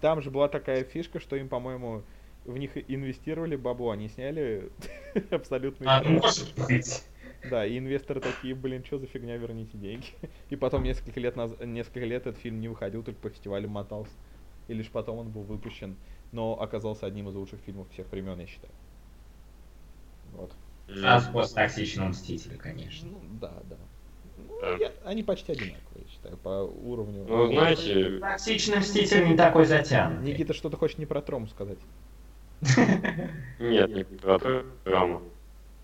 там 0.00 0.22
же 0.22 0.30
была 0.30 0.48
такая 0.48 0.84
фишка, 0.84 1.20
что 1.20 1.36
им, 1.36 1.48
по-моему, 1.48 2.02
в 2.44 2.56
них 2.58 2.72
инвестировали 2.90 3.56
бабло, 3.56 3.90
они 3.90 4.08
сняли 4.08 4.70
абсолютно... 5.30 5.98
А, 5.98 6.02
ну, 6.02 6.20
может 6.20 6.54
быть. 6.56 7.04
Да, 7.50 7.66
и 7.66 7.76
инвесторы 7.78 8.20
такие, 8.20 8.54
блин, 8.54 8.84
что 8.84 8.98
за 8.98 9.06
фигня, 9.06 9.36
верните 9.36 9.76
деньги. 9.76 10.06
И 10.50 10.56
потом 10.56 10.84
несколько 10.84 11.18
лет 11.18 11.34
наз... 11.34 11.52
несколько 11.60 12.06
лет 12.06 12.26
этот 12.26 12.40
фильм 12.40 12.60
не 12.60 12.68
выходил, 12.68 13.02
только 13.02 13.20
по 13.20 13.30
фестивалям 13.30 13.70
мотался. 13.70 14.12
И 14.68 14.74
лишь 14.74 14.88
потом 14.88 15.18
он 15.18 15.30
был 15.30 15.42
выпущен, 15.42 15.96
но 16.30 16.60
оказался 16.60 17.06
одним 17.06 17.28
из 17.28 17.34
лучших 17.34 17.60
фильмов 17.60 17.90
всех 17.90 18.10
времен, 18.12 18.38
я 18.38 18.46
считаю. 18.46 18.72
Вот. 20.34 20.52
Сразу 20.88 21.32
после 21.32 21.56
токсичного 21.56 22.08
мстителя, 22.08 22.56
конечно. 22.56 23.08
Ну, 23.10 23.20
да, 23.40 23.52
да. 23.68 23.76
Ну, 24.38 24.60
Да. 24.60 24.76
я- 24.76 24.92
они 25.04 25.22
почти 25.22 25.52
одинаковые, 25.52 26.04
я 26.06 26.08
считаю, 26.08 26.36
по 26.36 26.62
уровню. 26.62 27.24
Ну, 27.28 27.52
знаете, 27.52 28.18
Токсичный 28.18 28.78
мститель 28.78 29.28
не 29.28 29.36
такой 29.36 29.64
затянутый. 29.66 30.32
Никита, 30.32 30.54
что 30.54 30.70
ты 30.70 30.76
хочешь 30.76 30.98
не 30.98 31.06
про 31.06 31.20
Трому 31.22 31.48
сказать? 31.48 31.78
нет, 33.58 33.94
не 33.94 34.04
про 34.04 34.64
драму. 34.84 35.22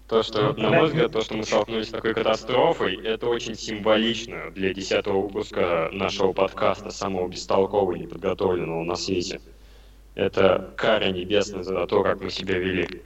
То, 0.08 0.22
что, 0.22 0.54
на 0.54 0.70
мой 0.70 0.86
взгляд, 0.86 1.12
то, 1.12 1.20
что 1.20 1.34
мы 1.34 1.44
столкнулись 1.44 1.88
с 1.88 1.90
такой 1.90 2.14
катастрофой, 2.14 2.96
это 3.04 3.26
очень 3.26 3.54
символично 3.54 4.50
для 4.52 4.72
десятого 4.72 5.20
выпуска 5.20 5.90
нашего 5.92 6.32
подкаста, 6.32 6.90
самого 6.90 7.28
бестолкового 7.28 7.94
и 7.94 8.00
неподготовленного 8.00 8.84
на 8.84 8.96
свете. 8.96 9.40
Это 10.14 10.72
кара 10.76 11.10
небесная 11.10 11.62
за 11.62 11.86
то, 11.86 12.02
как 12.02 12.22
мы 12.22 12.30
себя 12.30 12.58
вели. 12.58 13.02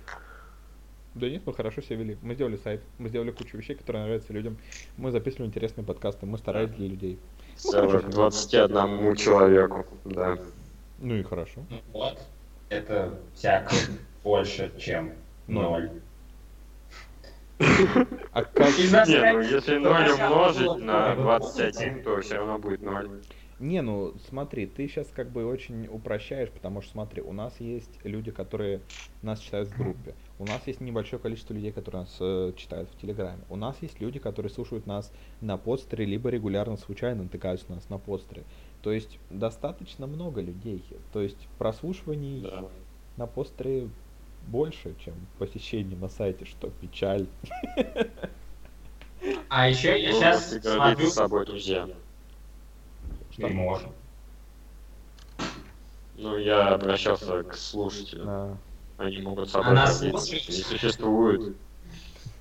Да 1.15 1.29
нет, 1.29 1.43
мы 1.45 1.53
хорошо 1.53 1.83
себя 1.83 1.97
вели. 1.97 2.17
Мы 2.23 2.35
сделали 2.35 2.57
сайт, 2.57 2.83
мы 2.99 3.09
сделали 3.09 3.33
кучу 3.33 3.57
вещей, 3.57 3.75
которые 3.75 4.05
нравятся 4.05 4.33
людям. 4.33 4.57
Мы 4.97 5.11
записывали 5.11 5.49
интересные 5.49 5.85
подкасты, 5.85 6.25
мы 6.25 6.39
старались 6.39 6.71
для 6.71 6.87
людей. 6.87 7.19
Целых 7.57 8.09
21 8.09 9.17
человеку, 9.17 9.87
да. 10.05 10.39
Ну 11.01 11.17
и 11.17 11.23
хорошо. 11.23 11.61
Ну 11.69 11.81
Вот. 11.93 12.19
Это 12.73 13.19
всяко 13.35 13.75
больше, 14.25 14.73
чем 14.79 15.13
Ноль. 15.47 15.91
ноль. 15.91 15.91
А 18.33 18.43
как... 18.45 18.79
Не, 18.79 19.33
ну 19.33 19.41
если 19.41 19.77
0 19.77 19.83
начало 19.83 20.35
умножить 20.35 20.85
на 20.85 21.15
много. 21.15 21.23
21, 21.23 22.03
то 22.03 22.21
все 22.23 22.37
равно 22.37 22.59
будет 22.59 22.81
0. 22.81 23.11
Не, 23.61 23.81
ну 23.83 24.15
смотри, 24.29 24.67
ты 24.67 24.89
сейчас 24.89 25.07
как 25.15 25.31
бы 25.31 25.47
очень 25.47 25.87
упрощаешь, 25.87 26.49
потому 26.51 26.81
что 26.83 26.93
смотри, 26.93 27.23
у 27.23 27.33
нас 27.33 27.61
есть 27.61 27.91
люди, 28.03 28.33
которые 28.33 28.81
нас 29.21 29.39
читают 29.39 29.69
в 29.69 29.77
группе. 29.77 30.15
У 30.41 30.47
нас 30.47 30.67
есть 30.67 30.81
небольшое 30.81 31.23
количество 31.23 31.55
людей, 31.55 31.71
которые 31.71 32.01
нас 32.01 32.17
э, 32.19 32.53
читают 32.57 32.89
в 32.91 33.01
Телеграме. 33.01 33.43
У 33.51 33.57
нас 33.57 33.77
есть 33.81 34.01
люди, 34.01 34.19
которые 34.19 34.51
слушают 34.51 34.87
нас 34.87 35.13
на 35.41 35.59
подстере, 35.59 36.07
либо 36.07 36.31
регулярно 36.31 36.77
случайно 36.77 37.25
натыкаются 37.25 37.67
на 37.69 37.77
нас 37.77 37.89
на 37.89 37.99
подстере. 37.99 38.43
То 38.83 38.91
есть 38.93 39.19
достаточно 39.31 40.07
много 40.07 40.41
людей. 40.41 40.85
То 41.13 41.21
есть 41.21 41.39
прослушиваний 41.59 42.43
Да. 42.43 42.65
на 43.17 43.27
постере 43.27 43.89
больше, 44.49 44.95
чем 45.05 45.15
посещений 45.39 45.97
на 45.97 46.09
сайте, 46.09 46.45
что 46.45 46.69
печаль. 46.81 47.27
А 49.49 49.69
еще 49.69 50.01
я 50.03 50.11
Ну, 50.11 50.17
сейчас 50.19 50.51
гордиться 50.51 50.75
смотрю... 50.75 51.11
собой, 51.11 51.47
друзья. 51.47 51.89
Не 53.39 53.47
можем. 53.51 53.93
Ну, 56.17 56.37
я 56.39 56.69
обращался 56.75 57.43
к 57.45 57.55
слушателям. 57.57 58.29
А, 58.29 58.57
Они 58.99 59.19
могут 59.19 59.49
с 59.49 59.55
А 59.55 59.59
собой 59.63 59.75
нас 59.75 60.01
гордиться. 60.01 60.35
Не 60.53 60.59
существует. 60.63 61.57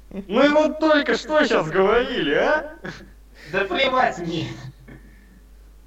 Мы 0.27 0.49
вот 0.49 0.79
только 0.79 1.15
что 1.17 1.43
сейчас 1.45 1.69
говорили, 1.69 2.33
а? 2.33 2.77
Да 3.51 3.65
плевать 3.65 4.17
мне. 4.19 4.47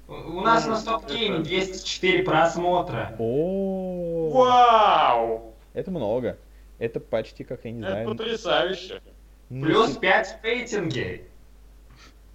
У 0.07 0.41
нас 0.41 0.67
на 0.67 0.75
стоп-гейме 0.77 1.39
204 1.39 2.23
просмотра. 2.23 3.15
О, 3.17 4.29
Вау! 4.31 5.53
это 5.73 5.89
много. 5.91 6.37
Это 6.77 6.99
почти 6.99 7.43
как 7.43 7.65
я 7.65 7.71
не 7.71 7.81
Это 7.81 7.89
знаю. 7.91 8.07
потрясающе. 8.09 9.01
Плюс 9.49 9.95
насе- 9.95 9.99
5 9.99 10.39
в 10.39 10.43
рейтинге. 10.43 11.25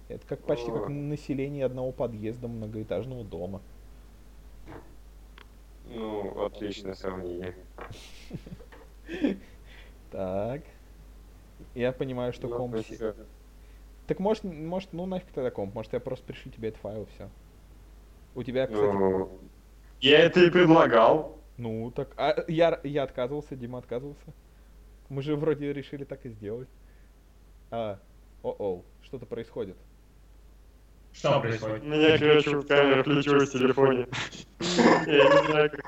Это 0.09 0.25
как 0.27 0.41
почти 0.41 0.69
как 0.69 0.89
население 0.89 1.65
одного 1.65 1.91
подъезда 1.93 2.47
многоэтажного 2.49 3.23
дома. 3.23 3.61
Ну, 5.87 6.45
отличное 6.45 6.93
сравнение. 6.93 7.55
Так. 10.11 10.61
Я 11.73 11.93
понимаю, 11.93 12.33
что 12.33 12.47
Ну, 12.49 12.57
комп... 12.57 12.75
спасибо. 12.79 13.15
Так 14.07 14.19
может, 14.19 14.43
может, 14.43 14.91
ну 14.91 15.05
нафиг 15.05 15.27
тогда 15.33 15.51
комп, 15.51 15.73
может 15.73 15.93
я 15.93 16.01
просто 16.01 16.25
пришлю 16.25 16.51
тебе 16.51 16.67
этот 16.69 16.81
файл, 16.81 17.07
все. 17.15 17.29
У 18.35 18.43
тебя, 18.43 18.67
кстати, 18.67 18.81
Ну, 18.93 19.39
я 19.99 20.19
это 20.19 20.39
и 20.41 20.49
предлагал. 20.49 21.37
ну 21.57 21.91
так, 21.91 22.09
а 22.17 22.43
я, 22.47 22.79
я 22.83 23.03
отказывался, 23.03 23.55
Дима 23.55 23.79
отказывался. 23.79 24.33
Мы 25.09 25.21
же 25.21 25.35
вроде 25.35 25.73
решили 25.73 26.05
так 26.05 26.25
и 26.25 26.29
сделать. 26.29 26.69
А, 27.69 27.99
о-оу, 28.43 28.85
что-то 29.03 29.25
происходит. 29.25 29.77
Что 31.13 31.41
происходит? 31.41 31.83
У 31.83 31.87
меня, 31.87 32.17
короче, 32.17 32.61
камера 32.63 33.03
включилась 33.03 33.49
в 33.49 33.51
телефоне. 33.51 34.07
Я 35.07 35.23
не 35.41 35.47
знаю, 35.47 35.71
как. 35.71 35.85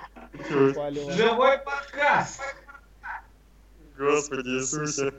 Живой 1.14 1.58
подкаст! 1.60 2.42
Господи 3.98 4.50
Иисусе. 4.50 5.14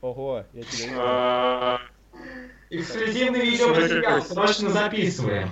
Ого, 0.00 0.44
я 0.52 0.62
тебя 0.62 0.84
вижу. 0.86 0.96
А, 0.98 1.80
Эксклюзивный 2.70 3.40
видеоматериал, 3.40 4.22
срочно 4.22 4.70
записываем. 4.70 5.50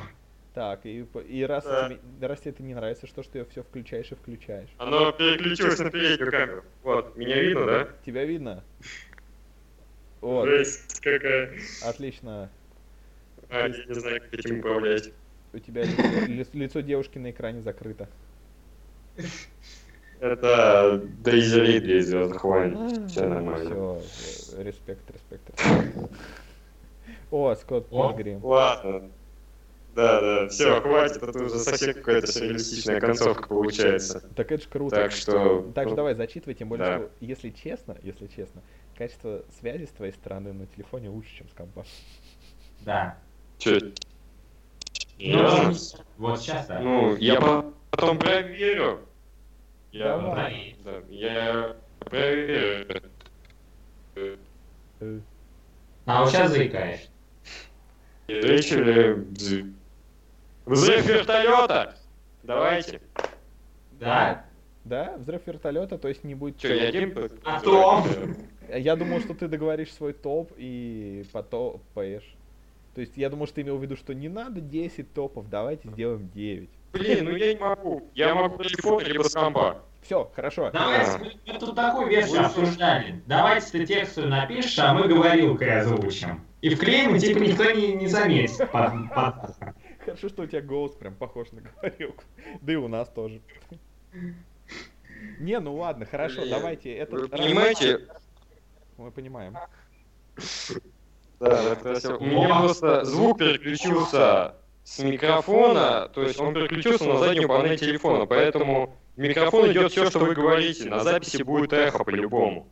Так, 0.53 0.85
и, 0.85 1.07
и 1.29 1.43
раз, 1.45 1.65
Да. 1.65 1.89
тебе, 1.89 2.27
раз 2.27 2.41
тебе 2.41 2.51
это 2.51 2.63
не 2.65 2.75
нравится, 2.75 3.07
что 3.07 3.23
ж 3.23 3.27
ты 3.27 3.45
все 3.45 3.63
включаешь 3.63 4.11
и 4.11 4.17
включаешь. 4.17 4.69
Оно 4.79 5.13
переключилось 5.13 5.79
на 5.79 5.91
переднюю 5.91 6.31
камеру. 6.31 6.65
Вот, 6.83 7.17
меня 7.17 7.41
видно, 7.41 7.67
да? 7.67 7.89
Тебя 8.05 8.25
видно? 8.25 8.65
Вот, 10.21 10.47
Жесть 10.47 11.01
какая. 11.01 11.51
отлично. 11.83 12.51
А, 13.49 13.69
я 13.69 13.69
не 13.87 13.95
знаю, 13.95 14.21
как 14.21 14.35
этим 14.35 14.59
управлять. 14.59 15.13
У 15.55 15.59
тебя 15.59 15.83
лицо, 15.83 16.03
ли- 16.27 16.47
лицо 16.61 16.81
девушки 16.81 17.17
на 17.17 17.31
экране 17.31 17.63
закрыто. 17.63 18.07
Это 20.21 21.01
Дейзи 21.25 21.61
Ридли 21.61 21.99
из 22.01 22.09
Звездных 22.09 22.45
войн. 22.45 23.09
Все 23.09 23.27
нормально. 23.27 23.99
Все, 24.01 24.63
респект, 24.63 25.11
респект. 25.11 25.51
О, 27.31 27.55
Скотт 27.55 27.87
О. 27.91 28.09
Пилгрим. 28.13 28.45
Ладно. 28.45 29.11
Да, 29.95 30.21
да, 30.21 30.49
все, 30.49 30.81
хватит, 30.81 31.23
это 31.23 31.45
уже 31.45 31.59
совсем 31.59 31.95
какая-то 31.95 32.27
сюрреалистичная 32.29 33.01
концовка 33.01 33.49
получается. 33.49 34.21
Так 34.37 34.53
это 34.53 34.63
ж 34.63 34.69
круто. 34.69 34.97
Так 34.97 35.11
что... 35.13 35.71
Так 35.75 35.89
же 35.89 35.97
давай 35.97 36.15
зачитывай, 36.15 36.55
тем 36.55 36.69
более, 36.69 36.87
Да. 36.87 36.99
что, 36.99 37.11
если 37.21 37.51
честно, 37.51 37.97
если 38.03 38.29
честно, 38.29 38.63
качество 38.97 39.45
связи 39.59 39.87
с 39.87 39.91
твоей 39.91 40.13
стороны 40.13 40.53
на 40.53 40.67
телефоне 40.67 41.09
лучше, 41.11 41.35
чем 41.37 41.49
с 41.49 41.53
компа. 41.53 41.85
Да. 42.83 43.19
Чё? 43.59 43.79
Ну, 45.19 45.73
вот 46.19 46.41
сейчас, 46.41 46.67
да. 46.67 46.79
Ну, 46.81 47.17
я 47.17 47.41
по- 47.41 47.75
потом 47.91 48.19
проверю. 48.19 49.01
Я, 49.93 50.17
Давай. 50.17 50.77
да, 50.85 51.03
я 51.11 51.77
проверю. 51.99 53.03
Э, 54.15 54.37
А 56.07 56.23
вот 56.23 56.31
сейчас 56.31 56.53
заикаешь. 56.53 57.09
Решили... 58.29 59.17
дз- 59.17 59.75
Взрыв 60.67 61.07
вертолета! 61.07 61.95
Давайте. 62.43 63.01
Да? 63.93 64.45
Да, 64.85 65.15
взрыв 65.19 65.47
вертолета, 65.47 65.99
то 65.99 66.09
есть 66.09 66.25
не 66.25 66.35
будет... 66.35 66.59
Че, 66.59 66.75
я 66.75 66.89
один? 66.89 67.15
А 67.45 67.61
то? 67.61 68.05
Я 68.75 68.97
думал, 68.97 69.21
что 69.21 69.35
ты 69.35 69.47
договоришь 69.47 69.93
свой 69.93 70.13
топ 70.13 70.53
и 70.57 71.25
потопаешь. 71.33 72.35
То 72.95 73.01
есть 73.01 73.17
я 73.17 73.29
думал, 73.29 73.47
что 73.47 73.57
ты 73.57 73.63
имел 73.63 73.77
в 73.77 73.83
виду, 73.83 73.97
что 73.97 74.15
не 74.15 74.29
надо 74.29 74.61
10 74.61 75.13
топов, 75.13 75.49
давайте 75.49 75.89
сделаем 75.89 76.29
9. 76.35 76.69
Блин, 76.93 77.25
ну 77.25 77.37
я 77.37 77.55
не 77.55 77.61
могу. 77.61 78.09
Я 78.15 78.35
могу 78.35 78.57
по 78.57 78.65
телефону 78.65 79.01
либо 79.01 79.23
с 79.23 79.33
компа. 79.33 79.83
Все, 80.03 80.31
хорошо. 80.35 80.71
Давайте, 80.73 81.37
мы, 81.47 81.59
тут 81.59 81.77
такую 81.77 82.09
версию 82.09 82.47
обсуждали. 82.47 83.23
Давайте 83.27 83.71
ты 83.71 83.87
тексту 83.87 84.27
напишешь, 84.27 84.79
а 84.79 84.95
мы 84.95 85.07
говорилкой 85.07 85.81
озвучим. 85.81 86.45
И 86.63 86.75
вклеим, 86.75 87.15
и 87.15 87.19
типа 87.19 87.39
никто 87.39 87.71
не, 87.71 87.93
не 87.93 88.07
заметит. 88.07 88.69
Хорошо, 90.11 90.29
что 90.29 90.43
у 90.43 90.47
тебя 90.47 90.61
голос 90.61 90.93
прям 90.93 91.15
похож 91.15 91.53
на 91.53 91.61
говорилку. 91.61 92.25
Да 92.63 92.73
и 92.73 92.77
у 92.77 92.89
нас 92.89 93.09
тоже. 93.09 93.41
Не, 95.39 95.61
ну 95.61 95.77
ладно, 95.77 96.05
хорошо, 96.05 96.41
Блин, 96.41 96.51
давайте. 96.51 96.93
Это 96.95 97.17
Вы 97.17 97.29
понимаете, 97.29 98.09
Мы 98.97 99.13
понимаем. 99.13 99.57
Да, 101.39 101.73
это 101.73 101.95
всё. 101.95 102.19
У 102.19 102.25
меня 102.25 102.61
просто 102.61 103.05
звук 103.05 103.39
переключился 103.39 104.57
с 104.83 104.99
микрофона, 104.99 106.09
то 106.09 106.23
есть 106.23 106.41
он 106.41 106.55
переключился 106.55 107.05
на 107.05 107.19
заднюю 107.19 107.49
панель 107.49 107.79
телефона, 107.79 108.27
поэтому 108.27 108.97
микрофон 109.17 109.71
идет 109.71 109.93
все, 109.93 110.11
что 110.11 110.19
вы 110.19 110.35
говорите. 110.35 110.89
На 110.89 111.01
записи 111.01 111.43
будет 111.43 111.73
эхо 111.73 112.03
по-любому. 112.03 112.69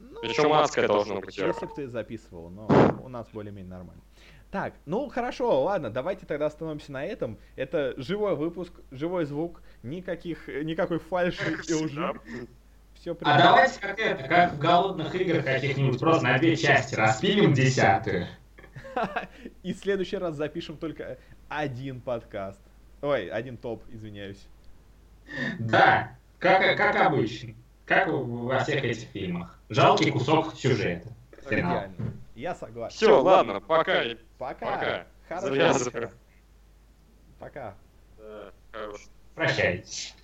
Ну, 0.00 0.20
Причем 0.22 0.52
адское 0.52 0.86
должно 0.88 1.20
быть 1.20 1.36
Если 1.36 1.50
эхо. 1.50 1.66
бы 1.66 1.72
ты 1.74 1.86
записывал, 1.86 2.48
но 2.48 2.66
у 3.02 3.08
нас 3.08 3.28
более-менее 3.32 3.70
нормально. 3.70 4.02
Так, 4.50 4.74
ну 4.86 5.08
хорошо, 5.08 5.64
ладно, 5.64 5.90
давайте 5.90 6.24
тогда 6.24 6.46
остановимся 6.46 6.90
на 6.92 7.04
этом. 7.04 7.38
Это 7.56 7.92
живой 7.98 8.34
выпуск, 8.34 8.72
живой 8.90 9.26
звук, 9.26 9.62
никаких, 9.82 10.48
никакой 10.48 10.98
фальши 10.98 11.58
и 11.68 11.74
лжи. 11.74 12.12
Все 12.94 13.16
А 13.22 13.38
давайте 13.38 13.80
как 13.80 13.98
это, 13.98 14.24
как 14.24 14.54
в 14.54 14.58
голодных 14.58 15.14
играх 15.14 15.44
каких-нибудь 15.44 16.00
просто 16.00 16.24
на 16.24 16.38
две 16.38 16.56
части 16.56 16.94
распилим 16.94 17.52
десятую. 17.52 18.26
И 19.62 19.72
в 19.72 19.78
следующий 19.78 20.16
раз 20.16 20.34
запишем 20.34 20.76
только 20.76 21.18
один 21.48 22.00
подкаст. 22.00 22.60
Ой, 23.02 23.28
один 23.28 23.56
топ, 23.56 23.84
извиняюсь. 23.90 24.48
Да, 25.58 26.16
как, 26.38 26.76
как 26.76 26.96
обычно. 26.96 27.54
Как 27.84 28.08
во 28.08 28.58
всех 28.60 28.82
этих 28.82 29.08
фильмах. 29.08 29.58
Жалкий 29.68 30.10
кусок 30.10 30.54
сюжета. 30.54 31.08
Финал. 31.48 31.78
Идеально. 31.78 32.12
Я 32.38 32.54
согласен. 32.54 32.94
Все, 32.96 33.20
ладно, 33.20 33.60
пока. 33.60 34.04
Пока. 34.38 34.66
Пока. 34.66 35.06
Хорошо. 35.28 35.48
Завязываю. 35.48 36.12
Пока. 37.40 37.74
Да, 38.16 38.52
хорош. 38.70 39.08
Прощайтесь. 39.34 40.14